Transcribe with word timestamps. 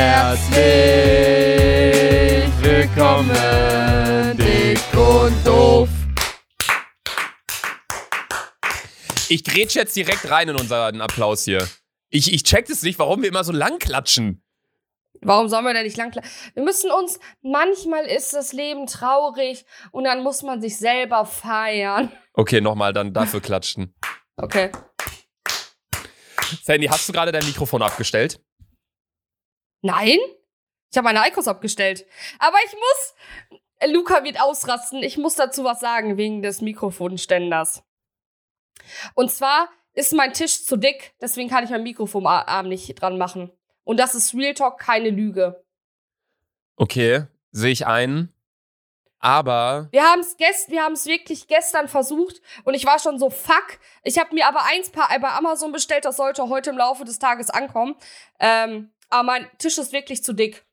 Herzlich 0.00 0.62
willkommen, 2.62 4.36
dick 4.38 4.78
und 4.96 5.44
doof. 5.44 5.88
Ich 9.28 9.42
grätsch 9.42 9.74
jetzt 9.74 9.96
direkt 9.96 10.30
rein 10.30 10.50
in 10.50 10.54
unseren 10.54 11.00
Applaus 11.00 11.42
hier. 11.42 11.68
Ich, 12.10 12.32
ich 12.32 12.44
check 12.44 12.66
das 12.66 12.82
nicht, 12.82 13.00
warum 13.00 13.22
wir 13.22 13.28
immer 13.28 13.42
so 13.42 13.50
lang 13.50 13.80
klatschen. 13.80 14.44
Warum 15.20 15.48
sollen 15.48 15.64
wir 15.64 15.74
denn 15.74 15.82
nicht 15.82 15.96
lang 15.96 16.14
Wir 16.54 16.62
müssen 16.62 16.92
uns, 16.92 17.18
manchmal 17.42 18.04
ist 18.04 18.32
das 18.34 18.52
Leben 18.52 18.86
traurig 18.86 19.64
und 19.90 20.04
dann 20.04 20.22
muss 20.22 20.44
man 20.44 20.60
sich 20.60 20.76
selber 20.76 21.26
feiern. 21.26 22.12
Okay, 22.34 22.60
nochmal 22.60 22.92
dann 22.92 23.12
dafür 23.12 23.40
klatschen. 23.40 23.96
Okay. 24.36 24.70
Sandy, 26.62 26.86
hast 26.86 27.08
du 27.08 27.12
gerade 27.12 27.32
dein 27.32 27.44
Mikrofon 27.44 27.82
abgestellt? 27.82 28.40
Nein? 29.82 30.18
Ich 30.90 30.96
habe 30.96 31.04
meine 31.04 31.22
Eikos 31.22 31.48
abgestellt. 31.48 32.06
Aber 32.38 32.56
ich 32.66 32.72
muss. 32.72 33.14
Luca 33.92 34.24
wird 34.24 34.40
ausrasten. 34.40 35.02
Ich 35.02 35.18
muss 35.18 35.34
dazu 35.34 35.64
was 35.64 35.80
sagen 35.80 36.16
wegen 36.16 36.42
des 36.42 36.60
Mikrofonständers. 36.60 37.84
Und 39.14 39.30
zwar 39.30 39.68
ist 39.98 40.12
mein 40.12 40.32
Tisch 40.32 40.64
zu 40.64 40.76
dick, 40.76 41.14
deswegen 41.20 41.48
kann 41.48 41.64
ich 41.64 41.70
mein 41.70 41.82
Mikrofonarm 41.82 42.68
nicht 42.68 42.94
dran 43.00 43.18
machen. 43.18 43.50
Und 43.84 43.98
das 43.98 44.14
ist 44.14 44.34
Real 44.34 44.54
Talk, 44.54 44.78
keine 44.78 45.10
Lüge. 45.10 45.64
Okay, 46.76 47.24
sehe 47.50 47.72
ich 47.72 47.86
ein. 47.86 48.32
Aber. 49.18 49.88
Wir 49.90 50.04
haben 50.04 50.20
es 50.20 50.36
gest 50.36 50.70
wir 50.70 50.82
wirklich 50.82 51.48
gestern 51.48 51.88
versucht 51.88 52.40
und 52.62 52.74
ich 52.74 52.86
war 52.86 53.00
schon 53.00 53.18
so, 53.18 53.30
fuck. 53.30 53.80
Ich 54.04 54.18
habe 54.18 54.32
mir 54.34 54.46
aber 54.46 54.64
eins 54.64 54.90
paar 54.90 55.08
bei 55.18 55.30
Amazon 55.30 55.72
bestellt, 55.72 56.04
das 56.04 56.16
sollte 56.16 56.48
heute 56.48 56.70
im 56.70 56.78
Laufe 56.78 57.04
des 57.04 57.18
Tages 57.18 57.50
ankommen. 57.50 57.96
Ähm, 58.38 58.92
aber 59.10 59.22
mein 59.24 59.46
Tisch 59.58 59.78
ist 59.78 59.92
wirklich 59.92 60.22
zu 60.22 60.32
dick. 60.32 60.64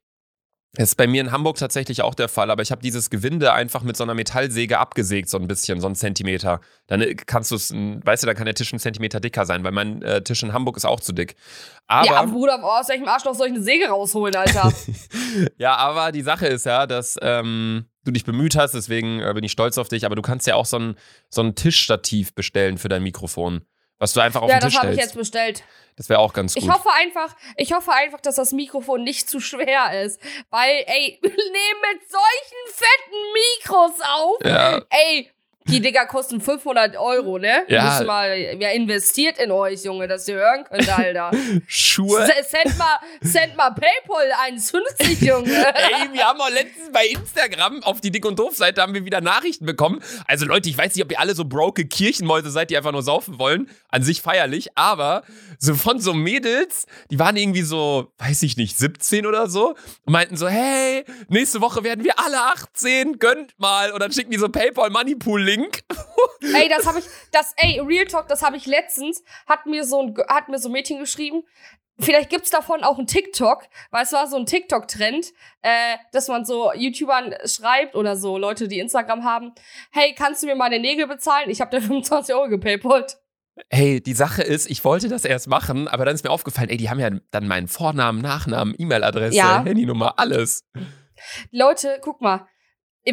Das 0.76 0.90
ist 0.90 0.94
bei 0.96 1.06
mir 1.06 1.22
in 1.22 1.32
Hamburg 1.32 1.56
tatsächlich 1.56 2.02
auch 2.02 2.14
der 2.14 2.28
Fall, 2.28 2.50
aber 2.50 2.62
ich 2.62 2.70
habe 2.70 2.82
dieses 2.82 3.08
Gewinde 3.08 3.54
einfach 3.54 3.82
mit 3.82 3.96
so 3.96 4.04
einer 4.04 4.12
Metallsäge 4.12 4.78
abgesägt, 4.78 5.30
so 5.30 5.38
ein 5.38 5.48
bisschen, 5.48 5.80
so 5.80 5.86
einen 5.86 5.96
Zentimeter. 5.96 6.60
Dann 6.86 7.00
äh, 7.00 7.14
kannst 7.14 7.50
du 7.50 7.54
es, 7.54 7.72
weißt 7.72 8.22
du, 8.22 8.26
dann 8.26 8.36
kann 8.36 8.44
der 8.44 8.54
Tisch 8.54 8.72
einen 8.72 8.80
Zentimeter 8.80 9.18
dicker 9.18 9.46
sein, 9.46 9.64
weil 9.64 9.72
mein 9.72 10.02
äh, 10.02 10.22
Tisch 10.22 10.42
in 10.42 10.52
Hamburg 10.52 10.76
ist 10.76 10.84
auch 10.84 11.00
zu 11.00 11.12
dick. 11.12 11.34
Aber, 11.86 12.06
ja, 12.06 12.22
Bruder, 12.24 12.62
aus 12.62 12.88
welchem 12.88 13.08
Arschloch 13.08 13.34
soll 13.34 13.46
ich 13.46 13.54
eine 13.54 13.62
Säge 13.62 13.88
rausholen, 13.88 14.36
Alter? 14.36 14.70
ja, 15.56 15.76
aber 15.76 16.12
die 16.12 16.22
Sache 16.22 16.46
ist 16.46 16.66
ja, 16.66 16.86
dass 16.86 17.16
ähm, 17.22 17.86
du 18.04 18.10
dich 18.10 18.24
bemüht 18.24 18.54
hast, 18.54 18.72
deswegen 18.72 19.20
äh, 19.20 19.32
bin 19.34 19.44
ich 19.44 19.52
stolz 19.52 19.78
auf 19.78 19.88
dich, 19.88 20.04
aber 20.04 20.14
du 20.14 20.22
kannst 20.22 20.46
ja 20.46 20.56
auch 20.56 20.66
so 20.66 20.78
ein, 20.78 20.96
so 21.30 21.40
ein 21.40 21.54
Tischstativ 21.54 22.34
bestellen 22.34 22.76
für 22.76 22.88
dein 22.88 23.02
Mikrofon. 23.02 23.62
Was 23.98 24.12
du 24.12 24.20
einfach 24.20 24.42
auf 24.42 24.50
ja, 24.50 24.58
den 24.58 24.68
Tisch 24.68 24.74
stellst. 24.74 24.74
Ja, 24.74 24.80
das 24.80 24.84
habe 24.84 24.94
ich 24.94 25.00
jetzt 25.00 25.16
bestellt. 25.16 25.64
Das 25.96 26.10
wäre 26.10 26.20
auch 26.20 26.34
ganz 26.34 26.54
gut. 26.54 26.62
Ich 26.62 26.68
hoffe 26.70 26.90
einfach, 26.92 27.34
ich 27.56 27.72
hoffe 27.72 27.92
einfach, 27.92 28.20
dass 28.20 28.34
das 28.34 28.52
Mikrofon 28.52 29.02
nicht 29.02 29.30
zu 29.30 29.40
schwer 29.40 30.02
ist. 30.04 30.20
Weil, 30.50 30.84
ey, 30.86 31.18
wir 31.22 31.30
nehmen 31.30 31.80
mit 31.92 32.10
solchen 32.10 32.74
fetten 32.74 33.32
Mikros 33.32 34.00
auf. 34.00 34.44
Ja. 34.44 34.82
Ey, 34.90 35.30
die 35.68 35.80
Dinger 35.80 36.06
kosten 36.06 36.40
500 36.40 36.96
Euro, 36.96 37.38
ne? 37.38 37.64
Ja. 37.68 38.02
Mal, 38.04 38.54
wer 38.58 38.72
investiert 38.72 39.38
in 39.38 39.50
euch, 39.50 39.84
Junge, 39.84 40.06
dass 40.06 40.28
ihr 40.28 40.36
hören 40.36 40.64
könnt, 40.64 40.88
Alter. 40.88 41.30
Schuhe. 41.66 42.28
Send 42.48 42.78
mal, 42.78 42.98
send 43.20 43.56
mal 43.56 43.70
Paypal 43.70 44.30
1,50, 44.48 45.24
Junge. 45.24 45.50
Ey, 45.74 46.12
wir 46.12 46.24
haben 46.24 46.40
auch 46.40 46.50
letztens 46.50 46.92
bei 46.92 47.06
Instagram 47.06 47.82
auf 47.82 48.00
die 48.00 48.10
Dick- 48.10 48.24
und 48.24 48.38
Doof-Seite 48.38 48.80
haben 48.80 48.94
wir 48.94 49.04
wieder 49.04 49.20
Nachrichten 49.20 49.66
bekommen. 49.66 50.00
Also 50.26 50.46
Leute, 50.46 50.68
ich 50.68 50.78
weiß 50.78 50.94
nicht, 50.94 51.04
ob 51.04 51.10
ihr 51.10 51.18
alle 51.18 51.34
so 51.34 51.44
broke 51.44 51.86
Kirchenmäuse 51.86 52.50
seid, 52.50 52.70
die 52.70 52.76
einfach 52.76 52.92
nur 52.92 53.02
saufen 53.02 53.38
wollen. 53.38 53.68
An 53.88 54.02
sich 54.02 54.22
feierlich, 54.22 54.76
aber 54.76 55.22
so 55.58 55.74
von 55.74 56.00
so 56.00 56.14
Mädels, 56.14 56.86
die 57.10 57.18
waren 57.18 57.36
irgendwie 57.36 57.62
so, 57.62 58.12
weiß 58.18 58.42
ich 58.42 58.56
nicht, 58.56 58.78
17 58.78 59.26
oder 59.26 59.48
so 59.48 59.70
und 60.04 60.12
meinten 60.12 60.36
so, 60.36 60.48
hey, 60.48 61.04
nächste 61.28 61.60
Woche 61.60 61.82
werden 61.82 62.04
wir 62.04 62.18
alle 62.18 62.40
18, 62.52 63.18
gönnt 63.18 63.58
mal. 63.58 63.90
Und 63.92 64.00
dann 64.00 64.12
schicken 64.12 64.30
die 64.30 64.38
so 64.38 64.48
Paypal 64.48 64.90
Moneypool-Link 64.90 65.55
Link. 65.56 65.82
ey, 66.54 66.68
das 66.74 66.86
habe 66.86 67.00
ich, 67.00 67.06
das, 67.32 67.54
ey, 67.56 67.80
Real 67.80 68.06
Talk, 68.06 68.28
das 68.28 68.42
habe 68.42 68.56
ich 68.56 68.66
letztens, 68.66 69.22
hat 69.46 69.66
mir 69.66 69.84
so 69.84 70.02
ein, 70.02 70.16
hat 70.28 70.48
mir 70.48 70.58
so 70.58 70.68
ein 70.68 70.72
Mädchen 70.72 70.98
geschrieben, 70.98 71.44
Vielleicht 71.98 72.28
gibt's 72.28 72.50
davon 72.50 72.84
auch 72.84 72.98
ein 72.98 73.06
TikTok, 73.06 73.62
weil 73.90 74.04
es 74.04 74.12
war 74.12 74.26
so 74.26 74.36
ein 74.36 74.44
TikTok-Trend, 74.44 75.32
äh, 75.62 75.96
dass 76.12 76.28
man 76.28 76.44
so 76.44 76.70
YouTubern 76.74 77.34
schreibt 77.46 77.94
oder 77.94 78.16
so 78.16 78.36
Leute, 78.36 78.68
die 78.68 78.80
Instagram 78.80 79.24
haben, 79.24 79.52
hey, 79.92 80.14
kannst 80.14 80.42
du 80.42 80.46
mir 80.46 80.56
meine 80.56 80.78
Nägel 80.78 81.06
bezahlen? 81.06 81.48
Ich 81.48 81.60
habe 81.60 81.70
dir 81.70 81.80
25 81.86 82.34
Euro 82.34 82.48
gepaypalt. 82.48 83.16
Hey, 83.70 84.02
die 84.02 84.12
Sache 84.12 84.42
ist, 84.42 84.70
ich 84.70 84.84
wollte 84.84 85.08
das 85.08 85.24
erst 85.24 85.48
machen, 85.48 85.88
aber 85.88 86.04
dann 86.04 86.14
ist 86.14 86.22
mir 86.22 86.30
aufgefallen, 86.30 86.68
ey, 86.68 86.76
die 86.76 86.90
haben 86.90 87.00
ja 87.00 87.08
dann 87.30 87.48
meinen 87.48 87.68
Vornamen, 87.68 88.20
Nachnamen, 88.20 88.74
E-Mail-Adresse, 88.76 89.34
ja. 89.34 89.64
Handynummer, 89.64 90.18
alles. 90.18 90.68
Leute, 91.50 91.98
guck 92.02 92.20
mal, 92.20 92.46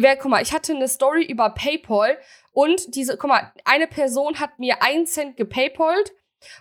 guck 0.02 0.26
mal, 0.26 0.42
ich 0.42 0.52
hatte 0.52 0.74
eine 0.74 0.88
Story 0.88 1.24
über 1.24 1.50
PayPal 1.50 2.18
und 2.52 2.94
diese, 2.94 3.16
guck 3.16 3.28
mal, 3.28 3.52
eine 3.64 3.86
Person 3.86 4.40
hat 4.40 4.58
mir 4.58 4.82
einen 4.82 5.06
Cent 5.06 5.36
gepaypalt 5.36 6.12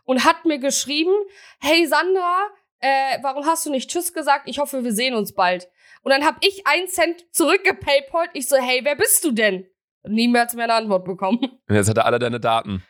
und 0.06 0.26
hat 0.26 0.46
mir 0.46 0.60
geschrieben, 0.60 1.14
hey 1.60 1.86
Sandra, 1.86 2.50
äh, 2.80 3.18
warum 3.22 3.46
hast 3.46 3.66
du 3.66 3.72
nicht 3.72 3.90
Tschüss 3.90 4.14
gesagt? 4.14 4.50
Ich 4.50 4.60
hoffe, 4.60 4.84
wir 4.84 4.94
sehen 4.94 5.16
uns 5.16 5.34
bald. 5.34 5.70
Und 6.04 6.12
dann 6.12 6.26
hab 6.26 6.36
ich 6.42 6.68
einen 6.68 6.88
Cent 6.88 7.26
zurückgepaypalt. 7.32 8.32
Ich 8.34 8.50
so, 8.50 8.58
hey, 8.58 8.82
wer 8.84 8.96
bist 8.96 9.24
du 9.24 9.32
denn? 9.32 9.66
Niemals 10.06 10.54
mehr 10.54 10.66
eine 10.66 10.74
Antwort 10.74 11.06
bekommen. 11.06 11.40
Und 11.40 11.64
jetzt 11.76 11.90
hat 11.90 11.98
er 11.98 12.06
alle 12.06 12.20
deine 12.20 12.40
Daten. 12.40 12.84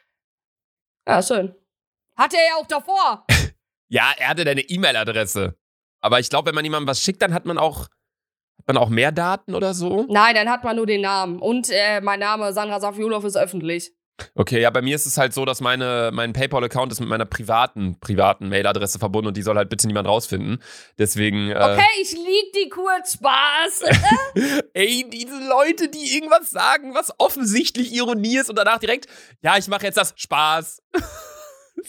Ja, 1.08 1.22
schön. 1.22 1.54
Hatte 2.16 2.38
er 2.38 2.44
ja 2.44 2.56
auch 2.56 2.66
davor. 2.66 3.26
ja, 3.88 4.12
er 4.18 4.30
hatte 4.30 4.46
deine 4.46 4.62
E-Mail-Adresse. 4.62 5.58
Aber 6.02 6.20
ich 6.20 6.30
glaube, 6.30 6.48
wenn 6.48 6.56
man 6.56 6.66
jemandem 6.66 6.88
was 6.88 7.02
schickt, 7.02 7.22
dann 7.22 7.34
hat 7.34 7.46
man 7.46 7.58
auch 7.58 7.88
man 8.68 8.78
auch 8.78 8.90
mehr 8.90 9.12
Daten 9.12 9.56
oder 9.56 9.74
so? 9.74 10.06
Nein, 10.10 10.36
dann 10.36 10.50
hat 10.50 10.64
man 10.64 10.76
nur 10.76 10.86
den 10.86 11.02
Namen. 11.02 11.40
Und 11.40 11.70
äh, 11.70 12.02
mein 12.02 12.20
Name, 12.20 12.54
Sandra 12.54 12.80
Safiulov, 12.80 13.24
ist 13.24 13.38
öffentlich. 13.38 13.94
Okay, 14.36 14.62
ja, 14.62 14.70
bei 14.70 14.82
mir 14.82 14.96
ist 14.96 15.06
es 15.06 15.18
halt 15.18 15.34
so, 15.34 15.44
dass 15.44 15.60
meine, 15.60 16.12
mein 16.14 16.34
PayPal-Account 16.34 16.92
ist 16.92 17.00
mit 17.00 17.10
meiner 17.10 17.26
privaten, 17.26 18.00
privaten 18.00 18.48
Mailadresse 18.50 19.00
verbunden 19.00 19.30
und 19.30 19.38
die 19.38 19.42
soll 19.42 19.56
halt 19.58 19.70
bitte 19.70 19.88
niemand 19.88 20.08
rausfinden. 20.08 20.62
Deswegen. 20.98 21.50
Äh, 21.50 21.56
okay, 21.56 22.02
ich 22.02 22.12
lieg 22.12 22.54
die 22.56 22.70
kurz 22.70 23.14
Spaß. 23.14 24.62
Ey, 24.74 25.06
diese 25.10 25.40
Leute, 25.48 25.90
die 25.90 26.16
irgendwas 26.16 26.52
sagen, 26.52 26.94
was 26.94 27.12
offensichtlich 27.20 27.92
Ironie 27.94 28.38
ist 28.38 28.50
und 28.50 28.56
danach 28.58 28.80
direkt, 28.80 29.08
ja, 29.42 29.58
ich 29.58 29.68
mache 29.68 29.86
jetzt 29.86 29.98
das 29.98 30.14
Spaß. 30.16 30.82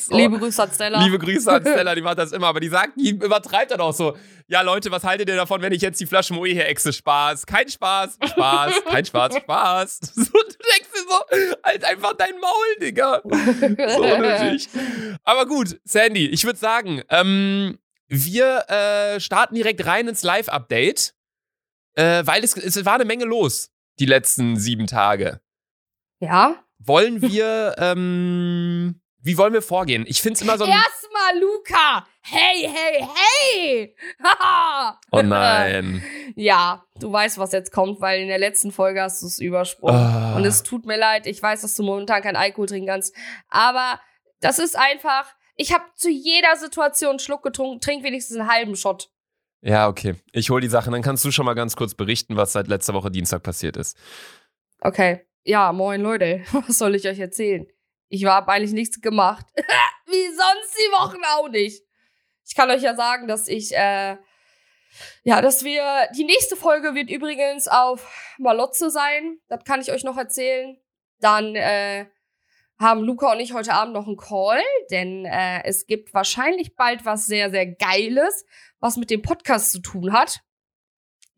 So. 0.00 0.16
Liebe 0.16 0.38
Grüße 0.38 0.62
an 0.62 0.70
Stella. 0.72 1.04
Liebe 1.04 1.18
Grüße 1.18 1.50
an 1.52 1.62
Stella, 1.62 1.94
die 1.96 2.02
macht 2.02 2.18
das 2.18 2.32
immer. 2.32 2.48
Aber 2.48 2.60
die 2.60 2.68
sagt, 2.68 2.92
die 2.96 3.10
übertreibt 3.10 3.70
dann 3.70 3.80
auch 3.80 3.92
so. 3.92 4.16
Ja, 4.46 4.62
Leute, 4.62 4.90
was 4.90 5.04
haltet 5.04 5.28
ihr 5.28 5.36
davon, 5.36 5.62
wenn 5.62 5.72
ich 5.72 5.82
jetzt 5.82 6.00
die 6.00 6.06
Flasche 6.06 6.34
Moe 6.34 6.48
hier 6.48 6.66
exe? 6.66 6.92
Spaß. 6.92 7.46
Kein 7.46 7.68
Spaß. 7.68 8.18
Spaß. 8.22 8.84
Kein 8.84 9.04
Spaß. 9.04 9.36
Spaß. 9.36 10.00
So, 10.14 10.24
du 10.24 10.56
denkst 10.72 10.90
dir 10.92 11.04
so, 11.08 11.58
halt 11.62 11.84
einfach 11.84 12.14
dein 12.14 12.38
Maul, 12.40 12.76
Digga. 12.80 13.22
So 13.24 14.02
unnötig. 14.02 14.68
Aber 15.24 15.46
gut, 15.46 15.80
Sandy, 15.84 16.26
ich 16.26 16.44
würde 16.44 16.58
sagen, 16.58 17.02
ähm, 17.08 17.78
wir 18.06 18.68
äh, 18.68 19.20
starten 19.20 19.54
direkt 19.54 19.84
rein 19.86 20.08
ins 20.08 20.22
Live-Update. 20.22 21.14
Äh, 21.96 22.26
weil 22.26 22.42
es, 22.42 22.56
es 22.56 22.84
war 22.84 22.94
eine 22.94 23.04
Menge 23.04 23.24
los, 23.24 23.70
die 24.00 24.06
letzten 24.06 24.56
sieben 24.56 24.86
Tage. 24.86 25.40
Ja. 26.20 26.64
Wollen 26.78 27.22
wir, 27.22 27.76
ähm, 27.78 29.00
wie 29.24 29.38
wollen 29.38 29.54
wir 29.54 29.62
vorgehen? 29.62 30.04
Ich 30.06 30.20
finde 30.20 30.34
es 30.34 30.42
immer 30.42 30.58
so. 30.58 30.66
Erstmal, 30.66 31.40
Luca! 31.40 32.06
Hey, 32.20 32.68
hey, 32.70 33.08
hey! 33.14 33.96
oh 35.10 35.22
nein. 35.22 36.04
ja, 36.36 36.84
du 37.00 37.10
weißt, 37.10 37.38
was 37.38 37.52
jetzt 37.52 37.72
kommt, 37.72 38.02
weil 38.02 38.20
in 38.20 38.28
der 38.28 38.38
letzten 38.38 38.70
Folge 38.70 39.00
hast 39.00 39.22
du 39.22 39.26
es 39.26 39.38
übersprungen. 39.38 39.96
Oh. 39.96 40.36
Und 40.36 40.44
es 40.44 40.62
tut 40.62 40.84
mir 40.84 40.98
leid, 40.98 41.26
ich 41.26 41.42
weiß, 41.42 41.62
dass 41.62 41.74
du 41.74 41.82
momentan 41.82 42.22
kein 42.22 42.36
Alkohol 42.36 42.66
trinken 42.66 42.88
kannst. 42.88 43.14
Aber 43.48 43.98
das 44.40 44.58
ist 44.58 44.78
einfach. 44.78 45.26
Ich 45.56 45.72
habe 45.72 45.84
zu 45.96 46.10
jeder 46.10 46.56
Situation 46.56 47.10
einen 47.10 47.18
Schluck 47.18 47.42
getrunken, 47.42 47.80
trink 47.80 48.04
wenigstens 48.04 48.38
einen 48.38 48.50
halben 48.50 48.76
Shot. 48.76 49.08
Ja, 49.62 49.88
okay. 49.88 50.16
Ich 50.32 50.50
hol 50.50 50.60
die 50.60 50.68
Sachen. 50.68 50.92
Dann 50.92 51.02
kannst 51.02 51.24
du 51.24 51.30
schon 51.30 51.46
mal 51.46 51.54
ganz 51.54 51.76
kurz 51.76 51.94
berichten, 51.94 52.36
was 52.36 52.52
seit 52.52 52.68
letzter 52.68 52.92
Woche 52.92 53.10
Dienstag 53.10 53.42
passiert 53.42 53.78
ist. 53.78 53.96
Okay. 54.80 55.24
Ja, 55.44 55.72
moin 55.72 56.02
Leute. 56.02 56.42
Was 56.52 56.78
soll 56.78 56.94
ich 56.94 57.06
euch 57.06 57.18
erzählen? 57.18 57.66
Ich 58.14 58.24
habe 58.26 58.52
eigentlich 58.52 58.72
nichts 58.72 59.00
gemacht. 59.00 59.44
Wie 60.06 60.28
sonst 60.28 60.78
die 60.78 60.92
Wochen 60.92 61.20
auch 61.34 61.48
nicht. 61.48 61.82
Ich 62.46 62.54
kann 62.54 62.70
euch 62.70 62.82
ja 62.82 62.94
sagen, 62.94 63.26
dass 63.26 63.48
ich, 63.48 63.74
äh, 63.74 64.16
ja, 65.24 65.42
dass 65.42 65.64
wir, 65.64 66.08
die 66.16 66.22
nächste 66.22 66.54
Folge 66.54 66.94
wird 66.94 67.10
übrigens 67.10 67.66
auf 67.66 68.36
Malotze 68.38 68.90
sein. 68.90 69.38
Das 69.48 69.64
kann 69.64 69.80
ich 69.80 69.90
euch 69.90 70.04
noch 70.04 70.16
erzählen. 70.16 70.78
Dann, 71.18 71.56
äh, 71.56 72.06
haben 72.78 73.02
Luca 73.02 73.32
und 73.32 73.40
ich 73.40 73.52
heute 73.52 73.72
Abend 73.72 73.94
noch 73.94 74.06
einen 74.06 74.16
Call, 74.16 74.62
denn 74.90 75.24
äh, 75.24 75.64
es 75.64 75.86
gibt 75.86 76.14
wahrscheinlich 76.14 76.76
bald 76.76 77.04
was 77.04 77.26
sehr, 77.26 77.50
sehr 77.50 77.66
Geiles, 77.66 78.44
was 78.78 78.96
mit 78.96 79.10
dem 79.10 79.22
Podcast 79.22 79.72
zu 79.72 79.80
tun 79.80 80.12
hat. 80.12 80.40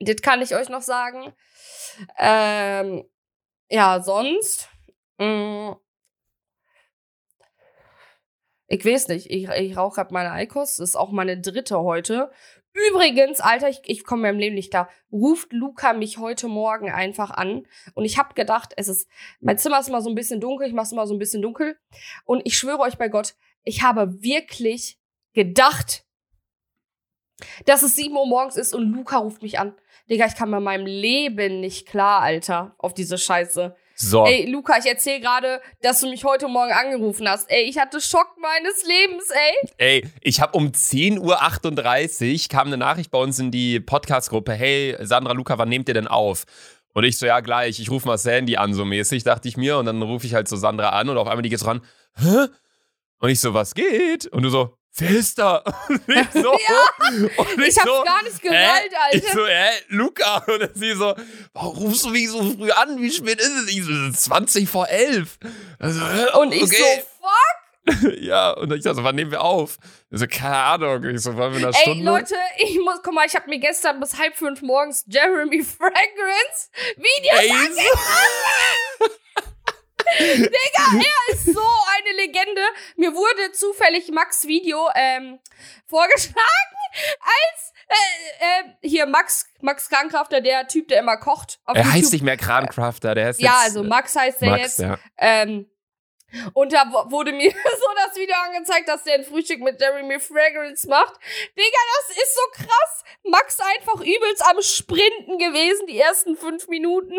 Das 0.01 0.17
kann 0.17 0.43
ich 0.43 0.55
euch 0.55 0.69
noch 0.69 0.83
sagen. 0.83 1.33
Ähm, 2.19 3.09
ja, 3.71 4.03
sonst. 4.03 4.69
Mh, 5.19 5.27
mm, 5.71 5.86
ich 8.69 8.85
weiß 8.85 9.09
nicht, 9.09 9.31
ich, 9.31 9.49
ich 9.49 9.77
rauche 9.77 9.97
gerade 9.97 10.13
meine 10.13 10.33
Eikos, 10.33 10.77
das 10.77 10.91
ist 10.91 10.97
auch 10.97 11.13
meine 11.13 11.41
dritte 11.41 11.81
heute. 11.81 12.31
Übrigens, 12.91 13.41
Alter, 13.41 13.71
ich, 13.71 13.81
ich 13.87 14.05
komme 14.05 14.23
meinem 14.23 14.39
Leben 14.39 14.55
nicht 14.55 14.71
klar. 14.71 14.91
Ruft 15.11 15.53
Luca 15.53 15.95
mich 15.95 16.19
heute 16.19 16.47
Morgen 16.47 16.91
einfach 16.91 17.31
an. 17.31 17.67
Und 17.95 18.05
ich 18.05 18.19
habe 18.19 18.35
gedacht, 18.35 18.75
es 18.77 18.89
ist, 18.89 19.09
mein 19.41 19.57
Zimmer 19.57 19.81
ist 19.81 19.89
immer 19.89 20.03
so 20.03 20.11
ein 20.11 20.15
bisschen 20.15 20.41
dunkel, 20.41 20.67
ich 20.67 20.75
mache 20.75 20.87
es 20.87 20.93
immer 20.93 21.07
so 21.07 21.15
ein 21.15 21.19
bisschen 21.19 21.41
dunkel. 21.41 21.79
Und 22.27 22.43
ich 22.45 22.59
schwöre 22.59 22.81
euch 22.81 22.99
bei 22.99 23.09
Gott, 23.09 23.35
ich 23.63 23.83
habe 23.83 24.23
wirklich 24.23 24.99
gedacht, 25.33 26.05
dass 27.65 27.83
es 27.83 27.97
7 27.97 28.15
Uhr 28.15 28.27
morgens 28.27 28.57
ist 28.57 28.75
und 28.75 28.93
Luca 28.93 29.19
ruft 29.19 29.43
mich 29.43 29.59
an. 29.59 29.75
Digga, 30.11 30.27
ich 30.27 30.37
kann 30.37 30.51
bei 30.51 30.61
meinem 30.61 30.87
Leben 30.87 31.61
nicht 31.61 31.87
klar, 31.87 32.21
Alter, 32.21 32.75
auf 32.79 32.95
diese 32.95 33.19
Scheiße. 33.19 33.75
So. 33.99 34.27
Ey, 34.27 34.45
Luca, 34.51 34.77
ich 34.79 34.85
erzähl 34.85 35.21
gerade, 35.21 35.63
dass 35.81 36.01
du 36.01 36.11
mich 36.11 36.23
heute 36.23 36.49
Morgen 36.49 36.73
angerufen 36.73 37.27
hast. 37.27 37.51
Ey, 37.51 37.63
ich 37.63 37.79
hatte 37.79 37.99
Schock 38.03 38.37
meines 38.39 38.85
Lebens, 38.87 39.25
ey. 39.31 39.71
Ey, 39.79 40.11
ich 40.21 40.43
habe 40.43 40.57
um 40.57 40.67
10.38 40.67 41.21
Uhr 42.43 42.49
kam 42.51 42.67
eine 42.67 42.77
Nachricht 42.77 43.11
bei 43.11 43.19
uns 43.19 43.39
in 43.39 43.51
die 43.51 43.81
Podcast-Gruppe. 43.81 44.53
Hey, 44.53 44.97
Sandra, 45.01 45.33
Luca, 45.33 45.57
wann 45.57 45.71
nehmt 45.71 45.89
ihr 45.89 45.95
denn 45.95 46.09
auf? 46.09 46.45
Und 46.93 47.05
ich 47.05 47.17
so, 47.17 47.25
ja, 47.25 47.41
gleich, 47.41 47.81
ich 47.81 47.91
rufe 47.91 48.07
mal 48.07 48.19
Sandy 48.19 48.59
an, 48.59 48.75
so 48.75 48.85
mäßig, 48.85 49.25
dachte 49.25 49.49
ich 49.49 49.57
mir. 49.57 49.79
Und 49.79 49.87
dann 49.87 50.03
rufe 50.03 50.27
ich 50.27 50.35
halt 50.35 50.47
so 50.47 50.57
Sandra 50.57 50.91
an 50.91 51.09
und 51.09 51.17
auf 51.17 51.27
einmal 51.27 51.43
die 51.43 51.49
geht 51.49 51.61
so 51.61 51.67
ran. 51.67 51.81
Hä? 52.17 52.49
Und 53.19 53.31
ich 53.31 53.41
so, 53.41 53.55
was 53.55 53.75
geht? 53.75 54.27
Und 54.27 54.43
du 54.43 54.51
so, 54.51 54.77
wer 54.99 55.11
ist 55.11 55.39
da? 55.39 55.57
Und 55.89 56.03
ich 56.09 56.31
so, 56.33 56.59
Ja, 56.59 56.85
und 57.37 57.61
Ich 57.63 57.77
hab's 57.79 57.85
so, 57.87 58.03
gar 58.05 58.23
nicht 58.23 58.43
hä? 58.43 58.49
gewollt, 58.49 58.93
Ich 59.13 59.25
Alter. 59.25 59.33
so, 59.35 59.47
hä, 59.47 59.69
Luca? 59.89 60.37
Und 60.47 60.71
sie 60.75 60.93
so, 60.95 61.15
warum 61.53 61.77
rufst 61.79 62.05
du 62.05 62.11
mich 62.11 62.29
so 62.31 62.43
früh 62.53 62.71
an? 62.71 63.01
Wie 63.01 63.11
spät 63.11 63.41
ist 63.41 63.51
es? 63.51 63.69
Ich 63.69 63.85
so, 63.85 63.93
es 63.93 64.15
ist 64.15 64.25
20 64.25 64.69
vor 64.69 64.89
11. 64.89 65.39
Also? 65.79 66.01
Und 66.41 66.53
ich 66.53 66.63
okay. 66.63 66.77
so, 66.77 66.85
fuck. 67.21 68.13
Ja, 68.21 68.51
und 68.51 68.73
ich 68.73 68.83
so, 68.83 69.05
wann 69.05 69.15
nehmen 69.15 69.31
wir 69.31 69.43
auf? 69.43 69.77
Ich 70.11 70.19
so, 70.19 70.27
keine 70.27 70.57
Ahnung. 70.57 71.05
Ich 71.05 71.21
so, 71.21 71.37
wollen 71.37 71.53
wir 71.53 71.61
in 71.61 71.67
einer 71.67 71.77
Ey, 71.77 71.83
Stunde? 71.83 72.05
Leute, 72.05 72.35
ich 72.59 72.77
muss, 72.81 72.97
guck 73.05 73.15
mal, 73.15 73.27
ich 73.27 73.35
habe 73.37 73.49
mir 73.49 73.61
gestern 73.61 74.01
bis 74.01 74.19
halb 74.19 74.37
fünf 74.37 74.61
morgens 74.63 75.05
Jeremy 75.07 75.63
Fragrance 75.79 76.71
Videos 76.97 77.39
Ey, 77.39 77.51
Digga, 80.19 81.05
er 81.05 81.35
ist 81.35 81.47
so 81.47 81.61
eine 81.61 82.17
Legende. 82.17 82.63
Mir 82.97 83.13
wurde 83.15 83.53
zufällig 83.53 84.11
Max 84.13 84.47
Video 84.47 84.89
ähm, 84.95 85.39
vorgeschlagen, 85.87 86.39
als 87.21 87.73
äh, 87.89 87.95
äh, 88.45 88.89
hier 88.89 89.07
Max, 89.07 89.47
Max 89.61 89.89
Krankrafter, 89.89 90.41
der 90.41 90.67
Typ, 90.69 90.89
der 90.89 91.01
immer 91.01 91.17
kocht. 91.17 91.61
Auf 91.65 91.77
er 91.77 91.85
heißt 91.85 91.97
YouTube. 91.97 92.13
nicht 92.13 92.23
mehr 92.25 92.37
Krancrafter, 92.37 93.15
der 93.15 93.27
heißt 93.27 93.41
Ja, 93.41 93.53
jetzt, 93.53 93.65
also 93.65 93.83
Max 93.85 94.17
heißt 94.17 94.41
der 94.41 94.51
Max, 94.51 94.63
jetzt. 94.63 94.79
ja. 94.81 94.99
Ähm, 95.19 95.71
und 96.55 96.73
da 96.73 96.85
wurde 97.11 97.33
mir 97.33 97.51
so 97.53 97.87
das 98.07 98.17
Video 98.17 98.35
angezeigt, 98.47 98.89
dass 98.89 99.05
der 99.05 99.15
ein 99.15 99.25
Frühstück 99.25 99.61
mit 99.61 99.81
Jeremy 99.81 100.19
Fragrance 100.21 100.89
macht. 100.89 101.15
Digga, 101.57 101.79
das 102.09 102.17
ist 102.17 102.35
so 102.35 102.41
krass. 102.65 103.05
Max 103.29 103.59
einfach 103.61 104.01
übelst 104.01 104.43
am 104.49 104.61
Sprinten 104.63 105.39
gewesen, 105.39 105.87
die 105.89 105.99
ersten 105.99 106.37
fünf 106.37 106.69
Minuten. 106.69 107.15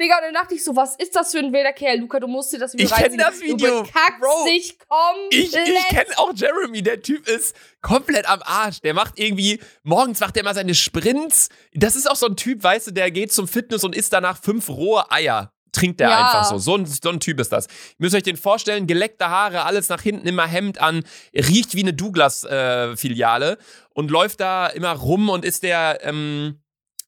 Digga, 0.00 0.16
und 0.18 0.24
dann 0.24 0.34
dachte 0.34 0.54
ich 0.54 0.64
so, 0.64 0.76
was 0.76 0.96
ist 0.96 1.16
das 1.16 1.32
für 1.32 1.38
ein 1.38 1.52
wilder 1.52 1.72
Kerl? 1.72 1.98
Luca, 1.98 2.20
du 2.20 2.26
musst 2.26 2.52
dir 2.52 2.58
das 2.58 2.74
Video 2.74 2.86
Ich 2.86 2.92
kenn 2.92 3.02
reinziehen. 3.02 3.18
das 3.18 3.40
Video, 3.40 3.82
Du 3.82 3.90
Bro. 4.20 4.44
dich 4.46 4.78
komplett. 4.78 5.32
Ich, 5.32 5.54
ich 5.54 5.88
kenne 5.88 6.18
auch 6.18 6.32
Jeremy, 6.34 6.82
der 6.82 7.00
Typ 7.02 7.26
ist 7.28 7.56
komplett 7.80 8.28
am 8.28 8.42
Arsch. 8.42 8.80
Der 8.80 8.94
macht 8.94 9.18
irgendwie, 9.18 9.60
morgens 9.82 10.20
macht 10.20 10.36
er 10.36 10.42
mal 10.44 10.54
seine 10.54 10.74
Sprints. 10.74 11.48
Das 11.72 11.96
ist 11.96 12.10
auch 12.10 12.16
so 12.16 12.26
ein 12.26 12.36
Typ, 12.36 12.62
weißt 12.62 12.88
du, 12.88 12.90
der 12.92 13.10
geht 13.10 13.32
zum 13.32 13.48
Fitness 13.48 13.84
und 13.84 13.94
isst 13.96 14.12
danach 14.12 14.40
fünf 14.42 14.68
rohe 14.68 15.10
Eier. 15.10 15.52
Trinkt 15.72 16.00
der 16.00 16.10
Ja. 16.10 16.18
einfach 16.26 16.44
so. 16.44 16.58
So 16.58 16.76
ein, 16.76 16.86
so 16.86 17.08
ein 17.10 17.20
Typ 17.20 17.38
ist 17.40 17.52
das. 17.52 17.66
Ihr 17.66 17.72
müsst 17.98 18.14
euch 18.14 18.22
den 18.22 18.36
vorstellen, 18.36 18.86
geleckte 18.86 19.28
Haare, 19.28 19.64
alles 19.64 19.88
nach 19.88 20.00
hinten, 20.02 20.26
immer 20.26 20.46
Hemd 20.46 20.80
an, 20.80 21.04
riecht 21.34 21.74
wie 21.74 21.82
eine 21.82 21.92
Douglas-Filiale 21.94 23.58
und 23.94 24.10
läuft 24.10 24.40
da 24.40 24.66
immer 24.68 24.92
rum 24.92 25.28
und 25.28 25.44
ist 25.44 25.62
der 25.62 25.98
ähm, 26.02 26.60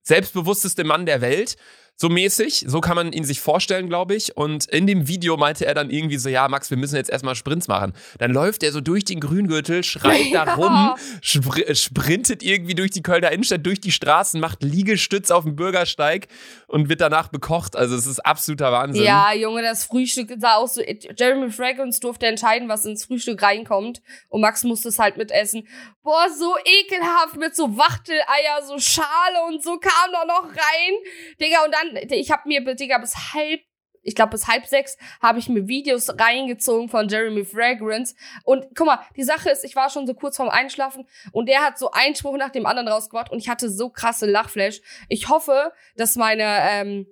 selbstbewussteste 0.03 0.85
Mann 0.85 1.07
der 1.07 1.21
Welt. 1.21 1.57
So 1.97 2.09
mäßig, 2.09 2.65
so 2.67 2.81
kann 2.81 2.97
man 2.97 3.13
ihn 3.13 3.25
sich 3.25 3.43
vorstellen, 3.43 3.87
glaube 3.91 4.15
ich. 4.15 4.35
Und 4.35 4.65
in 4.71 4.87
dem 4.87 5.07
Video 5.07 5.37
meinte 5.37 5.67
er 5.67 5.75
dann 5.75 5.91
irgendwie 5.91 6.17
so, 6.17 6.31
ja, 6.31 6.49
Max, 6.49 6.71
wir 6.71 6.79
müssen 6.79 6.97
jetzt 6.97 7.11
erstmal 7.11 7.35
Sprints 7.35 7.69
machen. 7.69 7.93
Dann 8.17 8.33
läuft 8.33 8.63
er 8.63 8.73
so 8.73 8.81
durch 8.81 9.05
den 9.05 9.21
Grüngürtel, 9.21 9.85
schreit 9.85 10.29
da 10.33 10.47
Ja. 10.47 10.55
rum, 10.55 10.95
spr 11.21 11.59
äh, 11.69 11.75
sprintet 11.75 12.43
irgendwie 12.43 12.75
durch 12.75 12.91
die 12.91 13.03
Kölner 13.03 13.31
Innenstadt, 13.33 13.67
durch 13.67 13.83
die 13.83 13.93
Straßen, 13.93 14.41
macht 14.41 14.63
Liegestütz 14.63 15.31
auf 15.31 15.45
dem 15.45 15.57
Bürgersteig 15.57 16.29
und 16.71 16.89
wird 16.89 17.01
danach 17.01 17.29
bekocht. 17.29 17.75
Also 17.75 17.97
es 17.97 18.07
ist 18.07 18.21
absoluter 18.21 18.71
Wahnsinn. 18.71 19.03
Ja, 19.03 19.33
Junge, 19.33 19.61
das 19.63 19.85
Frühstück 19.85 20.33
sah 20.39 20.55
aus 20.55 20.75
so. 20.75 20.83
Jeremy 20.83 21.51
Fragrance 21.51 22.01
durfte 22.01 22.27
entscheiden, 22.27 22.69
was 22.69 22.85
ins 22.85 23.05
Frühstück 23.05 23.43
reinkommt. 23.43 24.01
Und 24.29 24.41
Max 24.41 24.63
musste 24.63 24.89
es 24.89 25.01
halt 25.01 25.17
mitessen. 25.17 25.67
Boah, 26.03 26.29
so 26.31 26.55
ekelhaft 26.65 27.37
mit 27.37 27.57
so 27.57 27.77
Wachteleier, 27.77 28.63
so 28.65 28.79
Schale 28.79 29.45
und 29.49 29.63
so 29.65 29.79
kam 29.79 30.13
da 30.13 30.25
noch 30.25 30.45
rein. 30.45 30.95
Digga, 31.41 31.65
und 31.65 31.75
dann, 31.75 32.09
ich 32.09 32.31
hab 32.31 32.47
mir, 32.47 32.65
Digga, 32.75 32.99
bis 32.99 33.17
halb, 33.35 33.61
ich 34.03 34.15
glaube 34.15 34.31
bis 34.31 34.49
halb 34.49 34.67
sechs, 34.67 34.97
habe 35.21 35.39
ich 35.39 35.49
mir 35.49 35.69
Videos 35.69 36.09
reingezogen 36.19 36.89
von 36.89 37.09
Jeremy 37.09 37.45
Fragrance. 37.45 38.15
Und 38.45 38.67
guck 38.75 38.87
mal, 38.87 39.01
die 39.17 39.25
Sache 39.25 39.51
ist, 39.51 39.65
ich 39.65 39.77
war 39.77 39.91
schon 39.91 40.07
so 40.07 40.15
kurz 40.15 40.37
vorm 40.37 40.49
Einschlafen 40.49 41.07
und 41.33 41.49
der 41.49 41.61
hat 41.61 41.79
so 41.79 41.91
einen 41.91 42.15
Spruch 42.15 42.37
nach 42.37 42.51
dem 42.51 42.67
anderen 42.67 42.89
rausgebracht 42.89 43.31
und 43.31 43.39
ich 43.39 43.49
hatte 43.49 43.71
so 43.71 43.91
krasse 43.91 44.27
Lachflash. 44.27 44.81
Ich 45.09 45.29
hoffe, 45.29 45.73
dass 45.97 46.17
meine, 46.17 46.45
ähm, 46.45 47.07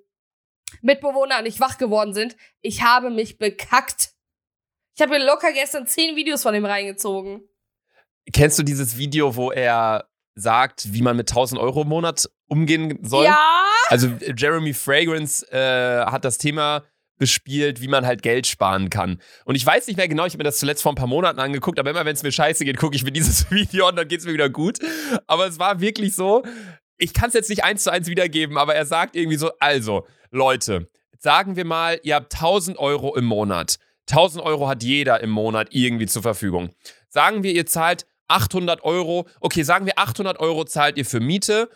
Mitbewohner 0.82 1.42
nicht 1.42 1.60
wach 1.60 1.78
geworden 1.78 2.14
sind. 2.14 2.36
Ich 2.60 2.82
habe 2.82 3.10
mich 3.10 3.38
bekackt. 3.38 4.10
Ich 4.94 5.02
habe 5.02 5.12
mir 5.12 5.24
locker 5.24 5.52
gestern 5.52 5.86
zehn 5.86 6.16
Videos 6.16 6.42
von 6.42 6.54
ihm 6.54 6.64
reingezogen. 6.64 7.42
Kennst 8.32 8.58
du 8.58 8.62
dieses 8.62 8.98
Video, 8.98 9.36
wo 9.36 9.50
er 9.50 10.08
sagt, 10.34 10.92
wie 10.92 11.02
man 11.02 11.16
mit 11.16 11.30
1000 11.30 11.60
Euro 11.60 11.82
im 11.82 11.88
Monat 11.88 12.28
umgehen 12.48 12.98
soll? 13.02 13.24
Ja! 13.24 13.64
Also 13.88 14.08
Jeremy 14.36 14.74
Fragrance 14.74 15.46
äh, 15.50 16.04
hat 16.06 16.24
das 16.24 16.38
Thema 16.38 16.84
bespielt, 17.18 17.80
wie 17.80 17.88
man 17.88 18.06
halt 18.06 18.22
Geld 18.22 18.46
sparen 18.46 18.90
kann. 18.90 19.20
Und 19.44 19.56
ich 19.56 19.66
weiß 19.66 19.88
nicht 19.88 19.96
mehr 19.96 20.08
genau, 20.08 20.24
ich 20.24 20.32
habe 20.32 20.38
mir 20.38 20.44
das 20.44 20.58
zuletzt 20.58 20.82
vor 20.82 20.92
ein 20.92 20.96
paar 20.96 21.08
Monaten 21.08 21.40
angeguckt, 21.40 21.78
aber 21.78 21.90
immer 21.90 22.04
wenn 22.04 22.14
es 22.14 22.22
mir 22.22 22.32
scheiße 22.32 22.64
geht, 22.64 22.78
gucke 22.78 22.96
ich 22.96 23.04
mir 23.04 23.10
dieses 23.10 23.50
Video 23.50 23.86
an, 23.86 23.96
dann 23.96 24.08
geht's 24.08 24.24
mir 24.24 24.32
wieder 24.32 24.48
gut. 24.48 24.78
Aber 25.26 25.46
es 25.46 25.58
war 25.58 25.80
wirklich 25.80 26.14
so, 26.14 26.44
ich 26.96 27.12
kann 27.12 27.28
es 27.28 27.34
jetzt 27.34 27.50
nicht 27.50 27.64
eins 27.64 27.84
zu 27.84 27.90
eins 27.90 28.08
wiedergeben, 28.08 28.56
aber 28.56 28.74
er 28.74 28.86
sagt 28.86 29.16
irgendwie 29.16 29.36
so, 29.36 29.50
also, 29.58 30.06
Leute, 30.30 30.88
sagen 31.18 31.56
wir 31.56 31.64
mal, 31.64 31.98
ihr 32.02 32.14
habt 32.14 32.34
1000 32.34 32.78
Euro 32.78 33.16
im 33.16 33.24
Monat. 33.24 33.78
1000 34.10 34.44
Euro 34.44 34.68
hat 34.68 34.82
jeder 34.82 35.20
im 35.20 35.30
Monat 35.30 35.68
irgendwie 35.70 36.06
zur 36.06 36.22
Verfügung. 36.22 36.70
Sagen 37.08 37.42
wir, 37.42 37.52
ihr 37.52 37.66
zahlt 37.66 38.06
800 38.28 38.84
Euro. 38.84 39.26
Okay, 39.40 39.62
sagen 39.62 39.86
wir 39.86 39.98
800 39.98 40.38
Euro 40.38 40.64
zahlt 40.64 40.98
ihr 40.98 41.04
für 41.04 41.20
Miete. 41.20 41.68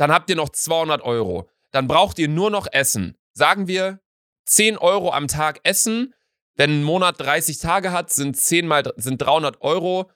Dann 0.00 0.10
habt 0.12 0.30
ihr 0.30 0.36
noch 0.36 0.48
200 0.48 1.02
Euro. 1.02 1.50
Dann 1.72 1.86
braucht 1.86 2.18
ihr 2.18 2.26
nur 2.28 2.50
noch 2.50 2.66
Essen. 2.72 3.18
Sagen 3.34 3.68
wir 3.68 4.00
10 4.46 4.78
Euro 4.78 5.12
am 5.12 5.28
Tag 5.28 5.60
Essen. 5.62 6.14
Wenn 6.54 6.80
ein 6.80 6.84
Monat 6.84 7.20
30 7.20 7.58
Tage 7.58 7.92
hat, 7.92 8.10
sind 8.10 8.34
10 8.34 8.66
mal 8.66 8.90
sind 8.96 9.18
300 9.20 9.60
Euro. 9.60 10.10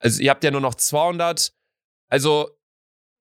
Also 0.00 0.20
ihr 0.20 0.30
habt 0.30 0.42
ja 0.42 0.50
nur 0.50 0.60
noch 0.60 0.74
200. 0.74 1.52
Also 2.08 2.50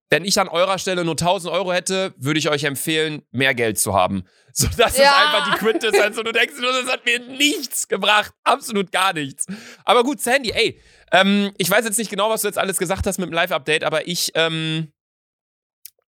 wenn 0.10 0.25
ich 0.25 0.39
an 0.39 0.48
eurer 0.48 0.80
Stelle 0.80 1.06
nur 1.06 1.13
1000 1.13 1.53
Euro 1.53 1.72
hätte, 1.72 2.15
würde 2.18 2.39
ich 2.39 2.50
euch 2.50 2.63
empfehlen, 2.63 3.22
mehr 3.30 3.53
Geld 3.53 3.77
zu 3.77 3.94
haben. 3.94 4.24
So, 4.53 4.68
das 4.75 4.98
Ja. 4.98 5.03
ist 5.03 5.13
einfach 5.18 5.51
die 5.53 5.58
Quintessenz. 5.60 6.18
Und 6.18 6.25
du 6.25 6.32
denkst 6.32 6.56
nur, 6.60 6.72
das 6.72 6.92
hat 6.92 7.06
mir 7.06 7.20
nichts 7.20 7.88
gebracht. 7.88 8.34
Absolut 8.44 8.92
gar 8.92 9.13
nichts. 9.13 9.46
Aber 9.86 10.01
gut, 10.01 10.20
Sandy, 10.20 10.50
ey, 10.50 10.82
ähm, 11.12 11.51
ich 11.60 11.70
weiß 11.70 11.86
jetzt 11.86 12.00
nicht 12.00 12.10
genau, 12.10 12.32
was 12.32 12.42
du 12.42 12.48
jetzt 12.48 12.58
alles 12.58 12.80
gesagt 12.80 13.06
hast 13.06 13.20
mit 13.20 13.30
dem 13.30 13.34
Live-Update, 13.34 13.84
aber 13.84 14.08
ich 14.08 14.32
ähm, 14.34 14.92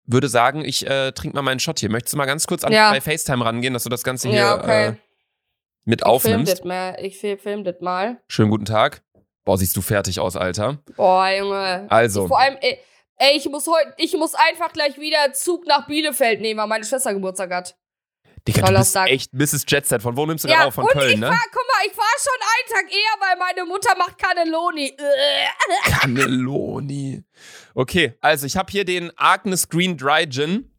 würde 0.08 0.28
sagen, 0.30 0.64
ich 0.64 0.86
äh, 0.88 1.12
trinke 1.12 1.36
mal 1.36 1.42
meinen 1.42 1.60
Shot 1.60 1.80
hier. 1.80 1.90
Möchtest 1.90 2.14
du 2.14 2.18
mal 2.18 2.26
ganz 2.26 2.46
kurz 2.48 2.64
an, 2.64 2.72
Ja. 2.74 2.92
bei 2.92 3.02
FaceTime 3.02 3.44
rangehen, 3.46 3.74
dass 3.74 3.84
du 3.84 3.90
das 3.90 4.04
Ganze 4.04 4.30
hier 4.30 4.38
Ja, 4.40 4.56
okay. 4.58 4.88
äh, 4.90 4.94
mit 5.86 6.02
Ich 6.02 6.04
film 6.06 6.12
aufnimmst? 6.16 6.52
das 6.52 6.64
mal. 6.64 6.98
Ich 7.02 7.18
fi- 7.18 7.38
film 7.38 7.64
das 7.64 7.76
mal. 7.82 8.22
Schönen 8.28 8.50
guten 8.50 8.66
Tag. 8.66 9.02
Boah, 9.44 9.58
siehst 9.58 9.76
du 9.78 9.82
fertig 9.82 10.20
aus, 10.20 10.36
Alter. 10.36 10.80
Boah, 10.96 11.30
Junge. 11.30 11.86
Also. 11.90 12.24
Ich, 12.24 12.28
vor 12.28 12.40
allem, 12.40 12.58
ey, 12.62 12.80
ey, 13.18 13.38
ich 13.38 13.48
muss 13.50 13.68
heute, 13.68 13.94
ich 13.98 14.14
muss 14.14 14.34
einfach 14.34 14.74
gleich 14.74 14.98
wieder 15.00 15.34
Zug 15.34 15.68
nach 15.68 15.86
Bielefeld 15.88 16.42
nehmen, 16.42 16.60
weil 16.60 16.68
meine 16.68 16.84
Schwester 16.86 17.14
Geburtstag 17.14 17.52
hat. 17.54 17.76
Digga, 18.48 18.62
du 18.62 18.66
Toller 18.68 18.80
bist 18.80 18.94
Tag. 18.94 19.10
echt 19.10 19.34
Mrs. 19.34 19.66
Jetset. 19.68 20.02
Von 20.02 20.16
wo 20.16 20.25
nimmst 20.25 20.44
du 20.46 20.50
Ja, 20.50 20.66
auf? 20.66 20.75
Von 20.75 20.86
Köln, 20.88 21.14
ich 21.14 21.18
ne? 21.20 21.28
fahr, 21.28 21.40
guck 21.52 21.64
mal, 21.68 21.88
ich 21.88 21.94
fahr 21.94 22.06
schon 22.20 22.40
einen 22.42 22.88
Tag 22.88 22.94
eher, 22.94 23.28
weil 23.28 23.38
meine 23.40 23.66
Mutter 23.68 23.96
macht 23.98 24.18
Cannelloni. 24.20 24.96
Cannelloni. 25.86 27.24
Okay, 27.74 28.14
also 28.22 28.46
ich 28.46 28.56
habe 28.58 28.72
hier 28.72 28.86
den 28.86 29.12
Agnes 29.18 29.68
Green 29.70 29.98
Dry 29.98 30.28
Gin. 30.30 30.72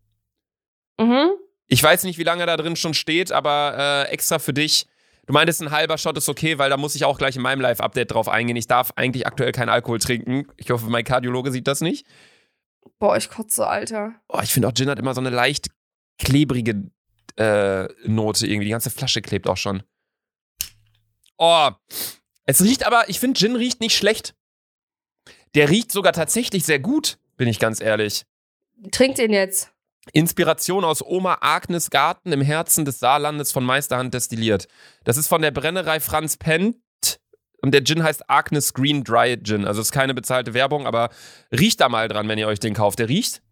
Mhm. 0.99 1.31
Ich 1.67 1.83
weiß 1.83 2.05
nicht, 2.05 2.19
wie 2.19 2.23
lange 2.25 2.47
da 2.47 2.57
drin 2.57 2.77
schon 2.77 2.95
steht, 2.95 3.33
aber 3.33 4.07
äh, 4.09 4.13
extra 4.13 4.39
für 4.39 4.53
dich. 4.53 4.87
Du 5.27 5.33
meintest, 5.33 5.61
ein 5.61 5.73
halber 5.73 5.99
Shot 5.99 6.17
ist 6.17 6.29
okay, 6.29 6.59
weil 6.59 6.71
da 6.71 6.77
muss 6.77 6.95
ich 6.95 7.05
auch 7.05 7.19
gleich 7.19 7.35
in 7.35 7.43
meinem 7.43 7.61
Live-Update 7.61 8.13
drauf 8.13 8.29
eingehen. 8.29 8.55
Ich 8.55 8.69
darf 8.69 8.93
eigentlich 8.95 9.27
aktuell 9.27 9.51
keinen 9.51 9.71
Alkohol 9.71 9.99
trinken. 9.99 10.47
Ich 10.57 10.71
hoffe, 10.71 10.87
mein 10.89 11.03
Kardiologe 11.03 11.51
sieht 11.51 11.67
das 11.67 11.81
nicht. 11.81 12.07
Boah, 13.01 13.17
ich 13.17 13.29
kotze, 13.29 13.67
Alter. 13.67 14.15
Oh, 14.29 14.39
ich 14.41 14.53
finde 14.53 14.69
auch 14.69 14.73
Gin 14.73 14.89
hat 14.89 15.01
immer 15.01 15.15
so 15.15 15.21
eine 15.21 15.31
leicht 15.31 15.67
klebrige 16.23 16.89
äh, 17.37 17.89
Note 18.05 18.47
irgendwie. 18.47 18.67
Die 18.67 18.73
ganze 18.73 18.91
Flasche 18.91 19.23
klebt 19.23 19.49
auch 19.49 19.57
schon. 19.57 19.83
Oh, 21.39 21.71
es 22.45 22.63
riecht 22.63 22.87
aber, 22.87 23.09
ich 23.09 23.21
finde, 23.21 23.39
Gin 23.39 23.57
riecht 23.57 23.81
nicht 23.81 23.97
schlecht. 23.97 24.35
Der 25.55 25.69
riecht 25.69 25.91
sogar 25.91 26.13
tatsächlich 26.13 26.65
sehr 26.65 26.79
gut. 26.79 27.19
bin 27.37 27.49
ich 27.49 27.59
ganz 27.59 27.81
ehrlich. 27.81 28.25
Trink 28.91 29.17
den 29.17 29.33
jetzt. 29.33 29.73
Inspiration 30.13 30.85
aus 30.85 31.03
Oma 31.05 31.39
Agnes 31.41 31.91
Garten 31.91 32.33
im 32.33 32.41
Herzen 32.41 32.85
des 32.85 33.01
Saarlandes 33.01 33.53
von 33.53 33.65
Meisterhand 33.65 34.15
destilliert. 34.15 34.69
Das 35.05 35.17
ist 35.17 35.29
von 35.29 35.43
der 35.43 35.51
Brennerei 35.51 35.99
Franz 36.01 36.37
Pent 36.37 36.77
und 37.63 37.73
der 37.73 37.83
Gin 37.83 38.03
heißt 38.03 38.31
Agnes 38.31 38.73
Green 38.73 39.03
Dry 39.03 39.37
Gin. 39.43 39.65
Also 39.65 39.81
ist 39.81 39.93
keine 39.93 40.15
bezahlte 40.15 40.55
Werbung, 40.55 40.87
aber 40.87 41.11
riecht 41.51 41.81
da 41.81 41.89
mal 41.89 42.07
dran, 42.07 42.29
wenn 42.29 42.39
ihr 42.39 42.47
euch 42.47 42.61
den 42.61 42.75
kauft. 42.75 43.01
Der 43.01 43.09
riecht, 43.09 43.43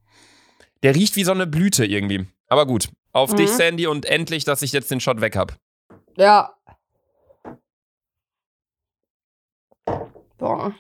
der 0.82 0.94
riecht 0.94 1.16
wie 1.16 1.24
so 1.24 1.32
eine 1.32 1.46
Blüte 1.46 1.84
irgendwie. 1.84 2.26
Aber 2.46 2.66
gut, 2.66 2.88
auf 3.14 3.32
Mhm. 3.32 3.36
dich 3.36 3.50
Sandy 3.50 3.86
und 3.86 4.04
endlich, 4.04 4.44
dass 4.44 4.60
ich 4.60 4.72
jetzt 4.72 4.90
den 4.90 5.00
Shot 5.00 5.20
weg 5.22 5.36
hab. 5.36 5.56
Ja. 6.16 6.54
Boah. 10.36 10.74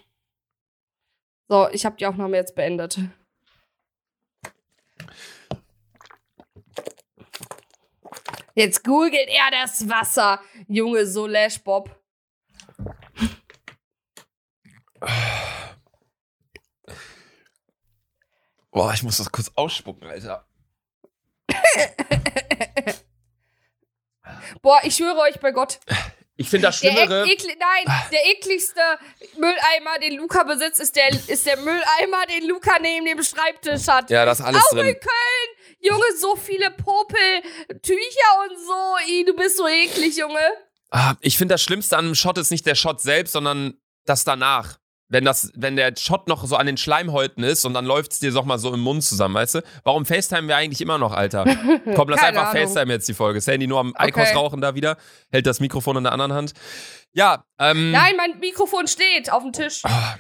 So, 1.48 1.68
ich 1.70 1.86
habe 1.86 1.96
die 1.96 2.06
Aufnahme 2.06 2.36
jetzt 2.36 2.54
beendet. 2.54 2.98
Jetzt 8.54 8.84
googelt 8.84 9.28
er 9.28 9.50
das 9.50 9.88
Wasser, 9.88 10.40
Junge 10.68 11.06
Solesch 11.06 11.62
Bob. 11.62 11.90
Boah, 18.70 18.92
ich 18.92 19.02
muss 19.02 19.18
das 19.18 19.30
kurz 19.30 19.50
ausspucken, 19.54 20.08
Alter. 20.08 20.46
Boah, 24.62 24.80
ich 24.84 24.94
schwöre 24.96 25.18
euch 25.18 25.38
bei 25.40 25.50
Gott, 25.52 25.78
Ich 26.36 26.48
finde 26.48 26.66
das 26.68 26.80
der, 26.80 26.90
Schlimmere. 26.92 27.24
ek 27.24 27.32
ekli 27.44 27.56
nein, 27.58 27.84
der 28.10 28.26
ekligste 28.32 28.80
Mülleimer, 29.36 29.98
den 30.00 30.16
Luca 30.16 30.42
besitzt, 30.42 30.80
ist 30.80 30.96
der, 30.96 31.08
ist 31.10 31.46
der 31.46 31.56
Mülleimer, 31.58 32.26
den 32.28 32.48
Luca 32.48 32.78
neben 32.80 33.04
dem 33.06 33.22
Schreibtisch 33.22 33.86
hat. 33.86 34.10
Ja, 34.10 34.24
da 34.24 34.32
ist 34.32 34.40
alles 34.40 34.62
Auch 34.64 34.70
drin. 34.70 34.86
in 34.86 34.94
Köln, 34.94 35.50
Junge, 35.80 36.04
so 36.18 36.34
viele 36.36 36.70
Popel-Tücher 36.70 38.40
und 38.42 38.58
so. 38.66 38.96
Ih, 39.06 39.24
du 39.24 39.34
bist 39.36 39.56
so 39.58 39.68
eklig, 39.68 40.16
Junge. 40.16 40.40
Ah, 40.90 41.14
ich 41.20 41.36
finde 41.38 41.54
das 41.54 41.62
Schlimmste 41.62 41.96
an 41.96 42.06
einem 42.06 42.14
Shot 42.14 42.38
ist 42.38 42.50
nicht 42.50 42.66
der 42.66 42.74
Shot 42.74 43.00
selbst, 43.00 43.32
sondern 43.32 43.74
das 44.04 44.24
danach. 44.24 44.78
Wenn, 45.14 45.24
das, 45.24 45.52
wenn 45.54 45.76
der 45.76 45.94
Shot 45.96 46.26
noch 46.26 46.44
so 46.44 46.56
an 46.56 46.66
den 46.66 46.76
Schleimhäuten 46.76 47.44
ist 47.44 47.64
und 47.64 47.72
dann 47.72 47.84
läuft 47.86 48.10
es 48.10 48.18
dir 48.18 48.32
doch 48.32 48.44
mal 48.44 48.58
so 48.58 48.74
im 48.74 48.80
Mund 48.80 49.04
zusammen, 49.04 49.36
weißt 49.36 49.54
du? 49.54 49.62
Warum 49.84 50.04
FaceTime 50.04 50.48
wir 50.48 50.56
eigentlich 50.56 50.80
immer 50.80 50.98
noch, 50.98 51.12
Alter? 51.12 51.44
Komm, 51.94 52.08
lass 52.08 52.20
einfach 52.24 52.48
Ahnung. 52.48 52.66
FaceTime 52.66 52.92
jetzt 52.92 53.06
die 53.08 53.14
Folge. 53.14 53.40
Sandy 53.40 53.68
nur 53.68 53.78
am 53.78 53.92
Eikos 53.96 54.24
Okay. 54.24 54.34
rauchen 54.36 54.60
da 54.60 54.74
wieder, 54.74 54.96
hält 55.30 55.46
das 55.46 55.60
Mikrofon 55.60 55.98
in 55.98 56.02
der 56.02 56.12
anderen 56.12 56.32
Hand. 56.32 56.52
Ja, 57.12 57.44
ähm. 57.60 57.92
Nein, 57.92 58.16
mein 58.16 58.40
Mikrofon 58.40 58.88
steht 58.88 59.30
auf 59.30 59.44
dem 59.44 59.52
Tisch. 59.52 59.82
ah, 59.84 60.16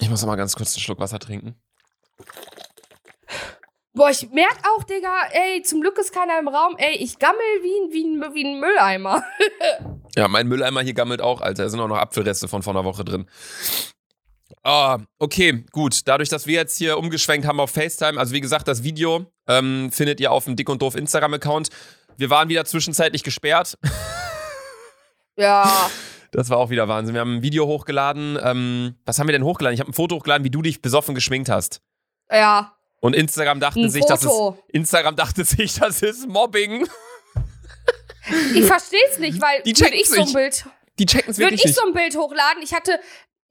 ich 0.00 0.10
muss 0.10 0.26
mal 0.26 0.34
ganz 0.34 0.56
kurz 0.56 0.74
einen 0.74 0.82
Schluck 0.82 0.98
Wasser 0.98 1.20
trinken. 1.20 1.54
Boah, 3.94 4.10
ich 4.10 4.28
merk 4.30 4.56
auch, 4.74 4.82
Digga, 4.82 5.28
ey, 5.30 5.62
zum 5.62 5.80
Glück 5.80 5.96
ist 5.98 6.12
keiner 6.12 6.40
im 6.40 6.48
Raum. 6.48 6.74
Ey, 6.76 6.96
ich 6.96 7.20
gammel 7.20 7.38
wie 7.60 7.92
wie 7.92 8.04
ein, 8.04 8.34
wie 8.34 8.44
ein 8.44 8.58
Mülleimer. 8.58 9.22
Ja, 10.14 10.28
mein 10.28 10.46
Mülleimer 10.46 10.82
hier 10.82 10.92
gammelt 10.92 11.22
auch, 11.22 11.40
Alter. 11.40 11.62
Da 11.62 11.68
sind 11.70 11.80
auch 11.80 11.88
noch 11.88 11.96
Apfelreste 11.96 12.46
von 12.46 12.62
vor 12.62 12.74
einer 12.74 12.84
Woche 12.84 13.02
drin. 13.04 13.26
Ah, 14.64 14.98
okay, 15.18 15.64
gut. 15.72 16.02
Dadurch, 16.06 16.28
dass 16.28 16.46
wir 16.46 16.54
jetzt 16.54 16.76
hier 16.76 16.96
umgeschwenkt 16.98 17.46
haben 17.46 17.58
auf 17.58 17.70
FaceTime, 17.70 18.18
also 18.18 18.32
wie 18.32 18.40
gesagt, 18.40 18.68
das 18.68 18.84
Video 18.84 19.26
ähm, 19.48 19.90
findet 19.90 20.20
ihr 20.20 20.30
auf 20.30 20.44
dem 20.44 20.54
Dick 20.54 20.68
und 20.68 20.80
Doof 20.82 20.94
Instagram-Account. 20.94 21.68
Wir 22.16 22.30
waren 22.30 22.48
wieder 22.48 22.64
zwischenzeitlich 22.64 23.22
gesperrt. 23.22 23.78
Ja. 25.36 25.90
Das 26.30 26.50
war 26.50 26.58
auch 26.58 26.68
wieder 26.68 26.88
Wahnsinn. 26.88 27.14
Wir 27.14 27.22
haben 27.22 27.36
ein 27.36 27.42
Video 27.42 27.66
hochgeladen. 27.66 28.38
Ähm, 28.42 28.96
was 29.06 29.18
haben 29.18 29.28
wir 29.28 29.32
denn 29.32 29.44
hochgeladen? 29.44 29.72
Ich 29.74 29.80
habe 29.80 29.90
ein 29.90 29.94
Foto 29.94 30.16
hochgeladen, 30.16 30.44
wie 30.44 30.50
du 30.50 30.60
dich 30.60 30.82
besoffen 30.82 31.14
geschminkt 31.14 31.48
hast. 31.48 31.80
Ja. 32.30 32.76
Und 33.00 33.16
Instagram 33.16 33.58
dachte 33.58 33.80
Ein 33.80 33.90
sich, 33.90 34.04
das 34.04 34.24
ist. 34.24 34.30
Instagram 34.68 35.16
dachte 35.16 35.44
sich, 35.44 35.74
das 35.74 36.02
ist 36.02 36.28
Mobbing. 36.28 36.86
Ich 38.54 38.64
versteh's 38.66 39.18
nicht, 39.18 39.40
weil 39.40 39.62
Die 39.62 39.74
würde 39.78 39.94
ich 39.96 40.08
so 40.08 40.20
ein. 40.22 40.32
Bild 40.32 40.66
Die 40.98 41.06
checken 41.06 41.30
es 41.30 41.38
Würde 41.38 41.52
wirklich 41.52 41.60
ich 41.62 41.66
nicht. 41.68 41.78
so 41.80 41.86
ein 41.86 41.94
Bild 41.94 42.14
hochladen? 42.16 42.62
Ich 42.62 42.74
hatte, 42.74 43.00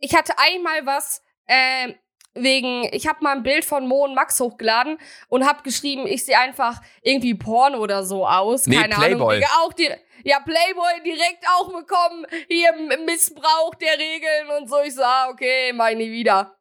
ich 0.01 0.15
hatte 0.15 0.33
einmal 0.37 0.85
was, 0.85 1.23
ähm, 1.47 1.95
wegen, 2.33 2.87
ich 2.91 3.07
habe 3.07 3.23
mal 3.23 3.35
ein 3.35 3.43
Bild 3.43 3.65
von 3.65 3.87
Mo 3.87 4.05
und 4.05 4.15
Max 4.15 4.39
hochgeladen 4.39 4.97
und 5.27 5.45
habe 5.45 5.63
geschrieben, 5.63 6.07
ich 6.07 6.25
sehe 6.25 6.39
einfach 6.39 6.81
irgendwie 7.01 7.35
Porn 7.35 7.75
oder 7.75 8.03
so 8.05 8.25
aus. 8.25 8.67
Nee, 8.67 8.77
Keine 8.77 8.95
Playboy. 8.95 9.37
Ahnung. 9.37 9.49
Auch 9.61 9.73
die, 9.73 9.89
ja, 10.23 10.39
Playboy 10.39 11.03
direkt 11.05 11.45
auch 11.57 11.67
bekommen. 11.67 12.25
Hier 12.47 12.71
Missbrauch 13.05 13.75
der 13.75 13.97
Regeln 13.97 14.61
und 14.61 14.69
so. 14.69 14.77
Ich 14.85 14.95
so, 14.95 15.03
ah, 15.03 15.29
okay, 15.29 15.73
mach 15.73 15.89
ich 15.89 15.97
nie 15.97 16.11
wieder. 16.11 16.55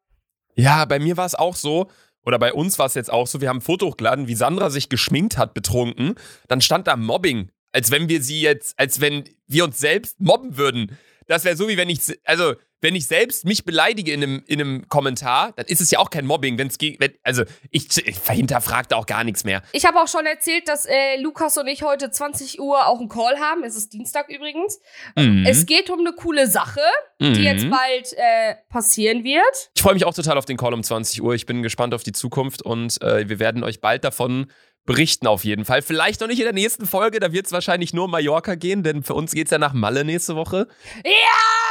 Ja, 0.57 0.85
bei 0.85 0.99
mir 0.99 1.17
war 1.17 1.27
es 1.27 1.37
auch 1.37 1.55
so, 1.55 1.89
oder 2.25 2.39
bei 2.39 2.53
uns 2.53 2.79
war 2.79 2.87
es 2.87 2.95
jetzt 2.95 3.13
auch 3.13 3.27
so, 3.27 3.41
wir 3.41 3.49
haben 3.49 3.59
ein 3.59 3.63
Foto 3.63 3.87
hochgeladen, 3.87 4.27
wie 4.27 4.35
Sandra 4.35 4.71
sich 4.71 4.89
geschminkt 4.89 5.39
hat, 5.39 5.55
betrunken. 5.55 6.17
Dann 6.49 6.61
stand 6.61 6.89
da 6.89 6.97
Mobbing, 6.97 7.51
als 7.73 7.91
wenn 7.93 8.09
wir 8.09 8.23
sie 8.23 8.41
jetzt, 8.41 8.79
als 8.79 9.01
wenn 9.01 9.25
wir 9.47 9.65
uns 9.65 9.79
selbst 9.79 10.21
mobben 10.21 10.57
würden. 10.57 10.99
Das 11.29 11.45
wäre 11.45 11.57
so, 11.57 11.69
wie 11.69 11.77
wenn 11.77 11.89
ich, 11.89 12.01
also, 12.25 12.55
wenn 12.81 12.95
ich 12.95 13.07
selbst 13.07 13.45
mich 13.45 13.65
beleidige 13.65 14.13
in 14.13 14.23
einem, 14.23 14.43
in 14.47 14.61
einem 14.61 14.89
Kommentar, 14.89 15.53
dann 15.57 15.67
ist 15.67 15.81
es 15.81 15.91
ja 15.91 15.99
auch 15.99 16.11
kein 16.11 16.27
Mobbing, 16.27 16.59
wenn's 16.59 16.79
ge 16.79 16.97
wenn, 16.99 17.13
also 17.23 17.45
ich, 17.71 17.89
ich 18.07 18.17
hinterfrage 18.29 18.89
da 18.89 18.97
auch 18.97 19.07
gar 19.07 19.25
nichts 19.25 19.45
mehr. 19.45 19.63
Ich 19.73 19.85
habe 19.85 20.01
auch 20.01 20.09
schon 20.09 20.27
erzählt, 20.27 20.69
dass 20.69 20.87
äh, 20.87 21.21
Lukas 21.21 21.57
und 21.59 21.67
ich 21.67 21.83
heute 21.83 22.11
20 22.11 22.61
Uhr 22.61 22.87
auch 22.87 22.99
einen 23.01 23.09
Call 23.09 23.39
haben. 23.39 23.65
Es 23.65 23.77
ist 23.77 23.93
Dienstag 23.93 24.29
übrigens. 24.29 24.81
Mhm. 25.17 25.45
Es 25.47 25.67
geht 25.67 25.91
um 25.91 26.01
eine 26.01 26.13
coole 26.13 26.47
Sache, 26.47 26.81
die 27.21 27.27
Mhm. 27.27 27.43
jetzt 27.43 27.71
bald 27.71 28.13
äh, 28.17 28.55
passieren 28.71 29.25
wird. 29.25 29.71
Ich 29.75 29.83
freue 29.83 29.95
mich 29.95 30.05
auch 30.05 30.15
total 30.15 30.39
auf 30.39 30.45
den 30.47 30.57
Call 30.57 30.75
um 30.75 30.83
20 30.83 31.23
Uhr. 31.23 31.35
Ich 31.35 31.47
bin 31.47 31.63
gespannt 31.63 31.95
auf 31.95 32.03
die 32.03 32.13
Zukunft 32.13 32.63
und 32.63 33.01
äh, 33.03 33.29
wir 33.29 33.39
werden 33.39 33.63
euch 33.65 33.81
bald 33.81 34.05
davon 34.05 34.51
berichten 34.87 35.27
auf 35.27 35.45
jeden 35.45 35.65
Fall. 35.67 35.83
Vielleicht 35.83 36.21
noch 36.21 36.29
nicht 36.29 36.39
in 36.39 36.45
der 36.45 36.55
nächsten 36.55 36.87
Folge, 36.87 37.21
da 37.21 37.33
wird 37.33 37.47
es 37.47 37.53
wahrscheinlich 37.53 37.93
nur 37.93 38.07
um 38.07 38.11
Mallorca 38.11 38.55
gehen, 38.55 38.83
denn 38.83 39.03
für 39.03 39.15
uns 39.15 39.33
geht 39.33 39.47
es 39.47 39.51
ja 39.51 39.59
nach 39.59 39.75
Malle 39.75 40.05
nächste 40.05 40.35
Woche. 40.37 40.67
Ja! 41.05 41.70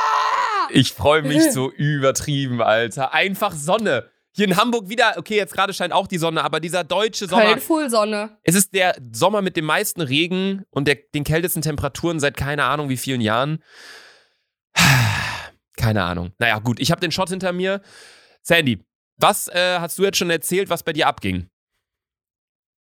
Ich 0.71 0.93
freue 0.93 1.21
mich 1.21 1.51
so 1.51 1.71
übertrieben, 1.71 2.61
Alter. 2.61 3.13
Einfach 3.13 3.53
Sonne. 3.53 4.09
Hier 4.31 4.45
in 4.45 4.57
Hamburg 4.57 4.89
wieder, 4.89 5.15
okay, 5.17 5.35
jetzt 5.35 5.53
gerade 5.53 5.73
scheint 5.73 5.91
auch 5.91 6.07
die 6.07 6.17
Sonne, 6.17 6.43
aber 6.43 6.59
dieser 6.59 6.83
deutsche 6.83 7.27
Sommer. 7.27 7.45
Köln 7.45 7.59
Fullsonne. 7.59 8.38
Es 8.43 8.55
ist 8.55 8.73
der 8.73 8.95
Sommer 9.11 9.41
mit 9.41 9.57
dem 9.57 9.65
meisten 9.65 10.01
Regen 10.01 10.63
und 10.69 10.88
der, 10.88 10.95
den 11.13 11.23
kältesten 11.23 11.61
Temperaturen 11.61 12.19
seit 12.19 12.38
keine 12.38 12.63
Ahnung 12.65 12.89
wie 12.89 12.97
vielen 12.97 13.21
Jahren. 13.21 13.63
Keine 15.75 16.03
Ahnung. 16.03 16.31
Naja, 16.38 16.59
gut, 16.59 16.79
ich 16.79 16.91
habe 16.91 17.01
den 17.01 17.11
Shot 17.11 17.29
hinter 17.29 17.53
mir. 17.53 17.81
Sandy, 18.41 18.83
was 19.17 19.47
äh, 19.47 19.79
hast 19.79 19.97
du 19.97 20.03
jetzt 20.03 20.17
schon 20.17 20.29
erzählt, 20.29 20.69
was 20.69 20.83
bei 20.83 20.93
dir 20.93 21.07
abging? 21.07 21.49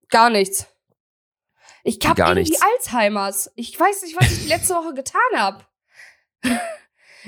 Gar 0.09 0.29
nichts. 0.29 0.67
Ich 1.83 1.97
hab 2.05 2.15
Gar 2.17 2.29
irgendwie 2.29 2.51
nichts. 2.51 2.61
Alzheimers. 2.61 3.51
Ich 3.55 3.79
weiß 3.79 4.03
nicht, 4.03 4.15
was 4.19 4.31
ich 4.31 4.47
letzte 4.47 4.75
Woche 4.75 4.93
getan 4.93 5.21
habe. 5.35 5.65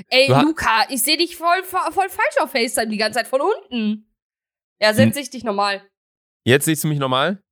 Ey, 0.08 0.26
Du 0.28 0.40
Luca, 0.40 0.86
ich 0.88 1.02
sehe 1.02 1.16
dich 1.16 1.36
voll, 1.36 1.62
voll 1.64 2.08
falsch 2.08 2.36
auf 2.40 2.50
FaceTime 2.52 2.88
die 2.88 2.96
ganze 2.96 3.18
Zeit 3.18 3.28
von 3.28 3.40
unten. 3.40 4.10
Ja, 4.80 4.94
setz 4.94 5.16
ich 5.16 5.30
dich 5.30 5.44
normal. 5.44 5.82
Jetzt 6.44 6.64
siehst 6.64 6.82
du 6.84 6.88
mich 6.88 6.98
normal? 6.98 7.42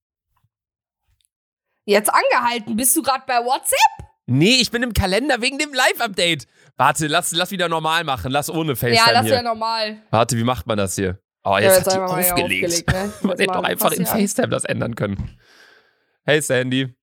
Jetzt 1.85 2.11
angehalten. 2.13 2.77
Bist 2.77 2.97
du 2.97 3.03
gerade 3.03 3.25
bei 3.27 3.45
WhatsApp? 3.45 3.79
Nee, 4.27 4.57
ich 4.61 4.71
bin 4.71 4.83
im 4.83 4.93
Kalender 4.93 5.41
wegen 5.41 5.59
dem 5.59 5.73
Live-Update. 5.75 6.47
Warte, 6.77 7.07
lass, 7.09 7.33
lass 7.33 7.51
wieder 7.51 7.69
normal 7.69 8.05
machen. 8.05 8.31
Lass 8.31 8.49
ohne 8.49 8.77
FaceTime 8.77 9.07
ja, 9.07 9.13
das 9.13 9.23
hier. 9.25 9.33
wäre 9.33 9.43
normal. 9.45 10.03
Warte, 10.11 10.37
wie 10.37 10.45
macht 10.45 10.67
man 10.67 10.79
das 10.79 10.95
hier? 10.95 11.19
Oh, 11.43 11.53
Ja, 11.57 11.61
jetzt, 11.61 11.87
hat 11.87 11.87
die 11.87 11.93
hier 11.97 12.05
aufgelegt. 12.35 12.93
ne? 12.93 13.13
Man 13.23 13.31
Jetzt 13.31 13.41
hätte 13.41 13.53
doch 13.55 13.63
einfach 13.65 13.93
in. 13.93 14.07
FaceTime 14.07 14.49
das 14.49 14.65
ändern 14.65 14.95
können. 14.95 15.39
Hey 16.25 16.41
Sandy. 16.43 16.95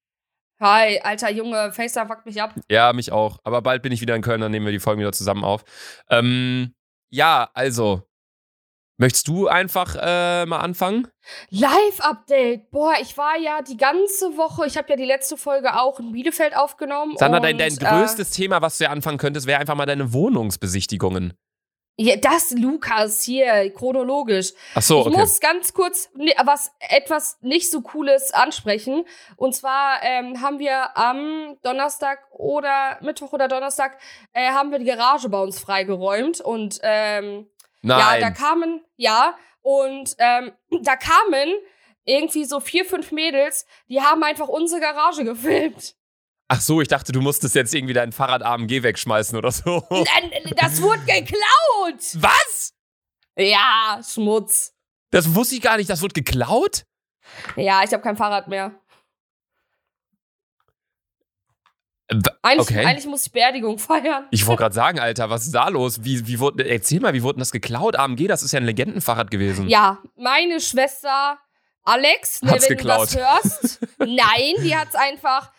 Hi, 0.60 1.00
alter 1.04 1.30
Junge, 1.30 1.72
FaceTime 1.72 2.08
fuckt 2.08 2.26
mich 2.26 2.42
ab. 2.42 2.56
Ja, 2.70 2.92
mich 2.92 3.12
auch. 3.12 3.38
Aber 3.44 3.62
bald 3.62 3.84
bin 3.84 3.92
ich 3.92 4.02
wieder 4.02 4.16
in 4.16 4.24
Köln, 4.24 4.42
dann 4.42 4.52
nehmen 4.52 4.66
wir 4.66 4.74
die 4.74 4.80
Folgen 4.80 5.00
wieder 5.00 5.12
zusammen 5.12 5.44
auf. 5.44 5.64
Ähm, 6.10 6.74
ja, 7.10 7.50
also. 7.54 8.02
Möchtest 9.00 9.28
du 9.28 9.48
einfach 9.48 9.96
äh, 9.96 10.48
mal 10.48 10.58
anfangen? 10.58 11.08
Live-Update. 11.52 12.72
Boah, 12.72 12.96
ich 13.00 13.16
war 13.16 13.38
ja 13.38 13.62
die 13.62 13.78
ganze 13.78 14.36
Woche, 14.38 14.66
ich 14.66 14.76
habe 14.76 14.90
ja 14.90 14.96
die 14.96 15.06
letzte 15.06 15.38
Folge 15.38 15.80
auch 15.80 16.00
in 16.00 16.12
Bielefeld 16.12 16.58
aufgenommen. 16.58 17.16
Sandra, 17.16 17.38
und, 17.38 17.44
dein, 17.44 17.60
dein 17.60 17.74
äh, 17.74 17.76
größtes 17.76 18.32
Thema, 18.32 18.64
was 18.64 18.80
du 18.80 18.86
ja 18.86 18.90
anfangen 18.90 19.20
könntest, 19.20 19.46
wäre 19.46 19.60
einfach 19.60 19.76
mal 19.76 19.86
deine 19.86 20.14
Wohnungsbesichtigungen. 20.14 21.34
Ja, 22.00 22.16
das, 22.16 22.52
Lukas, 22.52 23.24
hier, 23.24 23.74
chronologisch. 23.74 24.54
Ach 24.76 24.84
so, 24.84 25.02
ich 25.02 25.08
okay. 25.08 25.18
muss 25.18 25.40
ganz 25.40 25.74
kurz 25.74 26.10
ni- 26.14 26.36
was 26.46 26.72
etwas 26.80 27.40
nicht 27.42 27.72
so 27.72 27.82
Cooles 27.82 28.34
ansprechen. 28.36 29.04
Und 29.36 29.56
zwar 29.56 30.04
ähm, 30.04 30.40
haben 30.40 30.60
wir 30.60 30.96
am 30.96 31.58
Donnerstag 31.64 32.20
oder 32.32 33.00
Mittwoch 33.02 33.34
oder 33.34 33.48
Donnerstag 33.48 33.98
äh, 34.34 34.52
haben 34.52 34.70
wir 34.70 34.78
die 34.78 34.86
Garage 34.86 35.28
bei 35.30 35.40
uns 35.42 35.60
freigeräumt. 35.60 36.40
Und 36.40 36.80
ähm, 36.84 37.50
Nein. 37.82 38.00
ja, 38.00 38.20
da 38.20 38.30
kamen, 38.30 38.86
ja, 38.96 39.36
und 39.64 40.16
ähm, 40.20 40.52
da 40.84 40.96
kamen 40.98 41.52
irgendwie 42.06 42.46
so 42.46 42.60
vier, 42.60 42.86
fünf 42.86 43.12
Mädels, 43.12 43.66
die 43.90 44.02
haben 44.02 44.24
einfach 44.24 44.48
unsere 44.48 44.82
Garage 44.82 45.24
gefilmt. 45.24 45.96
Ach 46.50 46.62
so, 46.62 46.80
ich 46.82 46.88
dachte, 46.88 47.12
du 47.12 47.22
musstest 47.22 47.56
jetzt 47.56 47.74
irgendwie 47.76 47.94
dein 47.94 48.12
Fahrrad 48.14 48.42
AMG 48.44 48.82
wegschmeißen 48.84 49.38
oder 49.38 49.52
so. 49.52 49.86
Das 50.56 50.82
wurde 50.82 51.02
geklaut! 51.02 52.02
Was? 52.16 52.74
Ja, 53.38 54.00
Schmutz. 54.08 54.74
Das 55.12 55.36
wusste 55.36 55.56
ich 55.56 55.62
gar 55.62 55.78
nicht. 55.78 55.90
Das 55.90 56.02
wird 56.02 56.14
geklaut? 56.14 56.84
Ja, 57.58 57.84
ich 57.84 57.92
habe 57.92 58.02
kein 58.02 58.16
Fahrrad 58.18 58.48
mehr. 58.48 58.72
W- 62.10 62.22
Eigentlich, 62.42 62.68
Okay. 62.70 62.86
eigentlich 62.86 63.06
muss 63.06 63.26
ich 63.26 63.32
Beerdigung 63.34 63.78
feiern. 63.80 64.28
Ich 64.32 64.46
wollte 64.48 64.62
gerade 64.62 64.76
sagen, 64.76 65.00
Alter, 65.00 65.30
was 65.30 65.46
ist 65.46 65.54
da 65.54 65.68
los? 65.68 66.06
Wie, 66.06 66.26
wie 66.28 66.40
wurde, 66.40 66.66
erzähl 66.68 67.02
mal, 67.02 67.14
wie 67.14 67.22
wurde 67.24 67.40
das 67.40 67.52
geklaut? 67.52 67.98
AMG, 67.98 68.28
das 68.28 68.44
ist 68.44 68.54
ja 68.54 68.60
ein 68.62 68.66
Legendenfahrrad 68.66 69.30
gewesen. 69.30 69.68
Ja, 69.68 69.98
meine 70.16 70.62
Schwester 70.62 71.38
Alex, 71.88 72.42
ne, 72.42 72.52
wenn 72.52 72.60
geklaut. 72.60 73.14
du 73.14 73.18
das 73.18 73.44
hörst. 73.44 73.80
Nein, 74.00 74.56
die 74.60 74.76
hat's 74.76 74.96
einfach, 74.96 75.52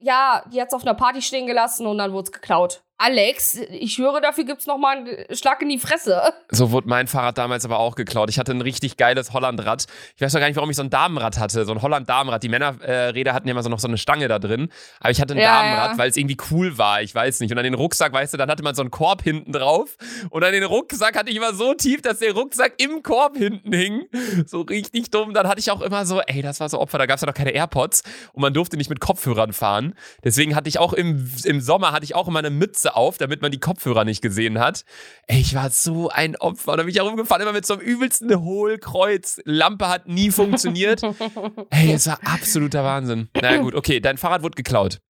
ja, 0.00 0.42
die 0.52 0.60
hat's 0.60 0.74
auf 0.74 0.82
einer 0.82 0.94
Party 0.94 1.22
stehen 1.22 1.46
gelassen 1.46 1.86
und 1.86 1.98
dann 1.98 2.12
wurd's 2.12 2.32
geklaut. 2.32 2.82
Alex, 3.00 3.54
ich 3.70 3.98
höre, 3.98 4.20
dafür 4.20 4.42
gibt's 4.42 4.66
noch 4.66 4.76
mal 4.76 4.96
einen 4.98 5.36
Schlag 5.36 5.62
in 5.62 5.68
die 5.68 5.78
Fresse. 5.78 6.20
So 6.50 6.72
wurde 6.72 6.88
mein 6.88 7.06
Fahrrad 7.06 7.38
damals 7.38 7.64
aber 7.64 7.78
auch 7.78 7.94
geklaut. 7.94 8.28
Ich 8.28 8.40
hatte 8.40 8.50
ein 8.50 8.60
richtig 8.60 8.96
geiles 8.96 9.32
Hollandrad. 9.32 9.84
Ich 10.16 10.20
weiß 10.22 10.32
doch 10.32 10.40
gar 10.40 10.48
nicht, 10.48 10.56
warum 10.56 10.68
ich 10.68 10.74
so 10.74 10.82
ein 10.82 10.90
Damenrad 10.90 11.38
hatte. 11.38 11.64
So 11.64 11.70
ein 11.72 11.80
Holland-Damenrad. 11.80 12.42
Die 12.42 12.48
Männerräder 12.48 13.34
hatten 13.34 13.46
ja 13.46 13.52
immer 13.52 13.62
so 13.62 13.68
noch 13.68 13.78
so 13.78 13.86
eine 13.86 13.98
Stange 13.98 14.26
da 14.26 14.40
drin. 14.40 14.68
Aber 14.98 15.10
ich 15.12 15.20
hatte 15.20 15.34
ein 15.34 15.38
Ja, 15.40 15.62
Damenrad, 15.62 15.92
ja. 15.92 15.98
weil 15.98 16.10
es 16.10 16.16
irgendwie 16.16 16.38
cool 16.50 16.76
war. 16.76 17.00
Ich 17.00 17.14
weiß 17.14 17.38
nicht. 17.38 17.52
Und 17.52 17.58
an 17.58 17.62
den 17.64 17.74
Rucksack, 17.74 18.12
weißt 18.12 18.34
du, 18.34 18.36
dann 18.36 18.50
hatte 18.50 18.64
man 18.64 18.74
so 18.74 18.82
einen 18.82 18.90
Korb 18.90 19.22
hinten 19.22 19.52
drauf. 19.52 19.96
Und 20.30 20.42
an 20.42 20.50
den 20.52 20.64
Rucksack 20.64 21.16
hatte 21.16 21.30
ich 21.30 21.36
immer 21.36 21.54
so 21.54 21.74
tief, 21.74 22.02
dass 22.02 22.18
der 22.18 22.32
Rucksack 22.32 22.74
im 22.82 23.04
Korb 23.04 23.36
hinten 23.36 23.72
hing. 23.72 24.06
So 24.46 24.62
richtig 24.62 25.12
dumm. 25.12 25.34
Dann 25.34 25.46
hatte 25.46 25.60
ich 25.60 25.70
auch 25.70 25.82
immer 25.82 26.04
so, 26.04 26.20
ey, 26.22 26.42
das 26.42 26.58
war 26.58 26.68
so 26.68 26.80
Opfer. 26.80 26.98
Da 26.98 27.06
gab 27.06 27.14
es 27.14 27.20
ja 27.20 27.26
noch 27.26 27.34
keine 27.34 27.52
AirPods. 27.52 28.02
Und 28.32 28.42
man 28.42 28.52
durfte 28.52 28.76
nicht 28.76 28.90
mit 28.90 28.98
Kopfhörern 28.98 29.52
fahren. 29.52 29.94
Deswegen 30.24 30.56
hatte 30.56 30.68
ich 30.68 30.80
auch 30.80 30.92
im, 30.92 31.30
im 31.44 31.60
Sommer 31.60 31.92
hatte 31.92 32.02
ich 32.02 32.16
auch 32.16 32.26
immer 32.26 32.40
eine 32.40 32.50
Mütze 32.50 32.87
auf, 32.96 33.18
damit 33.18 33.42
man 33.42 33.50
die 33.50 33.60
Kopfhörer 33.60 34.04
nicht 34.04 34.22
gesehen 34.22 34.58
hat. 34.58 34.84
Ey, 35.26 35.40
ich 35.40 35.54
war 35.54 35.70
so 35.70 36.08
ein 36.08 36.36
Opfer. 36.36 36.76
Da 36.76 36.82
bin 36.82 36.88
ich 36.88 37.00
auch 37.00 37.08
rumgefahren, 37.08 37.42
immer 37.42 37.52
mit 37.52 37.66
so 37.66 37.74
einem 37.74 37.82
übelsten 37.82 38.34
Hohlkreuz. 38.42 39.40
Lampe 39.44 39.88
hat 39.88 40.08
nie 40.08 40.30
funktioniert. 40.30 41.02
Ey, 41.70 41.92
es 41.92 42.06
war 42.06 42.18
absoluter 42.24 42.84
Wahnsinn. 42.84 43.28
Na 43.40 43.56
gut, 43.58 43.74
okay, 43.74 44.00
dein 44.00 44.18
Fahrrad 44.18 44.42
wurde 44.42 44.56
geklaut. 44.56 45.00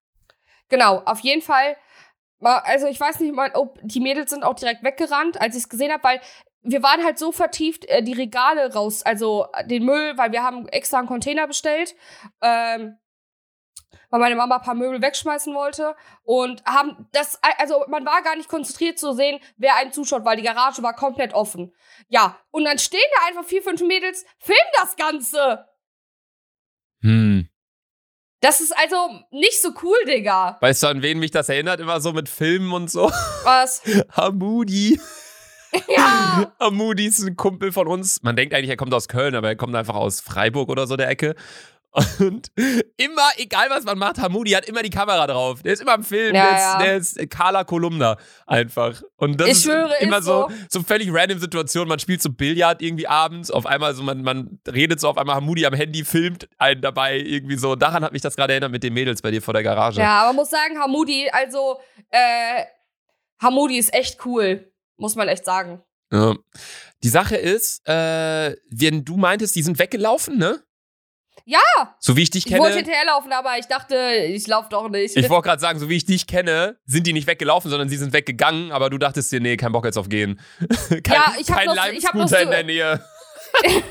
Genau, 0.69 1.03
auf 1.05 1.21
jeden 1.21 1.43
Fall. 1.43 1.77
Also 2.41 2.87
ich 2.87 3.01
weiß 3.01 3.21
nicht 3.21 3.35
mal, 3.35 3.51
ob 3.55 3.79
die 3.83 4.01
Mädels 4.01 4.31
sind 4.31 4.45
auch 4.45 4.55
direkt 4.55 4.85
weggerannt, 4.85 5.41
als 5.41 5.57
ich 5.57 5.65
es 5.65 5.69
gesehen 5.69 5.91
habe, 5.91 6.05
weil 6.05 6.21
wir 6.63 6.83
waren 6.83 7.05
halt 7.05 7.19
so 7.19 7.33
vertieft, 7.33 7.85
äh, 7.87 8.03
die 8.03 8.13
Regale 8.13 8.73
raus, 8.73 9.03
also 9.03 9.47
äh, 9.55 9.67
den 9.67 9.85
Müll, 9.85 10.17
weil 10.17 10.33
wir 10.33 10.43
haben 10.43 10.69
extra 10.69 10.99
einen 10.99 11.09
Container 11.09 11.47
bestellt, 11.47 11.95
ähm, 12.43 12.99
weil 14.11 14.21
meine 14.21 14.37
Mama 14.37 14.57
ein 14.57 14.63
paar 14.63 14.75
Möbel 14.75 15.03
wegschmeißen 15.03 15.55
wollte 15.55 15.95
und 16.25 16.65
haben 16.65 17.09
das, 17.13 17.39
also 17.59 17.85
man 17.89 18.05
war 18.07 18.23
gar 18.23 18.37
nicht 18.37 18.49
konzentriert 18.49 18.99
zu 18.99 19.13
sehen, 19.13 19.41
wer 19.57 19.77
einen 19.77 19.93
zuschaut, 19.93 20.25
weil 20.25 20.37
die 20.37 20.43
Garage 20.43 20.83
war 20.83 20.95
komplett 20.95 21.35
offen. 21.35 21.75
Ja, 22.09 22.39
und 22.51 22.65
dann 22.65 22.79
stehen 22.79 23.01
da 23.17 23.29
einfach 23.29 23.45
vier, 23.45 23.63
fünf 23.63 23.81
Mädels, 23.83 24.25
filmen 24.39 24.61
das 24.81 24.97
Ganze. 24.97 25.67
Hm. 27.03 27.49
Das 28.41 28.61
ist 28.61 28.77
also 28.77 28.97
nicht 29.31 29.61
so 29.61 29.71
cool, 29.83 29.97
Digga. 30.07 30.59
Weißt 30.61 30.83
du, 30.85 30.87
an 30.87 31.03
wen 31.03 31.19
mich 31.19 31.33
das 31.33 31.49
erinnert? 31.49 31.81
Immer 31.81 32.01
so 32.01 32.13
mit 32.13 32.29
Filmen 32.29 32.73
und 32.73 32.91
so. 32.91 33.11
Was? 33.45 33.83
Hamudi. 34.13 35.01
Ja. 35.87 36.51
Hamudi 36.59 37.09
ist 37.09 37.23
ein 37.23 37.37
Kumpel 37.37 37.73
von 37.73 37.89
uns. 37.89 38.23
Man 38.23 38.37
denkt 38.37 38.55
eigentlich, 38.55 38.71
er 38.71 38.79
kommt 38.79 38.95
aus 38.95 39.07
Köln, 39.07 39.35
aber 39.35 39.49
er 39.49 39.57
kommt 39.57 39.75
einfach 39.77 39.97
aus 39.97 40.23
Freiburg 40.23 40.71
oder 40.71 40.87
so 40.87 40.97
der 40.97 41.11
Ecke. 41.11 41.35
Und 42.19 42.53
immer, 42.97 43.29
egal 43.37 43.71
was 43.71 43.85
man 43.85 43.99
macht, 43.99 44.19
Hamudi 44.19 44.51
hat 44.51 44.67
immer 44.69 44.83
die 44.83 44.91
Kamera 44.91 45.27
drauf. 45.27 45.63
Der 45.63 45.73
ist 45.73 45.81
immer 45.81 45.95
im 45.95 46.05
Film. 46.05 46.35
Ja, 46.35 46.45
der, 46.45 46.57
ist, 46.57 46.63
ja. 46.63 46.79
der 46.79 46.97
ist 46.97 47.31
Carla 47.31 47.65
Kolumna 47.65 48.17
einfach. 48.47 49.03
Und 49.17 49.41
das 49.41 49.49
Ich 49.49 49.53
ist 49.55 49.65
schwöre, 49.65 49.95
ist 49.95 50.03
immer 50.03 50.21
so, 50.23 50.49
so. 50.49 50.81
so 50.81 50.83
völlig 50.83 51.13
random 51.13 51.39
Situation. 51.39 51.89
Man 51.89 51.99
spielt 51.99 52.23
so 52.23 52.31
Billard 52.31 52.83
irgendwie 52.83 53.09
abends. 53.09 53.51
Auf 53.51 53.67
einmal 53.67 53.95
so, 53.95 54.03
man, 54.03 54.23
man 54.23 54.61
redet 54.71 55.01
so 55.01 55.09
auf 55.09 55.17
einmal 55.17 55.37
Hamudi 55.37 55.65
am 55.65 55.75
Handy, 55.75 56.05
filmt 56.05 56.49
einen 56.59 56.83
dabei 56.83 57.19
irgendwie 57.19 57.57
so. 57.57 57.75
Daran 57.75 58.05
hat 58.05 58.13
mich 58.13 58.23
das 58.23 58.37
gerade 58.37 58.53
erinnert 58.53 58.71
mit 58.71 58.83
den 58.83 58.93
Mädels 58.93 59.23
bei 59.23 59.31
dir 59.31 59.41
vor 59.41 59.55
der 59.55 59.63
Garage. 59.63 60.01
Ja, 60.01 60.21
aber 60.21 60.29
man 60.29 60.37
muss 60.37 60.51
sagen, 60.51 60.79
Hamudi, 60.79 61.29
also, 61.31 61.79
äh, 62.11 62.65
Hamudi 63.41 63.79
ist 63.79 63.95
echt 63.95 64.25
cool. 64.27 64.71
Muss 64.99 65.15
man 65.15 65.29
echt 65.29 65.45
sagen. 65.45 65.83
Ja. 66.13 66.35
Die 67.03 67.09
Sache 67.09 67.37
ist, 67.37 67.87
äh, 67.89 68.57
wenn 68.71 69.05
du 69.05 69.17
meintest, 69.17 69.55
die 69.57 69.63
sind 69.63 69.79
weggelaufen, 69.79 70.37
ne? 70.39 70.61
Ja, 71.51 71.95
So 71.99 72.15
wie 72.15 72.25
ich 72.25 72.29
dich 72.31 72.45
ich 72.47 72.53
wollte 72.53 72.75
kenne. 72.75 72.85
hinterherlaufen, 72.85 73.33
aber 73.33 73.57
ich 73.59 73.65
dachte, 73.65 73.97
ich 74.29 74.47
lauf 74.47 74.69
doch 74.69 74.91
nicht. 74.91 75.17
Ich 75.17 75.31
wollte 75.31 75.49
gerade 75.49 75.61
sagen, 75.63 75.79
so 75.79 75.89
wie 75.89 75.97
ich 75.97 76.05
dich 76.05 76.27
kenne, 76.27 76.79
sind 76.85 77.07
die 77.07 77.15
nicht 77.15 77.27
weggelaufen, 77.27 77.71
sondern 77.71 77.89
sie 77.89 77.97
sind 77.97 78.13
weggegangen, 78.13 78.71
aber 78.71 78.91
du 78.91 78.99
dachtest 78.99 79.33
dir, 79.33 79.41
nee, 79.41 79.57
kein 79.57 79.73
Bock 79.73 79.87
jetzt 79.87 79.97
auf 79.97 80.11
gehen. 80.11 80.39
kein 80.89 81.03
Ja, 81.07 81.33
ich 81.41 81.49
hab 81.51 81.57
kein 81.57 81.67
noch 81.69 81.75
so- 81.87 81.91
ich 81.91 82.05
hab 82.07 82.15
noch 82.17 82.29
so- 82.29 82.37
in 82.37 82.51
der 82.51 82.65
Nähe. 82.65 83.03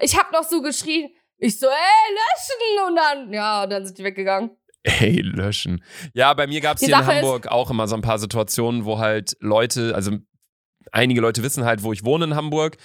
ich 0.00 0.16
hab 0.16 0.32
noch 0.32 0.44
so 0.44 0.62
geschrien. 0.62 1.10
Ich 1.38 1.58
so, 1.58 1.66
ey, 1.66 1.72
löschen! 2.14 2.88
Und 2.88 2.96
dann, 2.96 3.32
ja, 3.32 3.62
und 3.64 3.70
dann 3.70 3.84
sind 3.86 3.98
die 3.98 4.04
weggegangen. 4.04 4.50
Ey, 4.82 5.20
löschen. 5.22 5.82
Ja, 6.14 6.32
bei 6.34 6.46
mir 6.46 6.60
gab 6.60 6.76
es 6.76 6.84
hier 6.84 6.88
in 6.94 7.00
Sache 7.00 7.12
ist- 7.12 7.16
Hamburg 7.18 7.48
auch 7.48 7.70
immer 7.70 7.88
so 7.88 7.96
ein 7.96 8.02
paar 8.02 8.18
Situationen, 8.18 8.84
wo 8.84 8.98
halt 8.98 9.36
Leute, 9.40 9.92
also 9.94 10.12
einige 10.92 11.20
Leute 11.20 11.42
wissen 11.42 11.64
halt, 11.64 11.82
wo 11.82 11.92
ich 11.92 12.04
wohne 12.04 12.26
in 12.26 12.34
Hamburg. 12.34 12.76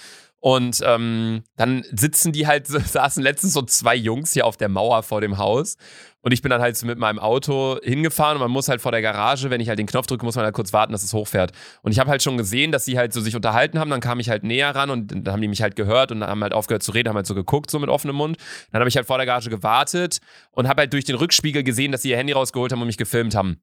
Und 0.44 0.82
ähm, 0.84 1.42
dann 1.56 1.84
sitzen 1.90 2.32
die 2.32 2.46
halt, 2.46 2.66
saßen 2.66 3.22
letztens 3.22 3.54
so 3.54 3.62
zwei 3.62 3.94
Jungs 3.94 4.34
hier 4.34 4.44
auf 4.44 4.58
der 4.58 4.68
Mauer 4.68 5.02
vor 5.02 5.22
dem 5.22 5.38
Haus. 5.38 5.78
Und 6.20 6.32
ich 6.32 6.42
bin 6.42 6.50
dann 6.50 6.60
halt 6.60 6.76
so 6.76 6.86
mit 6.86 6.98
meinem 6.98 7.18
Auto 7.18 7.78
hingefahren 7.82 8.36
und 8.36 8.42
man 8.42 8.50
muss 8.50 8.68
halt 8.68 8.82
vor 8.82 8.92
der 8.92 9.00
Garage, 9.00 9.48
wenn 9.48 9.62
ich 9.62 9.70
halt 9.70 9.78
den 9.78 9.86
Knopf 9.86 10.06
drücke, 10.06 10.22
muss 10.22 10.36
man 10.36 10.44
halt 10.44 10.54
kurz 10.54 10.74
warten, 10.74 10.92
dass 10.92 11.02
es 11.02 11.14
hochfährt. 11.14 11.52
Und 11.80 11.92
ich 11.92 11.98
habe 11.98 12.10
halt 12.10 12.22
schon 12.22 12.36
gesehen, 12.36 12.72
dass 12.72 12.84
sie 12.84 12.98
halt 12.98 13.14
so 13.14 13.22
sich 13.22 13.34
unterhalten 13.34 13.78
haben. 13.78 13.88
Dann 13.88 14.02
kam 14.02 14.20
ich 14.20 14.28
halt 14.28 14.44
näher 14.44 14.76
ran 14.76 14.90
und 14.90 15.12
dann 15.12 15.32
haben 15.32 15.40
die 15.40 15.48
mich 15.48 15.62
halt 15.62 15.76
gehört 15.76 16.12
und 16.12 16.22
haben 16.22 16.42
halt 16.42 16.52
aufgehört 16.52 16.82
zu 16.82 16.92
reden, 16.92 17.08
haben 17.08 17.16
halt 17.16 17.26
so 17.26 17.34
geguckt, 17.34 17.70
so 17.70 17.78
mit 17.78 17.88
offenem 17.88 18.16
Mund. 18.16 18.36
Dann 18.70 18.80
habe 18.80 18.88
ich 18.90 18.96
halt 18.96 19.06
vor 19.06 19.16
der 19.16 19.24
Garage 19.24 19.48
gewartet 19.48 20.18
und 20.50 20.68
habe 20.68 20.82
halt 20.82 20.92
durch 20.92 21.06
den 21.06 21.16
Rückspiegel 21.16 21.62
gesehen, 21.62 21.90
dass 21.90 22.02
sie 22.02 22.10
ihr 22.10 22.18
Handy 22.18 22.34
rausgeholt 22.34 22.70
haben 22.70 22.82
und 22.82 22.86
mich 22.86 22.98
gefilmt 22.98 23.34
haben. 23.34 23.62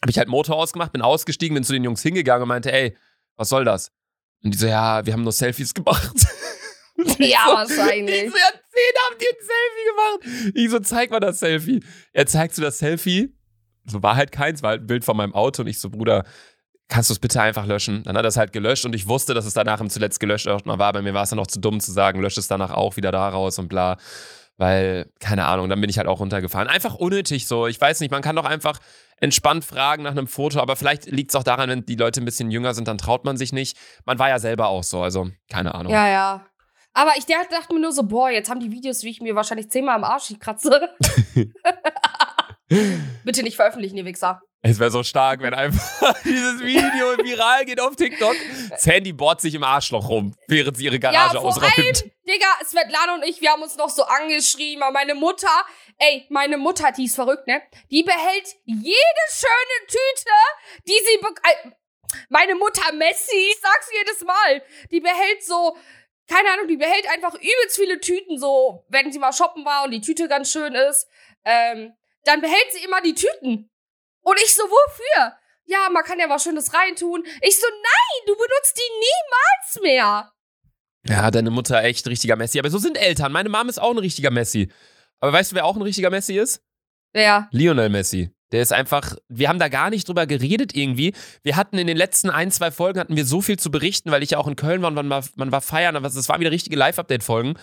Habe 0.00 0.10
ich 0.10 0.16
halt 0.16 0.28
Motor 0.28 0.56
ausgemacht, 0.56 0.92
bin 0.92 1.02
ausgestiegen, 1.02 1.54
bin 1.54 1.62
zu 1.62 1.74
den 1.74 1.84
Jungs 1.84 2.00
hingegangen 2.00 2.44
und 2.44 2.48
meinte, 2.48 2.72
ey, 2.72 2.96
was 3.36 3.50
soll 3.50 3.66
das? 3.66 3.92
Und 4.46 4.52
die 4.52 4.58
so, 4.58 4.68
ja, 4.68 5.04
wir 5.04 5.12
haben 5.12 5.24
nur 5.24 5.32
Selfies 5.32 5.74
gemacht. 5.74 6.14
Ja, 7.18 7.40
so, 7.44 7.76
wahrscheinlich. 7.76 8.22
Ich 8.22 8.30
so, 8.30 8.38
ja, 8.38 8.52
zehn 8.70 8.94
haben 9.04 9.18
die 9.20 9.26
ein 9.26 10.22
Selfie 10.22 10.40
gemacht. 10.40 10.54
Ich 10.54 10.70
so, 10.70 10.78
zeig 10.78 11.10
mal 11.10 11.20
das 11.20 11.40
Selfie. 11.40 11.84
Er 12.14 12.24
zeigt 12.24 12.54
so 12.54 12.62
das 12.62 12.78
Selfie. 12.78 13.36
So 13.84 14.02
war 14.02 14.16
halt 14.16 14.32
keins, 14.32 14.62
war 14.62 14.70
halt 14.70 14.84
ein 14.84 14.86
Bild 14.86 15.04
von 15.04 15.14
meinem 15.14 15.34
Auto 15.34 15.60
und 15.60 15.68
ich 15.68 15.78
so, 15.78 15.90
Bruder, 15.90 16.24
kannst 16.88 17.10
du 17.10 17.12
es 17.12 17.18
bitte 17.18 17.42
einfach 17.42 17.66
löschen? 17.66 18.02
Dann 18.04 18.16
hat 18.16 18.24
er 18.24 18.28
es 18.28 18.38
halt 18.38 18.54
gelöscht 18.54 18.86
und 18.86 18.94
ich 18.94 19.06
wusste, 19.06 19.34
dass 19.34 19.44
es 19.44 19.52
danach 19.52 19.82
im 19.82 19.90
zuletzt 19.90 20.20
gelöscht 20.20 20.46
war. 20.46 20.92
Bei 20.94 21.02
mir 21.02 21.12
war 21.12 21.24
es 21.24 21.28
dann 21.28 21.36
noch 21.36 21.48
zu 21.48 21.60
dumm 21.60 21.80
zu 21.80 21.92
sagen, 21.92 22.22
lösch 22.22 22.38
es 22.38 22.48
danach 22.48 22.70
auch 22.70 22.96
wieder 22.96 23.12
da 23.12 23.28
raus 23.28 23.58
und 23.58 23.68
bla. 23.68 23.98
Weil, 24.58 25.10
keine 25.20 25.46
Ahnung, 25.46 25.68
dann 25.68 25.80
bin 25.80 25.90
ich 25.90 25.98
halt 25.98 26.08
auch 26.08 26.20
runtergefahren. 26.20 26.68
Einfach 26.68 26.94
unnötig 26.94 27.46
so. 27.46 27.66
Ich 27.66 27.80
weiß 27.80 28.00
nicht, 28.00 28.10
man 28.10 28.22
kann 28.22 28.36
doch 28.36 28.46
einfach 28.46 28.78
entspannt 29.18 29.64
fragen 29.64 30.02
nach 30.02 30.12
einem 30.12 30.26
Foto, 30.26 30.60
aber 30.60 30.76
vielleicht 30.76 31.06
liegt 31.06 31.30
es 31.30 31.36
auch 31.36 31.42
daran, 31.42 31.68
wenn 31.68 31.86
die 31.86 31.94
Leute 31.94 32.22
ein 32.22 32.24
bisschen 32.24 32.50
jünger 32.50 32.74
sind, 32.74 32.88
dann 32.88 32.98
traut 32.98 33.24
man 33.24 33.36
sich 33.36 33.52
nicht. 33.52 33.76
Man 34.04 34.18
war 34.18 34.28
ja 34.28 34.38
selber 34.38 34.68
auch 34.68 34.82
so, 34.82 35.02
also 35.02 35.28
keine 35.50 35.74
Ahnung. 35.74 35.92
Ja, 35.92 36.08
ja. 36.08 36.46
Aber 36.94 37.12
ich 37.18 37.26
dachte 37.26 37.74
mir 37.74 37.80
nur 37.80 37.92
so, 37.92 38.04
boah, 38.04 38.30
jetzt 38.30 38.48
haben 38.48 38.60
die 38.60 38.70
Videos, 38.70 39.02
wie 39.02 39.10
ich 39.10 39.20
mir 39.20 39.34
wahrscheinlich 39.34 39.70
zehnmal 39.70 39.96
am 39.96 40.04
Arsch 40.04 40.32
kratze. 40.38 40.88
Bitte 42.68 43.42
nicht 43.42 43.56
veröffentlichen, 43.56 43.96
ihr 43.96 44.04
Wichser. 44.04 44.42
Es 44.62 44.80
wäre 44.80 44.90
so 44.90 45.04
stark, 45.04 45.42
wenn 45.42 45.54
einfach 45.54 46.20
dieses 46.24 46.60
Video 46.60 47.16
viral 47.18 47.64
geht 47.64 47.80
auf 47.80 47.94
TikTok. 47.94 48.34
Sandy 48.76 49.12
bohrt 49.12 49.40
sich 49.40 49.54
im 49.54 49.62
Arschloch 49.62 50.08
rum, 50.08 50.34
während 50.48 50.76
sie 50.76 50.86
ihre 50.86 50.98
Garage 50.98 51.34
Ja, 51.34 51.40
vor 51.40 51.50
ausräumt. 51.50 52.04
Digga, 52.26 52.46
Svetlana 52.64 53.14
und 53.14 53.24
ich, 53.24 53.40
wir 53.40 53.52
haben 53.52 53.62
uns 53.62 53.76
noch 53.76 53.90
so 53.90 54.02
angeschrieben, 54.02 54.82
aber 54.82 54.92
meine 54.92 55.14
Mutter, 55.14 55.48
ey, 55.98 56.26
meine 56.30 56.58
Mutter, 56.58 56.90
die 56.90 57.04
ist 57.04 57.14
verrückt, 57.14 57.46
ne? 57.46 57.62
Die 57.92 58.02
behält 58.02 58.48
jede 58.64 59.24
schöne 59.30 59.86
Tüte, 59.86 60.34
die 60.88 60.98
sie 61.04 61.18
be 61.20 61.28
äh, 61.28 61.70
meine 62.28 62.56
Mutter 62.56 62.92
Messi, 62.92 63.36
ich 63.36 63.58
sag's 63.62 63.90
jedes 63.96 64.24
Mal, 64.24 64.62
die 64.90 65.00
behält 65.00 65.44
so, 65.44 65.76
keine 66.28 66.50
Ahnung, 66.50 66.66
die 66.66 66.76
behält 66.76 67.08
einfach 67.08 67.34
übelst 67.34 67.76
viele 67.76 68.00
Tüten, 68.00 68.38
so, 68.38 68.84
wenn 68.88 69.12
sie 69.12 69.20
mal 69.20 69.32
shoppen 69.32 69.64
war 69.64 69.84
und 69.84 69.92
die 69.92 70.00
Tüte 70.00 70.26
ganz 70.28 70.50
schön 70.50 70.74
ist, 70.74 71.06
ähm, 71.44 71.92
dann 72.26 72.40
behält 72.40 72.72
sie 72.72 72.84
immer 72.84 73.00
die 73.00 73.14
Tüten. 73.14 73.70
Und 74.22 74.40
ich 74.42 74.54
so, 74.54 74.62
wofür? 74.64 75.36
Ja, 75.64 75.88
man 75.90 76.04
kann 76.04 76.18
ja 76.18 76.28
was 76.28 76.42
Schönes 76.44 76.72
reintun. 76.72 77.24
Ich 77.42 77.58
so, 77.58 77.66
nein, 77.66 78.26
du 78.26 78.34
benutzt 78.34 78.76
die 78.76 78.90
niemals 78.92 79.82
mehr. 79.82 80.32
Ja, 81.08 81.30
deine 81.30 81.50
Mutter 81.50 81.82
echt 81.82 82.06
richtiger 82.06 82.36
Messi. 82.36 82.58
Aber 82.58 82.70
so 82.70 82.78
sind 82.78 82.96
Eltern. 82.96 83.32
Meine 83.32 83.48
Mom 83.48 83.68
ist 83.68 83.78
auch 83.78 83.92
ein 83.92 83.98
richtiger 83.98 84.30
Messi. 84.30 84.70
Aber 85.20 85.32
weißt 85.32 85.52
du, 85.52 85.56
wer 85.56 85.64
auch 85.64 85.76
ein 85.76 85.82
richtiger 85.82 86.10
Messi 86.10 86.38
ist? 86.38 86.62
Ja. 87.14 87.48
Lionel 87.52 87.88
Messi. 87.88 88.30
Der 88.52 88.62
ist 88.62 88.72
einfach, 88.72 89.16
wir 89.28 89.48
haben 89.48 89.58
da 89.58 89.68
gar 89.68 89.90
nicht 89.90 90.08
drüber 90.08 90.26
geredet 90.26 90.74
irgendwie. 90.74 91.12
Wir 91.42 91.56
hatten 91.56 91.78
in 91.78 91.86
den 91.86 91.96
letzten 91.96 92.30
ein, 92.30 92.50
zwei 92.50 92.70
Folgen 92.70 93.00
hatten 93.00 93.16
wir 93.16 93.24
so 93.24 93.40
viel 93.40 93.58
zu 93.58 93.70
berichten, 93.70 94.10
weil 94.10 94.22
ich 94.22 94.30
ja 94.30 94.38
auch 94.38 94.46
in 94.46 94.56
Köln 94.56 94.82
war 94.82 94.88
und 94.88 94.94
man 94.94 95.10
war, 95.10 95.24
man 95.34 95.50
war 95.50 95.60
feiern, 95.60 95.96
aber 95.96 96.06
es 96.06 96.28
waren 96.28 96.40
wieder 96.40 96.52
richtige 96.52 96.76
Live-Update-Folgen, 96.76 97.54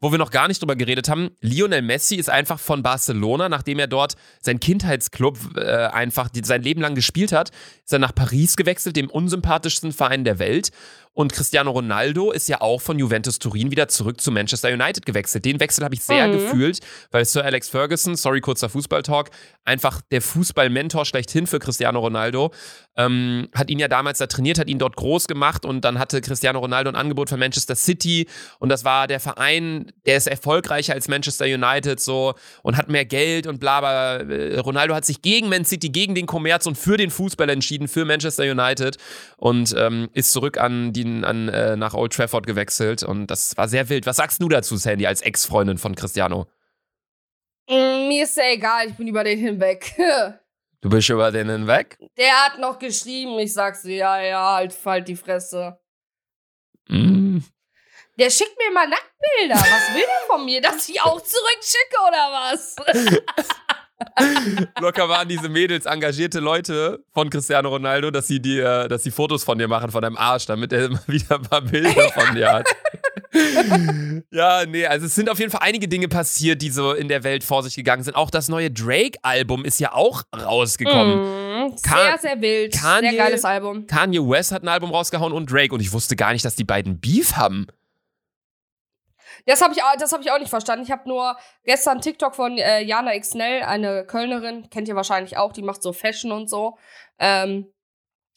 wo 0.00 0.12
wir 0.12 0.18
noch 0.18 0.30
gar 0.30 0.48
nicht 0.48 0.60
drüber 0.60 0.76
geredet 0.76 1.08
haben. 1.08 1.30
Lionel 1.40 1.82
Messi 1.82 2.16
ist 2.16 2.30
einfach 2.30 2.60
von 2.60 2.82
Barcelona, 2.82 3.48
nachdem 3.48 3.78
er 3.78 3.88
dort 3.88 4.14
sein 4.40 4.60
Kindheitsclub 4.60 5.38
äh, 5.56 5.86
einfach 5.86 6.28
die, 6.28 6.42
sein 6.44 6.62
Leben 6.62 6.80
lang 6.80 6.94
gespielt 6.94 7.32
hat, 7.32 7.50
ist 7.84 7.92
er 7.92 7.98
nach 7.98 8.14
Paris 8.14 8.56
gewechselt, 8.56 8.96
dem 8.96 9.10
unsympathischsten 9.10 9.92
Verein 9.92 10.24
der 10.24 10.38
Welt 10.38 10.70
Und 11.18 11.32
Cristiano 11.32 11.72
Ronaldo 11.72 12.30
ist 12.30 12.48
ja 12.48 12.60
auch 12.60 12.80
von 12.80 12.96
Juventus 12.96 13.40
Turin 13.40 13.72
wieder 13.72 13.88
zurück 13.88 14.20
zu 14.20 14.30
Manchester 14.30 14.68
United 14.68 15.04
gewechselt. 15.04 15.44
Den 15.44 15.58
Wechsel 15.58 15.82
habe 15.82 15.92
ich 15.96 16.04
sehr 16.04 16.28
Mhm. 16.28 16.32
gefühlt, 16.32 16.78
weil 17.10 17.24
Sir 17.24 17.44
Alex 17.44 17.68
Ferguson, 17.68 18.14
sorry, 18.14 18.40
kurzer 18.40 18.68
Fußballtalk, 18.68 19.30
einfach 19.64 20.00
der 20.12 20.22
Fußballmentor 20.22 21.04
schlechthin 21.04 21.48
für 21.48 21.58
Cristiano 21.58 21.98
Ronaldo, 21.98 22.52
ähm, 22.96 23.48
hat 23.52 23.68
ihn 23.68 23.80
ja 23.80 23.88
damals 23.88 24.18
da 24.18 24.28
trainiert, 24.28 24.60
hat 24.60 24.68
ihn 24.68 24.78
dort 24.78 24.94
groß 24.94 25.26
gemacht 25.26 25.64
und 25.64 25.84
dann 25.84 25.98
hatte 25.98 26.20
Cristiano 26.20 26.60
Ronaldo 26.60 26.88
ein 26.90 26.94
Angebot 26.96 27.30
von 27.30 27.40
Manchester 27.40 27.74
City 27.74 28.28
und 28.60 28.68
das 28.68 28.84
war 28.84 29.08
der 29.08 29.18
Verein, 29.18 29.90
der 30.06 30.18
ist 30.18 30.28
erfolgreicher 30.28 30.94
als 30.94 31.08
Manchester 31.08 31.46
United 31.46 31.98
so 31.98 32.34
und 32.62 32.76
hat 32.76 32.88
mehr 32.90 33.04
Geld 33.04 33.48
und 33.48 33.58
bla 33.58 33.80
bla. 33.80 34.16
Äh, 34.18 34.58
Ronaldo 34.60 34.94
hat 34.94 35.04
sich 35.04 35.20
gegen 35.20 35.48
Man 35.48 35.64
City, 35.64 35.88
gegen 35.88 36.14
den 36.14 36.26
Kommerz 36.26 36.66
und 36.66 36.78
für 36.78 36.96
den 36.96 37.10
Fußball 37.10 37.50
entschieden, 37.50 37.88
für 37.88 38.04
Manchester 38.04 38.44
United 38.44 38.98
und 39.36 39.74
ähm, 39.76 40.08
ist 40.12 40.30
zurück 40.30 40.58
an 40.58 40.92
die, 40.92 41.07
an, 41.24 41.48
äh, 41.48 41.76
nach 41.76 41.94
Old 41.94 42.12
Trafford 42.12 42.46
gewechselt 42.46 43.02
und 43.02 43.26
das 43.26 43.56
war 43.56 43.68
sehr 43.68 43.88
wild. 43.88 44.06
Was 44.06 44.16
sagst 44.16 44.40
du 44.42 44.48
dazu, 44.48 44.76
Sandy, 44.76 45.06
als 45.06 45.20
Ex-Freundin 45.20 45.78
von 45.78 45.94
Cristiano? 45.94 46.46
Mm, 47.68 48.08
mir 48.08 48.24
ist 48.24 48.36
ja 48.36 48.44
egal, 48.50 48.88
ich 48.88 48.96
bin 48.96 49.08
über 49.08 49.24
den 49.24 49.38
hinweg. 49.38 49.94
Du 50.80 50.88
bist 50.88 51.08
über 51.08 51.32
den 51.32 51.50
hinweg? 51.50 51.98
Der 52.16 52.44
hat 52.44 52.60
noch 52.60 52.78
geschrieben, 52.78 53.36
ich 53.40 53.52
sag's 53.52 53.82
dir, 53.82 53.96
ja, 53.96 54.20
ja, 54.20 54.52
halt, 54.54 54.76
halt 54.84 55.08
die 55.08 55.16
Fresse. 55.16 55.76
Mm. 56.88 57.38
Der 58.18 58.30
schickt 58.30 58.56
mir 58.58 58.72
mal 58.72 58.88
Nacktbilder. 58.88 59.54
Was 59.56 59.94
will 59.94 60.04
der 60.04 60.26
von 60.28 60.44
mir? 60.44 60.60
Dass 60.60 60.88
ich 60.88 61.00
auch 61.02 61.20
zurückschicke 61.20 61.96
oder 62.06 62.30
was? 62.30 62.76
Locker 64.80 65.08
waren 65.08 65.28
diese 65.28 65.48
Mädels 65.48 65.86
engagierte 65.86 66.40
Leute 66.40 67.04
von 67.12 67.30
Cristiano 67.30 67.68
Ronaldo, 67.68 68.10
dass 68.10 68.28
sie 68.28 68.40
dir, 68.40 68.88
dass 68.88 69.02
sie 69.02 69.10
Fotos 69.10 69.44
von 69.44 69.58
dir 69.58 69.68
machen, 69.68 69.90
von 69.90 70.02
deinem 70.02 70.16
Arsch, 70.16 70.46
damit 70.46 70.72
er 70.72 70.86
immer 70.86 71.00
wieder 71.06 71.36
ein 71.36 71.42
paar 71.42 71.62
Bilder 71.62 72.08
von 72.10 72.34
dir 72.34 72.52
hat. 72.52 72.68
ja, 74.30 74.64
nee, 74.66 74.86
also 74.86 75.06
es 75.06 75.14
sind 75.14 75.28
auf 75.28 75.38
jeden 75.38 75.50
Fall 75.50 75.60
einige 75.62 75.88
Dinge 75.88 76.08
passiert, 76.08 76.62
die 76.62 76.70
so 76.70 76.92
in 76.92 77.08
der 77.08 77.24
Welt 77.24 77.44
vor 77.44 77.62
sich 77.62 77.74
gegangen 77.74 78.02
sind. 78.02 78.14
Auch 78.14 78.30
das 78.30 78.48
neue 78.48 78.70
Drake-Album 78.70 79.64
ist 79.64 79.80
ja 79.80 79.92
auch 79.92 80.22
rausgekommen. 80.34 81.66
Mm, 81.70 81.76
sehr, 81.76 82.18
sehr 82.20 82.40
wild. 82.40 82.74
Kanye- 82.74 83.10
sehr 83.10 83.18
geiles 83.18 83.44
Album. 83.44 83.86
Kanye 83.86 84.20
West 84.20 84.52
hat 84.52 84.62
ein 84.62 84.68
Album 84.68 84.90
rausgehauen 84.90 85.32
und 85.32 85.50
Drake 85.50 85.74
und 85.74 85.80
ich 85.80 85.92
wusste 85.92 86.16
gar 86.16 86.32
nicht, 86.32 86.44
dass 86.44 86.56
die 86.56 86.64
beiden 86.64 87.00
Beef 87.00 87.34
haben. 87.36 87.66
Das 89.46 89.62
habe 89.62 89.72
ich, 89.74 89.82
auch- 89.82 89.96
das 89.98 90.12
hab 90.12 90.20
ich 90.20 90.30
auch 90.30 90.38
nicht 90.38 90.50
verstanden. 90.50 90.84
Ich 90.84 90.90
habe 90.90 91.08
nur 91.08 91.36
gestern 91.64 92.00
TikTok 92.00 92.34
von 92.34 92.58
äh, 92.58 92.80
Jana 92.82 93.18
Xnell, 93.18 93.62
eine 93.62 94.04
Kölnerin, 94.06 94.68
kennt 94.70 94.88
ihr 94.88 94.96
wahrscheinlich 94.96 95.36
auch, 95.36 95.52
die 95.52 95.62
macht 95.62 95.82
so 95.82 95.92
Fashion 95.92 96.32
und 96.32 96.48
so. 96.48 96.76
Ähm, 97.18 97.72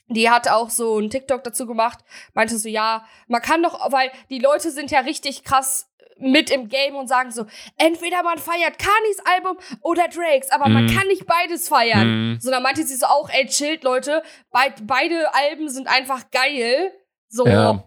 die 0.07 0.29
hat 0.29 0.49
auch 0.49 0.69
so 0.69 0.97
einen 0.97 1.09
TikTok 1.09 1.43
dazu 1.43 1.65
gemacht, 1.65 1.99
meinte 2.33 2.57
so, 2.57 2.67
ja, 2.67 3.05
man 3.27 3.41
kann 3.41 3.63
doch, 3.63 3.91
weil 3.91 4.11
die 4.29 4.39
Leute 4.39 4.69
sind 4.71 4.91
ja 4.91 4.99
richtig 4.99 5.43
krass 5.43 5.87
mit 6.17 6.51
im 6.51 6.67
Game 6.67 6.95
und 6.95 7.07
sagen 7.07 7.31
so, 7.31 7.45
entweder 7.77 8.21
man 8.21 8.37
feiert 8.37 8.77
Kanis 8.77 9.19
Album 9.25 9.57
oder 9.81 10.07
Drakes, 10.09 10.51
aber 10.51 10.67
man 10.69 10.85
Mhm. 10.85 10.95
kann 10.95 11.07
nicht 11.07 11.25
beides 11.25 11.67
feiern. 11.69 12.33
Mhm. 12.33 12.39
So, 12.41 12.51
dann 12.51 12.61
meinte 12.61 12.83
sie 12.83 12.95
so 12.95 13.05
auch, 13.07 13.29
ey, 13.29 13.45
chillt, 13.47 13.83
Leute, 13.83 14.21
beid, 14.51 14.85
beide 14.85 15.33
Alben 15.33 15.69
sind 15.69 15.87
einfach 15.87 16.29
geil. 16.29 16.91
So, 17.29 17.47
Ja. 17.47 17.83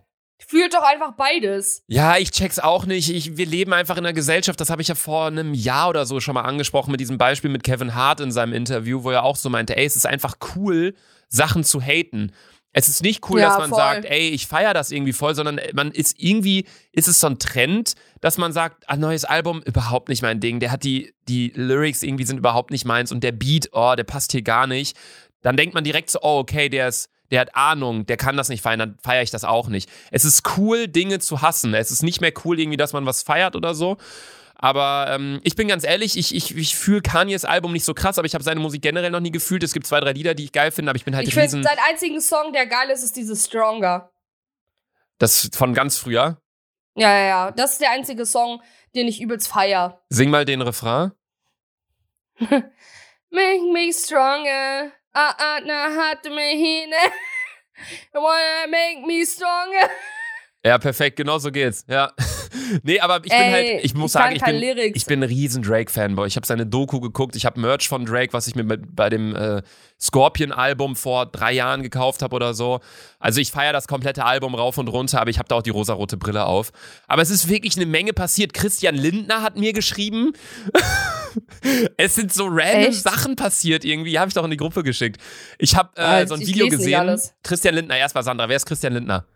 Fühlt 0.48 0.74
doch 0.74 0.82
einfach 0.82 1.12
beides. 1.16 1.82
Ja, 1.86 2.16
ich 2.16 2.30
check's 2.30 2.58
auch 2.58 2.86
nicht. 2.86 3.10
Ich, 3.10 3.36
wir 3.36 3.46
leben 3.46 3.72
einfach 3.72 3.96
in 3.96 4.04
einer 4.04 4.12
Gesellschaft, 4.12 4.60
das 4.60 4.70
habe 4.70 4.82
ich 4.82 4.88
ja 4.88 4.94
vor 4.94 5.26
einem 5.26 5.54
Jahr 5.54 5.88
oder 5.88 6.06
so 6.06 6.20
schon 6.20 6.34
mal 6.34 6.42
angesprochen 6.42 6.90
mit 6.90 7.00
diesem 7.00 7.18
Beispiel 7.18 7.50
mit 7.50 7.62
Kevin 7.64 7.94
Hart 7.94 8.20
in 8.20 8.32
seinem 8.32 8.52
Interview, 8.52 9.02
wo 9.04 9.10
er 9.10 9.24
auch 9.24 9.36
so 9.36 9.50
meinte, 9.50 9.76
ey, 9.76 9.84
es 9.84 9.96
ist 9.96 10.06
einfach 10.06 10.36
cool, 10.56 10.94
Sachen 11.28 11.64
zu 11.64 11.80
haten. 11.80 12.32
Es 12.76 12.88
ist 12.88 13.02
nicht 13.02 13.28
cool, 13.30 13.38
Ja, 13.40 13.50
dass 13.50 13.58
man 13.58 13.70
voll. 13.70 13.78
sagt, 13.78 14.04
ey, 14.04 14.30
ich 14.30 14.48
feiere 14.48 14.74
das 14.74 14.90
irgendwie 14.90 15.12
voll, 15.12 15.36
sondern 15.36 15.60
man 15.74 15.92
ist 15.92 16.16
irgendwie, 16.18 16.66
ist 16.90 17.06
es 17.06 17.20
so 17.20 17.28
ein 17.28 17.38
Trend, 17.38 17.94
dass 18.20 18.36
man 18.36 18.52
sagt, 18.52 18.88
ein 18.88 18.98
neues 18.98 19.24
Album, 19.24 19.62
überhaupt 19.62 20.08
nicht 20.08 20.22
mein 20.22 20.40
Ding. 20.40 20.58
Der 20.58 20.72
hat 20.72 20.82
die, 20.82 21.14
die 21.28 21.52
Lyrics 21.54 22.02
irgendwie 22.02 22.24
sind 22.24 22.38
überhaupt 22.38 22.72
nicht 22.72 22.84
meins 22.84 23.12
und 23.12 23.22
der 23.22 23.30
Beat, 23.30 23.68
oh, 23.72 23.94
der 23.96 24.02
passt 24.02 24.32
hier 24.32 24.42
gar 24.42 24.66
nicht. 24.66 24.96
Dann 25.42 25.56
denkt 25.56 25.74
man 25.74 25.84
direkt 25.84 26.10
so, 26.10 26.18
oh, 26.22 26.38
okay, 26.38 26.68
der 26.68 26.88
ist, 26.88 27.08
der 27.30 27.40
hat 27.40 27.56
Ahnung, 27.56 28.06
der 28.06 28.16
kann 28.16 28.36
das 28.36 28.48
nicht 28.48 28.62
feiern, 28.62 28.78
dann 28.78 28.98
feiere 29.02 29.22
ich 29.22 29.30
das 29.30 29.44
auch 29.44 29.68
nicht. 29.68 29.90
Es 30.10 30.24
ist 30.24 30.56
cool, 30.56 30.88
Dinge 30.88 31.18
zu 31.18 31.42
hassen. 31.42 31.74
Es 31.74 31.90
ist 31.90 32.02
nicht 32.02 32.20
mehr 32.20 32.32
cool, 32.44 32.60
irgendwie, 32.60 32.76
dass 32.76 32.92
man 32.92 33.06
was 33.06 33.22
feiert 33.22 33.56
oder 33.56 33.74
so. 33.74 33.96
Aber 34.56 35.06
ähm, 35.10 35.40
ich 35.42 35.56
bin 35.56 35.68
ganz 35.68 35.84
ehrlich, 35.84 36.16
ich, 36.16 36.34
ich, 36.34 36.56
ich 36.56 36.76
fühle 36.76 37.02
Kanyes 37.02 37.44
Album 37.44 37.72
nicht 37.72 37.84
so 37.84 37.92
krass, 37.92 38.18
aber 38.18 38.26
ich 38.26 38.34
habe 38.34 38.44
seine 38.44 38.60
Musik 38.60 38.82
generell 38.82 39.10
noch 39.10 39.20
nie 39.20 39.32
gefühlt. 39.32 39.62
Es 39.62 39.72
gibt 39.72 39.86
zwei, 39.86 40.00
drei 40.00 40.12
Lieder, 40.12 40.34
die 40.34 40.44
ich 40.44 40.52
geil 40.52 40.70
finde, 40.70 40.90
aber 40.90 40.96
ich 40.96 41.04
bin 41.04 41.16
halt 41.16 41.26
Ich 41.26 41.34
finde, 41.34 41.62
sein 41.62 41.78
einzigen 41.88 42.20
Song, 42.20 42.52
der 42.52 42.66
geil 42.66 42.88
ist, 42.90 43.02
ist 43.02 43.16
dieses 43.16 43.46
Stronger. 43.46 44.10
Das 45.18 45.50
von 45.52 45.74
ganz 45.74 45.98
früher. 45.98 46.38
Ja, 46.96 47.10
ja, 47.10 47.26
ja. 47.26 47.50
Das 47.50 47.72
ist 47.72 47.80
der 47.80 47.90
einzige 47.90 48.26
Song, 48.26 48.62
den 48.94 49.08
ich 49.08 49.20
übelst 49.20 49.48
feier. 49.48 50.00
Sing 50.08 50.30
mal 50.30 50.44
den 50.44 50.62
Refrain. 50.62 51.12
Make 52.38 53.72
me 53.72 53.92
stronger. 53.92 54.92
Ah, 55.14 55.34
ah, 55.38 55.60
na, 55.64 55.90
hat 55.94 56.24
me 56.24 56.56
hine. 56.56 56.92
Wanna 58.12 58.66
make 58.68 59.06
me 59.06 59.24
stronger. 59.24 59.88
Ja, 60.64 60.78
perfekt, 60.78 61.16
genau 61.16 61.38
so 61.38 61.52
geht's. 61.52 61.84
Ja. 61.88 62.10
nee, 62.82 62.98
aber 62.98 63.18
ich 63.18 63.30
bin 63.30 63.32
Ey, 63.32 63.50
halt, 63.52 63.84
ich 63.84 63.94
muss 63.94 64.10
ich 64.10 64.12
sagen, 64.12 64.34
ich 64.34 64.42
bin, 64.42 64.56
Lyrics. 64.56 64.96
ich 64.96 65.04
bin 65.06 65.22
ein 65.22 65.28
riesen 65.28 65.62
Drake-Fanboy. 65.62 66.26
Ich 66.26 66.36
habe 66.36 66.46
seine 66.46 66.64
Doku 66.66 67.00
geguckt, 67.00 67.36
ich 67.36 67.44
habe 67.44 67.60
Merch 67.60 67.86
von 67.88 68.06
Drake, 68.06 68.32
was 68.32 68.46
ich 68.46 68.54
mir 68.54 68.64
bei 68.64 69.10
dem 69.10 69.36
äh, 69.36 69.62
Scorpion-Album 70.00 70.96
vor 70.96 71.26
drei 71.26 71.52
Jahren 71.52 71.82
gekauft 71.82 72.22
habe 72.22 72.34
oder 72.34 72.54
so. 72.54 72.80
Also 73.18 73.40
ich 73.40 73.52
feiere 73.52 73.74
das 73.74 73.86
komplette 73.86 74.24
Album 74.24 74.54
rauf 74.54 74.78
und 74.78 74.88
runter, 74.88 75.20
aber 75.20 75.28
ich 75.28 75.38
habe 75.38 75.48
da 75.48 75.56
auch 75.56 75.62
die 75.62 75.70
rosarote 75.70 76.16
Brille 76.16 76.46
auf. 76.46 76.72
Aber 77.06 77.20
es 77.20 77.30
ist 77.30 77.48
wirklich 77.48 77.76
eine 77.76 77.86
Menge 77.86 78.14
passiert. 78.14 78.54
Christian 78.54 78.94
Lindner 78.94 79.42
hat 79.42 79.56
mir 79.56 79.74
geschrieben. 79.74 80.32
es 81.96 82.14
sind 82.14 82.32
so 82.32 82.46
random 82.46 82.90
Echt? 82.90 83.02
Sachen 83.02 83.36
passiert 83.36 83.84
irgendwie. 83.84 84.18
Habe 84.18 84.28
ich 84.28 84.34
doch 84.34 84.44
in 84.44 84.50
die 84.50 84.56
Gruppe 84.56 84.82
geschickt. 84.82 85.20
Ich 85.58 85.74
habe 85.74 85.90
äh, 85.96 86.02
Alter, 86.02 86.28
so 86.28 86.34
ein 86.34 86.46
Video 86.46 86.68
gesehen. 86.68 87.20
Christian 87.42 87.74
Lindner, 87.74 87.96
erstmal 87.96 88.24
Sandra. 88.24 88.48
Wer 88.48 88.56
ist 88.56 88.66
Christian 88.66 88.94
Lindner? 88.94 89.26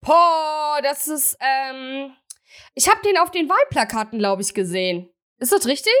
Boah, 0.00 0.80
das 0.82 1.06
ist, 1.08 1.36
ähm. 1.40 2.12
Ich 2.74 2.88
habe 2.88 3.00
den 3.02 3.18
auf 3.18 3.30
den 3.30 3.48
Wahlplakaten, 3.48 4.18
glaube 4.18 4.42
ich, 4.42 4.52
gesehen. 4.52 5.08
Ist 5.38 5.52
das 5.52 5.66
richtig? 5.66 5.92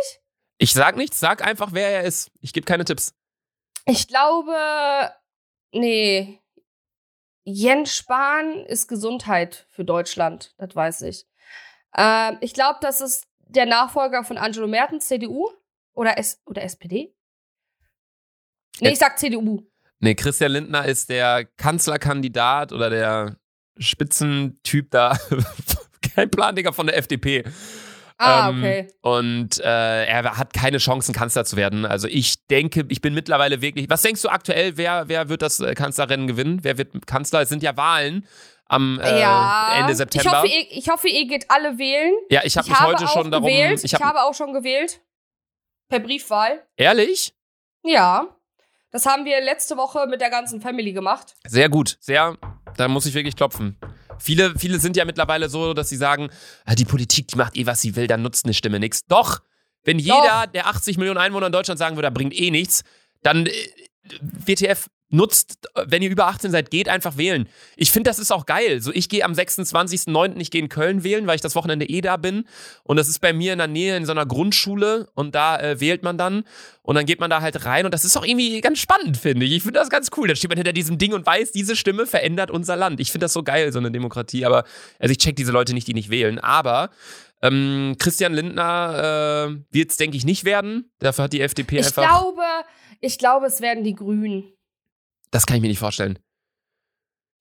Ich 0.58 0.72
sag 0.72 0.96
nichts, 0.96 1.18
sag 1.18 1.44
einfach, 1.44 1.70
wer 1.72 1.88
er 1.88 2.02
ist. 2.04 2.30
Ich 2.40 2.52
gebe 2.52 2.64
keine 2.64 2.84
Tipps. 2.84 3.14
Ich 3.86 4.08
glaube. 4.08 4.54
Nee. 5.72 6.40
Jens 7.44 7.96
Spahn 7.96 8.64
ist 8.66 8.86
Gesundheit 8.86 9.66
für 9.70 9.84
Deutschland. 9.84 10.54
Das 10.58 10.76
weiß 10.76 11.02
ich. 11.02 11.26
Ähm, 11.96 12.38
ich 12.40 12.54
glaube, 12.54 12.78
das 12.80 13.00
ist 13.00 13.26
der 13.52 13.66
Nachfolger 13.66 14.24
von 14.24 14.38
Angelo 14.38 14.66
Mertens, 14.66 15.06
CDU. 15.08 15.50
Oder, 15.94 16.18
S 16.18 16.40
oder 16.46 16.62
SPD? 16.62 17.14
Nee, 18.80 18.90
ich 18.92 18.98
sag 18.98 19.18
CDU. 19.18 19.62
Nee, 20.00 20.14
Christian 20.14 20.52
Lindner 20.52 20.86
ist 20.86 21.10
der 21.10 21.44
Kanzlerkandidat 21.44 22.72
oder 22.72 22.90
der 22.90 23.36
Spitzentyp 23.78 24.90
da. 24.90 25.18
Kein 26.14 26.30
Plan, 26.30 26.56
Digga, 26.56 26.72
von 26.72 26.86
der 26.86 26.96
FDP. 26.96 27.44
Ah, 28.18 28.50
Ähm, 28.50 28.58
okay. 28.58 28.88
Und 29.00 29.60
äh, 29.60 30.04
er 30.06 30.36
hat 30.36 30.52
keine 30.52 30.78
Chancen, 30.78 31.14
Kanzler 31.14 31.44
zu 31.44 31.56
werden. 31.56 31.84
Also 31.84 32.08
ich 32.08 32.46
denke, 32.46 32.84
ich 32.88 33.00
bin 33.00 33.14
mittlerweile 33.14 33.62
wirklich. 33.62 33.88
Was 33.88 34.02
denkst 34.02 34.22
du 34.22 34.28
aktuell, 34.28 34.76
wer, 34.76 35.08
wer 35.08 35.28
wird 35.28 35.42
das 35.42 35.60
äh, 35.60 35.74
Kanzlerrennen 35.74 36.26
gewinnen? 36.26 36.60
Wer 36.62 36.78
wird 36.78 37.06
Kanzler? 37.06 37.42
Es 37.42 37.48
sind 37.48 37.62
ja 37.62 37.76
Wahlen 37.76 38.26
am 38.72 38.98
äh, 39.00 39.20
ja. 39.20 39.74
Ende 39.78 39.92
Ich 39.92 39.98
September. 39.98 40.38
hoffe, 40.42 40.48
ihr, 40.48 40.66
ich 40.70 40.88
hoffe, 40.88 41.08
ihr 41.08 41.26
geht 41.26 41.50
alle 41.50 41.78
wählen. 41.78 42.12
ja, 42.30 42.40
ich 42.44 42.56
habe 42.56 42.66
ich 42.66 42.70
mich 42.70 42.80
habe 42.80 42.92
heute 42.92 43.04
auch 43.04 43.12
schon 43.12 43.30
darum. 43.30 43.46
gewählt. 43.46 43.78
Ich 43.78 43.92
ich 43.92 43.94
hab, 43.94 44.02
habe 44.02 44.22
auch 44.22 44.34
schon 44.34 44.52
gewählt. 44.52 45.00
Per 45.88 46.00
Briefwahl. 46.00 46.64
ehrlich? 46.76 47.34
Ja. 47.84 48.26
Das 48.90 49.06
haben 49.06 49.24
wir 49.24 49.40
letzte 49.40 49.76
Woche 49.76 50.06
mit 50.06 50.20
der 50.20 50.30
ganzen 50.30 50.60
Family 50.60 50.92
gemacht. 50.92 51.34
Sehr 51.46 51.68
gut, 51.68 51.96
sehr. 52.00 52.36
Da 52.76 52.88
muss 52.88 53.06
ich 53.06 53.14
wirklich 53.14 53.36
klopfen. 53.36 53.78
Viele, 54.18 54.54
viele 54.58 54.78
sind 54.78 54.96
ja 54.96 55.04
mittlerweile 55.04 55.48
so, 55.48 55.72
dass 55.74 55.88
sie 55.88 55.96
sagen, 55.96 56.30
ah, 56.64 56.74
die 56.74 56.84
Politik, 56.84 57.28
die 57.28 57.36
macht 57.36 57.56
eh, 57.56 57.66
was 57.66 57.80
sie 57.80 57.96
will, 57.96 58.06
dann 58.06 58.22
nutzt 58.22 58.44
eine 58.44 58.54
Stimme 58.54 58.78
nichts. 58.80 59.04
Doch, 59.06 59.40
wenn 59.84 59.98
jeder 59.98 60.46
der 60.46 60.66
80 60.66 60.96
Millionen 60.98 61.18
Einwohner 61.18 61.46
in 61.46 61.52
Deutschland 61.52 61.78
sagen 61.78 61.96
würde, 61.96 62.06
da 62.06 62.10
bringt 62.10 62.34
eh 62.38 62.50
nichts, 62.50 62.84
dann 63.22 63.46
äh, 63.46 63.52
WTF 64.20 64.88
nutzt, 65.12 65.68
wenn 65.86 66.02
ihr 66.02 66.10
über 66.10 66.26
18 66.26 66.50
seid, 66.50 66.70
geht 66.70 66.88
einfach 66.88 67.18
wählen. 67.18 67.46
Ich 67.76 67.92
finde, 67.92 68.08
das 68.08 68.18
ist 68.18 68.32
auch 68.32 68.46
geil. 68.46 68.80
So, 68.80 68.90
ich 68.92 69.08
gehe 69.10 69.24
am 69.24 69.32
26.09. 69.32 70.38
ich 70.38 70.50
gehe 70.50 70.62
in 70.62 70.68
Köln 70.70 71.04
wählen, 71.04 71.26
weil 71.26 71.34
ich 71.36 71.42
das 71.42 71.54
Wochenende 71.54 71.86
eh 71.86 72.00
da 72.00 72.16
bin. 72.16 72.46
Und 72.82 72.96
das 72.96 73.08
ist 73.08 73.20
bei 73.20 73.32
mir 73.34 73.52
in 73.52 73.58
der 73.58 73.66
Nähe 73.68 73.96
in 73.96 74.06
so 74.06 74.12
einer 74.12 74.24
Grundschule 74.24 75.08
und 75.14 75.34
da 75.34 75.60
äh, 75.60 75.80
wählt 75.80 76.02
man 76.02 76.16
dann. 76.16 76.44
Und 76.80 76.94
dann 76.94 77.04
geht 77.04 77.20
man 77.20 77.28
da 77.30 77.42
halt 77.42 77.64
rein 77.66 77.84
und 77.84 77.92
das 77.92 78.04
ist 78.04 78.16
auch 78.16 78.24
irgendwie 78.24 78.60
ganz 78.62 78.78
spannend, 78.78 79.18
finde 79.18 79.44
ich. 79.46 79.52
Ich 79.52 79.62
finde 79.62 79.78
das 79.80 79.90
ganz 79.90 80.08
cool. 80.16 80.28
Da 80.28 80.34
steht 80.34 80.50
man 80.50 80.56
hinter 80.56 80.72
diesem 80.72 80.96
Ding 80.98 81.12
und 81.12 81.26
weiß, 81.26 81.52
diese 81.52 81.76
Stimme 81.76 82.06
verändert 82.06 82.50
unser 82.50 82.76
Land. 82.76 82.98
Ich 82.98 83.12
finde 83.12 83.26
das 83.26 83.34
so 83.34 83.42
geil, 83.42 83.70
so 83.70 83.78
eine 83.78 83.90
Demokratie. 83.90 84.46
Aber, 84.46 84.64
also 84.98 85.12
ich 85.12 85.18
check 85.18 85.36
diese 85.36 85.52
Leute 85.52 85.74
nicht, 85.74 85.86
die 85.86 85.94
nicht 85.94 86.08
wählen. 86.08 86.38
Aber 86.38 86.88
ähm, 87.42 87.96
Christian 87.98 88.32
Lindner 88.32 89.50
äh, 89.50 89.74
wird 89.74 89.90
es, 89.90 89.96
denke 89.98 90.16
ich, 90.16 90.24
nicht 90.24 90.44
werden. 90.44 90.90
Dafür 91.00 91.24
hat 91.24 91.32
die 91.34 91.40
FDP 91.42 91.80
Ich 91.80 91.86
einfach. 91.86 92.08
glaube, 92.08 92.42
ich 93.02 93.18
glaube, 93.18 93.46
es 93.46 93.60
werden 93.60 93.84
die 93.84 93.94
Grünen. 93.94 94.54
Das 95.30 95.44
kann 95.44 95.56
ich 95.56 95.62
mir 95.62 95.68
nicht 95.68 95.78
vorstellen. 95.78 96.18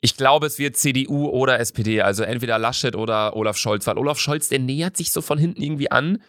Ich 0.01 0.17
glaube, 0.17 0.47
es 0.47 0.57
wird 0.57 0.75
CDU 0.75 1.29
oder 1.29 1.59
SPD, 1.59 2.01
also 2.01 2.23
entweder 2.23 2.57
Laschet 2.57 2.95
oder 2.95 3.35
Olaf 3.35 3.57
Scholz, 3.57 3.85
weil 3.85 3.99
Olaf 3.99 4.19
Scholz, 4.19 4.49
der 4.49 4.59
nähert 4.59 4.97
sich 4.97 5.11
so 5.11 5.21
von 5.21 5.37
hinten 5.37 5.61
irgendwie 5.61 5.91
an. 5.91 6.23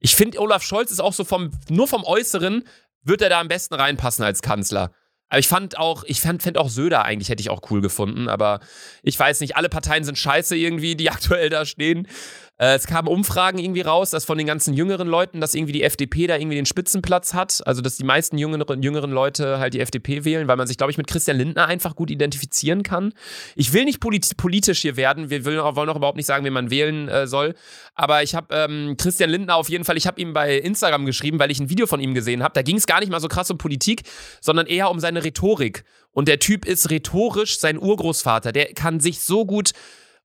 Ich 0.00 0.16
finde, 0.16 0.40
Olaf 0.40 0.64
Scholz 0.64 0.90
ist 0.90 1.00
auch 1.00 1.12
so 1.12 1.24
vom, 1.24 1.52
nur 1.70 1.86
vom 1.86 2.02
Äußeren, 2.02 2.64
wird 3.02 3.22
er 3.22 3.30
da 3.30 3.40
am 3.40 3.48
besten 3.48 3.74
reinpassen 3.74 4.24
als 4.24 4.42
Kanzler. 4.42 4.92
Aber 5.28 5.38
ich 5.38 5.48
fand 5.48 5.78
auch, 5.78 6.02
ich 6.04 6.20
fand, 6.20 6.42
fand 6.42 6.58
auch 6.58 6.68
Söder 6.68 7.04
eigentlich, 7.04 7.28
hätte 7.28 7.40
ich 7.40 7.50
auch 7.50 7.70
cool 7.70 7.80
gefunden. 7.80 8.28
Aber 8.28 8.60
ich 9.02 9.18
weiß 9.18 9.40
nicht, 9.40 9.56
alle 9.56 9.68
Parteien 9.68 10.04
sind 10.04 10.18
scheiße 10.18 10.56
irgendwie, 10.56 10.96
die 10.96 11.10
aktuell 11.10 11.48
da 11.48 11.64
stehen. 11.64 12.08
Äh, 12.58 12.74
es 12.74 12.86
kamen 12.86 13.08
Umfragen 13.08 13.58
irgendwie 13.58 13.82
raus, 13.82 14.10
dass 14.10 14.24
von 14.24 14.38
den 14.38 14.46
ganzen 14.46 14.74
jüngeren 14.74 15.08
Leuten, 15.08 15.40
dass 15.40 15.54
irgendwie 15.54 15.72
die 15.72 15.82
FDP 15.82 16.26
da 16.26 16.36
irgendwie 16.36 16.56
den 16.56 16.66
Spitzenplatz 16.66 17.34
hat. 17.34 17.62
Also, 17.66 17.82
dass 17.82 17.96
die 17.96 18.04
meisten 18.04 18.38
jüngeren, 18.38 18.82
jüngeren 18.82 19.10
Leute 19.10 19.58
halt 19.58 19.74
die 19.74 19.80
FDP 19.80 20.24
wählen, 20.24 20.48
weil 20.48 20.56
man 20.56 20.66
sich, 20.66 20.78
glaube 20.78 20.90
ich, 20.90 20.98
mit 20.98 21.06
Christian 21.06 21.36
Lindner 21.36 21.66
einfach 21.66 21.94
gut 21.94 22.10
identifizieren 22.10 22.82
kann. 22.82 23.12
Ich 23.54 23.72
will 23.72 23.84
nicht 23.84 24.00
polit 24.00 24.36
politisch 24.36 24.80
hier 24.80 24.96
werden. 24.96 25.28
Wir 25.30 25.44
wollen 25.44 25.88
auch 25.88 25.96
überhaupt 25.96 26.16
nicht 26.16 26.26
sagen, 26.26 26.44
wen 26.44 26.52
man 26.52 26.70
wählen 26.70 27.08
äh, 27.08 27.26
soll. 27.26 27.54
Aber 27.94 28.22
ich 28.22 28.34
habe 28.34 28.54
ähm, 28.54 28.96
Christian 28.96 29.30
Lindner 29.30 29.56
auf 29.56 29.68
jeden 29.68 29.84
Fall, 29.84 29.96
ich 29.96 30.06
habe 30.06 30.20
ihm 30.20 30.32
bei 30.32 30.56
Instagram 30.56 31.04
geschrieben, 31.04 31.38
weil 31.38 31.50
ich 31.50 31.60
ein 31.60 31.68
Video 31.68 31.86
von 31.86 32.00
ihm 32.00 32.14
gesehen 32.14 32.42
habe. 32.42 32.54
Da 32.54 32.62
ging 32.62 32.76
es 32.76 32.86
gar 32.86 33.00
nicht 33.00 33.10
mal 33.10 33.20
so 33.20 33.28
krass 33.28 33.50
um 33.50 33.58
Politik, 33.58 34.02
sondern 34.40 34.66
eher 34.66 34.90
um 34.90 35.00
seine 35.00 35.24
Rhetorik. 35.24 35.84
Und 36.12 36.28
der 36.28 36.38
Typ 36.38 36.64
ist 36.64 36.90
rhetorisch 36.90 37.58
sein 37.58 37.78
Urgroßvater. 37.78 38.52
Der 38.52 38.72
kann 38.72 39.00
sich 39.00 39.20
so 39.20 39.44
gut 39.44 39.72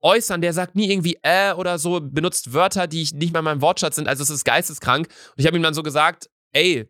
äußern, 0.03 0.41
der 0.41 0.53
sagt 0.53 0.77
nie 0.77 0.91
irgendwie 0.91 1.19
äh 1.23 1.53
oder 1.53 1.79
so, 1.79 2.01
benutzt 2.01 2.53
Wörter, 2.53 2.87
die 2.87 3.09
nicht 3.15 3.33
mal 3.33 3.41
in 3.41 3.45
meinem 3.45 3.63
Wortschatz 3.63 3.97
sind. 3.97 4.09
Also 4.09 4.23
es 4.23 4.31
ist 4.31 4.45
geisteskrank. 4.45 5.09
Und 5.09 5.41
ich 5.41 5.47
habe 5.47 5.57
ihm 5.57 5.63
dann 5.63 5.75
so 5.75 5.83
gesagt, 5.83 6.29
ey, 6.53 6.89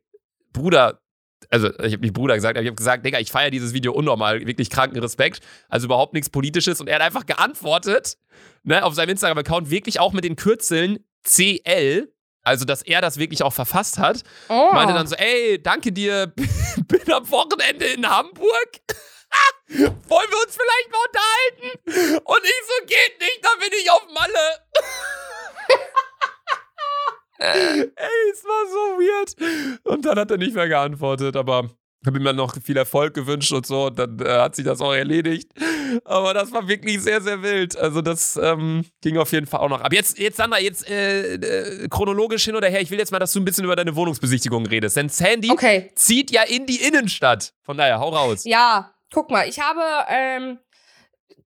Bruder, 0.53 1.01
also 1.51 1.69
ich 1.81 1.93
habe 1.93 2.03
nicht 2.03 2.15
Bruder 2.15 2.35
gesagt, 2.35 2.57
aber 2.57 2.63
ich 2.63 2.69
habe 2.69 2.77
gesagt, 2.77 3.05
Digga, 3.05 3.19
ich 3.19 3.31
feiere 3.31 3.51
dieses 3.51 3.73
Video 3.73 3.93
unnormal, 3.93 4.47
wirklich 4.47 4.71
kranken 4.71 4.99
Respekt, 4.99 5.41
also 5.69 5.87
überhaupt 5.87 6.15
nichts 6.15 6.31
Politisches. 6.31 6.81
Und 6.81 6.89
er 6.89 6.97
hat 6.97 7.03
einfach 7.03 7.27
geantwortet, 7.27 8.17
ne, 8.63 8.85
auf 8.85 8.95
seinem 8.95 9.11
Instagram-Account, 9.11 9.71
wirklich 9.71 10.01
auch 10.01 10.13
mit 10.13 10.25
den 10.25 10.37
Kürzeln 10.37 10.99
CL, 11.25 12.13
also 12.43 12.65
dass 12.65 12.83
er 12.83 13.01
das 13.01 13.19
wirklich 13.19 13.43
auch 13.43 13.53
verfasst 13.53 13.99
hat. 13.99 14.23
Oh. 14.49 14.71
Meinte 14.73 14.95
dann 14.95 15.07
so, 15.07 15.17
ey, 15.17 15.61
danke 15.63 15.93
dir, 15.93 16.33
bin 16.89 17.13
am 17.13 17.31
Wochenende 17.31 17.87
in 17.87 18.09
Hamburg. 18.09 18.81
Wollen 19.69 20.31
wir 20.31 20.43
uns 20.45 20.57
vielleicht 20.57 20.91
mal 20.93 21.05
unterhalten? 21.07 22.23
Und 22.25 22.43
ich 22.45 22.63
so, 22.67 22.87
geht 22.87 23.21
nicht, 23.21 23.41
da 23.43 23.49
bin 23.61 23.71
ich 23.73 23.91
auf 23.91 24.07
Malle. 24.15 24.61
Ey, 27.39 28.31
es 28.33 28.45
war 28.45 28.67
so 28.71 28.99
weird. 28.99 29.81
Und 29.85 30.05
dann 30.07 30.19
hat 30.19 30.31
er 30.31 30.39
nicht 30.39 30.55
mehr 30.55 30.69
geantwortet, 30.69 31.37
aber 31.37 31.69
ich 32.01 32.07
habe 32.07 32.19
ihm 32.19 32.25
dann 32.25 32.37
noch 32.37 32.55
viel 32.63 32.77
Erfolg 32.77 33.15
gewünscht 33.15 33.53
und 33.53 33.67
so. 33.67 33.87
Und 33.87 33.99
dann 33.99 34.19
äh, 34.21 34.29
hat 34.39 34.55
sich 34.55 34.65
das 34.65 34.81
auch 34.81 34.95
erledigt. 34.95 35.51
Aber 36.05 36.33
das 36.35 36.53
war 36.53 36.69
wirklich 36.69 37.03
sehr, 37.03 37.21
sehr 37.21 37.43
wild. 37.43 37.77
Also, 37.77 38.01
das 38.01 38.39
ähm, 38.41 38.85
ging 39.03 39.19
auf 39.19 39.33
jeden 39.33 39.47
Fall 39.47 39.61
auch 39.61 39.69
noch. 39.69 39.81
Aber 39.83 39.95
jetzt, 39.95 40.19
jetzt 40.19 40.37
Sandra, 40.37 40.61
jetzt 40.61 40.89
äh, 40.89 41.35
äh, 41.35 41.89
chronologisch 41.89 42.45
hin 42.45 42.55
oder 42.55 42.69
her. 42.69 42.81
Ich 42.81 42.91
will 42.91 42.99
jetzt 42.99 43.11
mal, 43.13 43.19
dass 43.19 43.33
du 43.33 43.41
ein 43.41 43.45
bisschen 43.45 43.65
über 43.65 43.77
deine 43.77 43.97
Wohnungsbesichtigung 43.97 44.67
redest. 44.67 44.97
Denn 44.97 45.09
Sandy 45.09 45.51
Okay. 45.51 45.91
zieht 45.97 46.31
ja 46.31 46.43
in 46.43 46.67
die 46.67 46.77
Innenstadt. 46.77 47.53
Von 47.65 47.77
daher, 47.77 47.99
hau 47.99 48.11
raus. 48.11 48.45
Ja, 48.45 48.95
guck 49.13 49.31
mal, 49.31 49.49
ich 49.49 49.61
habe 49.61 49.83
ähm, 50.09 50.59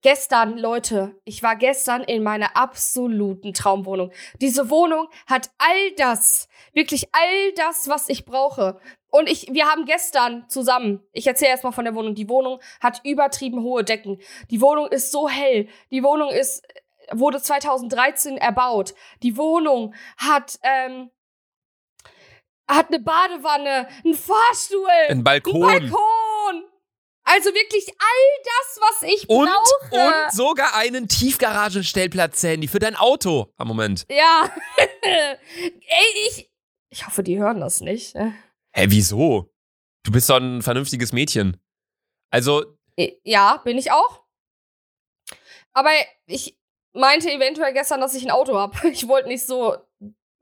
gestern, 0.02 0.58
Leute, 0.58 1.20
ich 1.24 1.42
war 1.42 1.56
gestern 1.56 2.02
in 2.02 2.22
meiner 2.22 2.56
absoluten 2.56 3.52
Traumwohnung. 3.52 4.12
Diese 4.40 4.70
Wohnung 4.70 5.08
hat 5.26 5.50
all 5.58 5.92
das, 5.96 6.48
wirklich 6.72 7.08
all 7.12 7.52
das, 7.56 7.88
was 7.88 8.08
ich 8.08 8.24
brauche. 8.24 8.80
Und 9.10 9.28
ich, 9.28 9.48
wir 9.52 9.66
haben 9.66 9.84
gestern 9.86 10.48
zusammen, 10.48 11.02
ich 11.12 11.26
erzähle 11.26 11.50
erstmal 11.50 11.72
von 11.72 11.84
der 11.84 11.94
Wohnung, 11.94 12.14
die 12.14 12.28
Wohnung 12.28 12.60
hat 12.80 13.00
übertrieben 13.04 13.62
hohe 13.62 13.84
Decken. 13.84 14.20
Die 14.50 14.60
Wohnung 14.60 14.86
ist 14.88 15.10
so 15.10 15.28
hell. 15.28 15.68
Die 15.90 16.02
Wohnung 16.02 16.30
ist, 16.30 16.62
wurde 17.12 17.42
2013 17.42 18.36
erbaut. 18.36 18.94
Die 19.22 19.36
Wohnung 19.36 19.94
hat, 20.16 20.58
ähm, 20.62 21.10
hat 22.68 22.88
eine 22.88 23.00
Badewanne, 23.00 23.88
einen 24.04 24.14
Fahrstuhl, 24.14 24.86
Ein 25.08 25.24
Balkon. 25.24 25.64
einen 25.64 25.90
Balkon. 25.90 26.69
Also 27.32 27.50
wirklich 27.54 27.86
all 27.88 28.42
das, 28.44 28.80
was 28.80 29.02
ich 29.08 29.28
Und, 29.28 29.46
brauche. 29.48 30.04
und 30.26 30.32
sogar 30.32 30.74
einen 30.74 31.06
Tiefgaragenstellplatz, 31.08 32.40
Sandy, 32.40 32.66
für 32.68 32.78
dein 32.80 32.96
Auto. 32.96 33.52
Am 33.56 33.68
Moment. 33.68 34.04
Ja. 34.10 34.50
Ey, 35.02 35.36
ich. 36.28 36.50
Ich 36.92 37.06
hoffe, 37.06 37.22
die 37.22 37.38
hören 37.38 37.60
das 37.60 37.80
nicht. 37.80 38.14
Hä, 38.16 38.32
wieso? 38.88 39.48
Du 40.02 40.10
bist 40.10 40.28
doch 40.28 40.38
ein 40.38 40.60
vernünftiges 40.60 41.12
Mädchen. 41.12 41.56
Also, 42.32 42.64
Ja, 43.22 43.58
bin 43.58 43.78
ich 43.78 43.92
auch. 43.92 44.24
Aber 45.72 45.90
ich 46.26 46.58
meinte 46.92 47.30
eventuell 47.30 47.72
gestern, 47.72 48.00
dass 48.00 48.14
ich 48.14 48.24
ein 48.24 48.32
Auto 48.32 48.56
habe. 48.58 48.76
Ich 48.90 49.06
wollte 49.06 49.28
nicht 49.28 49.46
so 49.46 49.76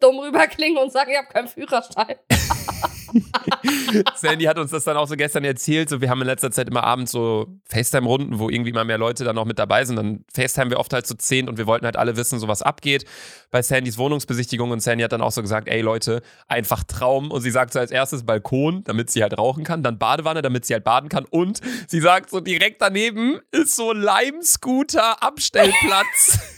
dumm 0.00 0.18
rüberklingen 0.20 0.78
und 0.82 0.90
sagen, 0.90 1.10
ich 1.10 1.18
habe 1.18 1.28
keinen 1.28 1.48
Führerschein. 1.48 2.16
Sandy 4.16 4.44
hat 4.44 4.58
uns 4.58 4.70
das 4.70 4.84
dann 4.84 4.96
auch 4.96 5.08
so 5.08 5.16
gestern 5.16 5.44
erzählt. 5.44 5.88
So, 5.88 6.00
wir 6.00 6.10
haben 6.10 6.20
in 6.20 6.26
letzter 6.26 6.50
Zeit 6.50 6.68
immer 6.68 6.84
abends 6.84 7.12
so 7.12 7.46
FaceTime-Runden, 7.68 8.38
wo 8.38 8.50
irgendwie 8.50 8.72
mal 8.72 8.84
mehr 8.84 8.98
Leute 8.98 9.24
dann 9.24 9.36
noch 9.36 9.44
mit 9.44 9.58
dabei 9.58 9.84
sind. 9.84 9.96
Dann 9.96 10.24
FaceTime 10.32 10.70
wir 10.70 10.78
oft 10.78 10.92
halt 10.92 11.06
zu 11.06 11.14
so 11.14 11.18
zehn 11.18 11.48
und 11.48 11.58
wir 11.58 11.66
wollten 11.66 11.84
halt 11.84 11.96
alle 11.96 12.16
wissen, 12.16 12.38
so 12.38 12.48
was 12.48 12.62
abgeht 12.62 13.04
bei 13.50 13.62
Sandys 13.62 13.98
Wohnungsbesichtigung. 13.98 14.70
Und 14.70 14.80
Sandy 14.80 15.02
hat 15.02 15.12
dann 15.12 15.22
auch 15.22 15.32
so 15.32 15.42
gesagt, 15.42 15.68
ey 15.68 15.80
Leute, 15.80 16.22
einfach 16.46 16.84
Traum. 16.84 17.30
Und 17.30 17.40
sie 17.42 17.50
sagt 17.50 17.72
so 17.72 17.78
als 17.78 17.90
erstes 17.90 18.24
Balkon, 18.24 18.84
damit 18.84 19.10
sie 19.10 19.22
halt 19.22 19.38
rauchen 19.38 19.64
kann. 19.64 19.82
Dann 19.82 19.98
Badewanne, 19.98 20.42
damit 20.42 20.66
sie 20.66 20.74
halt 20.74 20.84
baden 20.84 21.08
kann. 21.08 21.24
Und 21.24 21.62
sie 21.86 22.00
sagt 22.00 22.28
so 22.30 22.40
direkt 22.40 22.82
daneben 22.82 23.40
ist 23.50 23.76
so 23.76 23.92
Lime-Scooter-Abstellplatz. 23.92 26.38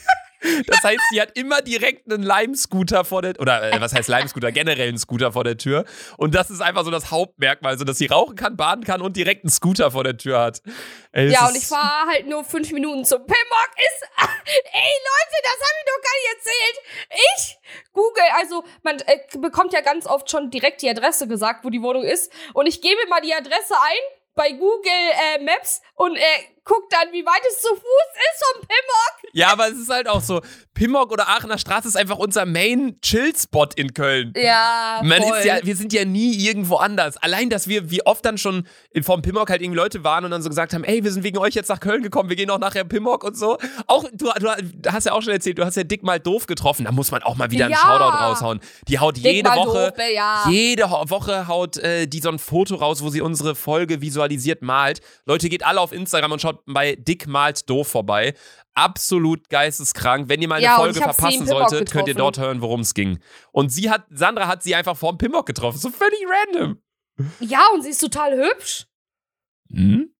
Das 0.66 0.82
heißt, 0.82 1.00
sie 1.10 1.20
hat 1.20 1.36
immer 1.36 1.60
direkt 1.62 2.10
einen 2.10 2.22
Lime-Scooter 2.22 3.04
vor 3.04 3.22
der 3.22 3.38
oder 3.38 3.72
äh, 3.72 3.80
was 3.80 3.92
heißt 3.92 4.08
Lime-Scooter? 4.08 4.52
Generell 4.52 4.88
einen 4.88 4.98
Scooter 4.98 5.32
vor 5.32 5.44
der 5.44 5.56
Tür. 5.56 5.84
Und 6.16 6.34
das 6.34 6.50
ist 6.50 6.60
einfach 6.60 6.84
so 6.84 6.90
das 6.90 7.10
Hauptmerkmal, 7.10 7.78
so 7.78 7.84
dass 7.84 7.98
sie 7.98 8.06
rauchen 8.06 8.36
kann, 8.36 8.56
baden 8.56 8.84
kann 8.84 9.02
und 9.02 9.16
direkt 9.16 9.44
einen 9.44 9.50
Scooter 9.50 9.90
vor 9.90 10.04
der 10.04 10.16
Tür 10.16 10.40
hat. 10.40 10.62
Ey, 11.12 11.30
Ja, 11.30 11.48
und 11.48 11.56
ich 11.56 11.66
fahre 11.66 12.08
halt 12.10 12.26
nur 12.26 12.44
fünf 12.44 12.72
Minuten 12.72 13.04
zum 13.04 13.18
Pimmock. 13.18 13.70
Ist. 13.76 14.08
Ey, 14.46 14.92
Leute, 15.10 15.36
das 15.42 15.52
habe 15.52 15.78
ich 15.78 15.86
doch 15.86 16.02
gar 16.02 16.16
nicht 16.16 16.30
erzählt. 16.36 16.76
Ich 17.36 17.58
google, 17.92 18.22
also 18.38 18.64
man 18.82 18.98
äh, 19.00 19.38
bekommt 19.38 19.72
ja 19.72 19.80
ganz 19.80 20.06
oft 20.06 20.30
schon 20.30 20.50
direkt 20.50 20.82
die 20.82 20.88
Adresse 20.88 21.28
gesagt, 21.28 21.64
wo 21.64 21.70
die 21.70 21.82
Wohnung 21.82 22.04
ist. 22.04 22.32
Und 22.54 22.66
ich 22.66 22.80
gebe 22.80 23.00
mal 23.08 23.20
die 23.20 23.34
Adresse 23.34 23.74
ein 23.74 24.20
bei 24.34 24.52
Google 24.52 24.92
äh, 25.34 25.42
Maps 25.42 25.82
und 25.96 26.16
äh, 26.16 26.22
guck 26.64 26.88
dann, 26.90 27.12
wie 27.12 27.24
weit 27.26 27.42
es 27.48 27.60
zu 27.60 27.68
Fuß 27.68 27.80
ist 27.80 28.44
vom 28.44 28.60
Pimmock. 28.60 29.19
Ja, 29.32 29.52
aber 29.52 29.68
es 29.68 29.78
ist 29.78 29.90
halt 29.90 30.08
auch 30.08 30.20
so, 30.20 30.40
Pimmock 30.74 31.12
oder 31.12 31.28
Aachener 31.28 31.58
Straße 31.58 31.88
ist 31.88 31.96
einfach 31.96 32.18
unser 32.18 32.46
Main-Chill-Spot 32.46 33.66
in 33.76 33.92
Köln. 33.94 34.32
Ja, 34.36 35.00
Man 35.04 35.22
voll. 35.22 35.38
ist 35.38 35.44
ja, 35.44 35.58
wir 35.62 35.76
sind 35.76 35.92
ja 35.92 36.04
nie 36.04 36.34
irgendwo 36.34 36.76
anders. 36.76 37.16
Allein, 37.18 37.50
dass 37.50 37.68
wir, 37.68 37.90
wie 37.90 38.04
oft 38.06 38.24
dann 38.24 38.38
schon 38.38 38.66
in 38.92 39.02
vom 39.02 39.22
Pimmock 39.22 39.50
halt 39.50 39.62
irgendwie 39.62 39.78
Leute 39.78 40.04
waren 40.04 40.24
und 40.24 40.30
dann 40.30 40.42
so 40.42 40.48
gesagt 40.48 40.72
haben, 40.74 40.84
ey, 40.84 41.04
wir 41.04 41.12
sind 41.12 41.22
wegen 41.22 41.38
euch 41.38 41.54
jetzt 41.54 41.68
nach 41.68 41.80
Köln 41.80 42.02
gekommen, 42.02 42.28
wir 42.28 42.36
gehen 42.36 42.50
auch 42.50 42.58
nachher 42.58 42.84
Pimmock 42.84 43.24
und 43.24 43.36
so. 43.36 43.58
Auch, 43.86 44.04
du, 44.12 44.30
du 44.38 44.92
hast 44.92 45.04
ja 45.06 45.12
auch 45.12 45.22
schon 45.22 45.32
erzählt, 45.32 45.58
du 45.58 45.64
hast 45.64 45.76
ja 45.76 45.84
Dick 45.84 46.02
mal 46.02 46.18
doof 46.18 46.46
getroffen. 46.46 46.84
Da 46.86 46.92
muss 46.92 47.10
man 47.10 47.22
auch 47.22 47.36
mal 47.36 47.50
wieder 47.50 47.66
einen 47.66 47.72
Ja. 47.72 47.78
Shoutout 47.78 48.16
raushauen. 48.16 48.60
Die 48.88 48.98
haut 48.98 49.16
Dick 49.16 49.24
jede 49.24 49.50
Woche, 49.50 49.92
doof, 49.96 50.04
ja. 50.14 50.44
jede 50.48 50.84
Woche 50.90 51.46
haut 51.46 51.76
äh, 51.78 52.06
die 52.06 52.20
so 52.20 52.30
ein 52.30 52.38
Foto 52.38 52.76
raus, 52.76 53.02
wo 53.02 53.10
sie 53.10 53.20
unsere 53.20 53.54
Folge 53.54 54.00
visualisiert 54.00 54.62
malt. 54.62 55.00
Leute, 55.26 55.48
geht 55.48 55.64
alle 55.64 55.80
auf 55.80 55.92
Instagram 55.92 56.32
und 56.32 56.40
schaut 56.40 56.62
bei 56.66 56.96
Dick 56.96 57.26
malt 57.26 57.68
doof 57.68 57.88
vorbei. 57.88 58.34
Absolut 58.74 59.19
geisteskrank. 59.48 60.28
Wenn 60.28 60.42
ihr 60.42 60.48
mal 60.48 60.56
eine 60.56 60.64
Ja, 60.64 60.76
Folge 60.76 61.00
verpassen 61.00 61.46
solltet, 61.46 61.90
könnt 61.90 62.08
ihr 62.08 62.14
dort 62.14 62.38
hören, 62.38 62.60
worum 62.60 62.80
es 62.80 62.94
ging. 62.94 63.18
Und 63.52 63.70
sie 63.70 63.90
hat, 63.90 64.04
Sandra 64.10 64.46
hat 64.46 64.62
sie 64.62 64.74
einfach 64.74 64.96
vorm 64.96 65.18
Pimmock 65.18 65.46
getroffen. 65.46 65.78
So 65.78 65.90
völlig 65.90 66.18
random. 66.28 66.78
Ja, 67.40 67.60
und 67.74 67.82
sie 67.82 67.90
ist 67.90 67.98
total 68.00 68.36
hübsch. 68.36 68.86
Hm? 69.72 70.12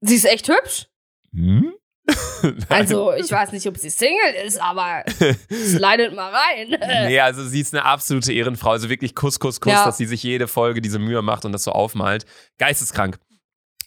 Sie 0.00 0.14
ist 0.14 0.24
echt 0.26 0.48
hübsch. 0.48 0.86
Hm? 1.32 1.72
Also, 2.68 3.12
ich 3.14 3.32
weiß 3.32 3.50
nicht, 3.50 3.66
ob 3.66 3.76
sie 3.78 3.90
Single 3.90 4.34
ist, 4.44 4.60
aber 4.60 5.02
slidet 5.50 6.14
mal 6.14 6.32
rein. 6.32 6.76
Nee, 7.08 7.18
also 7.18 7.44
sie 7.44 7.60
ist 7.60 7.74
eine 7.74 7.84
absolute 7.84 8.32
Ehrenfrau. 8.32 8.70
Also 8.70 8.88
wirklich 8.88 9.14
Kuss, 9.16 9.40
Kuss, 9.40 9.60
Kuss, 9.60 9.72
Ja. 9.72 9.84
dass 9.86 9.96
sie 9.98 10.06
sich 10.06 10.22
jede 10.22 10.46
Folge 10.46 10.80
diese 10.80 11.00
Mühe 11.00 11.20
macht 11.22 11.44
und 11.44 11.50
das 11.52 11.64
so 11.64 11.72
aufmalt. 11.72 12.24
Geisteskrank. 12.58 13.18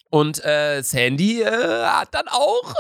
Und 0.10 0.44
äh, 0.44 0.82
Sandy 0.82 1.42
äh, 1.44 1.86
hat 1.86 2.14
dann 2.14 2.28
auch 2.28 2.72
äh, 2.72 2.76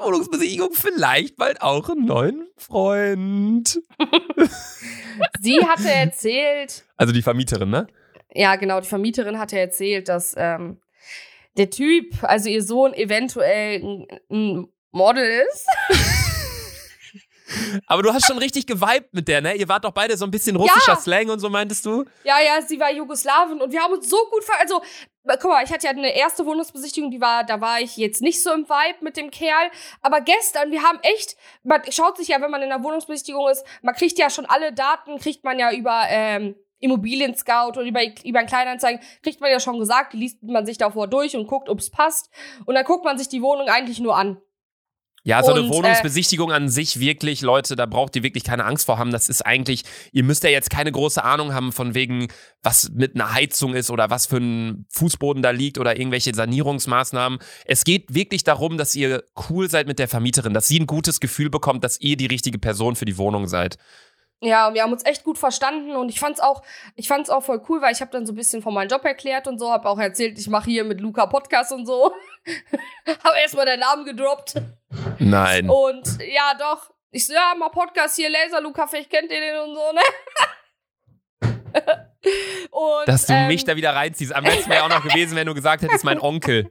der 0.00 0.06
Wohnungsbesichtigung 0.06 0.72
vielleicht 0.72 1.36
bald 1.36 1.62
auch 1.62 1.88
einen 1.88 2.04
neuen 2.04 2.48
Freund. 2.56 3.80
Sie 5.40 5.58
hatte 5.66 5.90
erzählt, 5.90 6.84
Also 6.96 7.12
die 7.12 7.22
Vermieterin, 7.22 7.70
ne? 7.70 7.86
ja, 8.34 8.56
genau, 8.56 8.80
die 8.80 8.88
Vermieterin 8.88 9.38
hatte 9.38 9.58
erzählt, 9.58 10.08
dass 10.08 10.34
ähm, 10.36 10.80
der 11.56 11.70
Typ, 11.70 12.22
also 12.22 12.48
ihr 12.48 12.62
Sohn, 12.62 12.94
eventuell 12.94 13.82
ein, 13.82 14.06
ein 14.30 14.68
Model 14.92 15.42
ist. 15.52 15.66
Aber 17.86 18.02
du 18.02 18.12
hast 18.12 18.26
schon 18.26 18.38
richtig 18.38 18.66
geweibt 18.66 19.14
mit 19.14 19.26
der, 19.26 19.40
ne? 19.40 19.54
Ihr 19.54 19.68
wart 19.68 19.84
doch 19.84 19.92
beide 19.92 20.16
so 20.16 20.26
ein 20.26 20.30
bisschen 20.30 20.56
russischer 20.56 20.92
Ja. 20.92 21.00
Slang 21.00 21.30
und 21.30 21.38
so, 21.40 21.48
meintest 21.48 21.86
du? 21.86 22.04
Ja, 22.22 22.36
ja, 22.40 22.60
sie 22.60 22.78
war 22.78 22.92
Jugoslawin 22.92 23.60
und 23.62 23.72
wir 23.72 23.80
haben 23.80 23.94
uns 23.94 24.08
so 24.08 24.18
gut 24.30 24.44
ver... 24.44 24.54
Also, 24.60 24.82
guck 25.36 25.50
mal, 25.50 25.64
ich 25.64 25.72
hatte 25.72 25.86
ja 25.86 25.92
eine 25.92 26.16
erste 26.16 26.46
Wohnungsbesichtigung, 26.46 27.10
die 27.10 27.20
war, 27.20 27.44
da 27.44 27.60
war 27.60 27.80
ich 27.80 27.96
jetzt 27.96 28.22
nicht 28.22 28.42
so 28.42 28.52
im 28.52 28.68
Vibe 28.68 29.02
mit 29.02 29.16
dem 29.16 29.30
Kerl. 29.30 29.70
Aber 30.00 30.20
gestern, 30.20 30.70
wir 30.70 30.82
haben 30.82 30.98
echt, 31.02 31.36
man 31.62 31.82
schaut 31.90 32.16
sich 32.16 32.28
ja, 32.28 32.40
wenn 32.40 32.50
man 32.50 32.62
in 32.62 32.72
einer 32.72 32.82
Wohnungsbesichtigung 32.82 33.48
ist, 33.48 33.64
man 33.82 33.94
kriegt 33.94 34.18
ja 34.18 34.30
schon 34.30 34.46
alle 34.46 34.72
Daten, 34.72 35.18
kriegt 35.18 35.44
man 35.44 35.58
ja 35.58 35.72
über 35.72 36.04
ähm, 36.08 36.54
Immobilien 36.80 37.34
Scout 37.34 37.70
oder 37.70 37.82
über, 37.82 38.00
über 38.24 38.38
ein 38.38 38.46
Kleinanzeigen, 38.46 39.00
kriegt 39.22 39.40
man 39.40 39.50
ja 39.50 39.60
schon 39.60 39.78
gesagt, 39.78 40.14
liest 40.14 40.42
man 40.42 40.64
sich 40.64 40.78
davor 40.78 41.08
durch 41.08 41.36
und 41.36 41.46
guckt, 41.46 41.68
ob 41.68 41.80
es 41.80 41.90
passt. 41.90 42.30
Und 42.66 42.74
dann 42.74 42.84
guckt 42.84 43.04
man 43.04 43.18
sich 43.18 43.28
die 43.28 43.42
Wohnung 43.42 43.68
eigentlich 43.68 44.00
nur 44.00 44.16
an. 44.16 44.40
Ja, 45.28 45.42
so 45.42 45.50
eine 45.52 45.60
Und, 45.60 45.66
äh, 45.66 45.74
Wohnungsbesichtigung 45.74 46.52
an 46.52 46.70
sich 46.70 47.00
wirklich, 47.00 47.42
Leute, 47.42 47.76
da 47.76 47.84
braucht 47.84 48.16
ihr 48.16 48.22
wirklich 48.22 48.44
keine 48.44 48.64
Angst 48.64 48.86
vor 48.86 48.96
haben. 48.96 49.12
Das 49.12 49.28
ist 49.28 49.44
eigentlich, 49.44 49.82
ihr 50.10 50.24
müsst 50.24 50.42
ja 50.42 50.48
jetzt 50.48 50.70
keine 50.70 50.90
große 50.90 51.22
Ahnung 51.22 51.52
haben 51.52 51.72
von 51.72 51.94
wegen, 51.94 52.28
was 52.62 52.88
mit 52.94 53.14
einer 53.14 53.34
Heizung 53.34 53.74
ist 53.74 53.90
oder 53.90 54.08
was 54.08 54.24
für 54.24 54.38
ein 54.38 54.86
Fußboden 54.88 55.42
da 55.42 55.50
liegt 55.50 55.76
oder 55.76 55.98
irgendwelche 55.98 56.34
Sanierungsmaßnahmen. 56.34 57.40
Es 57.66 57.84
geht 57.84 58.14
wirklich 58.14 58.42
darum, 58.42 58.78
dass 58.78 58.94
ihr 58.94 59.22
cool 59.50 59.68
seid 59.68 59.86
mit 59.86 59.98
der 59.98 60.08
Vermieterin, 60.08 60.54
dass 60.54 60.66
sie 60.66 60.80
ein 60.80 60.86
gutes 60.86 61.20
Gefühl 61.20 61.50
bekommt, 61.50 61.84
dass 61.84 62.00
ihr 62.00 62.16
die 62.16 62.24
richtige 62.24 62.58
Person 62.58 62.96
für 62.96 63.04
die 63.04 63.18
Wohnung 63.18 63.48
seid. 63.48 63.76
Ja, 64.40 64.72
wir 64.72 64.82
haben 64.82 64.92
uns 64.92 65.04
echt 65.04 65.24
gut 65.24 65.36
verstanden 65.36 65.94
und 65.94 66.08
ich 66.08 66.20
fand's 66.20 66.40
auch, 66.40 66.62
ich 66.94 67.06
fand's 67.06 67.28
auch 67.28 67.42
voll 67.42 67.60
cool, 67.68 67.82
weil 67.82 67.92
ich 67.92 68.00
habe 68.00 68.12
dann 68.12 68.24
so 68.24 68.32
ein 68.32 68.36
bisschen 68.36 68.62
von 68.62 68.72
meinem 68.72 68.88
Job 68.88 69.04
erklärt 69.04 69.46
und 69.46 69.58
so, 69.58 69.70
habe 69.70 69.86
auch 69.90 69.98
erzählt, 69.98 70.38
ich 70.38 70.48
mache 70.48 70.70
hier 70.70 70.84
mit 70.84 71.02
Luca 71.02 71.26
Podcast 71.26 71.70
und 71.72 71.84
so. 71.84 72.14
habe 73.24 73.38
erstmal 73.42 73.66
den 73.66 73.80
Namen 73.80 74.06
gedroppt. 74.06 74.54
Nein. 75.18 75.68
Und 75.68 76.18
ja, 76.22 76.54
doch. 76.58 76.90
Ich 77.10 77.26
so, 77.26 77.32
ja, 77.32 77.54
mal 77.58 77.70
Podcast 77.70 78.16
hier, 78.16 78.28
Laser 78.28 78.60
Luca, 78.60 78.86
vielleicht 78.86 79.10
kennt 79.10 79.30
ihr 79.30 79.40
den 79.40 79.58
und 79.60 79.74
so, 79.74 79.92
ne? 79.92 80.00
und, 82.70 83.08
Dass 83.08 83.26
du 83.26 83.32
ähm, 83.32 83.46
mich 83.46 83.64
da 83.64 83.76
wieder 83.76 83.94
reinziehst. 83.94 84.34
Am 84.34 84.44
besten 84.44 84.70
wäre 84.70 84.84
auch 84.84 84.88
noch 84.88 85.02
gewesen, 85.02 85.36
wenn 85.36 85.46
du 85.46 85.54
gesagt 85.54 85.82
hättest, 85.82 86.04
mein 86.04 86.20
Onkel. 86.20 86.70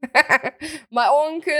mein 0.90 1.08
Onkel. 1.08 1.54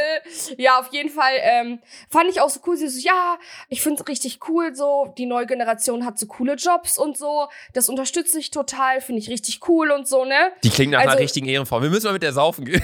Ja, 0.59 0.79
auf 0.79 0.93
jeden 0.93 1.11
Fall 1.11 1.33
ähm, 1.41 1.81
fand 2.11 2.31
ich 2.31 2.41
auch 2.41 2.51
so 2.51 2.61
cool. 2.67 2.77
Sie 2.77 2.89
so, 2.89 3.01
ja, 3.01 3.39
ich 3.69 3.83
find's 3.83 4.07
richtig 4.07 4.41
cool 4.49 4.75
so. 4.75 5.13
Die 5.17 5.27
neue 5.27 5.47
Generation 5.47 6.05
hat 6.05 6.19
so 6.19 6.27
coole 6.27 6.55
Jobs 6.55 6.99
und 6.99 7.17
so. 7.17 7.49
Das 7.73 7.89
unterstütze 7.89 8.39
ich 8.39 8.51
total, 8.51 9.01
finde 9.01 9.21
ich 9.21 9.29
richtig 9.31 9.67
cool 9.69 9.91
und 9.91 10.07
so, 10.07 10.25
ne? 10.25 10.53
Die 10.63 10.71
klingt 10.71 10.93
nach 10.93 11.01
einer 11.01 11.11
Also- 11.13 11.23
richtigen 11.23 11.49
Ehrenfrau. 11.49 11.83
Wir 11.83 11.91
müssen 11.91 12.07
mal 12.07 12.13
mit 12.13 12.23
der 12.23 12.33
saufen 12.33 12.65
gehen. 12.65 12.83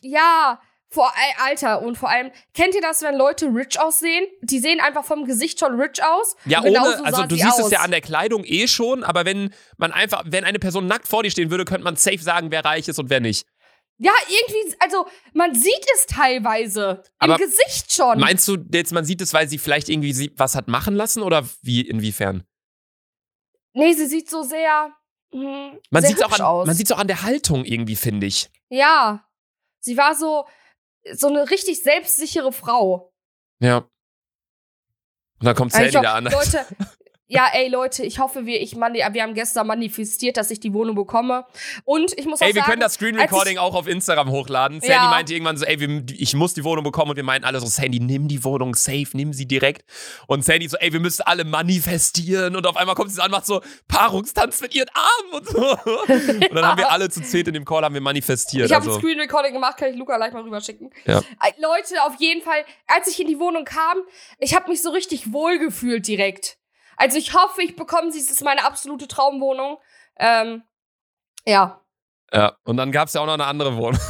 Ja, 0.00 0.60
vor 0.94 1.12
Alter 1.44 1.82
und 1.82 1.98
vor 1.98 2.08
allem, 2.08 2.30
kennt 2.54 2.74
ihr 2.74 2.80
das, 2.80 3.02
wenn 3.02 3.16
Leute 3.16 3.46
rich 3.46 3.78
aussehen? 3.80 4.26
Die 4.42 4.58
sehen 4.60 4.80
einfach 4.80 5.04
vom 5.04 5.24
Gesicht 5.26 5.58
schon 5.60 5.78
rich 5.80 6.02
aus. 6.02 6.36
Ja, 6.46 6.62
ohne, 6.62 7.04
also 7.04 7.24
du 7.26 7.34
sie 7.34 7.42
siehst 7.42 7.58
aus. 7.58 7.66
es 7.66 7.70
ja 7.72 7.80
an 7.80 7.90
der 7.90 8.00
Kleidung 8.00 8.44
eh 8.44 8.66
schon, 8.68 9.04
aber 9.04 9.24
wenn 9.24 9.52
man 9.76 9.92
einfach, 9.92 10.22
wenn 10.26 10.44
eine 10.44 10.58
Person 10.58 10.86
nackt 10.86 11.06
vor 11.08 11.22
dir 11.22 11.30
stehen 11.30 11.50
würde, 11.50 11.64
könnte 11.64 11.84
man 11.84 11.96
safe 11.96 12.18
sagen, 12.18 12.50
wer 12.50 12.64
reich 12.64 12.88
ist 12.88 12.98
und 12.98 13.10
wer 13.10 13.20
nicht. 13.20 13.46
Ja, 13.98 14.12
irgendwie, 14.28 14.76
also 14.80 15.06
man 15.34 15.54
sieht 15.54 15.86
es 15.94 16.06
teilweise 16.06 17.02
Aber 17.18 17.34
im 17.34 17.40
Gesicht 17.40 17.92
schon. 17.92 18.18
Meinst 18.18 18.46
du 18.48 18.56
jetzt, 18.72 18.92
man 18.92 19.04
sieht 19.04 19.20
es, 19.20 19.32
weil 19.34 19.48
sie 19.48 19.58
vielleicht 19.58 19.88
irgendwie 19.88 20.32
was 20.36 20.54
hat 20.56 20.66
machen 20.68 20.94
lassen 20.96 21.22
oder 21.22 21.46
wie, 21.62 21.80
inwiefern? 21.82 22.44
nee, 23.72 23.92
sie 23.92 24.06
sieht 24.06 24.30
so 24.30 24.42
sehr. 24.42 24.92
Mh, 25.32 25.78
Man 25.90 26.02
sehr 26.02 26.10
sieht 26.10 26.18
es 26.18 26.22
auch, 26.24 26.32
an- 26.32 26.40
aus. 26.40 26.66
man 26.66 26.76
sieht's 26.76 26.92
auch 26.92 26.98
an 26.98 27.08
der 27.08 27.22
Haltung 27.22 27.64
irgendwie, 27.64 27.96
finde 27.96 28.26
ich. 28.26 28.50
Ja, 28.68 29.24
sie 29.80 29.96
war 29.96 30.14
so 30.14 30.46
so 31.12 31.28
eine 31.28 31.50
richtig 31.50 31.82
selbstsichere 31.82 32.52
Frau. 32.52 33.12
Ja. 33.60 33.78
Und 35.40 35.46
dann 35.46 35.54
kommt 35.54 35.72
Sandy 35.72 35.90
da 35.90 36.14
an. 36.14 36.24
Leute, 36.24 36.64
ja, 37.26 37.48
ey 37.54 37.68
Leute, 37.68 38.04
ich 38.04 38.18
hoffe, 38.18 38.44
wir 38.44 38.60
ich 38.60 38.76
mani 38.76 39.02
wir 39.10 39.22
haben 39.22 39.34
gestern 39.34 39.66
manifestiert, 39.66 40.36
dass 40.36 40.50
ich 40.50 40.60
die 40.60 40.74
Wohnung 40.74 40.94
bekomme 40.94 41.46
und 41.84 42.12
ich 42.18 42.26
muss 42.26 42.42
auch 42.42 42.46
Ey, 42.46 42.54
wir 42.54 42.60
sagen, 42.60 42.70
können 42.70 42.80
das 42.80 42.94
Screen 42.94 43.18
Recording 43.18 43.56
auch 43.56 43.74
auf 43.74 43.86
Instagram 43.86 44.30
hochladen. 44.30 44.80
Sandy 44.80 44.94
Ja. 44.94 45.08
meinte 45.08 45.32
irgendwann 45.32 45.56
so, 45.56 45.64
ey, 45.64 45.80
wir, 45.80 46.04
ich 46.12 46.34
muss 46.34 46.52
die 46.52 46.64
Wohnung 46.64 46.84
bekommen 46.84 47.10
und 47.10 47.16
wir 47.16 47.24
meinten 47.24 47.46
alle 47.46 47.60
so, 47.60 47.66
Sandy, 47.66 47.98
nimm 47.98 48.28
die 48.28 48.44
Wohnung 48.44 48.74
safe, 48.74 49.08
nimm 49.14 49.32
sie 49.32 49.46
direkt. 49.46 49.84
Und 50.26 50.44
Sandy 50.44 50.68
so, 50.68 50.76
ey, 50.76 50.92
wir 50.92 51.00
müssen 51.00 51.22
alle 51.22 51.44
manifestieren 51.44 52.56
und 52.56 52.66
auf 52.66 52.76
einmal 52.76 52.94
kommt 52.94 53.10
sie 53.10 53.16
so 53.16 53.22
an, 53.22 53.30
macht 53.30 53.46
so 53.46 53.62
Paarungstanz 53.88 54.60
mit 54.60 54.74
ihren 54.74 54.90
Armen 54.94 55.32
und 55.32 55.48
so. 55.48 55.64
Und 56.44 56.54
dann 56.54 56.66
haben 56.66 56.78
wir 56.78 56.90
alle 56.90 57.08
zu 57.08 57.22
zehn 57.22 57.46
in 57.46 57.54
dem 57.54 57.64
Call 57.64 57.82
haben 57.82 57.94
wir 57.94 58.00
manifestiert. 58.00 58.66
Ich 58.66 58.72
habe 58.72 58.86
also. 58.86 58.98
ein 58.98 59.00
Screen 59.00 59.18
Recording 59.18 59.52
gemacht, 59.52 59.76
kann 59.76 59.90
ich 59.90 59.96
Luca 59.96 60.16
gleich 60.16 60.32
mal 60.32 60.42
rüberschicken. 60.42 60.90
Ja. 61.06 61.18
Äh, 61.18 61.52
Leute, 61.60 62.02
auf 62.02 62.14
jeden 62.18 62.42
Fall, 62.42 62.64
als 62.86 63.08
ich 63.08 63.20
in 63.20 63.26
die 63.26 63.38
Wohnung 63.38 63.64
kam, 63.64 63.98
ich 64.38 64.54
habe 64.54 64.70
mich 64.70 64.82
so 64.82 64.90
richtig 64.90 65.32
wohl 65.32 65.58
gefühlt 65.58 66.06
direkt. 66.06 66.58
Also 66.96 67.18
ich 67.18 67.34
hoffe, 67.34 67.62
ich 67.62 67.76
bekomme 67.76 68.12
sie, 68.12 68.18
es 68.18 68.30
ist 68.30 68.42
meine 68.44 68.64
absolute 68.64 69.08
Traumwohnung. 69.08 69.78
Ähm, 70.18 70.62
ja, 71.46 71.80
Ja, 72.32 72.56
und 72.64 72.76
dann 72.76 72.92
gab 72.92 73.08
es 73.08 73.14
ja 73.14 73.20
auch 73.20 73.26
noch 73.26 73.34
eine 73.34 73.46
andere 73.46 73.76
Wohnung. 73.76 74.00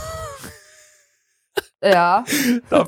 ja. 1.83 2.25
Da 2.71 2.85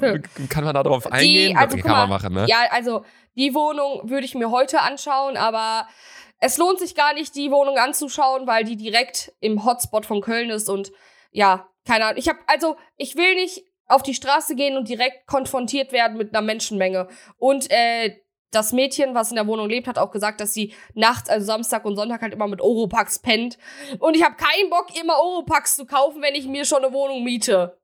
kann 0.48 0.64
man 0.64 0.74
da 0.74 0.82
drauf 0.82 1.10
eingehen? 1.10 1.56
also 1.56 1.76
kann 1.76 1.82
guck 1.82 1.90
man 1.90 2.08
machen, 2.08 2.34
ne? 2.34 2.46
Ja, 2.48 2.64
also 2.70 3.04
die 3.36 3.54
Wohnung 3.54 4.08
würde 4.08 4.24
ich 4.24 4.34
mir 4.34 4.50
heute 4.50 4.80
anschauen, 4.80 5.36
aber 5.36 5.86
es 6.40 6.58
lohnt 6.58 6.78
sich 6.78 6.94
gar 6.94 7.14
nicht, 7.14 7.34
die 7.34 7.50
Wohnung 7.50 7.78
anzuschauen, 7.78 8.46
weil 8.46 8.64
die 8.64 8.76
direkt 8.76 9.32
im 9.40 9.64
Hotspot 9.64 10.06
von 10.06 10.20
Köln 10.20 10.50
ist 10.50 10.68
und 10.68 10.92
ja, 11.30 11.68
keine 11.86 12.06
Ahnung. 12.06 12.18
Ich 12.18 12.28
habe 12.28 12.38
also, 12.46 12.76
ich 12.96 13.16
will 13.16 13.34
nicht 13.34 13.64
auf 13.88 14.02
die 14.02 14.14
Straße 14.14 14.56
gehen 14.56 14.76
und 14.76 14.88
direkt 14.88 15.26
konfrontiert 15.26 15.92
werden 15.92 16.16
mit 16.16 16.34
einer 16.34 16.42
Menschenmenge. 16.44 17.08
Und 17.38 17.70
äh, 17.70 18.16
das 18.50 18.72
Mädchen, 18.72 19.14
was 19.14 19.30
in 19.30 19.36
der 19.36 19.46
Wohnung 19.46 19.68
lebt, 19.68 19.86
hat 19.86 19.98
auch 19.98 20.10
gesagt, 20.10 20.40
dass 20.40 20.54
sie 20.54 20.72
nachts, 20.94 21.28
also 21.28 21.44
Samstag 21.46 21.84
und 21.84 21.96
Sonntag 21.96 22.22
halt 22.22 22.32
immer 22.32 22.48
mit 22.48 22.60
Oropax 22.60 23.18
pennt. 23.18 23.58
Und 23.98 24.16
ich 24.16 24.22
habe 24.22 24.36
keinen 24.36 24.70
Bock, 24.70 24.86
immer 25.00 25.14
Oropax 25.18 25.76
zu 25.76 25.84
kaufen, 25.86 26.22
wenn 26.22 26.34
ich 26.34 26.46
mir 26.46 26.64
schon 26.64 26.84
eine 26.84 26.92
Wohnung 26.92 27.24
miete. 27.24 27.78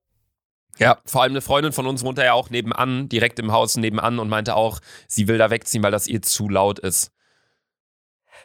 Ja, 0.78 0.98
vor 1.04 1.22
allem 1.22 1.32
eine 1.32 1.42
Freundin 1.42 1.72
von 1.72 1.86
uns 1.86 2.02
wohnt 2.02 2.16
da 2.16 2.24
ja 2.24 2.32
auch 2.32 2.48
nebenan, 2.48 3.08
direkt 3.08 3.38
im 3.38 3.52
Haus 3.52 3.76
nebenan 3.76 4.18
und 4.18 4.28
meinte 4.28 4.56
auch, 4.56 4.80
sie 5.06 5.28
will 5.28 5.36
da 5.36 5.50
wegziehen, 5.50 5.82
weil 5.82 5.90
das 5.90 6.06
ihr 6.06 6.22
zu 6.22 6.48
laut 6.48 6.78
ist. 6.78 7.12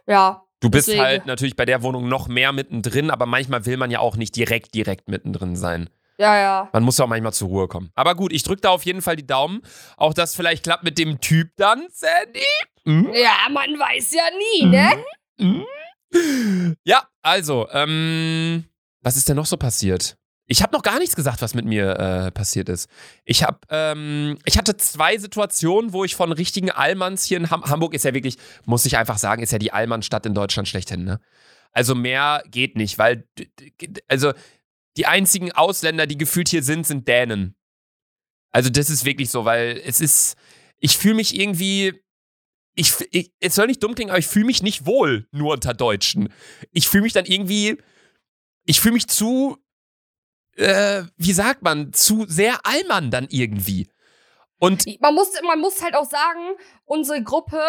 Ja, 0.06 0.48
Du 0.60 0.72
bist 0.72 0.88
Deswegen. 0.88 1.04
halt 1.04 1.26
natürlich 1.28 1.56
bei 1.56 1.66
der 1.66 1.84
Wohnung 1.84 2.10
noch 2.10 2.28
mehr 2.28 2.52
mittendrin, 2.52 3.12
aber 3.12 3.28
manchmal 3.28 3.66
will 3.68 3.78
man 3.78 3.92
ja 3.92 4.00
auch 4.00 4.16
nicht 4.16 4.36
direkt, 4.36 4.74
direkt 4.74 5.08
mittendrin 5.08 5.56
sein. 5.56 5.90
Ja, 6.18 6.38
ja. 6.38 6.70
Man 6.74 6.84
muss 6.84 6.98
ja 6.98 7.06
auch 7.06 7.10
manchmal 7.10 7.34
zur 7.34 7.48
Ruhe 7.50 7.68
kommen. 7.68 7.92
Aber 7.96 8.16
gut, 8.16 8.34
ich 8.34 8.44
drücke 8.44 8.62
da 8.62 8.70
auf 8.70 8.84
jeden 8.84 9.02
Fall 9.02 9.16
die 9.16 9.28
Daumen. 9.28 9.62
Auch 9.98 10.14
das 10.14 10.36
vielleicht 10.36 10.64
klappt 10.64 10.84
mit 10.84 10.98
dem 10.98 11.22
Typ 11.22 11.50
dann, 11.58 11.88
Sandy. 11.92 12.42
Hm? 12.86 13.12
Ja, 13.14 13.50
man 13.52 13.78
weiß 13.78 14.14
ja 14.14 14.24
nie, 14.38 14.66
ne? 14.66 15.04
Hm? 15.40 15.66
Ja, 16.84 17.04
also, 17.22 17.68
ähm, 17.72 18.66
was 19.02 19.18
ist 19.18 19.28
denn 19.30 19.36
noch 19.36 19.46
so 19.46 19.58
passiert? 19.58 20.18
Ich 20.50 20.64
habe 20.64 20.74
noch 20.74 20.82
gar 20.82 20.98
nichts 20.98 21.16
gesagt, 21.16 21.42
was 21.42 21.54
mit 21.54 21.66
mir 21.66 22.00
äh, 22.00 22.32
passiert 22.32 22.70
ist. 22.70 22.90
Ich 23.26 23.44
habe, 23.44 23.60
ähm, 23.70 24.38
ich 24.46 24.58
hatte 24.58 24.78
zwei 24.78 25.18
Situationen, 25.18 25.92
wo 25.92 26.06
ich 26.06 26.16
von 26.16 26.32
richtigen 26.32 26.72
Allmanns 26.72 27.26
hier 27.26 27.38
in 27.38 27.52
Ham 27.52 27.66
Hamburg 27.66 27.94
ist 27.94 28.06
ja 28.06 28.14
wirklich, 28.14 28.38
muss 28.66 28.86
ich 28.86 28.98
einfach 28.98 29.18
sagen, 29.18 29.44
ist 29.44 29.52
ja 29.52 29.60
die 29.60 29.74
Allmannstadt 29.74 30.26
in 30.26 30.34
Deutschland 30.34 30.70
schlechthin, 30.70 31.04
ne? 31.04 31.20
Also 31.74 31.96
mehr 31.96 32.44
geht 32.50 32.78
nicht, 32.78 32.98
weil, 32.98 33.28
also 34.08 34.32
die 34.98 35.06
einzigen 35.06 35.52
Ausländer, 35.52 36.08
die 36.08 36.18
gefühlt 36.18 36.50
hier 36.50 36.64
sind, 36.64 36.86
sind 36.86 37.08
Dänen. 37.08 37.56
Also 38.52 38.70
das 38.70 38.90
ist 38.90 39.06
wirklich 39.06 39.30
so, 39.30 39.46
weil 39.46 39.82
es 39.86 40.02
ist, 40.02 40.36
ich 40.80 40.98
fühle 40.98 41.16
mich 41.16 41.36
irgendwie, 41.36 42.04
ich, 42.74 42.94
ich, 43.12 43.32
es 43.40 43.56
soll 43.56 43.68
nicht 43.68 43.84
dumm 43.84 43.96
klingen, 43.96 44.10
aber 44.10 44.20
ich 44.20 44.28
fühle 44.28 44.46
mich 44.46 44.64
nicht 44.64 44.86
wohl 44.86 45.28
nur 45.32 45.54
unter 45.54 45.74
Deutschen. 45.74 46.34
Ich 46.72 46.88
fühle 46.88 47.04
mich 47.04 47.14
dann 47.14 47.26
irgendwie, 47.26 47.78
ich 48.64 48.82
fühle 48.82 48.94
mich 48.94 49.08
zu, 49.08 49.58
äh, 50.56 51.04
wie 51.18 51.34
sagt 51.34 51.62
man, 51.62 51.94
zu 51.94 52.26
sehr 52.28 52.66
Allmann 52.66 53.12
dann 53.12 53.28
irgendwie. 53.30 53.90
Und 54.60 54.86
Man 55.00 55.14
muss, 55.14 55.30
man 55.44 55.60
muss 55.60 55.84
halt 55.84 55.96
auch 55.96 56.10
sagen, 56.10 56.56
unsere 56.86 57.22
Gruppe, 57.22 57.62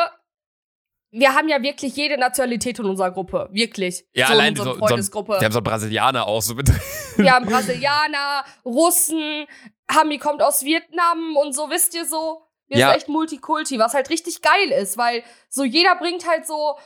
wir 1.11 1.35
haben 1.35 1.49
ja 1.49 1.62
wirklich 1.62 1.97
jede 1.97 2.18
Nationalität 2.18 2.79
in 2.79 2.85
unserer 2.85 3.11
Gruppe. 3.11 3.49
Wirklich. 3.53 4.05
ja, 4.12 4.27
so 4.27 4.33
allein 4.35 4.49
in 4.51 4.57
so, 4.57 4.62
unserer 4.62 4.75
so, 4.75 4.87
Freundesgruppe. 4.87 5.33
wir 5.33 5.44
haben 5.44 5.53
so 5.53 5.59
einen 5.59 5.64
Brasilianer 5.64 6.27
auch 6.27 6.42
so 6.42 6.55
mit. 6.55 6.68
wir 7.17 7.33
haben 7.33 7.46
Brasilianer, 7.46 8.44
Russen, 8.65 9.46
Hami 9.90 10.19
kommt 10.19 10.42
aus 10.42 10.65
Vietnam 10.65 11.37
und 11.37 11.54
so, 11.54 11.71
wisst 11.71 11.94
ihr 11.94 12.04
so. 12.04 12.42
Wir 12.67 12.79
Ja. 12.79 12.88
sind 12.88 12.96
echt 12.98 13.09
Multikulti, 13.09 13.79
was 13.79 13.94
halt 13.94 14.11
richtig 14.11 14.42
geil 14.42 14.71
ist, 14.71 14.98
weil 14.98 15.23
so 15.48 15.65
jeder 15.65 15.96
bringt 15.96 16.29
halt 16.29 16.46
so, 16.46 16.77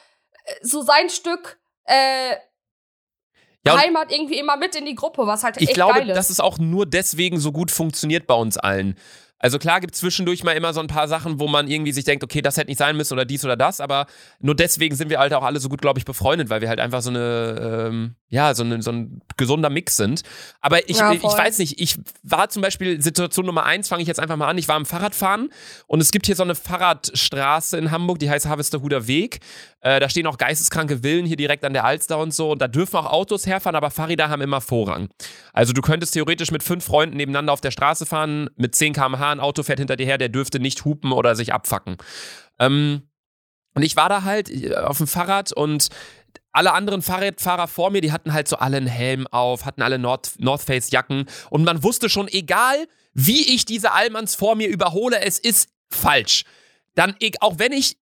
äh, 0.45 0.53
so 0.63 0.83
sein 0.83 1.11
Stück 1.11 1.59
äh, 1.87 2.37
Ja, 3.67 3.77
Heimat 3.79 4.13
irgendwie 4.13 4.39
immer 4.39 4.57
mit 4.57 4.77
in 4.77 4.85
die 4.87 4.95
Gruppe, 4.95 5.27
was 5.27 5.43
halt 5.43 5.57
Ich 5.57 5.69
echt 5.69 5.75
glaube, 5.75 5.95
geil 5.95 6.11
ist. 6.11 6.17
dass 6.17 6.31
es 6.31 6.39
auch 6.39 6.59
nur 6.59 6.87
deswegen 6.87 7.39
so 7.41 7.51
gut 7.51 7.71
funktioniert 7.73 8.27
bei 8.29 8.35
uns 8.35 8.57
allen. 8.59 8.97
Also 9.43 9.59
klar 9.59 9.81
gibt 9.81 9.95
es 9.95 10.01
zwischendurch 10.01 10.45
mal 10.45 10.53
immer 10.53 10.73
so 10.73 10.81
ein 10.81 10.87
paar 10.87 11.09
Sachen, 11.09 11.41
wo 11.41 11.49
man 11.49 11.69
irgendwie 11.69 11.91
sich 11.91 12.05
denkt, 12.05 12.23
okay, 12.23 12.41
das 12.43 12.57
hätte 12.57 12.71
nicht 12.71 12.79
sein 12.79 12.97
müssen 12.97 13.13
oder 13.13 13.25
dies 13.25 13.45
oder 13.45 13.57
das, 13.57 13.81
aber 13.81 14.07
nur 14.39 14.55
deswegen 14.55 14.95
sind 14.95 15.11
wir 15.11 15.19
halt 15.19 15.35
auch 15.35 15.43
alle 15.43 15.59
so 15.59 15.69
gut, 15.69 15.83
glaube 15.83 15.99
ich, 15.99 16.05
befreundet, 16.05 16.49
weil 16.49 16.61
wir 16.61 16.69
halt 16.69 16.79
einfach 16.79 17.03
so 17.03 17.11
eine, 17.11 17.89
ähm, 17.89 18.15
ja, 18.29 18.55
so, 18.55 18.63
eine, 18.63 18.81
so 18.83 18.93
ein 18.93 19.21
gesunder 19.37 19.69
Mix 19.69 19.97
sind. 19.97 20.23
Aber 20.61 20.89
ich, 20.89 20.99
Ja, 20.99 21.13
ich 21.13 21.23
weiß 21.23 21.59
nicht, 21.59 21.81
ich 21.81 21.97
war 22.23 22.51
zum 22.51 22.63
Beispiel, 22.63 23.03
Situation 23.03 23.45
Nummer 23.45 23.65
eins, 23.65 23.89
fange 23.89 24.03
ich 24.03 24.09
jetzt 24.09 24.21
einfach 24.21 24.37
mal 24.37 24.49
an, 24.49 24.59
ich 24.59 24.69
war 24.69 24.77
am 24.77 24.87
Fahrradfahren 24.87 25.51
und 25.89 26.01
es 26.01 26.13
gibt 26.13 26.27
hier 26.27 26.37
so 26.37 26.45
eine 26.45 26.55
Fahrradstraße 26.55 27.77
in 27.77 27.91
Hamburg, 27.91 28.21
die 28.21 28.31
heißt 28.31 28.47
Harvesterhuder 28.47 29.09
Weg. 29.09 29.41
Äh, 29.81 29.99
da 29.99 30.09
stehen 30.09 30.29
auch 30.29 30.39
geisteskranke 30.39 31.03
Villen 31.03 31.27
hier 31.27 31.37
direkt 31.37 31.65
an 31.65 31.73
der 31.73 31.85
Alster 31.85 32.19
und 32.19 32.33
so 32.33 32.53
und 32.53 32.63
da 32.63 32.69
dürfen 32.69 32.97
auch 32.97 33.07
Autos 33.07 33.45
herfahren, 33.47 33.75
aber 33.75 33.91
Fahrräder 33.91 34.29
haben 34.29 34.41
immer 34.41 34.61
Vorrang. 34.61 35.09
Also 35.53 35.73
du 35.73 35.83
könntest 35.83 36.15
theoretisch 36.15 36.53
mit 36.53 36.63
fünf 36.63 36.85
Freunden 36.85 37.17
nebeneinander 37.17 37.53
auf 37.53 37.61
der 37.61 37.73
Straße 37.73 38.07
fahren, 38.07 38.49
mit 38.57 38.77
10 38.77 38.93
km/h, 38.93 39.32
ein 39.33 39.41
Auto 39.41 39.63
fährt 39.63 39.79
hinter 39.79 39.97
dir 39.97 40.07
her, 40.07 40.19
der 40.19 40.29
dürfte 40.29 40.61
nicht 40.61 40.85
hupen 40.85 41.13
oder 41.13 41.35
sich 41.35 41.53
abfacken. 41.53 41.97
Ähm, 42.59 43.03
und 43.75 43.83
ich 43.83 43.97
war 43.97 44.09
da 44.09 44.23
halt 44.23 44.51
äh, 44.51 44.75
auf 44.75 44.99
dem 44.99 45.07
Fahrrad 45.07 45.53
und 45.53 45.89
alle 46.53 46.73
anderen 46.75 47.01
Fahrradfahrer 47.03 47.67
vor 47.67 47.91
mir, 47.91 48.03
die 48.03 48.13
hatten 48.13 48.33
halt 48.33 48.47
so 48.47 48.57
alle 48.57 48.77
einen 48.77 48.87
Helm 48.87 49.27
auf, 49.29 49.65
hatten 49.65 49.81
alle 49.83 49.99
North, 49.99 50.33
North 50.39 50.63
Face 50.63 50.91
Jacken 50.91 51.27
und 51.51 51.65
man 51.65 51.83
wusste 51.83 52.09
schon, 52.11 52.29
egal 52.29 52.87
wie 53.15 53.55
ich 53.55 53.65
diese 53.65 53.93
Allmanns 53.93 54.35
vor 54.35 54.55
mir 54.55 54.69
überhole, 54.69 55.21
es 55.21 55.39
ist 55.39 55.71
falsch. 55.91 56.45
Dann, 56.95 57.17
e- 57.21 57.33
auch 57.41 57.59
wenn 57.59 57.73
ich 57.73 57.97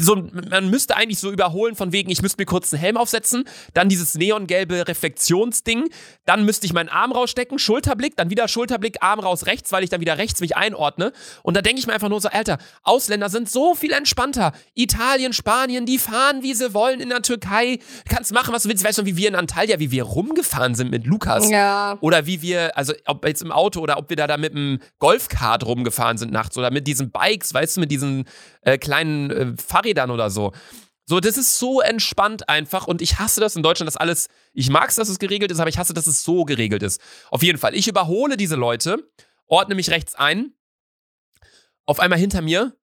so, 0.00 0.16
man 0.50 0.70
müsste 0.70 0.96
eigentlich 0.96 1.18
so 1.18 1.30
überholen 1.30 1.74
von 1.74 1.92
wegen, 1.92 2.10
ich 2.10 2.22
müsste 2.22 2.40
mir 2.40 2.46
kurz 2.46 2.72
einen 2.72 2.80
Helm 2.80 2.96
aufsetzen, 2.96 3.44
dann 3.74 3.88
dieses 3.88 4.14
neongelbe 4.14 4.88
Reflexionsding, 4.88 5.88
dann 6.24 6.44
müsste 6.44 6.66
ich 6.66 6.72
meinen 6.72 6.88
Arm 6.88 7.12
rausstecken, 7.12 7.58
Schulterblick, 7.58 8.16
dann 8.16 8.30
wieder 8.30 8.48
Schulterblick, 8.48 9.02
Arm 9.02 9.20
raus 9.20 9.46
rechts, 9.46 9.72
weil 9.72 9.84
ich 9.84 9.90
dann 9.90 10.00
wieder 10.00 10.18
rechts 10.18 10.40
mich 10.40 10.56
einordne. 10.56 11.12
Und 11.42 11.56
da 11.56 11.62
denke 11.62 11.80
ich 11.80 11.86
mir 11.86 11.92
einfach 11.92 12.08
nur 12.08 12.20
so, 12.20 12.28
Alter, 12.28 12.58
Ausländer 12.82 13.28
sind 13.28 13.50
so 13.50 13.74
viel 13.74 13.92
entspannter. 13.92 14.52
Italien, 14.74 15.32
Spanien, 15.32 15.86
die 15.86 15.98
fahren, 15.98 16.42
wie 16.42 16.54
sie 16.54 16.74
wollen 16.74 17.00
in 17.00 17.08
der 17.08 17.22
Türkei. 17.22 17.78
Kannst 18.08 18.32
machen, 18.32 18.52
was 18.54 18.64
du 18.64 18.68
willst. 18.68 18.84
Weißt 18.84 18.98
du, 18.98 19.06
wie 19.06 19.16
wir 19.16 19.28
in 19.28 19.34
Antalya, 19.34 19.78
wie 19.78 19.90
wir 19.90 20.04
rumgefahren 20.04 20.74
sind 20.74 20.90
mit 20.90 21.06
Lukas. 21.06 21.50
Ja. 21.50 21.98
Oder 22.00 22.26
wie 22.26 22.42
wir, 22.42 22.76
also 22.76 22.92
ob 23.06 23.26
jetzt 23.26 23.42
im 23.42 23.52
Auto 23.52 23.80
oder 23.80 23.98
ob 23.98 24.10
wir 24.10 24.16
da, 24.16 24.26
da 24.26 24.36
mit 24.36 24.52
einem 24.52 24.80
Golfkart 24.98 25.64
rumgefahren 25.66 26.18
sind 26.18 26.32
nachts 26.32 26.56
oder 26.56 26.70
mit 26.70 26.86
diesen 26.86 27.10
Bikes, 27.10 27.54
weißt 27.54 27.76
du, 27.76 27.80
mit 27.80 27.90
diesen 27.90 28.24
äh, 28.62 28.78
kleinen 28.78 29.30
äh, 29.30 29.46
Fahrrädern 29.56 29.81
oder 30.10 30.30
so. 30.30 30.52
So, 31.04 31.20
das 31.20 31.36
ist 31.36 31.58
so 31.58 31.80
entspannt 31.80 32.48
einfach 32.48 32.86
und 32.86 33.02
ich 33.02 33.18
hasse 33.18 33.40
das 33.40 33.56
in 33.56 33.62
Deutschland, 33.62 33.88
dass 33.88 33.96
alles, 33.96 34.28
ich 34.52 34.70
mag 34.70 34.88
es, 34.88 34.94
dass 34.94 35.08
es 35.08 35.18
geregelt 35.18 35.50
ist, 35.50 35.58
aber 35.58 35.68
ich 35.68 35.78
hasse, 35.78 35.94
dass 35.94 36.06
es 36.06 36.22
so 36.22 36.44
geregelt 36.44 36.82
ist. 36.82 37.00
Auf 37.30 37.42
jeden 37.42 37.58
Fall, 37.58 37.74
ich 37.74 37.88
überhole 37.88 38.36
diese 38.36 38.56
Leute, 38.56 39.10
ordne 39.46 39.74
mich 39.74 39.90
rechts 39.90 40.14
ein, 40.14 40.54
auf 41.86 41.98
einmal 41.98 42.18
hinter 42.18 42.40
mir 42.40 42.76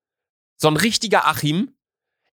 so 0.57 0.67
ein 0.67 0.77
richtiger 0.77 1.27
Achim. 1.27 1.73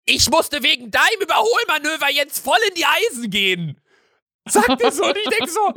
Ich 0.04 0.30
musste 0.30 0.62
wegen 0.62 0.90
deinem 0.90 1.20
Überholmanöver 1.20 2.10
jetzt 2.10 2.38
voll 2.38 2.58
in 2.68 2.74
die 2.74 2.84
Eisen 2.84 3.30
gehen. 3.30 3.80
Sagt 4.48 4.80
er 4.80 4.90
so 4.90 5.04
und 5.04 5.16
ich 5.16 5.28
denk 5.28 5.50
so, 5.50 5.72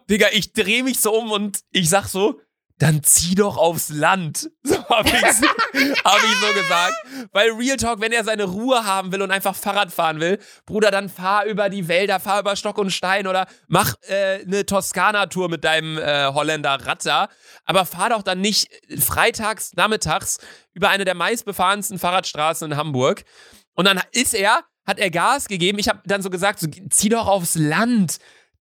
Digga, 0.10 0.28
ich 0.32 0.52
drehe 0.52 0.84
mich 0.84 1.00
so 1.00 1.12
um 1.14 1.32
und 1.32 1.60
ich 1.70 1.88
sag 1.88 2.06
so, 2.06 2.40
dann 2.78 3.02
zieh 3.02 3.34
doch 3.34 3.56
aufs 3.56 3.88
Land. 3.88 4.50
So 4.88 4.94
hab 4.96 5.06
ich, 5.06 5.14
hab 5.14 6.18
ich 6.18 6.34
so 6.40 6.54
gesagt. 6.54 6.94
Weil 7.32 7.50
Real 7.52 7.76
Talk, 7.76 8.00
wenn 8.00 8.12
er 8.12 8.24
seine 8.24 8.44
Ruhe 8.44 8.84
haben 8.84 9.12
will 9.12 9.22
und 9.22 9.30
einfach 9.30 9.54
Fahrrad 9.54 9.92
fahren 9.92 10.20
will, 10.20 10.38
Bruder, 10.66 10.90
dann 10.90 11.08
fahr 11.08 11.44
über 11.46 11.68
die 11.68 11.88
Wälder, 11.88 12.20
fahr 12.20 12.40
über 12.40 12.56
Stock 12.56 12.78
und 12.78 12.90
Stein 12.90 13.26
oder 13.26 13.46
mach 13.68 13.94
äh, 14.08 14.42
eine 14.42 14.66
Toskana-Tour 14.66 15.48
mit 15.48 15.64
deinem 15.64 15.98
äh, 15.98 16.26
Holländer 16.26 16.74
Ratter. 16.86 17.28
Aber 17.64 17.86
fahr 17.86 18.10
doch 18.10 18.22
dann 18.22 18.40
nicht 18.40 18.68
freitags, 18.98 19.72
nachmittags 19.74 20.38
über 20.72 20.88
eine 20.90 21.04
der 21.04 21.14
meistbefahrensten 21.14 21.98
Fahrradstraßen 21.98 22.72
in 22.72 22.76
Hamburg. 22.76 23.24
Und 23.74 23.86
dann 23.86 24.00
ist 24.12 24.34
er, 24.34 24.64
hat 24.86 24.98
er 24.98 25.10
Gas 25.10 25.48
gegeben. 25.48 25.78
Ich 25.78 25.88
habe 25.88 26.00
dann 26.04 26.22
so 26.22 26.30
gesagt, 26.30 26.60
so, 26.60 26.68
zieh 26.90 27.08
doch 27.08 27.26
aufs 27.26 27.54
Land. 27.54 28.18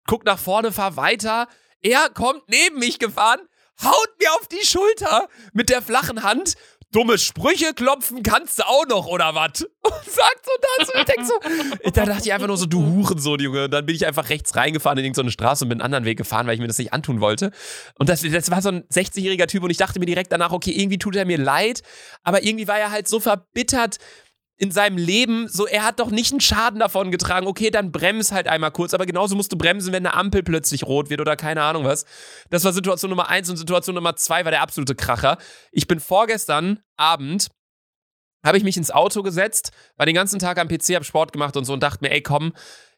Guck 0.07 0.25
nach 0.25 0.39
vorne, 0.39 0.73
fahr 0.73 0.97
weiter. 0.97 1.49
Er 1.81 2.11
kommt 2.11 2.43
neben 2.49 2.79
mich 2.79 2.99
gefahren, 2.99 3.41
haut 3.83 4.09
mir 4.21 4.33
auf 4.35 4.49
die 4.49 4.65
Schulter 4.67 5.29
mit 5.53 5.69
der 5.69 5.83
flachen 5.83 6.23
Hand. 6.23 6.55
Dumme 6.93 7.17
Sprüche 7.17 7.73
klopfen 7.73 8.23
kannst 8.23 8.59
du 8.59 8.65
auch 8.65 8.87
noch, 8.87 9.07
oder 9.07 9.35
was? 9.35 9.63
Und 9.83 10.05
sagt 10.05 10.45
so 10.45 10.53
das. 10.79 10.91
Und 10.91 11.01
ich 11.01 11.05
denk 11.07 11.27
so, 11.27 11.91
da 11.91 12.05
dachte 12.05 12.23
ich 12.27 12.33
einfach 12.35 12.47
nur 12.47 12.59
so, 12.59 12.67
du 12.67 12.85
Hurensohn, 12.85 13.41
Junge. 13.41 13.65
Und 13.65 13.71
dann 13.71 13.87
bin 13.87 13.97
ich 13.97 14.07
einfach 14.07 14.29
rechts 14.29 14.55
reingefahren 14.55 14.99
in 14.99 15.07
irgendeine 15.07 15.31
Straße 15.31 15.65
und 15.65 15.71
bin 15.71 15.81
einen 15.81 15.87
anderen 15.87 16.05
Weg 16.05 16.19
gefahren, 16.19 16.47
weil 16.47 16.55
ich 16.55 16.61
mir 16.61 16.67
das 16.67 16.77
nicht 16.77 16.93
antun 16.93 17.23
wollte. 17.23 17.51
Und 17.99 18.11
das, 18.11 18.21
das 18.21 18.51
war 18.51 18.61
so 18.61 18.69
ein 18.69 18.83
60-jähriger 18.89 19.47
Typ 19.47 19.63
und 19.63 19.71
ich 19.71 19.79
dachte 19.79 20.01
mir 20.01 20.07
direkt 20.07 20.33
danach, 20.33 20.53
okay, 20.53 20.71
irgendwie 20.71 20.99
tut 20.99 21.17
er 21.17 21.25
mir 21.25 21.39
leid. 21.39 21.83
Aber 22.25 22.43
irgendwie 22.43 22.69
war 22.69 22.79
er 22.79 22.91
halt 22.91 23.09
so 23.09 23.21
verbittert 23.21 23.97
in 24.63 24.71
seinem 24.71 24.97
Leben, 24.97 25.49
so 25.49 25.67
er 25.67 25.83
hat 25.83 25.99
doch 25.99 26.11
nicht 26.11 26.31
einen 26.31 26.41
Schaden 26.41 26.79
davon 26.79 27.11
getragen. 27.11 27.49
Okay, 27.49 27.73
dann 27.73 27.91
brems 27.91 28.31
halt 28.31 28.47
einmal 28.47 28.71
kurz, 28.71 28.95
aber 28.95 29.07
genauso 29.07 29.35
musst 29.35 29.51
du 29.51 29.59
bremsen, 29.59 29.93
wenn 29.93 30.07
eine 30.07 30.15
Ampel 30.15 30.45
plötzlich 30.45 30.85
rot 30.85 31.11
wird 31.11 31.21
oder 31.21 31.35
keine 31.35 31.65
Ahnung 31.65 31.83
was. 31.85 32.05
Das 32.49 32.63
war 32.63 32.73
Situation 32.73 33.11
Nummer 33.11 33.29
eins 33.29 33.51
und 33.51 33.57
Situation 33.57 33.97
Nummer 33.97 34.15
zwei 34.15 34.45
war 34.45 34.53
der 34.53 34.63
absolute 34.63 34.95
Kracher. 34.95 35.39
Ich 35.73 35.89
bin 35.89 35.99
vorgestern 35.99 36.79
Abend 36.97 37.49
habe 38.47 38.57
ich 38.57 38.63
mich 38.63 38.77
ins 38.77 38.93
Auto 38.93 39.25
gesetzt, 39.25 39.73
war 39.97 40.07
den 40.07 40.15
ganzen 40.15 40.39
Tag 40.39 40.59
am 40.59 40.69
PC, 40.69 40.95
hab 40.95 41.05
Sport 41.05 41.33
gemacht 41.33 41.57
und 41.57 41.65
so 41.65 41.73
und 41.73 41.83
dachte 41.83 41.99
mir, 42.03 42.13
ey, 42.13 42.23
komm, 42.23 42.53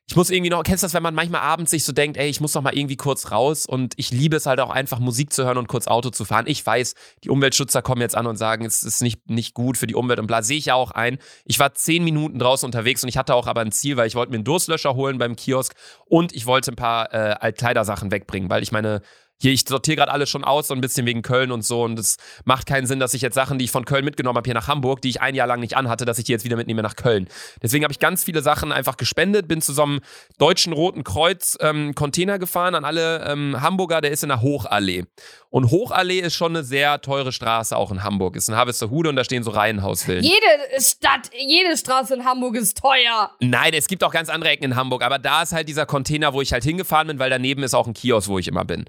ich 0.06 0.16
muss 0.16 0.28
irgendwie 0.28 0.50
noch, 0.50 0.62
kennst 0.64 0.82
du 0.82 0.84
das, 0.84 0.92
wenn 0.92 1.02
man 1.02 1.14
manchmal 1.14 1.40
abends 1.40 1.70
sich 1.70 1.82
so 1.82 1.92
denkt, 1.92 2.18
ey, 2.18 2.28
ich 2.28 2.40
muss 2.40 2.52
noch 2.52 2.60
mal 2.60 2.76
irgendwie 2.76 2.96
kurz 2.96 3.30
raus 3.30 3.64
und 3.64 3.94
ich 3.96 4.10
liebe 4.10 4.36
es 4.36 4.44
halt 4.44 4.60
auch 4.60 4.68
einfach 4.68 4.98
Musik 4.98 5.32
zu 5.32 5.44
hören 5.44 5.56
und 5.56 5.66
kurz 5.66 5.86
Auto 5.86 6.10
zu 6.10 6.26
fahren. 6.26 6.44
Ich 6.46 6.64
weiß, 6.64 6.94
die 7.24 7.30
Umweltschützer 7.30 7.80
kommen 7.80 8.02
jetzt 8.02 8.14
an 8.14 8.26
und 8.26 8.36
sagen, 8.36 8.66
es 8.66 8.82
ist 8.82 9.00
nicht, 9.00 9.30
nicht 9.30 9.54
gut 9.54 9.78
für 9.78 9.86
die 9.86 9.94
Umwelt 9.94 10.20
und 10.20 10.26
bla, 10.26 10.42
sehe 10.42 10.58
ich 10.58 10.66
ja 10.66 10.74
auch 10.74 10.90
ein. 10.90 11.18
Ich 11.46 11.58
war 11.58 11.72
zehn 11.72 12.04
Minuten 12.04 12.38
draußen 12.38 12.66
unterwegs 12.66 13.02
und 13.02 13.08
ich 13.08 13.16
hatte 13.16 13.34
auch 13.34 13.46
aber 13.46 13.62
ein 13.62 13.72
Ziel, 13.72 13.96
weil 13.96 14.06
ich 14.06 14.14
wollte 14.14 14.30
mir 14.30 14.36
einen 14.36 14.44
Durstlöscher 14.44 14.94
holen 14.94 15.16
beim 15.16 15.36
Kiosk 15.36 15.74
und 16.04 16.34
ich 16.34 16.44
wollte 16.44 16.72
ein 16.72 16.76
paar 16.76 17.12
äh, 17.14 17.36
Altkleidersachen 17.40 18.10
wegbringen, 18.10 18.50
weil 18.50 18.62
ich 18.62 18.72
meine, 18.72 19.00
hier, 19.44 19.52
ich 19.52 19.64
sortiere 19.68 19.96
gerade 19.96 20.12
alles 20.12 20.30
schon 20.30 20.42
aus, 20.42 20.68
so 20.68 20.74
ein 20.74 20.80
bisschen 20.80 21.04
wegen 21.06 21.20
Köln 21.20 21.52
und 21.52 21.64
so. 21.64 21.82
Und 21.82 21.98
es 21.98 22.16
macht 22.44 22.66
keinen 22.66 22.86
Sinn, 22.86 22.98
dass 22.98 23.12
ich 23.12 23.20
jetzt 23.20 23.34
Sachen, 23.34 23.58
die 23.58 23.66
ich 23.66 23.70
von 23.70 23.84
Köln 23.84 24.04
mitgenommen 24.04 24.38
habe, 24.38 24.46
hier 24.46 24.54
nach 24.54 24.68
Hamburg, 24.68 25.02
die 25.02 25.10
ich 25.10 25.20
ein 25.20 25.34
Jahr 25.34 25.46
lang 25.46 25.60
nicht 25.60 25.76
anhatte, 25.76 26.06
dass 26.06 26.18
ich 26.18 26.24
die 26.24 26.32
jetzt 26.32 26.44
wieder 26.44 26.56
mitnehme 26.56 26.82
nach 26.82 26.96
Köln. 26.96 27.28
Deswegen 27.62 27.84
habe 27.84 27.92
ich 27.92 27.98
ganz 27.98 28.24
viele 28.24 28.40
Sachen 28.40 28.72
einfach 28.72 28.96
gespendet, 28.96 29.46
bin 29.46 29.60
zu 29.60 29.74
so 29.74 29.82
einem 29.82 30.00
deutschen 30.38 30.72
Roten 30.72 31.04
Kreuz 31.04 31.58
ähm, 31.60 31.94
Container 31.94 32.38
gefahren 32.38 32.74
an 32.74 32.84
alle 32.84 33.22
ähm, 33.26 33.60
Hamburger, 33.60 34.00
der 34.00 34.12
ist 34.12 34.22
in 34.22 34.30
der 34.30 34.40
Hochallee. 34.40 35.04
Und 35.50 35.70
Hochallee 35.70 36.20
ist 36.20 36.34
schon 36.34 36.56
eine 36.56 36.64
sehr 36.64 37.00
teure 37.02 37.30
Straße, 37.30 37.76
auch 37.76 37.92
in 37.92 38.02
Hamburg. 38.02 38.36
Ist 38.36 38.48
in 38.48 38.56
Harvesterhude 38.56 39.10
und 39.10 39.16
da 39.16 39.24
stehen 39.24 39.44
so 39.44 39.50
Reihenhausvillen. 39.50 40.24
Jede 40.24 40.80
Stadt, 40.80 41.30
jede 41.36 41.76
Straße 41.76 42.14
in 42.14 42.24
Hamburg 42.24 42.56
ist 42.56 42.78
teuer. 42.78 43.30
Nein, 43.40 43.72
es 43.74 43.86
gibt 43.86 44.02
auch 44.02 44.10
ganz 44.10 44.30
andere 44.30 44.50
Ecken 44.50 44.64
in 44.64 44.76
Hamburg, 44.76 45.04
aber 45.04 45.18
da 45.18 45.42
ist 45.42 45.52
halt 45.52 45.68
dieser 45.68 45.86
Container, 45.86 46.32
wo 46.32 46.40
ich 46.40 46.52
halt 46.52 46.64
hingefahren 46.64 47.06
bin, 47.08 47.18
weil 47.18 47.30
daneben 47.30 47.62
ist 47.62 47.74
auch 47.74 47.86
ein 47.86 47.94
Kiosk, 47.94 48.28
wo 48.28 48.38
ich 48.38 48.48
immer 48.48 48.64
bin. 48.64 48.86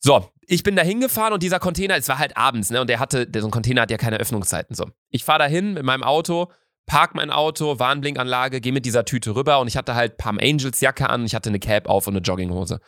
So, 0.00 0.28
ich 0.46 0.62
bin 0.62 0.76
da 0.76 0.82
hingefahren 0.82 1.32
und 1.34 1.42
dieser 1.42 1.58
Container, 1.60 1.96
es 1.96 2.08
war 2.08 2.18
halt 2.18 2.36
abends, 2.36 2.70
ne? 2.70 2.80
Und 2.80 2.88
der 2.88 2.98
hatte, 2.98 3.26
der, 3.26 3.42
so 3.42 3.48
ein 3.48 3.50
Container 3.50 3.82
hat 3.82 3.90
ja 3.90 3.98
keine 3.98 4.16
Öffnungszeiten. 4.18 4.74
So, 4.74 4.86
ich 5.10 5.24
fahre 5.24 5.40
da 5.40 5.46
hin 5.46 5.74
mit 5.74 5.82
meinem 5.82 6.02
Auto, 6.02 6.50
park 6.86 7.14
mein 7.14 7.30
Auto, 7.30 7.78
Warnblinkanlage, 7.78 8.60
gehe 8.60 8.72
mit 8.72 8.86
dieser 8.86 9.04
Tüte 9.04 9.34
rüber 9.36 9.60
und 9.60 9.68
ich 9.68 9.76
hatte 9.76 9.94
halt 9.94 10.16
Palm 10.16 10.38
Angels 10.40 10.80
Jacke 10.80 11.08
an, 11.08 11.24
ich 11.26 11.34
hatte 11.34 11.50
eine 11.50 11.60
Cap 11.60 11.86
auf 11.88 12.06
und 12.06 12.16
eine 12.16 12.22
Jogginghose. 12.22 12.80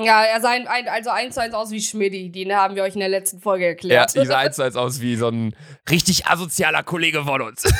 Ja, 0.00 0.22
er 0.22 0.40
sah 0.40 0.50
ein, 0.50 0.68
ein, 0.68 0.86
also 0.88 1.10
eins 1.10 1.34
zu 1.34 1.40
eins 1.40 1.54
aus 1.54 1.72
wie 1.72 1.80
Schmidti. 1.80 2.30
Den 2.30 2.54
haben 2.54 2.76
wir 2.76 2.84
euch 2.84 2.94
in 2.94 3.00
der 3.00 3.08
letzten 3.08 3.40
Folge 3.40 3.64
Ja, 3.64 3.70
erklärt. 3.70 4.14
ich 4.14 4.28
sah 4.28 4.38
eins 4.38 4.54
zu 4.54 4.62
eins 4.62 4.76
aus 4.76 5.00
wie 5.00 5.16
so 5.16 5.26
ein 5.28 5.56
richtig 5.90 6.26
asozialer 6.26 6.84
Kollege 6.84 7.24
von 7.24 7.42
uns. 7.42 7.64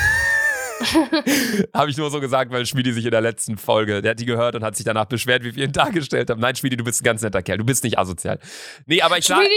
habe 1.73 1.89
ich 1.89 1.97
nur 1.97 2.09
so 2.09 2.19
gesagt, 2.19 2.51
weil 2.51 2.65
Schmiedi 2.65 2.93
sich 2.93 3.05
in 3.05 3.11
der 3.11 3.21
letzten 3.21 3.57
Folge, 3.57 4.01
der 4.01 4.11
hat 4.11 4.19
die 4.19 4.25
gehört 4.25 4.55
und 4.55 4.63
hat 4.63 4.75
sich 4.75 4.85
danach 4.85 5.05
beschwert, 5.05 5.43
wie 5.43 5.55
wir 5.55 5.65
ihn 5.65 5.71
dargestellt 5.73 6.29
haben. 6.29 6.39
Nein, 6.39 6.55
Schmiedi, 6.55 6.77
du 6.77 6.83
bist 6.83 7.01
ein 7.01 7.05
ganz 7.05 7.21
netter 7.21 7.41
Kerl, 7.41 7.57
du 7.57 7.65
bist 7.65 7.83
nicht 7.83 7.97
asozial. 7.97 8.39
Nee, 8.85 9.01
aber 9.01 9.17
ich 9.17 9.25
sag, 9.25 9.41
ja, 9.41 9.47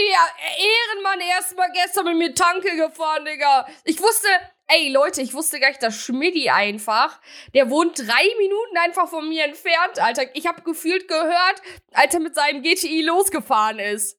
Ehrenmann, 0.57 1.19
erstmal 1.21 1.69
gestern 1.71 2.05
mit 2.05 2.17
mir 2.17 2.35
Tanke 2.35 2.75
gefahren, 2.75 3.25
Digga. 3.25 3.67
Ich 3.85 3.99
wusste, 4.01 4.27
ey 4.67 4.91
Leute, 4.91 5.21
ich 5.21 5.33
wusste 5.33 5.59
gar 5.59 5.69
nicht, 5.69 5.83
dass 5.83 5.95
Schmidti 5.95 6.49
einfach, 6.49 7.19
der 7.53 7.69
wohnt 7.69 7.99
drei 7.99 8.25
Minuten 8.37 8.77
einfach 8.83 9.07
von 9.07 9.27
mir 9.29 9.45
entfernt, 9.45 9.99
Alter. 9.99 10.23
Ich 10.35 10.47
habe 10.47 10.61
gefühlt 10.63 11.07
gehört, 11.07 11.61
als 11.93 12.13
er 12.13 12.19
mit 12.19 12.35
seinem 12.35 12.63
GTI 12.63 13.03
losgefahren 13.03 13.79
ist. 13.79 14.17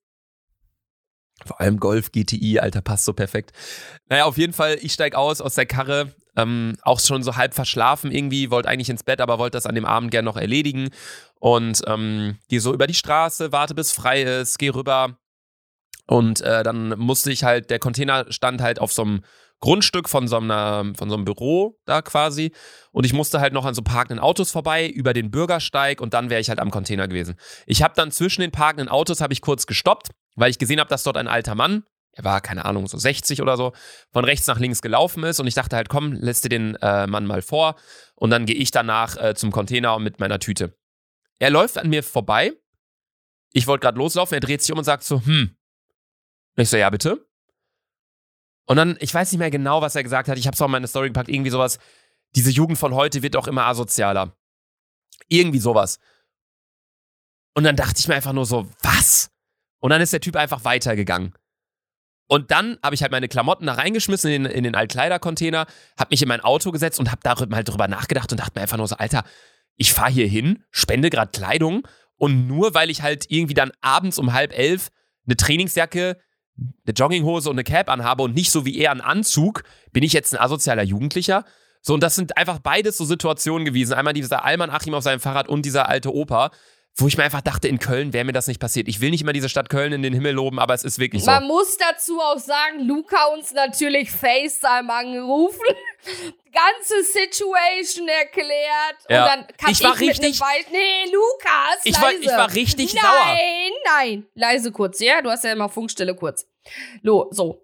Vor 1.45 1.61
allem 1.61 1.79
Golf 1.79 2.13
GTI, 2.13 2.61
Alter, 2.61 2.81
passt 2.81 3.05
so 3.05 3.13
perfekt. 3.13 3.53
Naja, 4.09 4.25
auf 4.25 4.39
jeden 4.39 4.53
Fall, 4.53 4.79
ich 4.81 4.93
steig 4.93 5.15
aus 5.15 5.41
aus 5.41 5.55
der 5.55 5.67
Karre, 5.67 6.15
ähm, 6.37 6.77
auch 6.83 7.01
schon 7.01 7.23
so 7.23 7.37
halb 7.37 7.55
verschlafen 7.55 8.11
irgendwie, 8.11 8.51
wollte 8.51 8.69
eigentlich 8.69 8.91
ins 8.91 9.05
Bett, 9.05 9.21
aber 9.21 9.39
wollte 9.39 9.57
das 9.57 9.67
an 9.67 9.75
dem 9.75 9.85
Abend 9.85 10.11
gern 10.11 10.25
noch 10.25 10.37
erledigen. 10.37 10.91
Und 11.39 11.83
ähm, 11.87 12.39
gehe 12.49 12.61
so 12.61 12.73
über 12.73 12.87
die 12.87 12.95
Straße, 12.95 13.53
warte 13.53 13.75
bis 13.75 13.93
frei 13.93 14.23
ist, 14.23 14.59
gehe 14.59 14.75
rüber. 14.75 15.19
Und 16.07 16.41
äh, 16.41 16.63
dann 16.63 16.99
musste 16.99 17.33
ich 17.33 17.45
halt, 17.45 17.71
der 17.71 17.79
Container 17.79 18.31
stand 18.31 18.61
halt 18.61 18.79
auf 18.79 18.93
so 18.93 19.03
einem 19.03 19.25
Grundstück 19.61 20.09
von 20.09 20.29
so, 20.29 20.37
einer, 20.37 20.93
von 20.95 21.09
so 21.09 21.17
einem 21.17 21.25
Büro 21.25 21.79
da 21.87 22.03
quasi. 22.03 22.53
Und 22.93 23.07
ich 23.07 23.13
musste 23.13 23.41
halt 23.41 23.53
noch 23.53 23.65
an 23.65 23.75
so 23.75 23.83
parkenden 23.83 24.19
Autos 24.19 24.51
vorbei, 24.51 24.89
über 24.89 25.13
den 25.15 25.31
Bürgersteig 25.31 26.01
und 26.01 26.13
dann 26.13 26.29
wäre 26.29 26.41
ich 26.41 26.51
halt 26.51 26.61
am 26.61 26.71
Container 26.71 27.09
gewesen. 27.09 27.37
Ich 27.67 27.83
habe 27.83 27.95
dann 27.97 28.11
zwischen 28.11 28.43
den 28.43 28.51
parkenden 28.51 28.89
Autos, 28.89 29.21
habe 29.21 29.33
ich 29.33 29.41
kurz 29.41 29.67
gestoppt, 29.67 30.11
weil 30.35 30.51
ich 30.51 30.59
gesehen 30.59 30.81
habe, 30.81 30.91
dass 30.91 31.03
dort 31.03 31.17
ein 31.17 31.29
alter 31.29 31.55
Mann 31.55 31.85
er 32.17 32.25
war, 32.25 32.41
keine 32.41 32.65
Ahnung, 32.65 32.87
so 32.87 32.97
60 32.97 33.43
oder 33.43 33.57
so, 33.57 33.73
von 34.13 34.25
rechts 34.25 34.47
nach 34.47 34.59
links 34.59 34.83
gelaufen 34.83 35.25
ist 35.25 35.41
und 35.41 35.47
ich 35.47 35.55
dachte 35.55 35.77
halt, 35.77 35.89
komm, 35.89 36.13
lässt 36.13 36.45
dir 36.45 36.49
den 36.49 36.77
äh, 36.77 37.07
Mann 37.07 37.27
mal 37.27 37.43
vor 37.43 37.77
und 38.15 38.31
dann 38.31 38.47
gehe 38.47 38.57
ich 38.57 38.71
danach 38.71 39.17
äh, 39.17 39.35
zum 39.35 39.51
Container 39.51 39.99
mit 39.99 40.21
meiner 40.21 40.39
Tüte. 40.39 40.77
Er 41.39 41.51
läuft 41.51 41.77
an 41.79 41.91
mir 41.91 42.03
vorbei. 42.03 42.53
Ich 43.53 43.67
wollte 43.67 43.83
gerade 43.83 43.99
loslaufen, 43.99 44.35
er 44.35 44.41
dreht 44.41 44.63
sich 44.63 44.73
um 44.73 44.79
und 44.79 44.85
sagt 44.85 45.03
so, 45.05 45.25
hm. 45.25 45.57
Und 46.57 46.63
ich 46.63 46.69
so, 46.69 46.77
ja, 46.77 46.89
bitte. 46.91 47.27
Und 48.67 48.77
dann, 48.77 48.97
ich 49.01 49.13
weiß 49.13 49.33
nicht 49.33 49.41
mehr 49.41 49.51
genau, 49.51 49.83
was 49.83 49.97
er 49.97 50.03
gesagt 50.03 50.29
hat. 50.29 50.39
Ich 50.39 50.47
habe 50.47 50.55
es 50.55 50.63
auch 50.63 50.67
in 50.67 50.73
meine 50.73 50.87
Story 50.87 51.09
gepackt. 51.09 51.29
Irgendwie 51.29 51.51
sowas. 51.51 51.79
Diese 52.35 52.51
Jugend 52.51 52.79
von 52.79 52.95
heute 52.95 53.23
wird 53.23 53.37
auch 53.37 53.49
immer 53.49 53.67
asozialer. 53.67 54.37
Irgendwie 55.29 55.59
sowas. 55.59 55.99
Und 57.55 57.65
dann 57.65 57.77
dachte 57.77 57.99
ich 57.99 58.09
mir 58.09 58.15
einfach 58.15 58.33
nur 58.33 58.47
so, 58.47 58.69
was? 58.83 59.34
Und 59.85 59.91
dann 59.91 60.01
ist 60.01 60.15
der 60.15 60.21
Typ 60.21 60.35
einfach 60.37 60.65
weitergegangen. 60.65 61.35
Und 62.27 62.51
dann 62.51 62.79
habe 62.83 62.95
ich 62.95 63.03
halt 63.03 63.13
meine 63.13 63.29
Klamotten 63.29 63.67
da 63.67 63.75
reingeschmissen 63.75 64.31
in 64.31 64.45
den, 64.45 64.53
in 64.53 64.65
den 64.65 64.75
Altkleidercontainer, 64.75 65.67
habe 65.99 66.09
mich 66.11 66.23
in 66.23 66.29
mein 66.29 66.41
Auto 66.41 66.71
gesetzt 66.71 66.99
und 67.01 67.11
habe 67.11 67.21
darüber 67.23 67.55
halt 67.55 67.69
drüber 67.69 67.87
nachgedacht 67.87 68.33
und 68.33 68.41
dachte 68.41 68.53
mir 68.55 68.63
einfach 68.63 68.79
nur 68.79 68.89
so, 68.89 68.97
Alter, 68.97 69.25
ich 69.77 69.93
fahre 69.93 70.11
hier 70.11 70.27
hin, 70.27 70.65
spende 70.71 71.11
gerade 71.11 71.33
Kleidung 71.39 71.87
und 72.17 72.47
nur 72.47 72.73
weil 72.73 72.89
ich 72.89 73.03
halt 73.03 73.27
irgendwie 73.29 73.53
dann 73.53 73.73
abends 73.83 74.19
um 74.19 74.33
halb 74.33 74.57
elf 74.57 74.89
eine 75.27 75.37
Trainingsjacke, 75.37 76.17
eine 76.57 76.95
Jogginghose 76.95 77.51
und 77.51 77.57
eine 77.57 77.65
Cap 77.65 77.91
anhabe 77.91 78.23
und 78.23 78.35
nicht 78.35 78.53
so 78.53 78.65
wie 78.65 78.79
er 78.79 78.91
einen 78.91 79.03
Anzug, 79.03 79.65
bin 79.93 80.03
ich 80.03 80.15
jetzt 80.15 80.33
ein 80.33 80.41
asozialer 80.41 80.85
Jugendlicher. 80.85 81.45
So, 81.83 81.93
und 81.93 82.03
das 82.03 82.15
sind 82.15 82.39
einfach 82.39 82.59
beides 82.59 82.97
so 82.97 83.05
Situationen 83.05 83.67
gewesen. 83.67 83.93
Einmal 83.93 84.15
dieser 84.15 84.47
Alman 84.47 84.71
Achim 84.71 84.95
auf 84.95 85.05
seinem 85.05 85.21
Fahrrad 85.21 85.47
und 85.47 85.67
dieser 85.67 85.91
alte 85.91 86.15
Opa, 86.15 86.53
wo 86.97 87.09
ich 87.09 87.17
mir 87.17 87.25
einfach 87.25 87.41
dachte, 87.41 87.67
in 87.67 87.81
Köln 87.81 88.13
wäre 88.13 88.25
mir 88.25 88.33
das 88.33 88.47
nicht 88.47 88.61
passiert. 88.61 88.87
Ich 88.87 89.01
will 89.01 89.11
nicht 89.11 89.23
immer 89.23 89.33
diese 89.33 89.49
Stadt 89.49 89.69
Köln 89.69 89.93
in 89.93 90.03
den 90.03 90.13
Himmel 90.15 90.33
loben, 90.33 90.61
aber 90.61 90.75
es 90.75 90.85
ist 90.85 90.99
wirklich 91.01 91.25
so. 91.25 91.31
Man 91.31 91.45
muss 91.49 91.77
dazu 91.77 92.21
auch 92.21 92.39
sagen, 92.39 92.81
Luca 92.87 93.25
uns 93.35 93.53
natürlich 93.53 94.11
FaceTime 94.13 94.93
angerufen, 94.93 95.59
ganze 96.53 97.03
Situation 97.03 98.07
erklärt 98.07 98.97
Ja. 99.09 99.23
und 99.25 99.29
dann 99.29 99.47
kann 99.57 99.73
Ich 99.73 99.83
war 99.83 99.91
mit 99.97 100.01
richtig- 100.03 100.41
Wald, 100.41 100.67
nee, 100.71 101.11
Lukas, 101.13 101.81
Ich 101.85 102.01
war- 102.01 102.13
leise. 102.13 102.23
ich 102.23 102.29
war 102.31 102.55
richtig 102.55 102.95
nein, 102.95 103.03
sauer. 103.03 103.25
Nein, 103.35 103.73
nein, 103.87 104.27
leise 104.35 104.71
kurz, 104.71 105.01
ja, 105.01 105.21
du 105.21 105.31
hast 105.31 105.43
ja 105.45 105.53
immer 105.53 105.69
Funkstelle 105.69 106.15
kurz. 106.15 106.47
Lo, 107.03 107.27
so. 107.33 107.61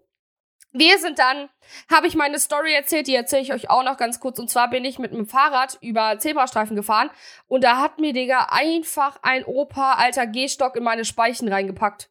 Wir 0.73 0.99
sind 0.99 1.19
dann, 1.19 1.49
habe 1.91 2.07
ich 2.07 2.15
meine 2.15 2.39
Story 2.39 2.73
erzählt, 2.73 3.09
die 3.09 3.15
erzähle 3.15 3.43
ich 3.43 3.53
euch 3.53 3.71
auch 3.71 3.83
noch 3.83 3.97
ganz 3.97 4.21
kurz. 4.21 4.39
Und 4.39 4.49
zwar 4.49 4.71
bin 4.71 4.85
ich 4.85 4.99
mit 4.99 5.13
dem 5.13 5.27
Fahrrad 5.27 5.79
über 5.81 6.19
Zebrastreifen 6.19 6.77
gefahren 6.77 7.11
und 7.49 7.65
da 7.65 7.79
hat 7.79 7.99
mir, 7.99 8.13
Digga, 8.13 8.49
einfach 8.51 9.19
ein 9.23 9.45
Opa, 9.45 9.95
alter 9.95 10.27
Gehstock 10.27 10.77
in 10.77 10.85
meine 10.85 11.05
Speichen 11.05 11.49
reingepackt. 11.49 12.11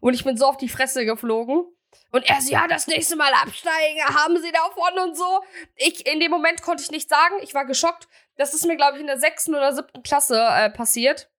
Und 0.00 0.14
ich 0.14 0.24
bin 0.24 0.36
so 0.36 0.46
auf 0.46 0.56
die 0.56 0.68
Fresse 0.68 1.04
geflogen. 1.04 1.64
Und 2.10 2.28
er 2.28 2.40
so, 2.40 2.52
ja, 2.52 2.66
das 2.68 2.86
nächste 2.86 3.16
Mal 3.16 3.32
absteigen, 3.32 4.04
haben 4.04 4.40
sie 4.40 4.52
davon 4.52 4.98
und 5.02 5.16
so. 5.16 5.42
Ich, 5.76 6.06
in 6.06 6.20
dem 6.20 6.30
Moment 6.30 6.62
konnte 6.62 6.82
ich 6.82 6.90
nicht 6.90 7.08
sagen, 7.08 7.36
ich 7.42 7.54
war 7.54 7.64
geschockt. 7.64 8.08
Das 8.36 8.54
ist 8.54 8.66
mir, 8.66 8.76
glaube 8.76 8.96
ich, 8.96 9.00
in 9.00 9.06
der 9.06 9.18
sechsten 9.18 9.54
oder 9.54 9.72
siebten 9.72 10.02
Klasse 10.02 10.40
äh, 10.50 10.70
passiert. 10.70 11.30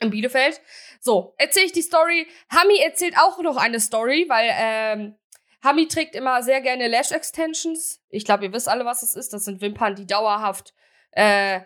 In 0.00 0.10
Bielefeld. 0.10 0.60
So, 1.00 1.34
erzähle 1.38 1.66
ich 1.66 1.72
die 1.72 1.82
Story. 1.82 2.26
Hami 2.50 2.78
erzählt 2.78 3.16
auch 3.18 3.40
noch 3.40 3.56
eine 3.56 3.78
Story, 3.78 4.26
weil 4.28 4.50
ähm, 4.52 5.18
Hami 5.62 5.86
trägt 5.86 6.14
immer 6.14 6.42
sehr 6.42 6.60
gerne 6.60 6.88
Lash 6.88 7.12
Extensions. 7.12 8.02
Ich 8.08 8.24
glaube, 8.24 8.44
ihr 8.44 8.52
wisst 8.52 8.68
alle, 8.68 8.84
was 8.84 9.02
es 9.02 9.14
ist. 9.14 9.32
Das 9.32 9.44
sind 9.44 9.60
Wimpern, 9.60 9.94
die 9.94 10.06
dauerhaft 10.06 10.74
äh, 11.12 11.60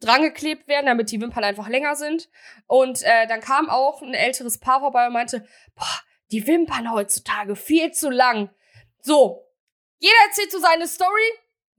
drangeklebt 0.00 0.68
werden, 0.68 0.86
damit 0.86 1.10
die 1.10 1.20
Wimpern 1.20 1.44
einfach 1.44 1.68
länger 1.68 1.96
sind. 1.96 2.28
Und 2.66 3.02
äh, 3.02 3.26
dann 3.26 3.40
kam 3.40 3.68
auch 3.70 4.02
ein 4.02 4.14
älteres 4.14 4.58
Paar 4.58 4.80
vorbei 4.80 5.06
und 5.06 5.14
meinte, 5.14 5.46
boah, 5.74 6.00
die 6.30 6.46
Wimpern 6.46 6.92
heutzutage 6.92 7.56
viel 7.56 7.92
zu 7.92 8.10
lang. 8.10 8.50
So, 9.00 9.46
jeder 9.98 10.14
erzählt 10.26 10.52
so 10.52 10.58
seine 10.58 10.86
Story. 10.86 11.32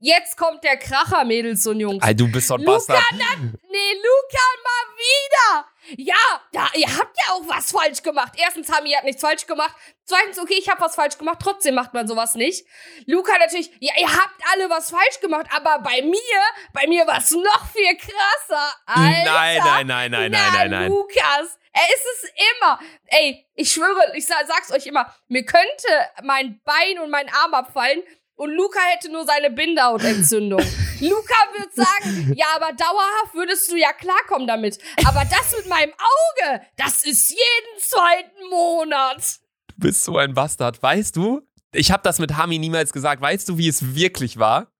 Jetzt 0.04 0.36
kommt 0.36 0.64
der 0.64 0.76
Kracher, 0.78 1.24
Mädels 1.24 1.64
und 1.64 1.78
Jungs. 1.78 2.04
Ey, 2.04 2.12
du 2.16 2.26
bist 2.30 2.48
so 2.48 2.54
ein 2.54 2.60
Luca, 2.62 2.72
Bastard. 2.72 3.04
Nee, 3.12 3.92
Luca, 3.94 4.44
mal 4.64 4.96
wieder. 4.98 5.68
Ja, 5.96 6.40
da, 6.52 6.66
ihr 6.74 6.88
habt 6.88 7.16
ja 7.16 7.34
auch 7.34 7.42
was 7.46 7.70
falsch 7.70 8.02
gemacht. 8.02 8.32
Erstens, 8.36 8.68
Hami 8.72 8.90
hat 8.90 9.04
nichts 9.04 9.20
falsch 9.22 9.46
gemacht. 9.46 9.72
Zweitens, 10.04 10.40
okay, 10.40 10.56
ich 10.58 10.68
habe 10.68 10.80
was 10.80 10.96
falsch 10.96 11.18
gemacht. 11.18 11.38
Trotzdem 11.40 11.76
macht 11.76 11.94
man 11.94 12.08
sowas 12.08 12.34
nicht. 12.34 12.66
Luca 13.06 13.38
natürlich, 13.38 13.70
ja, 13.78 13.92
ihr 13.96 14.12
habt 14.12 14.42
alle 14.52 14.68
was 14.68 14.90
falsch 14.90 15.20
gemacht. 15.20 15.46
Aber 15.54 15.78
bei 15.78 16.02
mir, 16.02 16.40
bei 16.72 16.88
mir 16.88 17.06
war 17.06 17.18
es 17.18 17.30
noch 17.30 17.66
viel 17.72 17.96
krasser. 17.96 18.74
Alter. 18.86 19.24
Nein, 19.24 19.58
nein, 19.64 19.86
nein, 19.86 20.10
nein, 20.10 20.32
Na, 20.32 20.38
nein, 20.38 20.52
nein, 20.52 20.70
nein. 20.70 20.88
Lukas, 20.90 21.58
er 21.72 21.84
ist 21.94 22.06
es 22.24 22.30
immer. 22.56 22.80
Ey, 23.06 23.46
ich 23.54 23.70
schwöre, 23.70 24.16
ich 24.16 24.26
sa- 24.26 24.44
sag's 24.48 24.72
euch 24.72 24.86
immer, 24.86 25.14
mir 25.28 25.44
könnte 25.44 25.88
mein 26.24 26.60
Bein 26.64 26.98
und 26.98 27.10
mein 27.10 27.28
Arm 27.32 27.54
abfallen 27.54 28.02
und 28.36 28.50
Luca 28.50 28.80
hätte 28.92 29.10
nur 29.10 29.24
seine 29.24 29.50
Bindehautentzündung. 29.50 30.60
Luca 31.00 31.34
wird 31.56 31.74
sagen, 31.74 32.32
ja, 32.36 32.46
aber 32.56 32.72
dauerhaft 32.72 33.34
würdest 33.34 33.70
du 33.70 33.76
ja 33.76 33.92
klarkommen 33.92 34.46
damit. 34.46 34.78
Aber 35.04 35.24
das 35.24 35.56
mit 35.56 35.68
meinem 35.68 35.92
Auge, 35.92 36.62
das 36.76 37.04
ist 37.04 37.30
jeden 37.30 37.80
zweiten 37.80 38.48
Monat. 38.50 39.40
Du 39.68 39.74
bist 39.78 40.04
so 40.04 40.16
ein 40.16 40.34
Bastard. 40.34 40.82
Weißt 40.82 41.16
du, 41.16 41.42
ich 41.72 41.90
habe 41.90 42.02
das 42.02 42.18
mit 42.18 42.36
Hami 42.36 42.58
niemals 42.58 42.92
gesagt. 42.92 43.22
Weißt 43.22 43.48
du, 43.48 43.58
wie 43.58 43.68
es 43.68 43.94
wirklich 43.94 44.38
war? 44.38 44.72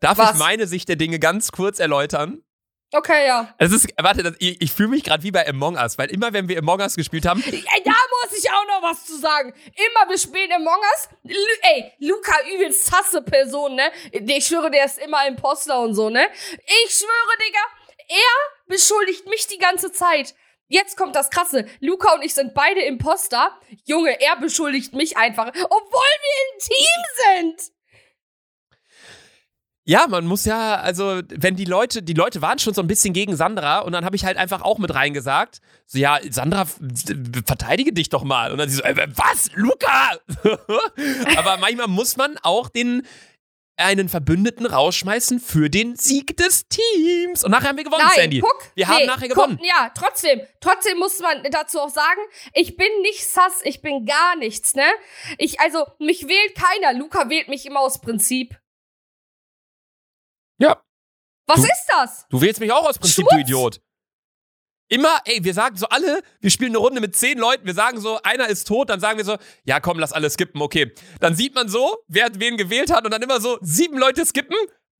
Darf 0.00 0.18
Was? 0.18 0.32
ich 0.32 0.38
meine 0.38 0.66
Sicht 0.66 0.88
der 0.88 0.96
Dinge 0.96 1.18
ganz 1.18 1.52
kurz 1.52 1.78
erläutern? 1.78 2.42
Okay, 2.92 3.26
ja. 3.26 3.54
Es 3.58 3.72
ist, 3.72 3.88
warte, 4.00 4.36
ich, 4.38 4.60
ich 4.60 4.72
fühle 4.72 4.88
mich 4.88 5.02
gerade 5.02 5.22
wie 5.22 5.32
bei 5.32 5.46
Among 5.48 5.76
Us, 5.76 5.98
weil 5.98 6.08
immer, 6.10 6.32
wenn 6.32 6.48
wir 6.48 6.58
Among 6.58 6.80
Us 6.80 6.94
gespielt 6.94 7.26
haben, 7.26 7.42
Ey, 7.42 7.64
da 7.84 7.92
muss 8.22 8.38
ich 8.38 8.50
auch 8.50 8.66
noch 8.66 8.82
was 8.82 9.04
zu 9.04 9.16
sagen. 9.18 9.52
Immer 9.74 10.06
bis 10.06 10.22
spät 10.22 10.50
im 10.54 10.64
Mongas. 10.64 11.08
Lu 11.24 11.34
ey, 11.62 11.92
Luca 11.98 12.34
übelst 12.54 12.92
hasse 12.92 13.22
Person, 13.22 13.74
ne? 13.74 13.90
Ich 14.12 14.46
schwöre, 14.46 14.70
der 14.70 14.84
ist 14.84 14.98
immer 14.98 15.26
Imposter 15.26 15.80
und 15.80 15.94
so, 15.94 16.10
ne? 16.10 16.28
Ich 16.84 16.94
schwöre, 16.94 17.38
Digga, 17.46 17.60
er 18.08 18.66
beschuldigt 18.66 19.26
mich 19.26 19.46
die 19.46 19.58
ganze 19.58 19.92
Zeit. 19.92 20.34
Jetzt 20.68 20.96
kommt 20.96 21.14
das 21.14 21.30
Krasse. 21.30 21.66
Luca 21.80 22.14
und 22.14 22.22
ich 22.22 22.34
sind 22.34 22.52
beide 22.54 22.80
Imposter. 22.82 23.56
Junge, 23.84 24.20
er 24.20 24.36
beschuldigt 24.36 24.94
mich 24.94 25.16
einfach, 25.16 25.48
obwohl 25.48 26.00
wir 26.22 26.36
ein 26.42 26.58
Team 26.58 27.56
sind. 27.56 27.75
Ja, 29.88 30.08
man 30.08 30.26
muss 30.26 30.44
ja, 30.44 30.80
also, 30.80 31.22
wenn 31.28 31.54
die 31.54 31.64
Leute, 31.64 32.02
die 32.02 32.12
Leute 32.12 32.42
waren 32.42 32.58
schon 32.58 32.74
so 32.74 32.80
ein 32.80 32.88
bisschen 32.88 33.14
gegen 33.14 33.36
Sandra 33.36 33.78
und 33.78 33.92
dann 33.92 34.04
habe 34.04 34.16
ich 34.16 34.24
halt 34.24 34.36
einfach 34.36 34.62
auch 34.62 34.78
mit 34.78 34.92
reingesagt, 34.92 35.60
so, 35.86 35.98
ja, 35.98 36.18
Sandra, 36.28 36.66
verteidige 37.46 37.92
dich 37.92 38.08
doch 38.08 38.24
mal. 38.24 38.50
Und 38.50 38.58
dann 38.58 38.68
sie 38.68 38.76
so, 38.76 38.82
äh, 38.82 39.06
was, 39.14 39.48
Luca? 39.54 40.18
Aber 41.38 41.58
manchmal 41.58 41.86
muss 41.86 42.16
man 42.16 42.36
auch 42.42 42.68
den, 42.68 43.06
einen 43.76 44.08
Verbündeten 44.08 44.66
rausschmeißen 44.66 45.38
für 45.38 45.70
den 45.70 45.94
Sieg 45.94 46.36
des 46.36 46.66
Teams. 46.66 47.44
Und 47.44 47.52
nachher 47.52 47.68
haben 47.68 47.76
wir 47.76 47.84
gewonnen, 47.84 48.02
Nein, 48.04 48.22
Sandy. 48.22 48.40
guck. 48.40 48.70
Wir 48.74 48.88
haben 48.88 48.96
nee, 49.02 49.06
nachher 49.06 49.28
guck, 49.28 49.36
gewonnen. 49.36 49.60
Ja, 49.62 49.92
trotzdem. 49.94 50.40
Trotzdem 50.60 50.98
muss 50.98 51.20
man 51.20 51.44
dazu 51.52 51.78
auch 51.78 51.90
sagen, 51.90 52.20
ich 52.54 52.76
bin 52.76 52.88
nicht 53.02 53.24
sass, 53.24 53.60
ich 53.62 53.82
bin 53.82 54.04
gar 54.04 54.34
nichts, 54.34 54.74
ne? 54.74 54.90
Ich, 55.38 55.60
also, 55.60 55.86
mich 56.00 56.26
wählt 56.26 56.56
keiner. 56.56 56.98
Luca 56.98 57.28
wählt 57.30 57.46
mich 57.46 57.66
immer 57.66 57.78
aus 57.78 58.00
Prinzip. 58.00 58.58
Ja. 60.58 60.82
Was 61.46 61.60
Du- 61.60 61.66
ist 61.66 61.86
das? 61.88 62.26
Du 62.30 62.40
wählst 62.40 62.60
mich 62.60 62.72
auch 62.72 62.84
aus 62.88 62.98
Prinzip, 62.98 63.24
Schwutz. 63.24 63.30
du 63.34 63.38
Idiot. 63.40 63.80
Immer, 64.88 65.18
ey, 65.24 65.42
wir 65.42 65.52
sagen 65.52 65.76
so 65.76 65.86
alle, 65.88 66.22
wir 66.40 66.50
spielen 66.50 66.70
eine 66.70 66.78
Runde 66.78 67.00
mit 67.00 67.16
zehn 67.16 67.38
Leuten, 67.38 67.66
wir 67.66 67.74
sagen 67.74 68.00
so, 68.00 68.20
einer 68.22 68.46
ist 68.48 68.68
tot, 68.68 68.88
dann 68.88 69.00
sagen 69.00 69.18
wir 69.18 69.24
so, 69.24 69.36
ja 69.64 69.80
komm, 69.80 69.98
lass 69.98 70.12
alle 70.12 70.30
skippen, 70.30 70.62
okay. 70.62 70.92
Dann 71.20 71.34
sieht 71.34 71.56
man 71.56 71.68
so, 71.68 71.98
wer 72.06 72.28
wen 72.38 72.56
gewählt 72.56 72.92
hat 72.92 73.04
und 73.04 73.10
dann 73.10 73.20
immer 73.22 73.40
so, 73.40 73.58
sieben 73.62 73.98
Leute 73.98 74.24
skippen, 74.24 74.56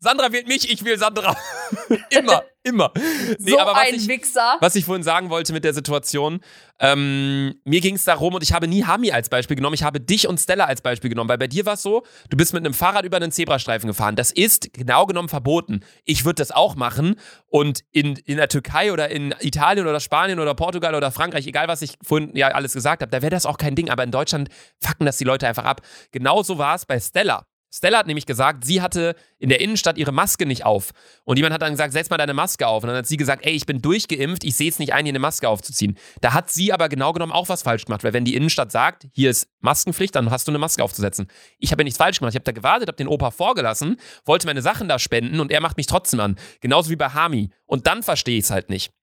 Sandra 0.06 0.30
wählt 0.30 0.46
mich, 0.46 0.70
ich 0.70 0.84
wähle 0.84 0.98
Sandra. 0.98 1.36
immer, 2.10 2.44
immer. 2.62 2.92
Nee, 3.40 3.50
so 3.50 3.58
aber 3.58 3.72
was 3.72 3.88
ein 3.88 3.94
ich, 3.96 4.06
Wichser. 4.06 4.56
was 4.60 4.76
ich 4.76 4.84
vorhin 4.84 5.02
sagen 5.02 5.30
wollte 5.30 5.52
mit 5.52 5.64
der 5.64 5.74
Situation, 5.74 6.38
ähm, 6.78 7.56
mir 7.64 7.80
ging 7.80 7.96
es 7.96 8.04
darum 8.04 8.34
und 8.34 8.44
ich 8.44 8.52
habe 8.52 8.68
nie 8.68 8.84
Hami 8.84 9.10
als 9.10 9.28
Beispiel 9.28 9.56
genommen, 9.56 9.74
ich 9.74 9.82
habe 9.82 9.98
dich 9.98 10.28
und 10.28 10.38
Stella 10.38 10.66
als 10.66 10.80
Beispiel 10.80 11.10
genommen, 11.10 11.28
weil 11.28 11.38
bei 11.38 11.48
dir 11.48 11.66
war 11.66 11.74
es 11.74 11.82
so, 11.82 12.04
du 12.30 12.36
bist 12.36 12.52
mit 12.54 12.64
einem 12.64 12.72
Fahrrad 12.72 13.04
über 13.04 13.16
einen 13.16 13.32
Zebrastreifen 13.32 13.88
gefahren. 13.88 14.14
Das 14.14 14.30
ist 14.30 14.72
genau 14.74 15.06
genommen 15.06 15.28
verboten. 15.28 15.80
Ich 16.04 16.24
würde 16.24 16.36
das 16.36 16.52
auch 16.52 16.76
machen 16.76 17.16
und 17.48 17.80
in, 17.90 18.14
in 18.26 18.36
der 18.36 18.48
Türkei 18.48 18.92
oder 18.92 19.10
in 19.10 19.34
Italien 19.40 19.88
oder 19.88 19.98
Spanien 19.98 20.38
oder 20.38 20.54
Portugal 20.54 20.94
oder 20.94 21.10
Frankreich, 21.10 21.48
egal 21.48 21.66
was 21.66 21.82
ich 21.82 21.94
vorhin 22.00 22.30
ja 22.36 22.46
alles 22.48 22.74
gesagt 22.74 23.02
habe, 23.02 23.10
da 23.10 23.22
wäre 23.22 23.30
das 23.30 23.44
auch 23.44 23.58
kein 23.58 23.74
Ding, 23.74 23.90
aber 23.90 24.04
in 24.04 24.12
Deutschland 24.12 24.50
fucken 24.80 25.04
das 25.04 25.16
die 25.16 25.24
Leute 25.24 25.48
einfach 25.48 25.64
ab. 25.64 25.80
Genauso 26.12 26.58
war 26.58 26.76
es 26.76 26.86
bei 26.86 27.00
Stella. 27.00 27.44
Stella 27.76 27.98
hat 27.98 28.06
nämlich 28.06 28.24
gesagt, 28.24 28.64
sie 28.64 28.80
hatte 28.80 29.14
in 29.38 29.50
der 29.50 29.60
Innenstadt 29.60 29.98
ihre 29.98 30.10
Maske 30.10 30.46
nicht 30.46 30.64
auf. 30.64 30.92
Und 31.24 31.36
jemand 31.36 31.52
hat 31.52 31.60
dann 31.60 31.72
gesagt, 31.72 31.92
setz 31.92 32.08
mal 32.08 32.16
deine 32.16 32.32
Maske 32.32 32.66
auf. 32.66 32.82
Und 32.82 32.88
dann 32.88 32.96
hat 32.96 33.06
sie 33.06 33.18
gesagt, 33.18 33.44
ey, 33.44 33.52
ich 33.52 33.66
bin 33.66 33.82
durchgeimpft, 33.82 34.44
ich 34.44 34.56
sehe 34.56 34.70
es 34.70 34.78
nicht 34.78 34.94
ein, 34.94 35.04
hier 35.04 35.12
eine 35.12 35.18
Maske 35.18 35.46
aufzuziehen. 35.46 35.98
Da 36.22 36.32
hat 36.32 36.50
sie 36.50 36.72
aber 36.72 36.88
genau 36.88 37.12
genommen 37.12 37.32
auch 37.32 37.50
was 37.50 37.62
falsch 37.62 37.84
gemacht, 37.84 38.02
weil 38.02 38.14
wenn 38.14 38.24
die 38.24 38.34
Innenstadt 38.34 38.72
sagt, 38.72 39.06
hier 39.12 39.28
ist 39.28 39.48
Maskenpflicht, 39.60 40.14
dann 40.14 40.30
hast 40.30 40.48
du 40.48 40.52
eine 40.52 40.58
Maske 40.58 40.82
aufzusetzen. 40.82 41.26
Ich 41.58 41.70
habe 41.70 41.82
ja 41.82 41.84
nichts 41.84 41.98
falsch 41.98 42.18
gemacht. 42.18 42.32
Ich 42.32 42.36
habe 42.36 42.44
da 42.44 42.52
gewartet, 42.52 42.88
habe 42.88 42.96
den 42.96 43.08
Opa 43.08 43.30
vorgelassen, 43.30 43.96
wollte 44.24 44.46
meine 44.46 44.62
Sachen 44.62 44.88
da 44.88 44.98
spenden 44.98 45.38
und 45.38 45.52
er 45.52 45.60
macht 45.60 45.76
mich 45.76 45.86
trotzdem 45.86 46.20
an. 46.20 46.36
Genauso 46.60 46.88
wie 46.88 46.96
bei 46.96 47.10
Hami. 47.10 47.50
Und 47.66 47.86
dann 47.86 48.02
verstehe 48.02 48.38
ich 48.38 48.44
es 48.44 48.50
halt 48.50 48.70
nicht. 48.70 48.95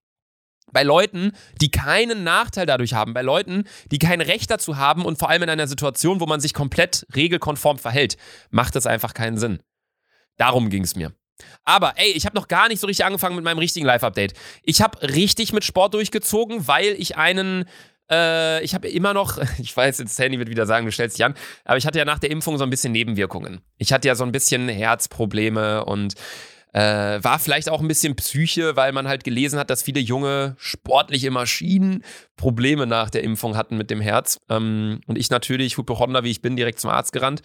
Bei 0.73 0.83
Leuten, 0.83 1.31
die 1.61 1.71
keinen 1.71 2.23
Nachteil 2.23 2.65
dadurch 2.65 2.93
haben, 2.93 3.13
bei 3.13 3.21
Leuten, 3.21 3.63
die 3.91 3.99
kein 3.99 4.21
Recht 4.21 4.51
dazu 4.51 4.77
haben 4.77 5.05
und 5.05 5.17
vor 5.17 5.29
allem 5.29 5.43
in 5.43 5.49
einer 5.49 5.67
Situation, 5.67 6.19
wo 6.19 6.25
man 6.25 6.39
sich 6.39 6.53
komplett 6.53 7.05
regelkonform 7.15 7.77
verhält, 7.77 8.17
macht 8.49 8.75
das 8.75 8.87
einfach 8.87 9.13
keinen 9.13 9.37
Sinn. 9.37 9.59
Darum 10.37 10.69
ging 10.69 10.83
es 10.83 10.95
mir. 10.95 11.13
Aber 11.63 11.93
ey, 11.97 12.11
ich 12.11 12.25
habe 12.25 12.35
noch 12.35 12.47
gar 12.47 12.67
nicht 12.67 12.79
so 12.79 12.87
richtig 12.87 13.05
angefangen 13.05 13.35
mit 13.35 13.43
meinem 13.43 13.57
richtigen 13.57 13.85
Live-Update. 13.85 14.33
Ich 14.63 14.81
habe 14.81 15.01
richtig 15.01 15.53
mit 15.53 15.63
Sport 15.63 15.93
durchgezogen, 15.93 16.67
weil 16.67 16.95
ich 16.97 17.17
einen 17.17 17.65
äh, 18.11 18.63
ich 18.63 18.73
habe 18.73 18.87
immer 18.89 19.13
noch, 19.13 19.39
ich 19.59 19.75
weiß, 19.75 19.99
jetzt 19.99 20.15
Sandy 20.15 20.39
wird 20.39 20.49
wieder 20.49 20.65
sagen, 20.65 20.85
du 20.85 20.91
stellst 20.91 21.17
dich 21.17 21.25
an, 21.25 21.35
aber 21.65 21.77
ich 21.77 21.85
hatte 21.85 21.99
ja 21.99 22.05
nach 22.05 22.19
der 22.19 22.31
Impfung 22.31 22.57
so 22.57 22.63
ein 22.63 22.69
bisschen 22.69 22.91
Nebenwirkungen. 22.91 23.61
Ich 23.77 23.93
hatte 23.93 24.07
ja 24.07 24.15
so 24.15 24.23
ein 24.23 24.31
bisschen 24.31 24.69
Herzprobleme 24.69 25.85
und 25.85 26.15
äh, 26.73 27.23
war 27.23 27.39
vielleicht 27.39 27.69
auch 27.69 27.81
ein 27.81 27.87
bisschen 27.87 28.15
Psyche, 28.15 28.75
weil 28.75 28.91
man 28.91 29.07
halt 29.07 29.23
gelesen 29.23 29.59
hat, 29.59 29.69
dass 29.69 29.83
viele 29.83 29.99
junge 29.99 30.55
sportliche 30.57 31.29
Maschinen 31.29 32.03
Probleme 32.35 32.87
nach 32.87 33.11
der 33.11 33.23
Impfung 33.23 33.55
hatten 33.55 33.77
mit 33.77 33.91
dem 33.91 34.01
Herz. 34.01 34.39
Ähm, 34.49 35.01
und 35.05 35.17
ich 35.17 35.29
natürlich, 35.29 35.77
Hypochonder 35.77 36.23
wie 36.23 36.31
ich 36.31 36.41
bin, 36.41 36.55
direkt 36.55 36.79
zum 36.79 36.89
Arzt 36.89 37.13
gerannt. 37.13 37.43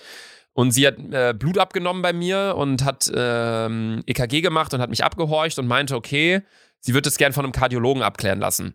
Und 0.55 0.73
sie 0.73 0.87
hat 0.87 0.97
äh, 1.13 1.35
Blut 1.39 1.59
abgenommen 1.59 2.03
bei 2.03 2.13
mir 2.13 2.55
und 2.57 2.85
hat 2.85 3.11
ähm, 3.15 4.03
EKG 4.07 4.41
gemacht 4.41 4.73
und 4.75 4.81
hat 4.81 4.91
mich 4.91 5.05
abgehorcht 5.05 5.59
und 5.59 5.69
meinte, 5.69 5.95
okay, 5.95 6.41
sie 6.81 6.95
wird 6.95 7.07
es 7.07 7.19
gern 7.19 7.35
von 7.35 7.45
einem 7.45 7.53
Kardiologen 7.53 8.03
abklären 8.03 8.41
lassen. 8.41 8.75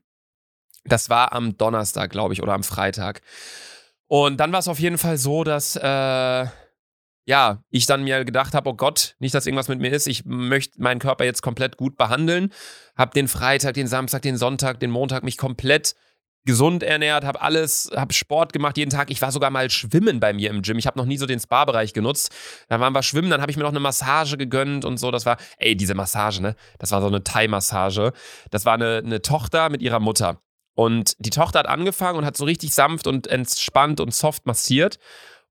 Das 0.86 1.10
war 1.10 1.34
am 1.34 1.58
Donnerstag, 1.58 2.12
glaube 2.12 2.34
ich, 2.34 2.44
oder 2.44 2.54
am 2.54 2.64
Freitag. 2.64 3.22
Und 4.08 4.38
dann 4.38 4.52
war 4.52 4.60
es 4.60 4.68
auf 4.68 4.80
jeden 4.80 5.00
Fall 5.00 5.18
so, 5.18 5.44
dass 5.44 5.76
äh, 5.76 6.46
ja, 7.26 7.64
ich 7.70 7.86
dann 7.86 8.04
mir 8.04 8.26
gedacht 8.26 8.54
habe, 8.54 8.70
oh 8.70 8.74
Gott, 8.74 9.16
nicht, 9.20 9.34
dass 9.34 9.46
irgendwas 9.46 9.70
mit 9.70 9.80
mir 9.80 9.92
ist. 9.92 10.08
Ich 10.08 10.26
möchte 10.26 10.82
meinen 10.82 11.00
Körper 11.00 11.24
jetzt 11.24 11.42
komplett 11.42 11.78
gut 11.78 11.98
behandeln. 11.98 12.52
Hab 12.96 13.14
den 13.14 13.28
Freitag, 13.28 13.76
den 13.76 13.88
Samstag, 13.88 14.22
den 14.24 14.38
Sonntag, 14.38 14.80
den 14.80 14.92
Montag 14.92 15.24
mich 15.24 15.38
komplett 15.38 15.96
gesund 16.46 16.84
ernährt, 16.84 17.24
habe 17.24 17.42
alles, 17.42 17.90
habe 17.96 18.14
Sport 18.14 18.52
gemacht 18.52 18.78
jeden 18.78 18.92
Tag. 18.92 19.10
Ich 19.10 19.22
war 19.22 19.32
sogar 19.32 19.50
mal 19.50 19.70
schwimmen 19.70 20.20
bei 20.20 20.34
mir 20.34 20.50
im 20.50 20.62
Gym. 20.62 20.78
Ich 20.78 20.88
habe 20.88 21.00
noch 21.00 21.06
nie 21.06 21.18
so 21.18 21.26
den 21.26 21.40
Spa-Bereich 21.40 21.94
genutzt. 21.94 22.32
Dann 22.68 22.82
waren 22.82 22.94
wir 22.94 23.04
schwimmen, 23.04 23.30
dann 23.30 23.42
habe 23.42 23.52
ich 23.52 23.58
mir 23.58 23.64
noch 23.64 23.70
eine 23.70 23.80
Massage 23.80 24.38
gegönnt 24.38 24.84
und 24.84 24.98
so. 24.98 25.10
Das 25.12 25.26
war, 25.26 25.38
ey, 25.58 25.76
diese 25.76 25.96
Massage, 25.96 26.42
ne? 26.42 26.56
Das 26.80 26.92
war 26.92 27.02
so 27.02 27.08
eine 27.08 27.24
Thai-Massage. 27.24 28.12
Das 28.52 28.66
war 28.66 28.74
eine, 28.74 28.98
eine 28.98 29.22
Tochter 29.22 29.70
mit 29.70 29.82
ihrer 29.82 30.02
Mutter. 30.02 30.42
Und 30.76 31.16
die 31.20 31.30
Tochter 31.30 31.60
hat 31.60 31.68
angefangen 31.68 32.18
und 32.18 32.26
hat 32.26 32.36
so 32.36 32.46
richtig 32.46 32.74
sanft 32.74 33.08
und 33.08 33.28
entspannt 33.28 34.00
und 34.00 34.14
soft 34.14 34.46
massiert. 34.46 35.00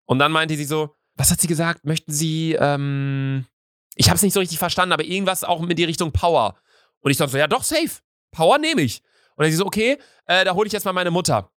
Und 0.04 0.18
dann 0.18 0.32
meinte 0.32 0.56
sie 0.56 0.64
so, 0.64 0.96
was 1.22 1.30
hat 1.30 1.40
sie 1.40 1.46
gesagt? 1.46 1.84
Möchten 1.84 2.12
Sie, 2.12 2.56
ähm, 2.58 3.46
ich 3.94 4.08
habe 4.08 4.16
es 4.16 4.22
nicht 4.22 4.32
so 4.32 4.40
richtig 4.40 4.58
verstanden, 4.58 4.92
aber 4.92 5.04
irgendwas 5.04 5.44
auch 5.44 5.60
mit 5.60 5.78
die 5.78 5.84
Richtung 5.84 6.10
Power. 6.10 6.56
Und 6.98 7.12
ich 7.12 7.16
dachte 7.16 7.30
so, 7.30 7.38
ja 7.38 7.46
doch, 7.46 7.62
safe. 7.62 8.00
Power 8.32 8.58
nehme 8.58 8.82
ich. 8.82 9.02
Und 9.36 9.44
dann 9.44 9.50
sie 9.52 9.56
so, 9.56 9.64
okay, 9.64 9.98
äh, 10.26 10.44
da 10.44 10.54
hole 10.54 10.66
ich 10.66 10.72
jetzt 10.72 10.84
mal 10.84 10.92
meine 10.92 11.12
Mutter. 11.12 11.52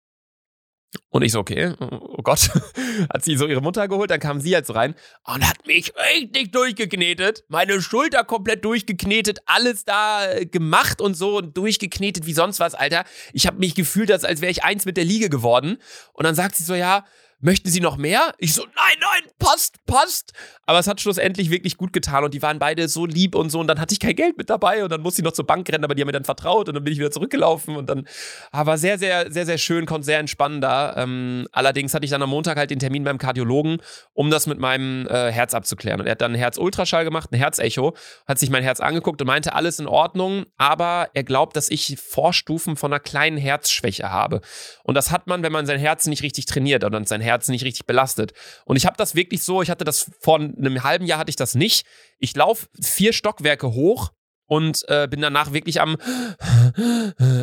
Und 1.09 1.23
ich 1.23 1.33
so, 1.33 1.41
okay, 1.41 1.75
oh 1.81 2.23
Gott, 2.23 2.51
hat 3.13 3.25
sie 3.25 3.39
so 3.39 3.47
ihre 3.47 3.63
Mutter 3.63 3.89
geholt, 3.89 4.11
dann 4.11 4.21
kam 4.21 4.39
sie 4.39 4.55
so 4.63 4.75
rein 4.75 4.95
und 5.25 5.49
hat 5.49 5.67
mich 5.67 5.95
richtig 6.13 6.53
durchgeknetet, 6.53 7.45
meine 7.49 7.81
Schulter 7.81 8.23
komplett 8.23 8.67
durchgeknetet, 8.67 9.41
alles 9.47 9.87
da 9.87 10.31
äh, 10.31 10.45
gemacht 10.45 11.01
und 11.01 11.15
so 11.15 11.39
und 11.39 11.57
durchgeknetet 11.57 12.27
wie 12.27 12.35
sonst 12.35 12.61
was, 12.61 12.75
Alter. 12.75 13.05
Ich 13.33 13.47
habe 13.47 13.59
mich 13.59 13.75
gefühlt, 13.75 14.13
als, 14.13 14.25
als 14.25 14.43
wäre 14.43 14.53
ich 14.53 14.63
eins 14.63 14.85
mit 14.85 14.99
der 14.99 15.05
Liege 15.05 15.31
geworden. 15.31 15.79
Und 16.13 16.25
dann 16.25 16.35
sagt 16.35 16.55
sie 16.55 16.65
so, 16.65 16.75
ja, 16.75 17.07
möchten 17.45 17.69
Sie 17.69 17.81
noch 17.81 17.97
mehr? 17.99 18.35
Ich 18.39 18.55
so, 18.55 18.63
nein, 18.63 18.97
nein, 19.01 19.31
passt, 19.39 19.77
passt. 19.87 20.33
Aber 20.67 20.79
es 20.79 20.87
hat 20.87 21.01
schlussendlich 21.01 21.51
wirklich 21.51 21.77
gut 21.77 21.93
getan 21.93 22.25
und 22.25 22.33
die 22.33 22.41
waren 22.41 22.59
beide 22.59 22.89
so 22.89 23.05
lieb 23.05 23.35
und 23.35 23.51
so 23.51 23.61
und 23.61 23.67
dann 23.67 23.79
hatte 23.79 23.93
ich 23.93 24.01
kein 24.01 24.17
Geld 24.17 24.39
mit 24.39 24.49
dabei 24.49 24.83
und 24.83 24.91
dann 24.91 25.03
musste 25.03 25.21
ich 25.21 25.25
noch 25.25 25.33
zur 25.33 25.47
Bank 25.47 25.71
rennen, 25.71 25.85
aber 25.85 25.95
die 25.95 26.01
haben 26.01 26.07
mir 26.07 26.13
dann 26.13 26.25
vertraut 26.25 26.69
und 26.69 26.75
dann 26.75 26.83
bin 26.83 26.93
ich 26.95 26.99
wieder 26.99 27.11
zurückgelaufen 27.11 27.77
und 27.77 27.91
dann 27.91 28.09
aber 28.51 28.79
sehr, 28.79 28.99
sehr, 28.99 29.31
sehr, 29.31 29.45
sehr 29.45 29.59
schön, 29.59 29.85
konnte 29.85 30.07
sehr 30.07 30.19
entspannen 30.19 30.63
da. 30.63 30.97
Ähm, 30.97 31.47
allerdings 31.53 31.93
hatte 31.93 32.07
ich 32.07 32.11
dann 32.11 32.23
am 32.23 32.31
Montag 32.31 32.57
halt 32.57 32.71
den 32.71 32.79
Termin 32.79 33.05
beim 33.05 33.19
Kardiologen, 33.19 33.77
um 34.15 34.31
das 34.31 34.47
mit 34.47 34.59
meinem 34.59 35.07
äh, 35.07 35.31
Herz 35.31 35.53
abzuklären 35.53 36.01
und 36.01 36.07
er 36.07 36.13
hat 36.13 36.23
dann 36.23 36.33
einen 36.33 36.41
Herzultraschall 36.41 37.05
gemacht, 37.05 37.31
ein 37.31 37.37
Herzecho, 37.37 37.95
hat 38.27 38.39
sich 38.39 38.49
mein 38.49 38.63
Herz 38.63 38.81
angeguckt 38.81 39.21
und 39.21 39.27
meinte, 39.27 39.55
alles 39.55 39.79
in 39.79 39.87
Ordnung, 39.87 40.47
aber 40.57 41.11
er 41.13 41.25
glaubt, 41.25 41.57
dass 41.57 41.71
ich 41.71 41.99
Vorstufen 42.01 42.77
von 42.77 42.91
einer 42.91 43.01
kleinen 43.01 43.37
Herzschwäche 43.37 44.11
habe. 44.11 44.41
Und 44.83 44.95
das 44.95 45.11
hat 45.11 45.27
man, 45.27 45.43
wenn 45.43 45.53
man 45.53 45.67
sein 45.67 45.79
Herz 45.79 46.07
nicht 46.07 46.23
richtig 46.23 46.47
trainiert 46.47 46.85
und 46.85 47.07
sein 47.07 47.21
Herz 47.21 47.34
Herz 47.35 47.49
nicht 47.49 47.65
richtig 47.65 47.87
belastet. 47.87 48.33
Und 48.65 48.77
ich 48.77 48.87
habe 48.87 48.97
das 48.97 49.15
wirklich 49.15 49.43
so, 49.43 49.63
ich 49.63 49.71
hatte 49.71 49.85
das 49.85 50.11
vor 50.21 50.39
einem 50.39 50.83
halben 50.83 51.05
Jahr 51.07 51.19
hatte 51.19 51.31
ich 51.31 51.37
das 51.37 51.55
nicht. 51.55 51.87
Ich 52.19 52.35
laufe 52.37 52.69
vier 52.81 53.13
Stockwerke 53.13 53.73
hoch 53.73 54.13
und 54.47 54.85
äh, 54.89 55.09
bin 55.09 55.21
danach 55.21 55.53
wirklich 55.53 55.81
am 55.81 55.97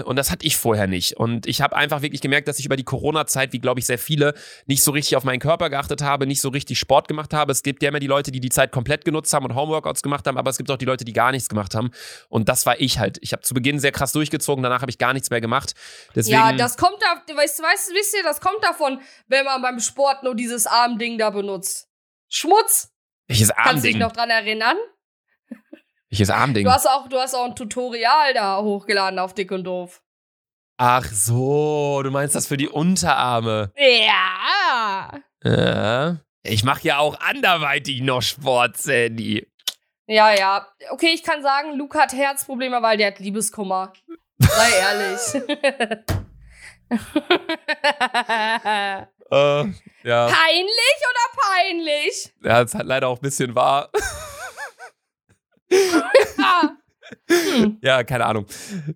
und 0.05 0.15
das 0.15 0.31
hatte 0.31 0.45
ich 0.45 0.57
vorher 0.57 0.87
nicht 0.87 1.17
und 1.17 1.47
ich 1.47 1.61
habe 1.61 1.75
einfach 1.75 2.01
wirklich 2.01 2.21
gemerkt, 2.21 2.47
dass 2.47 2.59
ich 2.59 2.65
über 2.65 2.75
die 2.75 2.83
Corona-Zeit, 2.83 3.53
wie 3.53 3.59
glaube 3.59 3.79
ich 3.79 3.85
sehr 3.85 3.97
viele, 3.97 4.33
nicht 4.65 4.83
so 4.83 4.91
richtig 4.91 5.15
auf 5.15 5.23
meinen 5.23 5.39
Körper 5.39 5.69
geachtet 5.69 6.01
habe, 6.01 6.27
nicht 6.27 6.41
so 6.41 6.49
richtig 6.49 6.79
Sport 6.79 7.07
gemacht 7.07 7.33
habe. 7.33 7.51
Es 7.51 7.63
gibt 7.63 7.81
ja 7.83 7.89
immer 7.89 7.99
die 7.99 8.07
Leute, 8.07 8.31
die 8.31 8.39
die 8.39 8.49
Zeit 8.49 8.71
komplett 8.71 9.05
genutzt 9.05 9.33
haben 9.33 9.45
und 9.45 9.55
Homeworkouts 9.55 10.03
gemacht 10.03 10.27
haben, 10.27 10.37
aber 10.37 10.49
es 10.49 10.57
gibt 10.57 10.69
auch 10.69 10.77
die 10.77 10.85
Leute, 10.85 11.05
die 11.05 11.13
gar 11.13 11.31
nichts 11.31 11.49
gemacht 11.49 11.75
haben 11.75 11.91
und 12.29 12.49
das 12.49 12.65
war 12.65 12.79
ich 12.79 12.99
halt. 12.99 13.17
Ich 13.21 13.33
habe 13.33 13.41
zu 13.41 13.53
Beginn 13.53 13.79
sehr 13.79 13.91
krass 13.91 14.11
durchgezogen, 14.11 14.63
danach 14.63 14.81
habe 14.81 14.91
ich 14.91 14.97
gar 14.97 15.13
nichts 15.13 15.29
mehr 15.29 15.41
gemacht. 15.41 15.73
Deswegen, 16.15 16.37
ja, 16.37 16.53
das 16.53 16.77
kommt 16.77 16.97
da, 16.99 17.35
weißt 17.35 17.59
du, 17.59 17.63
weißt, 17.63 17.91
wisst 17.93 18.15
ihr, 18.15 18.23
das 18.23 18.41
kommt 18.41 18.63
davon, 18.63 18.99
wenn 19.27 19.45
man 19.45 19.61
beim 19.61 19.79
Sport 19.79 20.23
nur 20.23 20.35
dieses 20.35 20.67
Armding 20.67 21.17
da 21.17 21.29
benutzt. 21.29 21.87
Schmutz. 22.29 22.91
Welches 23.27 23.51
Armding? 23.51 23.65
Kannst 23.65 23.83
du 23.83 23.87
dich 23.89 23.97
noch 23.97 24.11
dran 24.11 24.29
erinnern? 24.29 24.77
Welches 26.11 26.29
Armding? 26.29 26.65
Du 26.65 26.71
hast 26.71 26.87
auch, 26.87 27.07
du 27.07 27.17
hast 27.17 27.33
auch 27.33 27.45
ein 27.45 27.55
Tutorial 27.55 28.33
da 28.33 28.61
hochgeladen 28.61 29.17
auf 29.17 29.33
Dick 29.33 29.49
und 29.51 29.63
Doof. 29.63 30.01
Ach 30.77 31.05
so, 31.05 32.01
du 32.03 32.11
meinst 32.11 32.35
das 32.35 32.47
für 32.47 32.57
die 32.57 32.67
Unterarme? 32.67 33.71
Ja. 33.77 35.21
Ja. 35.43 36.17
Ich 36.43 36.63
mache 36.65 36.85
ja 36.85 36.97
auch 36.97 37.17
anderweitig 37.21 38.01
noch 38.01 38.21
Sport, 38.21 38.75
Sandy. 38.77 39.47
Ja, 40.07 40.33
ja. 40.33 40.67
Okay, 40.89 41.11
ich 41.13 41.23
kann 41.23 41.41
sagen, 41.43 41.77
Luke 41.77 41.97
hat 41.97 42.11
Herzprobleme, 42.11 42.81
weil 42.81 42.97
der 42.97 43.07
hat 43.07 43.19
Liebeskummer. 43.19 43.93
Sei 44.39 44.69
ehrlich. 44.79 45.35
äh, 49.31 49.65
ja. 50.03 50.27
Peinlich 50.27 50.97
oder 51.09 51.41
peinlich? 51.41 52.33
Ja, 52.43 52.61
es 52.63 52.75
hat 52.75 52.85
leider 52.85 53.07
auch 53.07 53.19
ein 53.19 53.21
bisschen 53.21 53.55
wahr. 53.55 53.89
Hm. 55.71 56.81
Ja, 57.81 58.03
keine 58.03 58.25
Ahnung. 58.25 58.45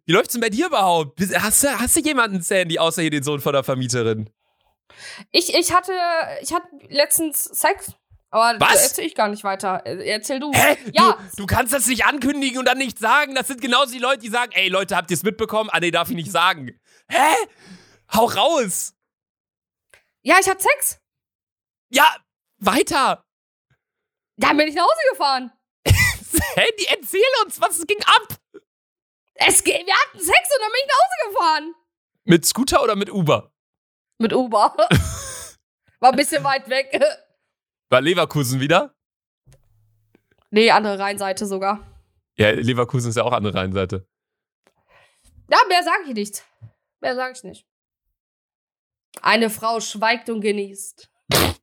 Wie 0.05 0.13
läuft's 0.13 0.33
denn 0.33 0.41
bei 0.41 0.49
dir 0.49 0.67
überhaupt? 0.67 1.19
Hast 1.35 1.63
du, 1.63 1.67
hast 1.79 1.95
du 1.97 1.99
jemanden, 1.99 2.41
Sandy, 2.41 2.79
außer 2.79 3.01
hier 3.01 3.11
den 3.11 3.23
Sohn 3.23 3.41
von 3.41 3.51
der 3.53 3.63
Vermieterin? 3.63 4.29
Ich, 5.31 5.53
ich 5.53 5.73
hatte, 5.73 5.91
ich 6.41 6.53
hatte 6.53 6.67
letztens 6.87 7.43
Sex. 7.43 7.93
Aber 8.29 8.59
Was? 8.59 8.73
das 8.73 8.87
erzähl 8.89 9.05
ich 9.05 9.15
gar 9.15 9.27
nicht 9.29 9.43
weiter. 9.43 9.85
Äh, 9.85 10.09
Erzähl 10.09 10.39
du. 10.39 10.51
Hä? 10.53 10.77
Ja. 10.93 11.17
Du, 11.31 11.43
du 11.43 11.45
kannst 11.45 11.73
das 11.73 11.87
nicht 11.87 12.05
ankündigen 12.05 12.59
und 12.59 12.65
dann 12.65 12.77
nicht 12.77 12.99
sagen. 12.99 13.35
Das 13.35 13.47
sind 13.47 13.61
genauso 13.61 13.93
die 13.93 13.99
Leute, 13.99 14.19
die 14.19 14.29
sagen, 14.29 14.51
ey 14.53 14.67
Leute, 14.67 14.95
habt 14.95 15.09
ihr 15.11 15.15
es 15.15 15.23
mitbekommen? 15.23 15.69
Ah, 15.71 15.79
nee, 15.79 15.91
darf 15.91 16.09
ich 16.09 16.15
nicht 16.15 16.31
sagen. 16.31 16.77
Hä? 17.09 17.35
Hau 18.13 18.25
raus! 18.25 18.93
Ja, 20.21 20.37
ich 20.39 20.49
hatte 20.49 20.63
Sex. 20.63 20.99
Ja, 21.89 22.15
weiter! 22.57 23.23
Dann 24.37 24.57
bin 24.57 24.67
ich 24.67 24.75
nach 24.75 24.83
Hause 24.83 25.01
gefahren. 25.11 25.51
Sandy, 26.35 26.85
erzähl 26.89 27.21
uns, 27.43 27.59
was 27.61 27.85
ging 27.85 27.99
ab? 28.05 28.37
Es 29.35 29.63
geht, 29.63 29.85
wir 29.85 29.93
hatten 29.93 30.19
Sex 30.19 30.29
und 30.29 30.61
dann 30.61 30.71
bin 30.71 30.79
ich 30.81 30.87
nach 30.87 30.95
Hause 30.95 31.29
gefahren. 31.29 31.75
Mit 32.23 32.45
Scooter 32.45 32.83
oder 32.83 32.95
mit 32.95 33.09
Uber? 33.11 33.51
Mit 34.17 34.33
Uber. 34.33 34.75
War 35.99 36.11
ein 36.11 36.15
bisschen 36.15 36.43
weit 36.43 36.69
weg. 36.69 36.99
War 37.89 38.01
Leverkusen 38.01 38.59
wieder? 38.59 38.95
Nee, 40.49 40.71
andere 40.71 40.99
Rheinseite 40.99 41.45
sogar. 41.45 41.85
Ja, 42.37 42.51
Leverkusen 42.51 43.09
ist 43.09 43.15
ja 43.15 43.23
auch 43.23 43.33
andere 43.33 43.53
Rheinseite. 43.55 44.07
Ja, 45.49 45.57
mehr 45.67 45.83
sage 45.83 46.03
ich 46.07 46.13
nicht. 46.13 46.45
Mehr 47.01 47.15
sage 47.15 47.33
ich 47.35 47.43
nicht. 47.43 47.67
Eine 49.21 49.49
Frau 49.49 49.79
schweigt 49.79 50.29
und 50.29 50.41
genießt. 50.41 51.09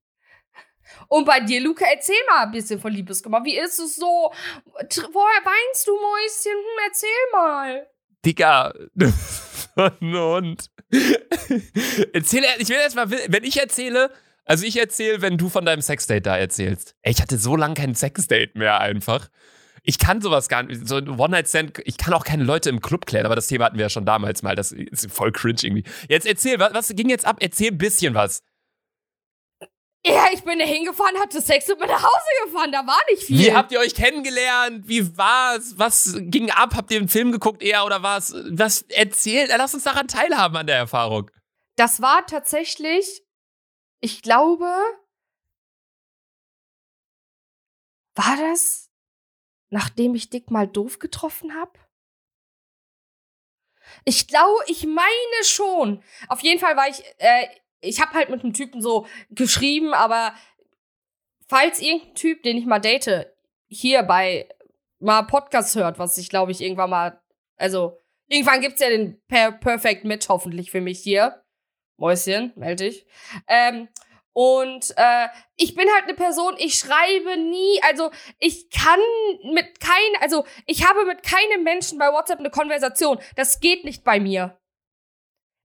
Und 1.08 1.26
bei 1.26 1.40
dir, 1.40 1.60
Luca, 1.60 1.84
erzähl 1.92 2.16
mal 2.28 2.44
ein 2.44 2.50
bisschen 2.50 2.80
von 2.80 2.92
Liebeskummer. 2.92 3.44
Wie 3.44 3.58
ist 3.58 3.78
es 3.78 3.96
so? 3.96 4.32
Woher 4.64 5.44
weinst 5.44 5.86
du, 5.86 5.92
Mäuschen? 5.92 6.52
Hm, 6.52 6.84
erzähl 6.86 7.08
mal. 7.32 7.86
Digga, 8.24 8.72
Hund. 10.00 10.70
Erzähl, 12.12 12.44
ich 12.58 12.68
will 12.68 12.76
erst 12.76 12.96
mal, 12.96 13.10
wenn 13.10 13.44
ich 13.44 13.58
erzähle, 13.58 14.10
also 14.44 14.64
ich 14.66 14.78
erzähle, 14.78 15.22
wenn 15.22 15.38
du 15.38 15.48
von 15.48 15.64
deinem 15.64 15.82
Sexdate 15.82 16.22
da 16.22 16.36
erzählst. 16.36 16.94
Ey, 17.02 17.12
ich 17.12 17.22
hatte 17.22 17.38
so 17.38 17.56
lange 17.56 17.74
kein 17.74 17.94
Sexdate 17.94 18.56
mehr 18.56 18.80
einfach. 18.80 19.28
Ich 19.82 19.98
kann 19.98 20.20
sowas 20.20 20.48
gar 20.48 20.62
nicht. 20.62 20.86
So 20.86 20.96
ein 20.96 21.08
One-Night-Stand, 21.08 21.80
ich 21.84 21.96
kann 21.96 22.14
auch 22.14 22.24
keine 22.24 22.44
Leute 22.44 22.68
im 22.68 22.80
Club 22.80 23.06
klären, 23.06 23.26
aber 23.26 23.34
das 23.34 23.48
Thema 23.48 23.64
hatten 23.64 23.78
wir 23.78 23.86
ja 23.86 23.90
schon 23.90 24.04
damals 24.04 24.42
mal. 24.42 24.54
Das 24.54 24.70
ist 24.70 25.10
voll 25.10 25.32
cringe 25.32 25.58
irgendwie. 25.62 25.84
Jetzt 26.08 26.26
erzähl, 26.26 26.58
was, 26.58 26.74
was 26.74 26.88
ging 26.90 27.08
jetzt 27.08 27.26
ab? 27.26 27.38
Erzähl 27.40 27.72
ein 27.72 27.78
bisschen 27.78 28.14
was. 28.14 28.42
Ja, 30.04 30.26
ich 30.32 30.42
bin 30.42 30.58
da 30.58 30.64
hingefahren, 30.64 31.16
hatte 31.20 31.40
Sex 31.40 31.70
und 31.70 31.78
bin 31.78 31.88
nach 31.88 32.02
Hause 32.02 32.44
gefahren. 32.44 32.72
Da 32.72 32.84
war 32.86 32.98
nicht 33.08 33.22
viel. 33.22 33.38
Wie 33.38 33.54
habt 33.54 33.70
ihr 33.70 33.78
euch 33.78 33.94
kennengelernt? 33.94 34.88
Wie 34.88 35.16
war's? 35.16 35.74
Was 35.78 36.16
ging 36.18 36.50
ab? 36.50 36.74
Habt 36.74 36.90
ihr 36.90 36.98
einen 36.98 37.08
Film 37.08 37.30
geguckt 37.30 37.62
eher 37.62 37.84
oder 37.84 38.02
was? 38.02 38.34
Was 38.50 38.82
erzählt? 38.82 39.52
Lass 39.56 39.74
uns 39.74 39.84
daran 39.84 40.08
teilhaben 40.08 40.56
an 40.56 40.66
der 40.66 40.76
Erfahrung. 40.76 41.30
Das 41.76 42.02
war 42.02 42.26
tatsächlich, 42.26 43.22
ich 44.00 44.22
glaube, 44.22 44.66
war 48.16 48.36
das, 48.36 48.90
nachdem 49.70 50.16
ich 50.16 50.30
Dick 50.30 50.50
mal 50.50 50.66
doof 50.66 50.98
getroffen 50.98 51.54
habe? 51.54 51.78
Ich 54.04 54.26
glaube, 54.26 54.62
ich 54.66 54.84
meine 54.84 55.44
schon. 55.44 56.02
Auf 56.28 56.40
jeden 56.40 56.60
Fall 56.60 56.76
war 56.76 56.88
ich, 56.88 57.02
äh, 57.18 57.46
ich 57.82 58.00
habe 58.00 58.14
halt 58.14 58.30
mit 58.30 58.42
einem 58.42 58.54
Typen 58.54 58.80
so 58.80 59.06
geschrieben, 59.30 59.92
aber 59.92 60.34
falls 61.48 61.80
irgendein 61.80 62.14
Typ, 62.14 62.42
den 62.42 62.56
ich 62.56 62.64
mal 62.64 62.78
date, 62.78 63.26
hier 63.68 64.02
bei 64.02 64.48
mal 64.98 65.22
Podcast 65.22 65.74
hört, 65.76 65.98
was 65.98 66.16
ich 66.16 66.30
glaube 66.30 66.52
ich 66.52 66.60
irgendwann 66.60 66.90
mal, 66.90 67.20
also 67.56 67.98
irgendwann 68.28 68.60
gibt's 68.60 68.80
ja 68.80 68.88
den 68.88 69.20
per 69.28 69.52
Perfect 69.52 70.04
Match 70.04 70.28
hoffentlich 70.28 70.70
für 70.70 70.80
mich 70.80 71.00
hier. 71.00 71.42
Mäuschen, 71.98 72.52
melde 72.56 72.84
dich. 72.84 73.06
Ähm, 73.46 73.88
und 74.32 74.94
äh, 74.96 75.28
ich 75.56 75.74
bin 75.74 75.86
halt 75.94 76.04
eine 76.04 76.14
Person, 76.14 76.54
ich 76.58 76.78
schreibe 76.78 77.36
nie, 77.36 77.80
also 77.82 78.10
ich 78.38 78.70
kann 78.70 78.98
mit 79.52 79.78
kein, 79.78 80.20
also 80.20 80.46
ich 80.66 80.88
habe 80.88 81.04
mit 81.04 81.22
keinem 81.22 81.64
Menschen 81.64 81.98
bei 81.98 82.10
WhatsApp 82.10 82.38
eine 82.38 82.50
Konversation. 82.50 83.18
Das 83.36 83.60
geht 83.60 83.84
nicht 83.84 84.04
bei 84.04 84.20
mir. 84.20 84.58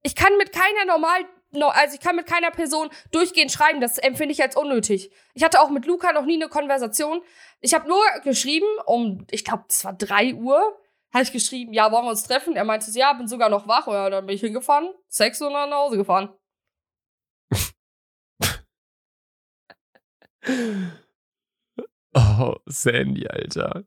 Ich 0.03 0.15
kann 0.15 0.35
mit 0.37 0.51
keiner 0.51 0.85
normal, 0.85 1.25
also 1.65 1.95
ich 1.95 1.99
kann 1.99 2.15
mit 2.15 2.27
keiner 2.27 2.51
Person 2.51 2.89
durchgehend 3.11 3.51
schreiben. 3.51 3.81
Das 3.81 3.97
empfinde 3.97 4.33
ich 4.33 4.41
als 4.41 4.55
unnötig. 4.55 5.11
Ich 5.33 5.43
hatte 5.43 5.61
auch 5.61 5.69
mit 5.69 5.85
Luca 5.85 6.13
noch 6.13 6.25
nie 6.25 6.35
eine 6.35 6.49
Konversation. 6.49 7.21
Ich 7.61 7.73
habe 7.73 7.87
nur 7.87 8.03
geschrieben 8.23 8.67
um, 8.85 9.25
ich 9.31 9.43
glaube, 9.43 9.65
es 9.69 9.83
war 9.83 9.93
drei 9.93 10.33
Uhr. 10.33 10.79
Habe 11.13 11.23
ich 11.23 11.31
geschrieben, 11.31 11.73
ja, 11.73 11.91
wollen 11.91 12.05
wir 12.05 12.11
uns 12.11 12.23
treffen? 12.23 12.55
Er 12.55 12.63
meinte, 12.63 12.91
ja, 12.91 13.13
bin 13.13 13.27
sogar 13.27 13.49
noch 13.49 13.67
wach. 13.67 13.87
Ja, 13.87 14.09
dann 14.09 14.25
bin 14.25 14.35
ich 14.35 14.41
hingefahren, 14.41 14.89
Sex 15.07 15.41
und 15.41 15.53
dann 15.53 15.69
nach 15.69 15.77
Hause 15.77 15.97
gefahren. 15.97 16.29
Oh, 22.13 22.55
Sandy, 22.65 23.27
Alter. 23.27 23.83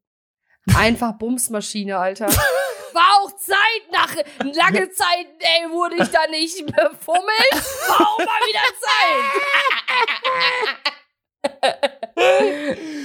Einfach 0.76 1.18
Bumsmaschine, 1.18 1.98
Alter. 1.98 2.28
War 2.94 3.22
auch 3.22 3.36
Zeit, 3.36 3.90
nach 3.90 4.14
lange 4.38 4.90
Zeit, 4.92 5.26
ey, 5.38 5.70
wurde 5.70 5.96
ich 6.02 6.08
da 6.08 6.26
nicht 6.28 6.66
befummelt. 6.66 7.54
War 7.88 8.00
auch 8.00 8.18
mal 8.18 8.40
wieder 8.48 8.66
Zeit. 8.80 9.24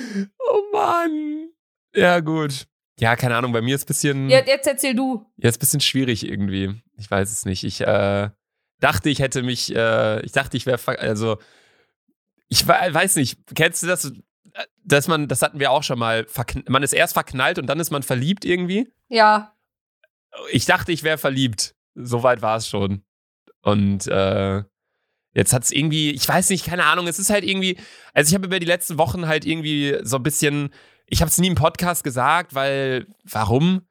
oh 0.49 0.63
Mann. 0.73 1.49
Ja, 1.93 2.19
gut. 2.19 2.67
Ja, 2.99 3.15
keine 3.15 3.35
Ahnung, 3.35 3.51
bei 3.51 3.61
mir 3.61 3.75
ist 3.75 3.83
ein 3.83 3.87
bisschen. 3.87 4.29
Ja, 4.29 4.41
jetzt 4.45 4.67
erzähl 4.67 4.95
du. 4.95 5.25
Jetzt 5.37 5.57
ein 5.57 5.59
bisschen 5.59 5.81
schwierig 5.81 6.27
irgendwie. 6.27 6.81
Ich 6.97 7.11
weiß 7.11 7.31
es 7.31 7.45
nicht. 7.45 7.63
Ich 7.63 7.81
äh, 7.81 8.29
dachte, 8.79 9.09
ich 9.09 9.19
hätte 9.19 9.43
mich, 9.43 9.75
äh, 9.75 10.21
ich 10.21 10.31
dachte, 10.31 10.55
ich 10.57 10.65
wäre, 10.65 10.79
also 10.99 11.37
ich 12.47 12.67
weiß 12.67 13.17
nicht, 13.17 13.39
kennst 13.55 13.83
du 13.83 13.87
das, 13.87 14.13
dass 14.83 15.07
man, 15.07 15.27
das 15.27 15.41
hatten 15.41 15.59
wir 15.59 15.71
auch 15.71 15.83
schon 15.83 15.99
mal, 15.99 16.25
man 16.67 16.83
ist 16.83 16.93
erst 16.93 17.13
verknallt 17.13 17.59
und 17.59 17.67
dann 17.67 17.79
ist 17.79 17.91
man 17.91 18.03
verliebt 18.03 18.45
irgendwie? 18.45 18.93
Ja. 19.09 19.54
Ich 20.51 20.65
dachte, 20.65 20.91
ich 20.91 21.03
wäre 21.03 21.17
verliebt. 21.17 21.75
Soweit 21.95 22.41
war 22.41 22.57
es 22.57 22.67
schon. 22.67 23.03
Und 23.61 24.07
äh, 24.07 24.63
jetzt 25.33 25.53
hat 25.53 25.63
es 25.63 25.71
irgendwie, 25.71 26.11
ich 26.11 26.27
weiß 26.27 26.49
nicht, 26.49 26.65
keine 26.65 26.85
Ahnung, 26.85 27.07
es 27.07 27.19
ist 27.19 27.29
halt 27.29 27.43
irgendwie, 27.43 27.77
also 28.13 28.29
ich 28.29 28.35
habe 28.35 28.45
über 28.45 28.59
die 28.59 28.65
letzten 28.65 28.97
Wochen 28.97 29.27
halt 29.27 29.45
irgendwie 29.45 29.97
so 30.03 30.17
ein 30.17 30.23
bisschen, 30.23 30.73
ich 31.07 31.21
habe 31.21 31.29
es 31.29 31.37
nie 31.37 31.47
im 31.47 31.55
Podcast 31.55 32.03
gesagt, 32.03 32.53
weil, 32.53 33.07
warum? 33.23 33.87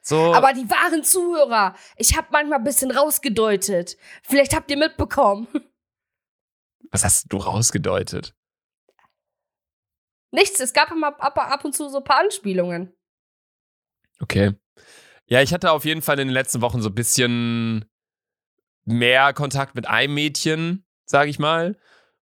So. 0.00 0.34
Aber 0.34 0.52
die 0.52 0.68
wahren 0.68 1.02
Zuhörer, 1.02 1.74
ich 1.96 2.16
habe 2.16 2.28
manchmal 2.30 2.58
ein 2.58 2.64
bisschen 2.64 2.90
rausgedeutet. 2.90 3.96
Vielleicht 4.22 4.54
habt 4.54 4.70
ihr 4.70 4.76
mitbekommen. 4.76 5.48
Was 6.90 7.04
hast 7.04 7.32
du 7.32 7.38
rausgedeutet? 7.38 8.34
Nichts, 10.30 10.60
es 10.60 10.72
gab 10.72 10.90
immer 10.90 11.08
ab, 11.20 11.38
ab 11.38 11.64
und 11.64 11.74
zu 11.74 11.88
so 11.88 11.98
ein 11.98 12.04
paar 12.04 12.20
Anspielungen. 12.20 12.94
Okay. 14.20 14.54
Ja, 15.26 15.40
ich 15.40 15.52
hatte 15.52 15.72
auf 15.72 15.84
jeden 15.84 16.02
Fall 16.02 16.18
in 16.18 16.28
den 16.28 16.34
letzten 16.34 16.60
Wochen 16.60 16.82
so 16.82 16.90
ein 16.90 16.94
bisschen 16.94 17.84
mehr 18.84 19.32
Kontakt 19.32 19.74
mit 19.74 19.88
einem 19.88 20.14
Mädchen, 20.14 20.84
sag 21.06 21.28
ich 21.28 21.38
mal. 21.38 21.76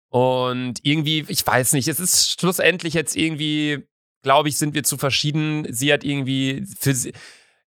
Und 0.08 0.78
irgendwie, 0.82 1.24
ich 1.28 1.44
weiß 1.44 1.72
nicht, 1.72 1.88
es 1.88 1.98
ist 1.98 2.40
schlussendlich 2.40 2.94
jetzt 2.94 3.16
irgendwie, 3.16 3.88
glaube 4.22 4.48
ich, 4.48 4.56
sind 4.56 4.74
wir 4.74 4.84
zu 4.84 4.96
verschieden. 4.96 5.66
Sie 5.72 5.92
hat 5.92 6.04
irgendwie 6.04 6.64
für 6.78 6.94
sie. 6.94 7.12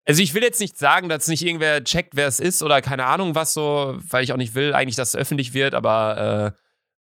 Also 0.04 0.20
ich 0.22 0.34
will 0.34 0.42
jetzt 0.42 0.60
nicht 0.60 0.76
sagen, 0.76 1.08
dass 1.08 1.28
nicht 1.28 1.44
irgendwer 1.44 1.84
checkt, 1.84 2.16
wer 2.16 2.26
es 2.26 2.40
ist 2.40 2.64
oder 2.64 2.82
keine 2.82 3.06
Ahnung 3.06 3.36
was 3.36 3.54
so, 3.54 3.96
weil 4.00 4.24
ich 4.24 4.32
auch 4.32 4.36
nicht 4.36 4.56
will 4.56 4.74
eigentlich, 4.74 4.96
dass 4.96 5.10
es 5.10 5.16
öffentlich 5.16 5.54
wird, 5.54 5.74
aber 5.74 6.54
äh, 6.56 6.62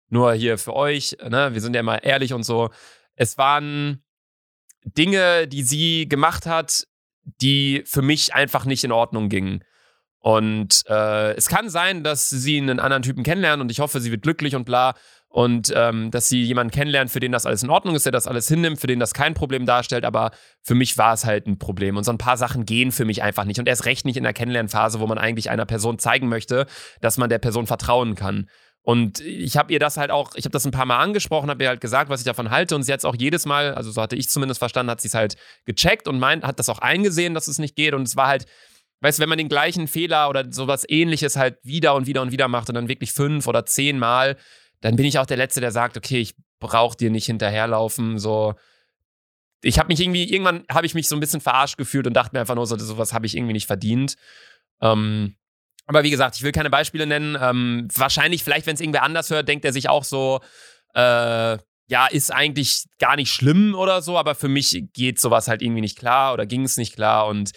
nur 0.09 0.33
hier 0.33 0.57
für 0.57 0.75
euch, 0.75 1.15
ne? 1.25 1.53
Wir 1.53 1.61
sind 1.61 1.73
ja 1.73 1.79
immer 1.79 2.03
ehrlich 2.03 2.33
und 2.33 2.43
so. 2.43 2.71
Es 3.15 3.37
waren 3.37 4.03
Dinge, 4.83 5.47
die 5.47 5.63
sie 5.63 6.09
gemacht 6.09 6.45
hat, 6.45 6.88
die 7.41 7.83
für 7.85 8.01
mich 8.01 8.33
einfach 8.33 8.65
nicht 8.65 8.83
in 8.83 8.91
Ordnung 8.91 9.29
gingen. 9.29 9.63
Und 10.21 10.83
äh, 10.87 11.33
es 11.35 11.47
kann 11.47 11.69
sein, 11.69 12.03
dass 12.03 12.29
sie 12.29 12.57
einen 12.57 12.79
anderen 12.79 13.03
Typen 13.03 13.23
kennenlernen 13.23 13.61
und 13.61 13.71
ich 13.71 13.79
hoffe, 13.79 14.01
sie 14.01 14.11
wird 14.11 14.21
glücklich 14.21 14.55
und 14.55 14.65
bla. 14.65 14.95
Und 15.31 15.71
ähm, 15.75 16.09
dass 16.09 16.27
sie 16.27 16.41
jemanden 16.41 16.71
kennenlernt, 16.71 17.11
für 17.11 17.19
den 17.19 17.31
das 17.31 17.45
alles 17.45 17.61
in 17.61 17.69
Ordnung 17.69 17.93
ist, 17.93 18.05
der 18.05 18.11
das 18.11 18.25
alles 18.25 18.47
hinnimmt, 18.47 18.81
für 18.81 18.87
den 18.87 18.99
das 18.99 19.13
kein 19.13 19.35
Problem 19.35 19.67
darstellt. 19.67 20.03
Aber 20.03 20.31
für 20.63 20.73
mich 20.73 20.97
war 20.97 21.13
es 21.13 21.23
halt 21.23 21.45
ein 21.45 21.59
Problem. 21.59 21.97
Und 21.97 22.03
so 22.03 22.11
ein 22.11 22.17
paar 22.17 22.35
Sachen 22.35 22.65
gehen 22.65 22.91
für 22.91 23.05
mich 23.05 23.21
einfach 23.21 23.45
nicht. 23.45 23.59
Und 23.59 23.67
erst 23.67 23.85
recht 23.85 24.05
nicht 24.05 24.17
in 24.17 24.23
der 24.23 24.33
Kennenlernphase, 24.33 24.99
wo 24.99 25.05
man 25.05 25.19
eigentlich 25.19 25.51
einer 25.51 25.67
Person 25.67 25.99
zeigen 25.99 26.29
möchte, 26.29 26.65
dass 26.99 27.19
man 27.19 27.29
der 27.29 27.37
Person 27.37 27.67
vertrauen 27.67 28.15
kann. 28.15 28.49
Und 28.81 29.19
ich 29.19 29.57
habe 29.57 29.71
ihr 29.73 29.79
das 29.79 29.97
halt 29.97 30.09
auch, 30.09 30.35
ich 30.35 30.45
habe 30.45 30.53
das 30.53 30.65
ein 30.65 30.71
paar 30.71 30.85
Mal 30.85 30.99
angesprochen, 30.99 31.49
habe 31.49 31.63
ihr 31.63 31.69
halt 31.69 31.81
gesagt, 31.81 32.09
was 32.09 32.21
ich 32.21 32.25
davon 32.25 32.49
halte. 32.49 32.75
Und 32.75 32.83
sie 32.83 32.93
hat 32.93 32.99
es 32.99 33.05
auch 33.05 33.15
jedes 33.15 33.45
Mal, 33.45 33.73
also 33.73 33.91
so 33.91 34.01
hatte 34.01 34.15
ich 34.15 34.29
zumindest 34.29 34.59
verstanden, 34.59 34.89
hat 34.89 35.01
sie 35.01 35.09
es 35.09 35.13
halt 35.13 35.35
gecheckt 35.65 36.07
und 36.07 36.19
meint, 36.19 36.43
hat 36.43 36.59
das 36.59 36.69
auch 36.69 36.79
eingesehen, 36.79 37.33
dass 37.33 37.47
es 37.47 37.59
nicht 37.59 37.75
geht. 37.75 37.93
Und 37.93 38.03
es 38.03 38.15
war 38.15 38.27
halt, 38.27 38.45
weißt 39.01 39.19
du, 39.19 39.21
wenn 39.21 39.29
man 39.29 39.37
den 39.37 39.49
gleichen 39.49 39.87
Fehler 39.87 40.29
oder 40.29 40.51
sowas 40.51 40.85
ähnliches 40.87 41.35
halt 41.35 41.57
wieder 41.63 41.93
und 41.95 42.07
wieder 42.07 42.21
und 42.21 42.31
wieder 42.31 42.47
macht 42.47 42.69
und 42.69 42.75
dann 42.75 42.87
wirklich 42.87 43.13
fünf 43.13 43.47
oder 43.47 43.65
zehn 43.65 43.99
Mal, 43.99 44.37
dann 44.81 44.95
bin 44.95 45.05
ich 45.05 45.19
auch 45.19 45.25
der 45.25 45.37
Letzte, 45.37 45.61
der 45.61 45.71
sagt, 45.71 45.97
okay, 45.97 46.19
ich 46.19 46.35
brauche 46.59 46.97
dir 46.97 47.09
nicht 47.09 47.25
hinterherlaufen. 47.25 48.17
So, 48.17 48.55
ich 49.61 49.77
habe 49.77 49.87
mich 49.87 49.99
irgendwie, 49.99 50.31
irgendwann 50.31 50.63
habe 50.71 50.85
ich 50.85 50.95
mich 50.95 51.07
so 51.07 51.15
ein 51.15 51.19
bisschen 51.19 51.41
verarscht 51.41 51.77
gefühlt 51.77 52.07
und 52.07 52.13
dachte 52.13 52.31
mir 52.33 52.39
einfach 52.39 52.55
nur 52.55 52.65
so, 52.65 52.77
sowas 52.77 53.13
habe 53.13 53.25
ich 53.25 53.35
irgendwie 53.35 53.53
nicht 53.53 53.67
verdient. 53.67 54.15
Ähm, 54.81 55.35
aber 55.89 56.03
wie 56.03 56.11
gesagt, 56.11 56.35
ich 56.35 56.43
will 56.43 56.51
keine 56.51 56.69
Beispiele 56.69 57.07
nennen. 57.07 57.35
Ähm, 57.41 57.87
wahrscheinlich, 57.95 58.43
vielleicht, 58.43 58.67
wenn 58.67 58.75
es 58.75 58.79
irgendwer 58.79 59.01
anders 59.01 59.31
hört, 59.31 59.47
denkt 59.47 59.65
er 59.65 59.73
sich 59.73 59.89
auch 59.89 60.03
so, 60.03 60.39
äh, 60.93 61.57
ja, 61.87 62.05
ist 62.11 62.31
eigentlich 62.31 62.85
gar 62.99 63.15
nicht 63.15 63.33
schlimm 63.33 63.73
oder 63.73 64.03
so, 64.03 64.15
aber 64.15 64.35
für 64.35 64.49
mich 64.49 64.83
geht 64.93 65.19
sowas 65.19 65.47
halt 65.47 65.63
irgendwie 65.63 65.81
nicht 65.81 65.97
klar 65.97 66.33
oder 66.33 66.45
ging 66.45 66.63
es 66.63 66.77
nicht 66.77 66.93
klar 66.93 67.25
und. 67.25 67.53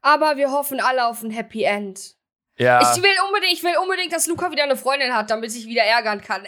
Aber 0.00 0.36
wir 0.36 0.52
hoffen 0.52 0.78
alle 0.78 1.08
auf 1.08 1.24
ein 1.24 1.32
Happy 1.32 1.64
End. 1.64 2.14
Ja. 2.56 2.80
Ich 2.80 3.02
will 3.02 3.10
unbedingt, 3.26 3.52
ich 3.52 3.64
will 3.64 3.74
unbedingt, 3.82 4.12
dass 4.12 4.28
Luca 4.28 4.52
wieder 4.52 4.62
eine 4.62 4.76
Freundin 4.76 5.12
hat, 5.12 5.28
damit 5.28 5.56
ich 5.56 5.66
wieder 5.66 5.82
ärgern 5.82 6.20
kann. 6.20 6.44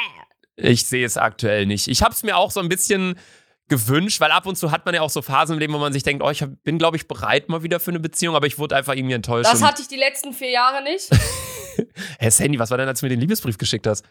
ich 0.56 0.84
sehe 0.84 1.06
es 1.06 1.16
aktuell 1.16 1.66
nicht. 1.66 1.86
Ich 1.86 2.02
habe 2.02 2.12
es 2.12 2.24
mir 2.24 2.36
auch 2.36 2.50
so 2.50 2.58
ein 2.58 2.68
bisschen 2.68 3.20
gewünscht, 3.68 4.20
weil 4.20 4.30
ab 4.30 4.46
und 4.46 4.56
zu 4.56 4.70
hat 4.70 4.84
man 4.84 4.94
ja 4.94 5.00
auch 5.00 5.10
so 5.10 5.22
Phasen 5.22 5.54
im 5.54 5.58
Leben, 5.58 5.72
wo 5.72 5.78
man 5.78 5.92
sich 5.92 6.02
denkt, 6.02 6.22
oh, 6.22 6.30
ich 6.30 6.44
bin, 6.62 6.78
glaube 6.78 6.96
ich, 6.96 7.08
bereit 7.08 7.48
mal 7.48 7.62
wieder 7.62 7.80
für 7.80 7.90
eine 7.90 8.00
Beziehung, 8.00 8.36
aber 8.36 8.46
ich 8.46 8.58
wurde 8.58 8.76
einfach 8.76 8.94
irgendwie 8.94 9.14
enttäuscht. 9.14 9.50
Das 9.50 9.62
hatte 9.62 9.82
ich 9.82 9.88
die 9.88 9.96
letzten 9.96 10.32
vier 10.32 10.50
Jahre 10.50 10.82
nicht. 10.82 11.10
Hä, 12.18 12.30
Sandy, 12.30 12.58
was 12.58 12.70
war 12.70 12.78
denn, 12.78 12.88
als 12.88 13.00
du 13.00 13.06
mir 13.06 13.10
den 13.10 13.20
Liebesbrief 13.20 13.58
geschickt 13.58 13.86
hast? 13.86 14.04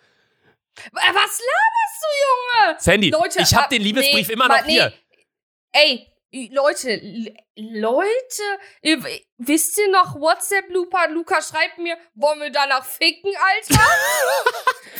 Was 0.92 1.04
laberst 1.04 1.40
du, 1.40 2.68
Junge? 2.68 2.76
Sandy, 2.80 3.10
Leute, 3.10 3.42
ich 3.42 3.54
habe 3.54 3.70
den 3.70 3.82
Liebesbrief 3.82 4.28
nee, 4.28 4.34
immer 4.34 4.48
noch 4.48 4.66
nee. 4.66 4.72
hier. 4.72 4.94
Ey, 5.72 6.08
Leute, 6.52 7.00
Leute, 7.56 8.44
ihr, 8.82 9.04
wisst 9.38 9.78
ihr 9.78 9.92
noch 9.92 10.16
WhatsApp, 10.16 10.68
Luca? 10.70 11.06
Luca 11.06 11.40
schreibt 11.44 11.78
mir, 11.78 11.96
wollen 12.16 12.40
wir 12.40 12.50
danach 12.50 12.84
ficken, 12.84 13.32
Alter? 13.36 13.84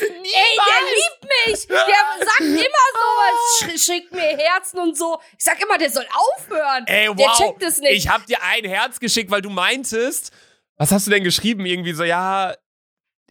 Ey, 0.00 0.10
der 0.22 0.80
liebt 0.94 1.34
mich. 1.46 1.66
Der 1.66 2.24
sagt 2.24 2.40
immer 2.40 2.86
sowas, 2.94 3.82
schickt 3.84 4.12
mir 4.12 4.36
Herzen 4.38 4.78
und 4.78 4.96
so. 4.96 5.18
Ich 5.36 5.44
sag 5.44 5.60
immer, 5.60 5.76
der 5.76 5.90
soll 5.90 6.06
aufhören. 6.36 6.86
Ey, 6.86 7.08
wow. 7.08 7.16
Der 7.16 7.32
checkt 7.32 7.62
es 7.64 7.78
nicht. 7.78 7.92
Ich 7.92 8.08
hab 8.08 8.24
dir 8.26 8.40
ein 8.40 8.64
Herz 8.64 9.00
geschickt, 9.00 9.28
weil 9.32 9.42
du 9.42 9.50
meintest, 9.50 10.30
was 10.76 10.92
hast 10.92 11.08
du 11.08 11.10
denn 11.10 11.24
geschrieben? 11.24 11.66
Irgendwie 11.66 11.94
so, 11.94 12.04
ja, 12.04 12.54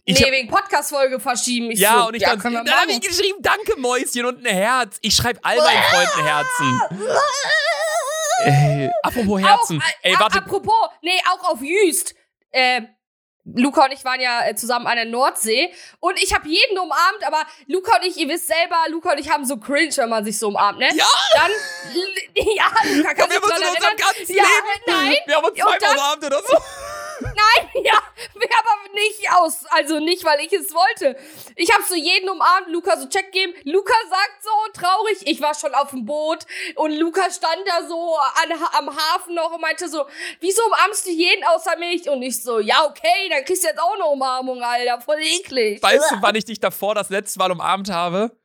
ich 0.04 0.20
nee, 0.20 0.30
wegen 0.30 0.48
Podcast-Folge 0.48 1.18
verschieben. 1.18 1.70
Ich 1.70 1.80
ja, 1.80 2.00
so, 2.00 2.08
und 2.08 2.14
ich 2.14 2.20
ja, 2.20 2.36
dann, 2.36 2.52
dann 2.52 2.70
habe 2.70 2.92
ich 2.92 3.00
geschrieben, 3.00 3.38
danke 3.40 3.80
Mäuschen 3.80 4.26
und 4.26 4.46
ein 4.46 4.54
Herz. 4.54 4.98
Ich 5.00 5.14
schreibe 5.14 5.40
all 5.42 5.56
meinen 5.56 5.82
Freunden 5.84 6.26
Herzen. 6.26 6.80
Ey, 8.42 8.90
apropos 9.02 9.40
Herzen. 9.40 9.80
Auch, 9.82 9.88
Ey, 10.02 10.14
warte. 10.18 10.38
Apropos, 10.38 10.74
nee, 11.02 11.20
auch 11.32 11.50
auf 11.52 11.60
Jüst. 11.62 12.14
Äh, 12.50 12.82
Luca 13.46 13.84
und 13.84 13.92
ich 13.92 14.02
waren 14.06 14.20
ja 14.20 14.46
äh, 14.46 14.54
zusammen 14.56 14.86
an 14.86 14.96
der 14.96 15.04
Nordsee 15.04 15.70
und 16.00 16.18
ich 16.22 16.32
habe 16.34 16.48
jeden 16.48 16.78
umarmt, 16.78 17.26
aber 17.26 17.44
Luca 17.66 17.96
und 17.98 18.06
ich, 18.06 18.16
ihr 18.16 18.26
wisst 18.28 18.46
selber, 18.46 18.76
Luca 18.88 19.12
und 19.12 19.18
ich 19.18 19.30
haben 19.30 19.44
so 19.44 19.58
cringe, 19.58 19.94
wenn 19.96 20.08
man 20.08 20.24
sich 20.24 20.38
so 20.38 20.48
umarmt, 20.48 20.78
ne? 20.78 20.88
Ja! 20.94 21.04
Dann, 21.34 21.50
ja, 22.34 22.64
Luca 22.96 23.12
kann 23.12 23.28
Ja, 23.28 23.34
wir 23.34 23.34
sich 23.34 23.36
haben 23.36 23.44
uns 23.44 23.52
dran 23.52 23.60
in 23.62 23.68
unserem 23.68 23.82
erinnern. 23.84 23.96
ganzen 23.98 24.34
Ja, 24.34 24.42
Leben. 24.44 24.82
nein. 24.86 25.16
Wir 25.26 25.36
haben 25.36 25.44
uns 25.44 25.58
zweimal 25.58 25.94
umarmt 25.94 26.24
oder 26.24 26.38
so. 26.42 26.56
Nein, 27.24 27.68
ja, 27.84 27.98
wir 28.34 28.48
aber 28.58 28.92
nicht 28.94 29.32
aus, 29.32 29.64
also 29.70 29.98
nicht, 29.98 30.24
weil 30.24 30.40
ich 30.40 30.52
es 30.52 30.72
wollte. 30.74 31.16
Ich 31.56 31.72
habe 31.72 31.82
so 31.84 31.94
jeden 31.94 32.28
umarmt, 32.28 32.68
Luca 32.68 32.96
so 32.98 33.08
Check 33.08 33.32
geben. 33.32 33.52
Luca 33.64 33.94
sagt 34.08 34.42
so 34.42 34.80
traurig, 34.80 35.18
ich 35.26 35.40
war 35.40 35.54
schon 35.54 35.74
auf 35.74 35.90
dem 35.90 36.04
Boot 36.04 36.46
und 36.76 36.92
Luca 36.92 37.30
stand 37.30 37.62
da 37.66 37.86
so 37.86 38.16
an, 38.16 38.52
am 38.78 38.96
Hafen 38.96 39.34
noch 39.34 39.52
und 39.52 39.60
meinte 39.60 39.88
so, 39.88 40.04
wieso 40.40 40.62
umarmst 40.66 41.06
du 41.06 41.10
jeden 41.10 41.44
außer 41.44 41.76
mich? 41.78 42.08
Und 42.08 42.22
ich 42.22 42.42
so, 42.42 42.58
ja 42.60 42.84
okay, 42.84 43.28
dann 43.30 43.44
kriegst 43.44 43.64
du 43.64 43.68
jetzt 43.68 43.80
auch 43.80 43.94
eine 43.94 44.04
Umarmung, 44.06 44.62
Alter, 44.62 45.00
voll 45.00 45.20
eklig. 45.20 45.82
Weißt 45.82 46.10
du, 46.10 46.16
wann 46.20 46.34
ich 46.34 46.44
dich 46.44 46.60
davor 46.60 46.94
das 46.94 47.10
letzte 47.10 47.38
Mal 47.38 47.50
umarmt 47.50 47.90
habe? 47.90 48.36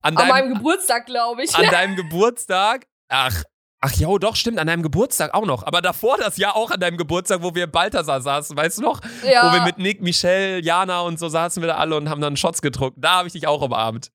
An 0.00 0.16
An 0.16 0.16
deinem, 0.16 0.28
meinem 0.28 0.54
Geburtstag, 0.54 1.06
glaube 1.06 1.42
ich. 1.44 1.54
an 1.54 1.66
deinem 1.70 1.96
Geburtstag. 1.96 2.86
Ach, 3.08 3.42
ach 3.80 3.92
jo, 3.94 4.18
doch, 4.18 4.36
stimmt, 4.36 4.58
an 4.58 4.66
deinem 4.66 4.82
Geburtstag 4.82 5.34
auch 5.34 5.46
noch. 5.46 5.64
Aber 5.64 5.80
davor 5.80 6.16
das 6.18 6.36
Jahr 6.36 6.56
auch 6.56 6.70
an 6.70 6.80
deinem 6.80 6.96
Geburtstag, 6.96 7.42
wo 7.42 7.54
wir 7.54 7.64
im 7.64 7.70
Balthasar 7.70 8.20
saßen, 8.20 8.56
weißt 8.56 8.78
du 8.78 8.82
noch? 8.82 9.00
ja. 9.24 9.48
Wo 9.48 9.54
wir 9.54 9.62
mit 9.62 9.78
Nick, 9.78 10.02
Michelle, 10.02 10.60
Jana 10.60 11.00
und 11.00 11.18
so 11.18 11.28
saßen 11.28 11.62
wir 11.62 11.68
da 11.68 11.76
alle 11.76 11.96
und 11.96 12.08
haben 12.08 12.20
dann 12.20 12.36
Shots 12.36 12.62
gedruckt. 12.62 12.96
Da 13.00 13.18
habe 13.18 13.28
ich 13.28 13.32
dich 13.32 13.46
auch 13.46 13.62
umarmt. 13.62 14.10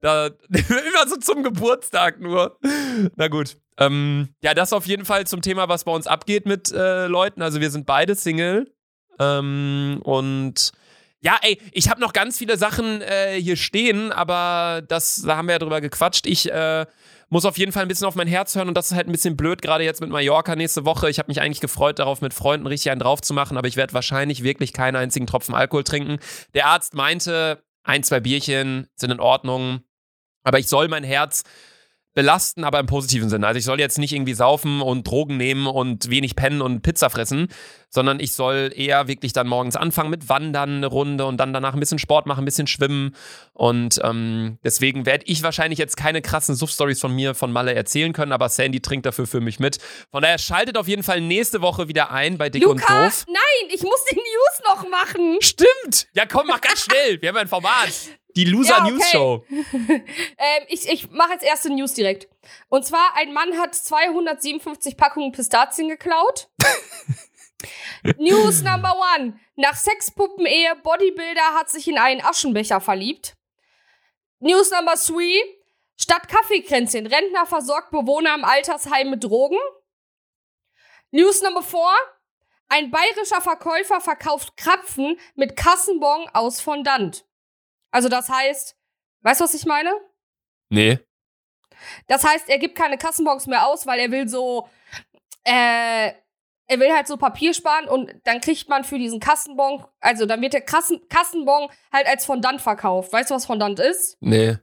Da, 0.00 0.26
immer 0.48 1.08
so 1.08 1.16
zum 1.16 1.42
Geburtstag 1.42 2.20
nur. 2.20 2.58
Na 3.16 3.28
gut. 3.28 3.56
Ähm, 3.78 4.28
ja, 4.42 4.54
das 4.54 4.72
auf 4.72 4.86
jeden 4.86 5.04
Fall 5.04 5.26
zum 5.26 5.42
Thema, 5.42 5.68
was 5.68 5.84
bei 5.84 5.92
uns 5.92 6.06
abgeht 6.06 6.46
mit 6.46 6.72
äh, 6.72 7.06
Leuten. 7.06 7.42
Also 7.42 7.60
wir 7.60 7.70
sind 7.70 7.86
beide 7.86 8.14
Single. 8.14 8.72
Ähm, 9.18 10.00
und 10.04 10.72
ja, 11.20 11.38
ey, 11.42 11.60
ich 11.72 11.90
habe 11.90 12.00
noch 12.00 12.14
ganz 12.14 12.38
viele 12.38 12.56
Sachen 12.56 13.02
äh, 13.02 13.38
hier 13.40 13.56
stehen, 13.56 14.10
aber 14.10 14.82
das, 14.88 15.22
da 15.26 15.36
haben 15.36 15.48
wir 15.48 15.52
ja 15.52 15.58
drüber 15.58 15.82
gequatscht. 15.82 16.26
Ich 16.26 16.50
äh, 16.50 16.86
muss 17.30 17.44
auf 17.44 17.56
jeden 17.56 17.72
Fall 17.72 17.82
ein 17.82 17.88
bisschen 17.88 18.06
auf 18.06 18.16
mein 18.16 18.28
Herz 18.28 18.54
hören 18.54 18.68
und 18.68 18.74
das 18.74 18.90
ist 18.90 18.96
halt 18.96 19.08
ein 19.08 19.12
bisschen 19.12 19.36
blöd, 19.36 19.62
gerade 19.62 19.84
jetzt 19.84 20.00
mit 20.00 20.10
Mallorca 20.10 20.56
nächste 20.56 20.84
Woche. 20.84 21.08
Ich 21.08 21.18
habe 21.18 21.28
mich 21.28 21.40
eigentlich 21.40 21.60
gefreut 21.60 21.98
darauf, 21.98 22.20
mit 22.20 22.34
Freunden 22.34 22.66
richtig 22.66 22.90
einen 22.90 23.00
drauf 23.00 23.20
zu 23.22 23.32
machen, 23.32 23.56
aber 23.56 23.68
ich 23.68 23.76
werde 23.76 23.94
wahrscheinlich 23.94 24.42
wirklich 24.42 24.72
keinen 24.72 24.96
einzigen 24.96 25.26
Tropfen 25.26 25.54
Alkohol 25.54 25.84
trinken. 25.84 26.18
Der 26.54 26.66
Arzt 26.66 26.94
meinte, 26.94 27.62
ein, 27.84 28.02
zwei 28.02 28.20
Bierchen 28.20 28.88
sind 28.96 29.12
in 29.12 29.20
Ordnung, 29.20 29.80
aber 30.42 30.58
ich 30.58 30.66
soll 30.66 30.88
mein 30.88 31.04
Herz 31.04 31.44
belasten, 32.14 32.64
aber 32.64 32.80
im 32.80 32.86
positiven 32.86 33.28
Sinne. 33.28 33.46
Also 33.46 33.58
ich 33.58 33.64
soll 33.64 33.78
jetzt 33.78 33.98
nicht 33.98 34.12
irgendwie 34.12 34.34
saufen 34.34 34.80
und 34.80 35.06
Drogen 35.06 35.36
nehmen 35.36 35.66
und 35.66 36.10
wenig 36.10 36.34
pennen 36.36 36.60
und 36.60 36.82
Pizza 36.82 37.08
fressen, 37.08 37.48
sondern 37.88 38.20
ich 38.20 38.32
soll 38.32 38.72
eher 38.74 39.06
wirklich 39.08 39.32
dann 39.32 39.46
morgens 39.46 39.76
anfangen 39.76 40.10
mit 40.10 40.28
Wandern 40.28 40.76
eine 40.78 40.86
Runde 40.86 41.26
und 41.26 41.36
dann 41.38 41.52
danach 41.52 41.74
ein 41.74 41.80
bisschen 41.80 41.98
Sport 41.98 42.26
machen, 42.26 42.42
ein 42.42 42.44
bisschen 42.44 42.66
schwimmen. 42.66 43.14
Und 43.52 44.00
ähm, 44.02 44.58
deswegen 44.64 45.06
werde 45.06 45.24
ich 45.26 45.42
wahrscheinlich 45.42 45.78
jetzt 45.78 45.96
keine 45.96 46.20
krassen 46.22 46.54
Suff-Stories 46.54 47.00
von 47.00 47.14
mir, 47.14 47.34
von 47.34 47.52
Malle 47.52 47.74
erzählen 47.74 48.12
können, 48.12 48.32
aber 48.32 48.48
Sandy 48.48 48.80
trinkt 48.80 49.06
dafür 49.06 49.26
für 49.26 49.40
mich 49.40 49.60
mit. 49.60 49.78
Von 50.10 50.22
daher 50.22 50.38
schaltet 50.38 50.76
auf 50.76 50.88
jeden 50.88 51.02
Fall 51.02 51.20
nächste 51.20 51.62
Woche 51.62 51.88
wieder 51.88 52.10
ein 52.10 52.38
bei 52.38 52.50
Dick 52.50 52.66
und 52.66 52.80
Luca, 52.80 53.04
Doof. 53.04 53.24
nein, 53.28 53.70
ich 53.74 53.82
muss 53.82 54.04
die 54.10 54.16
News 54.16 54.62
noch 54.66 54.88
machen. 54.88 55.36
Stimmt! 55.40 56.08
Ja, 56.14 56.26
komm, 56.26 56.48
mach 56.48 56.60
ganz 56.60 56.84
schnell. 56.84 57.20
Wir 57.20 57.28
haben 57.30 57.36
ein 57.36 57.48
Format. 57.48 57.88
Die 58.36 58.44
Loser 58.44 58.78
Ja, 58.78 58.82
okay. 58.84 58.90
News 58.92 59.10
Show. 59.10 59.44
Ähm, 60.42 60.64
ich 60.68 60.88
ich 60.88 61.10
mache 61.10 61.32
jetzt 61.32 61.44
erste 61.44 61.70
News 61.70 61.94
direkt. 61.94 62.28
Und 62.68 62.86
zwar, 62.86 63.14
ein 63.16 63.32
Mann 63.32 63.58
hat 63.58 63.74
257 63.74 64.96
Packungen 64.96 65.32
Pistazien 65.32 65.88
geklaut. 65.88 66.48
News 68.16 68.62
number 68.62 68.94
one. 69.16 69.38
Nach 69.56 69.76
Sexpuppen-Ehe, 69.76 70.76
Bodybuilder 70.82 71.54
hat 71.54 71.68
sich 71.68 71.86
in 71.88 71.98
einen 71.98 72.22
Aschenbecher 72.22 72.80
verliebt. 72.80 73.36
News 74.38 74.70
number 74.70 74.94
three. 74.94 75.38
Statt 75.98 76.28
Kaffeekränzchen, 76.28 77.06
Rentner 77.06 77.44
versorgt 77.44 77.90
Bewohner 77.90 78.34
im 78.34 78.44
Altersheim 78.44 79.10
mit 79.10 79.22
Drogen. 79.22 79.58
News 81.10 81.42
number 81.42 81.62
four. 81.62 81.92
Ein 82.68 82.90
bayerischer 82.90 83.42
Verkäufer 83.42 84.00
verkauft 84.00 84.56
Krapfen 84.56 85.18
mit 85.34 85.56
Kassenbon 85.56 86.26
aus 86.32 86.60
Fondant. 86.60 87.26
Also 87.90 88.08
das 88.08 88.28
heißt, 88.28 88.76
weißt 89.22 89.40
du, 89.40 89.44
was 89.44 89.54
ich 89.54 89.66
meine? 89.66 89.92
Nee. 90.68 90.98
Das 92.06 92.24
heißt, 92.24 92.48
er 92.48 92.58
gibt 92.58 92.76
keine 92.76 92.98
Kassenbons 92.98 93.46
mehr 93.46 93.66
aus, 93.66 93.86
weil 93.86 94.00
er 94.00 94.10
will 94.10 94.28
so, 94.28 94.68
äh, 95.44 96.12
er 96.66 96.78
will 96.78 96.92
halt 96.92 97.08
so 97.08 97.16
Papier 97.16 97.52
sparen 97.54 97.88
und 97.88 98.14
dann 98.24 98.40
kriegt 98.40 98.68
man 98.68 98.84
für 98.84 98.98
diesen 98.98 99.18
Kassenbon, 99.18 99.84
also 100.00 100.26
dann 100.26 100.40
wird 100.40 100.52
der 100.52 100.60
Kassen, 100.60 101.00
Kassenbon 101.08 101.68
halt 101.92 102.06
als 102.06 102.24
Fondant 102.24 102.60
verkauft. 102.60 103.12
Weißt 103.12 103.30
du, 103.30 103.34
was 103.34 103.46
Fondant 103.46 103.80
ist? 103.80 104.16
Nee. 104.20 104.56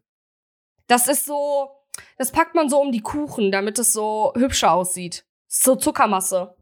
Das 0.88 1.08
ist 1.08 1.26
so, 1.26 1.70
das 2.18 2.32
packt 2.32 2.56
man 2.56 2.70
so 2.70 2.80
um 2.80 2.92
die 2.92 3.02
Kuchen, 3.02 3.52
damit 3.52 3.78
es 3.80 3.92
so 3.92 4.32
hübscher 4.36 4.72
aussieht. 4.72 5.26
So 5.48 5.76
Zuckermasse. 5.76 6.56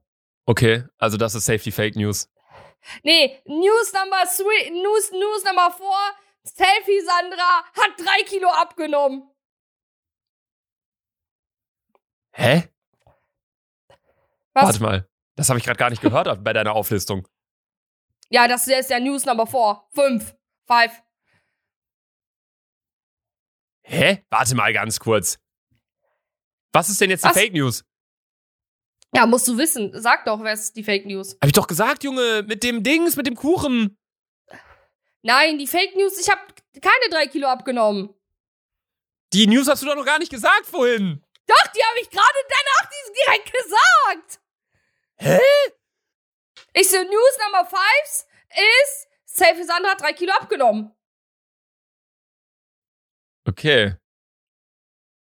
Okay, 0.48 0.84
also 0.98 1.18
das 1.18 1.36
ist 1.36 1.46
Safety 1.46 1.72
Fake 1.72 1.96
News. 1.96 2.30
Nee, 3.04 3.40
News 3.46 3.94
number 3.94 4.24
three, 4.26 4.70
News, 4.72 5.12
News 5.12 5.44
number 5.44 5.72
four, 5.72 5.98
Selfie 6.48 7.02
Sandra 7.02 7.64
hat 7.74 7.98
drei 7.98 8.24
Kilo 8.26 8.50
abgenommen. 8.50 9.30
Hä? 12.34 12.70
Was? 14.54 14.66
Warte 14.66 14.82
mal. 14.82 15.10
Das 15.36 15.50
habe 15.50 15.60
ich 15.60 15.66
gerade 15.66 15.78
gar 15.78 15.90
nicht 15.90 16.02
gehört 16.02 16.44
bei 16.44 16.54
deiner 16.54 16.74
Auflistung. 16.74 17.28
Ja, 18.30 18.48
das 18.48 18.68
ist 18.68 18.90
ja 18.90 19.00
News 19.00 19.26
number 19.26 19.48
four. 19.48 19.88
Fünf. 19.94 20.36
Five. 20.68 21.02
Hä? 23.84 24.26
Warte 24.30 24.56
mal 24.56 24.74
ganz 24.74 25.00
kurz. 25.00 25.40
Was 26.74 26.90
ist 26.90 27.00
denn 27.02 27.10
jetzt 27.10 27.24
die 27.24 27.30
Was? 27.30 27.38
Fake 27.38 27.54
News? 27.54 27.84
Ja, 29.14 29.26
musst 29.26 29.48
du 29.48 29.58
wissen. 29.58 29.92
Sag 29.94 30.26
doch, 30.26 30.44
wer 30.44 30.54
ist 30.54 30.76
die 30.76 30.84
Fake 30.84 31.06
News? 31.06 31.38
Hab 31.42 31.48
ich 31.48 31.54
doch 31.54 31.68
gesagt, 31.68 32.04
Junge, 32.04 32.44
mit 32.44 32.64
dem 32.64 32.84
Dings, 32.84 33.16
mit 33.16 33.28
dem 33.28 33.36
Kuchen. 33.36 33.98
Nein, 35.26 35.58
die 35.58 35.66
Fake 35.66 35.96
News, 35.96 36.20
ich 36.20 36.30
habe 36.30 36.40
keine 36.80 37.10
drei 37.10 37.26
Kilo 37.26 37.48
abgenommen. 37.48 38.14
Die 39.34 39.48
News 39.48 39.68
hast 39.68 39.82
du 39.82 39.88
doch 39.88 39.96
noch 39.96 40.06
gar 40.06 40.20
nicht 40.20 40.32
gesagt 40.32 40.68
vorhin. 40.68 41.20
Doch, 41.48 41.68
die 41.76 41.84
habe 41.84 42.00
ich 42.00 42.12
gerade 42.12 42.40
danach 42.48 42.90
direkt 43.26 43.52
gesagt. 43.52 44.40
Hä? 45.18 45.40
Ich 46.74 46.88
so, 46.88 46.98
News 46.98 47.38
Number 47.44 47.68
five 47.68 48.26
ist, 48.84 49.08
Selfie 49.26 49.64
Sandra 49.64 49.92
hat 49.92 50.02
drei 50.02 50.14
Kilo 50.14 50.32
abgenommen. 50.34 50.96
Okay. 53.48 53.96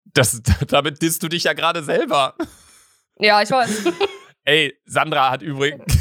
Das, 0.06 0.42
damit 0.68 1.00
disst 1.04 1.22
du 1.22 1.28
dich 1.28 1.44
ja 1.44 1.54
gerade 1.54 1.84
selber. 1.84 2.36
Ja, 3.20 3.40
ich 3.44 3.52
weiß. 3.52 3.84
Ey, 4.46 4.82
Sandra 4.86 5.30
hat 5.30 5.44
übrigens. 5.44 5.96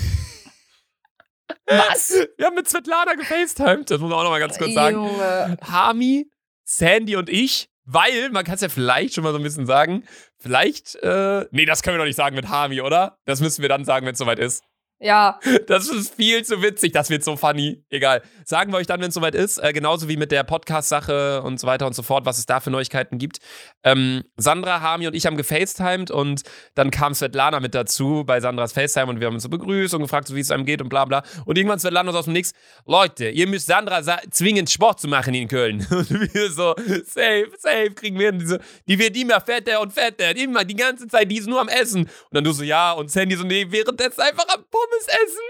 Was? 1.70 2.14
Wir 2.36 2.46
haben 2.46 2.54
mit 2.54 2.68
Svetlana 2.68 3.14
gefacetimed. 3.14 3.90
Das 3.90 4.00
muss 4.00 4.10
man 4.10 4.18
auch 4.18 4.24
noch 4.24 4.30
mal 4.30 4.40
ganz 4.40 4.58
kurz 4.58 4.74
sagen. 4.74 4.96
Junge. 4.96 5.56
Hami, 5.62 6.30
Sandy 6.64 7.16
und 7.16 7.28
ich, 7.28 7.68
weil, 7.84 8.30
man 8.30 8.44
kann 8.44 8.56
es 8.56 8.60
ja 8.60 8.68
vielleicht 8.68 9.14
schon 9.14 9.24
mal 9.24 9.32
so 9.32 9.38
ein 9.38 9.42
bisschen 9.42 9.66
sagen, 9.66 10.04
vielleicht, 10.38 10.96
äh, 10.96 11.46
nee, 11.50 11.64
das 11.64 11.82
können 11.82 11.96
wir 11.96 11.98
doch 11.98 12.06
nicht 12.06 12.16
sagen 12.16 12.36
mit 12.36 12.48
Hami, 12.48 12.80
oder? 12.80 13.18
Das 13.24 13.40
müssen 13.40 13.62
wir 13.62 13.68
dann 13.68 13.84
sagen, 13.84 14.06
wenn 14.06 14.12
es 14.12 14.18
soweit 14.18 14.38
ist. 14.38 14.62
Ja, 15.00 15.40
Das 15.66 15.88
ist 15.88 16.14
viel 16.14 16.44
zu 16.44 16.62
witzig, 16.62 16.92
das 16.92 17.08
wird 17.10 17.24
so 17.24 17.36
funny. 17.36 17.82
Egal. 17.90 18.22
Sagen 18.44 18.72
wir 18.72 18.78
euch 18.78 18.86
dann, 18.86 19.00
wenn 19.00 19.08
es 19.08 19.14
soweit 19.14 19.34
ist, 19.34 19.58
äh, 19.58 19.72
genauso 19.72 20.08
wie 20.08 20.16
mit 20.16 20.30
der 20.32 20.44
Podcast-Sache 20.44 21.42
und 21.42 21.58
so 21.58 21.66
weiter 21.66 21.86
und 21.86 21.94
so 21.94 22.02
fort, 22.02 22.26
was 22.26 22.38
es 22.38 22.46
da 22.46 22.60
für 22.60 22.70
Neuigkeiten 22.70 23.18
gibt. 23.18 23.38
Ähm, 23.82 24.24
Sandra, 24.36 24.80
Hami 24.80 25.06
und 25.06 25.14
ich 25.14 25.26
haben 25.26 25.36
gefacetimed 25.36 26.10
und 26.10 26.42
dann 26.74 26.90
kam 26.90 27.14
Svetlana 27.14 27.60
mit 27.60 27.74
dazu 27.74 28.24
bei 28.26 28.40
Sandras 28.40 28.72
Facetime 28.72 29.06
und 29.06 29.20
wir 29.20 29.26
haben 29.28 29.34
uns 29.34 29.42
so 29.44 29.48
begrüßt 29.48 29.94
und 29.94 30.02
gefragt, 30.02 30.28
so 30.28 30.34
wie 30.34 30.40
es 30.40 30.50
einem 30.50 30.64
geht 30.66 30.82
und 30.82 30.88
bla 30.88 31.04
bla. 31.04 31.22
Und 31.46 31.56
irgendwann 31.56 31.78
Svetlana 31.78 32.12
so 32.12 32.18
aus 32.18 32.24
dem 32.26 32.34
Nix, 32.34 32.52
Leute, 32.86 33.28
ihr 33.30 33.46
müsst 33.46 33.66
Sandra 33.66 34.02
sa- 34.02 34.20
zwingen, 34.30 34.66
Sport 34.66 35.00
zu 35.00 35.08
machen 35.08 35.32
in 35.34 35.48
Köln. 35.48 35.86
Und 35.90 36.10
wir 36.34 36.50
so, 36.50 36.74
safe, 37.04 37.50
safe, 37.58 37.90
kriegen 37.94 38.18
wir 38.18 38.32
hin. 38.32 38.58
Die, 38.86 38.98
wird 38.98 39.16
immer 39.16 39.40
fetter 39.40 39.80
und 39.80 39.92
fetter, 39.92 40.36
immer 40.36 40.64
die 40.64 40.74
ganze 40.76 41.06
Zeit, 41.08 41.30
die 41.30 41.38
ist 41.38 41.46
nur 41.48 41.60
am 41.60 41.68
Essen. 41.68 42.02
Und 42.02 42.10
dann 42.32 42.44
du 42.44 42.52
so, 42.52 42.62
ja, 42.62 42.92
und 42.92 43.10
Sandy 43.10 43.36
so, 43.36 43.44
nee, 43.44 43.66
währenddessen 43.70 44.20
einfach 44.20 44.46
am 44.54 44.64
Pommes 44.90 45.06
essen. 45.08 45.40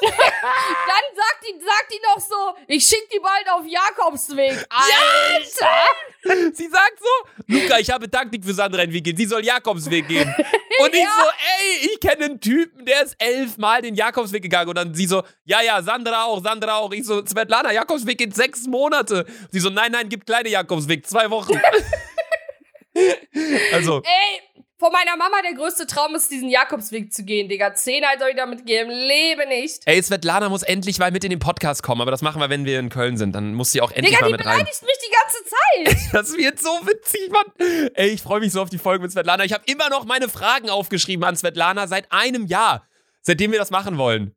dann 0.00 1.04
sagt 1.16 1.40
die, 1.42 1.60
sagt 1.64 1.92
die 1.92 2.00
noch 2.02 2.20
so, 2.20 2.54
ich 2.66 2.84
schick 2.84 3.08
die 3.12 3.18
bald 3.20 3.48
auf 3.50 3.64
Jakobsweg. 3.66 4.66
Alter! 4.68 6.52
Sie 6.54 6.68
sagt 6.68 6.98
so, 7.00 7.44
Luca, 7.46 7.78
ich 7.78 7.90
habe 7.90 8.10
Taktik 8.10 8.44
für 8.44 8.54
Sandra 8.54 8.82
entwickelt. 8.82 9.16
Sie 9.16 9.26
soll 9.26 9.44
Jakobsweg 9.44 10.06
gehen. 10.08 10.34
Und 10.80 10.94
ich 10.94 11.00
Ja. 11.00 11.08
so, 11.20 11.28
ey, 11.28 11.90
ich 11.92 12.00
kenne 12.00 12.24
einen 12.26 12.40
Typen, 12.40 12.84
der 12.86 13.02
ist 13.04 13.16
elfmal 13.18 13.82
den 13.82 13.94
Jakobsweg 13.94 14.42
gegangen. 14.42 14.68
Und 14.68 14.76
dann 14.76 14.94
sie 14.94 15.06
so, 15.06 15.22
ja, 15.44 15.60
ja, 15.62 15.82
Sandra 15.82 16.24
auch, 16.24 16.42
Sandra 16.42 16.76
auch. 16.78 16.92
Ich 16.92 17.04
so, 17.04 17.24
Svetlana, 17.24 17.72
Jakobsweg 17.72 18.18
geht 18.18 18.34
sechs 18.34 18.66
Monate. 18.66 19.26
Sie 19.50 19.60
so, 19.60 19.70
nein, 19.70 19.92
nein, 19.92 20.08
gibt 20.08 20.26
kleine 20.26 20.48
Jakobsweg, 20.48 21.06
zwei 21.06 21.30
Wochen. 21.30 21.60
also, 23.72 24.02
Ey, 24.02 24.53
von 24.76 24.90
meiner 24.92 25.16
Mama 25.16 25.40
der 25.42 25.54
größte 25.54 25.86
Traum 25.86 26.14
ist, 26.14 26.30
diesen 26.30 26.48
Jakobsweg 26.48 27.12
zu 27.12 27.24
gehen, 27.24 27.48
Digga. 27.48 27.74
Zehnheit 27.74 28.18
soll 28.18 28.30
ich 28.30 28.36
damit 28.36 28.66
geben. 28.66 28.90
Lebe 28.90 29.46
nicht. 29.46 29.82
Ey, 29.86 30.02
Svetlana 30.02 30.48
muss 30.48 30.62
endlich 30.62 30.98
mal 30.98 31.10
mit 31.12 31.22
in 31.24 31.30
den 31.30 31.38
Podcast 31.38 31.82
kommen, 31.82 32.00
aber 32.00 32.10
das 32.10 32.22
machen 32.22 32.40
wir, 32.40 32.50
wenn 32.50 32.64
wir 32.64 32.80
in 32.80 32.88
Köln 32.88 33.16
sind. 33.16 33.34
Dann 33.34 33.54
muss 33.54 33.70
sie 33.70 33.80
auch 33.80 33.92
endlich 33.92 34.10
Digga, 34.16 34.22
mal 34.22 34.26
die 34.26 34.32
mit 34.32 34.44
rein. 34.46 34.58
beleidigt 34.58 34.82
mich 34.82 34.98
die 35.06 35.12
ganze 35.12 35.44
Zeit. 35.44 35.54
Das 36.12 36.36
wird 36.36 36.60
so 36.60 36.68
witzig, 36.86 37.30
Mann. 37.30 37.90
Ey, 37.94 38.10
ich 38.10 38.22
freue 38.22 38.40
mich 38.40 38.52
so 38.52 38.62
auf 38.62 38.70
die 38.70 38.78
Folge 38.78 39.02
mit 39.02 39.12
Svetlana. 39.12 39.44
Ich 39.44 39.52
habe 39.52 39.64
immer 39.66 39.88
noch 39.90 40.04
meine 40.04 40.28
Fragen 40.28 40.70
aufgeschrieben 40.70 41.24
an 41.24 41.36
Svetlana 41.36 41.86
seit 41.86 42.10
einem 42.12 42.46
Jahr, 42.46 42.86
seitdem 43.22 43.52
wir 43.52 43.58
das 43.58 43.70
machen 43.70 43.98
wollen. 43.98 44.34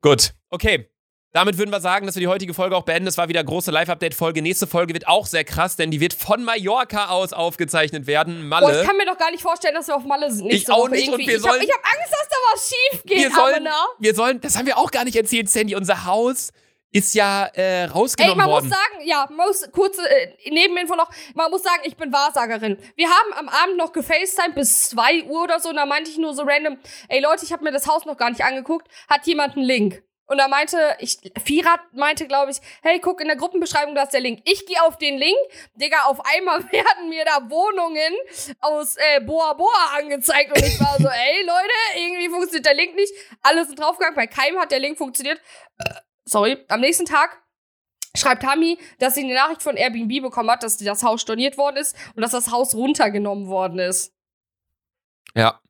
Gut, 0.00 0.34
okay. 0.50 0.88
Damit 1.32 1.58
würden 1.58 1.70
wir 1.70 1.80
sagen, 1.80 2.06
dass 2.06 2.14
wir 2.14 2.20
die 2.20 2.26
heutige 2.28 2.54
Folge 2.54 2.74
auch 2.74 2.84
beenden. 2.84 3.06
Es 3.06 3.18
war 3.18 3.28
wieder 3.28 3.40
eine 3.40 3.48
große 3.48 3.70
Live-Update-Folge. 3.70 4.40
Nächste 4.40 4.66
Folge 4.66 4.94
wird 4.94 5.06
auch 5.08 5.26
sehr 5.26 5.44
krass, 5.44 5.76
denn 5.76 5.90
die 5.90 6.00
wird 6.00 6.14
von 6.14 6.42
Mallorca 6.42 7.08
aus 7.08 7.34
aufgezeichnet 7.34 8.06
werden. 8.06 8.48
Malle. 8.48 8.66
Boah, 8.66 8.80
ich 8.80 8.86
kann 8.86 8.96
mir 8.96 9.04
doch 9.04 9.18
gar 9.18 9.30
nicht 9.30 9.42
vorstellen, 9.42 9.74
dass 9.74 9.88
wir 9.88 9.96
auf 9.96 10.04
Malle 10.04 10.30
sind. 10.32 10.50
Ich 10.50 10.70
auch 10.70 10.88
nicht, 10.88 11.08
und 11.10 11.18
wir 11.18 11.28
ich 11.28 11.34
hab, 11.34 11.50
sollen- 11.50 11.62
ich 11.62 11.70
hab 11.70 11.84
Angst, 11.84 12.12
dass 12.12 12.28
da 12.28 12.36
was 12.52 12.68
schief 12.68 13.02
geht, 13.04 13.18
wir 13.18 13.30
sollen, 13.30 13.68
wir 13.98 14.14
sollen, 14.14 14.40
das 14.40 14.56
haben 14.56 14.66
wir 14.66 14.78
auch 14.78 14.90
gar 14.90 15.04
nicht 15.04 15.16
erzählt, 15.16 15.50
Sandy. 15.50 15.74
Unser 15.76 16.06
Haus 16.06 16.50
ist 16.90 17.14
ja 17.14 17.44
äh, 17.54 17.82
Ey, 17.82 17.84
rausgenommen 17.88 18.38
man 18.38 18.48
worden. 18.48 18.68
muss 18.68 18.74
sagen, 18.78 19.06
ja, 19.06 19.28
muss 19.30 19.70
kurze 19.72 20.00
äh, 20.08 20.50
Nebeninfo 20.50 20.94
noch, 20.94 21.10
man 21.34 21.50
muss 21.50 21.62
sagen, 21.62 21.82
ich 21.84 21.98
bin 21.98 22.10
Wahrsagerin. 22.10 22.78
Wir 22.96 23.08
haben 23.08 23.32
am 23.34 23.48
Abend 23.50 23.76
noch 23.76 23.92
gefacetimed 23.92 24.54
bis 24.54 24.84
2 24.84 25.24
Uhr 25.24 25.42
oder 25.42 25.60
so 25.60 25.68
und 25.68 25.76
da 25.76 25.84
meinte 25.84 26.10
ich 26.10 26.16
nur 26.16 26.32
so 26.32 26.44
random, 26.44 26.78
ey 27.10 27.20
Leute, 27.20 27.44
ich 27.44 27.52
habe 27.52 27.62
mir 27.62 27.72
das 27.72 27.86
Haus 27.86 28.06
noch 28.06 28.16
gar 28.16 28.30
nicht 28.30 28.42
angeguckt, 28.42 28.88
hat 29.10 29.26
jemand 29.26 29.56
einen 29.58 29.66
Link? 29.66 30.02
Und 30.28 30.38
da 30.38 30.46
meinte, 30.46 30.96
ich, 31.00 31.18
Firat 31.42 31.80
meinte, 31.92 32.26
glaube 32.28 32.50
ich, 32.50 32.58
hey, 32.82 33.00
guck 33.00 33.20
in 33.20 33.28
der 33.28 33.36
Gruppenbeschreibung, 33.36 33.94
da 33.94 34.02
ist 34.02 34.12
der 34.12 34.20
Link. 34.20 34.40
Ich 34.44 34.66
gehe 34.66 34.82
auf 34.82 34.98
den 34.98 35.16
Link, 35.18 35.36
Digga, 35.74 36.04
auf 36.04 36.20
einmal 36.24 36.60
werden 36.72 37.08
mir 37.08 37.24
da 37.24 37.50
Wohnungen 37.50 38.14
aus 38.60 38.96
äh, 38.96 39.20
Boa 39.20 39.54
Boa 39.54 39.96
angezeigt 39.98 40.50
und 40.56 40.64
ich 40.64 40.78
war 40.78 40.96
so, 40.98 41.08
ey 41.08 41.44
Leute, 41.44 41.74
irgendwie 41.96 42.28
funktioniert 42.28 42.66
der 42.66 42.74
Link 42.74 42.94
nicht. 42.94 43.12
Alle 43.42 43.64
sind 43.64 43.78
draufgegangen, 43.78 44.16
bei 44.16 44.26
keinem 44.26 44.58
hat 44.60 44.70
der 44.70 44.80
Link 44.80 44.98
funktioniert. 44.98 45.40
Äh, 45.78 45.94
sorry, 46.26 46.64
am 46.68 46.80
nächsten 46.80 47.06
Tag 47.06 47.42
schreibt 48.14 48.44
Hami, 48.44 48.78
dass 48.98 49.14
sie 49.14 49.24
eine 49.24 49.34
Nachricht 49.34 49.62
von 49.62 49.76
Airbnb 49.76 50.22
bekommen 50.22 50.50
hat, 50.50 50.62
dass 50.62 50.76
das 50.76 51.02
Haus 51.02 51.22
storniert 51.22 51.56
worden 51.56 51.78
ist 51.78 51.96
und 52.14 52.22
dass 52.22 52.32
das 52.32 52.50
Haus 52.50 52.74
runtergenommen 52.74 53.48
worden 53.48 53.78
ist. 53.78 54.12
Ja. 55.34 55.60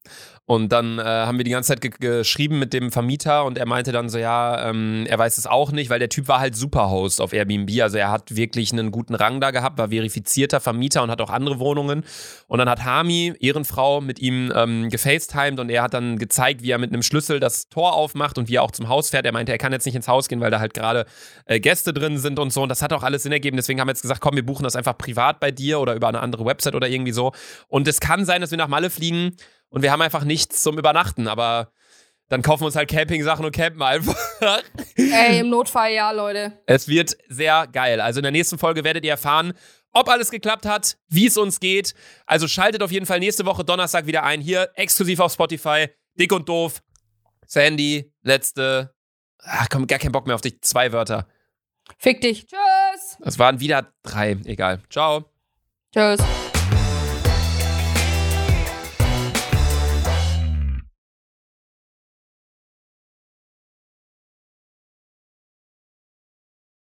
Und 0.48 0.72
dann 0.72 0.98
äh, 0.98 1.02
haben 1.02 1.36
wir 1.36 1.44
die 1.44 1.50
ganze 1.50 1.74
Zeit 1.74 1.82
ge 1.82 1.90
geschrieben 2.00 2.58
mit 2.58 2.72
dem 2.72 2.90
Vermieter 2.90 3.44
und 3.44 3.58
er 3.58 3.66
meinte 3.66 3.92
dann 3.92 4.08
so, 4.08 4.16
ja, 4.16 4.70
ähm, 4.70 5.04
er 5.06 5.18
weiß 5.18 5.36
es 5.36 5.46
auch 5.46 5.72
nicht, 5.72 5.90
weil 5.90 5.98
der 5.98 6.08
Typ 6.08 6.26
war 6.26 6.40
halt 6.40 6.56
Superhost 6.56 7.20
auf 7.20 7.34
Airbnb. 7.34 7.70
Also 7.82 7.98
er 7.98 8.10
hat 8.10 8.34
wirklich 8.34 8.72
einen 8.72 8.90
guten 8.90 9.14
Rang 9.14 9.42
da 9.42 9.50
gehabt, 9.50 9.76
war 9.76 9.90
verifizierter 9.90 10.60
Vermieter 10.60 11.02
und 11.02 11.10
hat 11.10 11.20
auch 11.20 11.28
andere 11.28 11.58
Wohnungen. 11.58 12.02
Und 12.46 12.60
dann 12.60 12.70
hat 12.70 12.82
Hami, 12.82 13.34
Ehrenfrau, 13.38 14.00
mit 14.00 14.20
ihm 14.20 14.50
ähm, 14.56 14.88
gefacetimed 14.88 15.60
und 15.60 15.68
er 15.68 15.82
hat 15.82 15.92
dann 15.92 16.16
gezeigt, 16.16 16.62
wie 16.62 16.70
er 16.70 16.78
mit 16.78 16.94
einem 16.94 17.02
Schlüssel 17.02 17.40
das 17.40 17.68
Tor 17.68 17.92
aufmacht 17.92 18.38
und 18.38 18.48
wie 18.48 18.54
er 18.54 18.62
auch 18.62 18.70
zum 18.70 18.88
Haus 18.88 19.10
fährt. 19.10 19.26
Er 19.26 19.32
meinte, 19.32 19.52
er 19.52 19.58
kann 19.58 19.72
jetzt 19.72 19.84
nicht 19.84 19.96
ins 19.96 20.08
Haus 20.08 20.28
gehen, 20.28 20.40
weil 20.40 20.50
da 20.50 20.60
halt 20.60 20.72
gerade 20.72 21.04
äh, 21.44 21.60
Gäste 21.60 21.92
drin 21.92 22.16
sind 22.16 22.38
und 22.38 22.54
so. 22.54 22.62
Und 22.62 22.70
das 22.70 22.80
hat 22.80 22.94
auch 22.94 23.02
alles 23.02 23.24
Sinn 23.24 23.32
ergeben. 23.32 23.58
Deswegen 23.58 23.82
haben 23.82 23.88
wir 23.88 23.92
jetzt 23.92 24.00
gesagt, 24.00 24.22
komm, 24.22 24.34
wir 24.34 24.46
buchen 24.46 24.64
das 24.64 24.76
einfach 24.76 24.96
privat 24.96 25.40
bei 25.40 25.50
dir 25.50 25.78
oder 25.78 25.94
über 25.94 26.08
eine 26.08 26.20
andere 26.20 26.46
Website 26.46 26.74
oder 26.74 26.88
irgendwie 26.88 27.12
so. 27.12 27.32
Und 27.68 27.86
es 27.86 28.00
kann 28.00 28.24
sein, 28.24 28.40
dass 28.40 28.50
wir 28.50 28.56
nach 28.56 28.68
Malle 28.68 28.88
fliegen 28.88 29.36
und 29.70 29.82
wir 29.82 29.92
haben 29.92 30.02
einfach 30.02 30.24
nichts 30.24 30.62
zum 30.62 30.78
Übernachten, 30.78 31.28
aber 31.28 31.72
dann 32.28 32.42
kaufen 32.42 32.62
wir 32.62 32.66
uns 32.66 32.76
halt 32.76 32.90
Campingsachen 32.90 33.44
und 33.44 33.52
campen 33.52 33.82
einfach. 33.82 34.16
Ey, 34.96 35.40
im 35.40 35.48
Notfall 35.48 35.92
ja, 35.92 36.10
Leute. 36.10 36.52
Es 36.66 36.86
wird 36.86 37.16
sehr 37.28 37.66
geil. 37.66 38.00
Also 38.00 38.18
in 38.20 38.22
der 38.22 38.32
nächsten 38.32 38.58
Folge 38.58 38.84
werdet 38.84 39.04
ihr 39.04 39.12
erfahren, 39.12 39.54
ob 39.92 40.08
alles 40.08 40.30
geklappt 40.30 40.66
hat, 40.66 40.98
wie 41.08 41.26
es 41.26 41.38
uns 41.38 41.58
geht. 41.58 41.94
Also 42.26 42.46
schaltet 42.46 42.82
auf 42.82 42.92
jeden 42.92 43.06
Fall 43.06 43.20
nächste 43.20 43.46
Woche 43.46 43.64
Donnerstag 43.64 44.06
wieder 44.06 44.24
ein. 44.24 44.40
Hier 44.40 44.70
exklusiv 44.74 45.20
auf 45.20 45.32
Spotify. 45.32 45.88
Dick 46.18 46.32
und 46.32 46.48
doof. 46.48 46.82
Sandy, 47.46 48.12
letzte. 48.22 48.94
Ach 49.38 49.68
komm, 49.70 49.86
gar 49.86 49.98
keinen 49.98 50.12
Bock 50.12 50.26
mehr 50.26 50.34
auf 50.34 50.42
dich. 50.42 50.60
Zwei 50.60 50.92
Wörter. 50.92 51.26
Fick 51.96 52.20
dich. 52.20 52.46
Tschüss. 52.46 53.16
Das 53.20 53.38
waren 53.38 53.60
wieder 53.60 53.92
drei. 54.02 54.32
Egal. 54.44 54.82
Ciao. 54.90 55.24
Tschüss. 55.94 56.20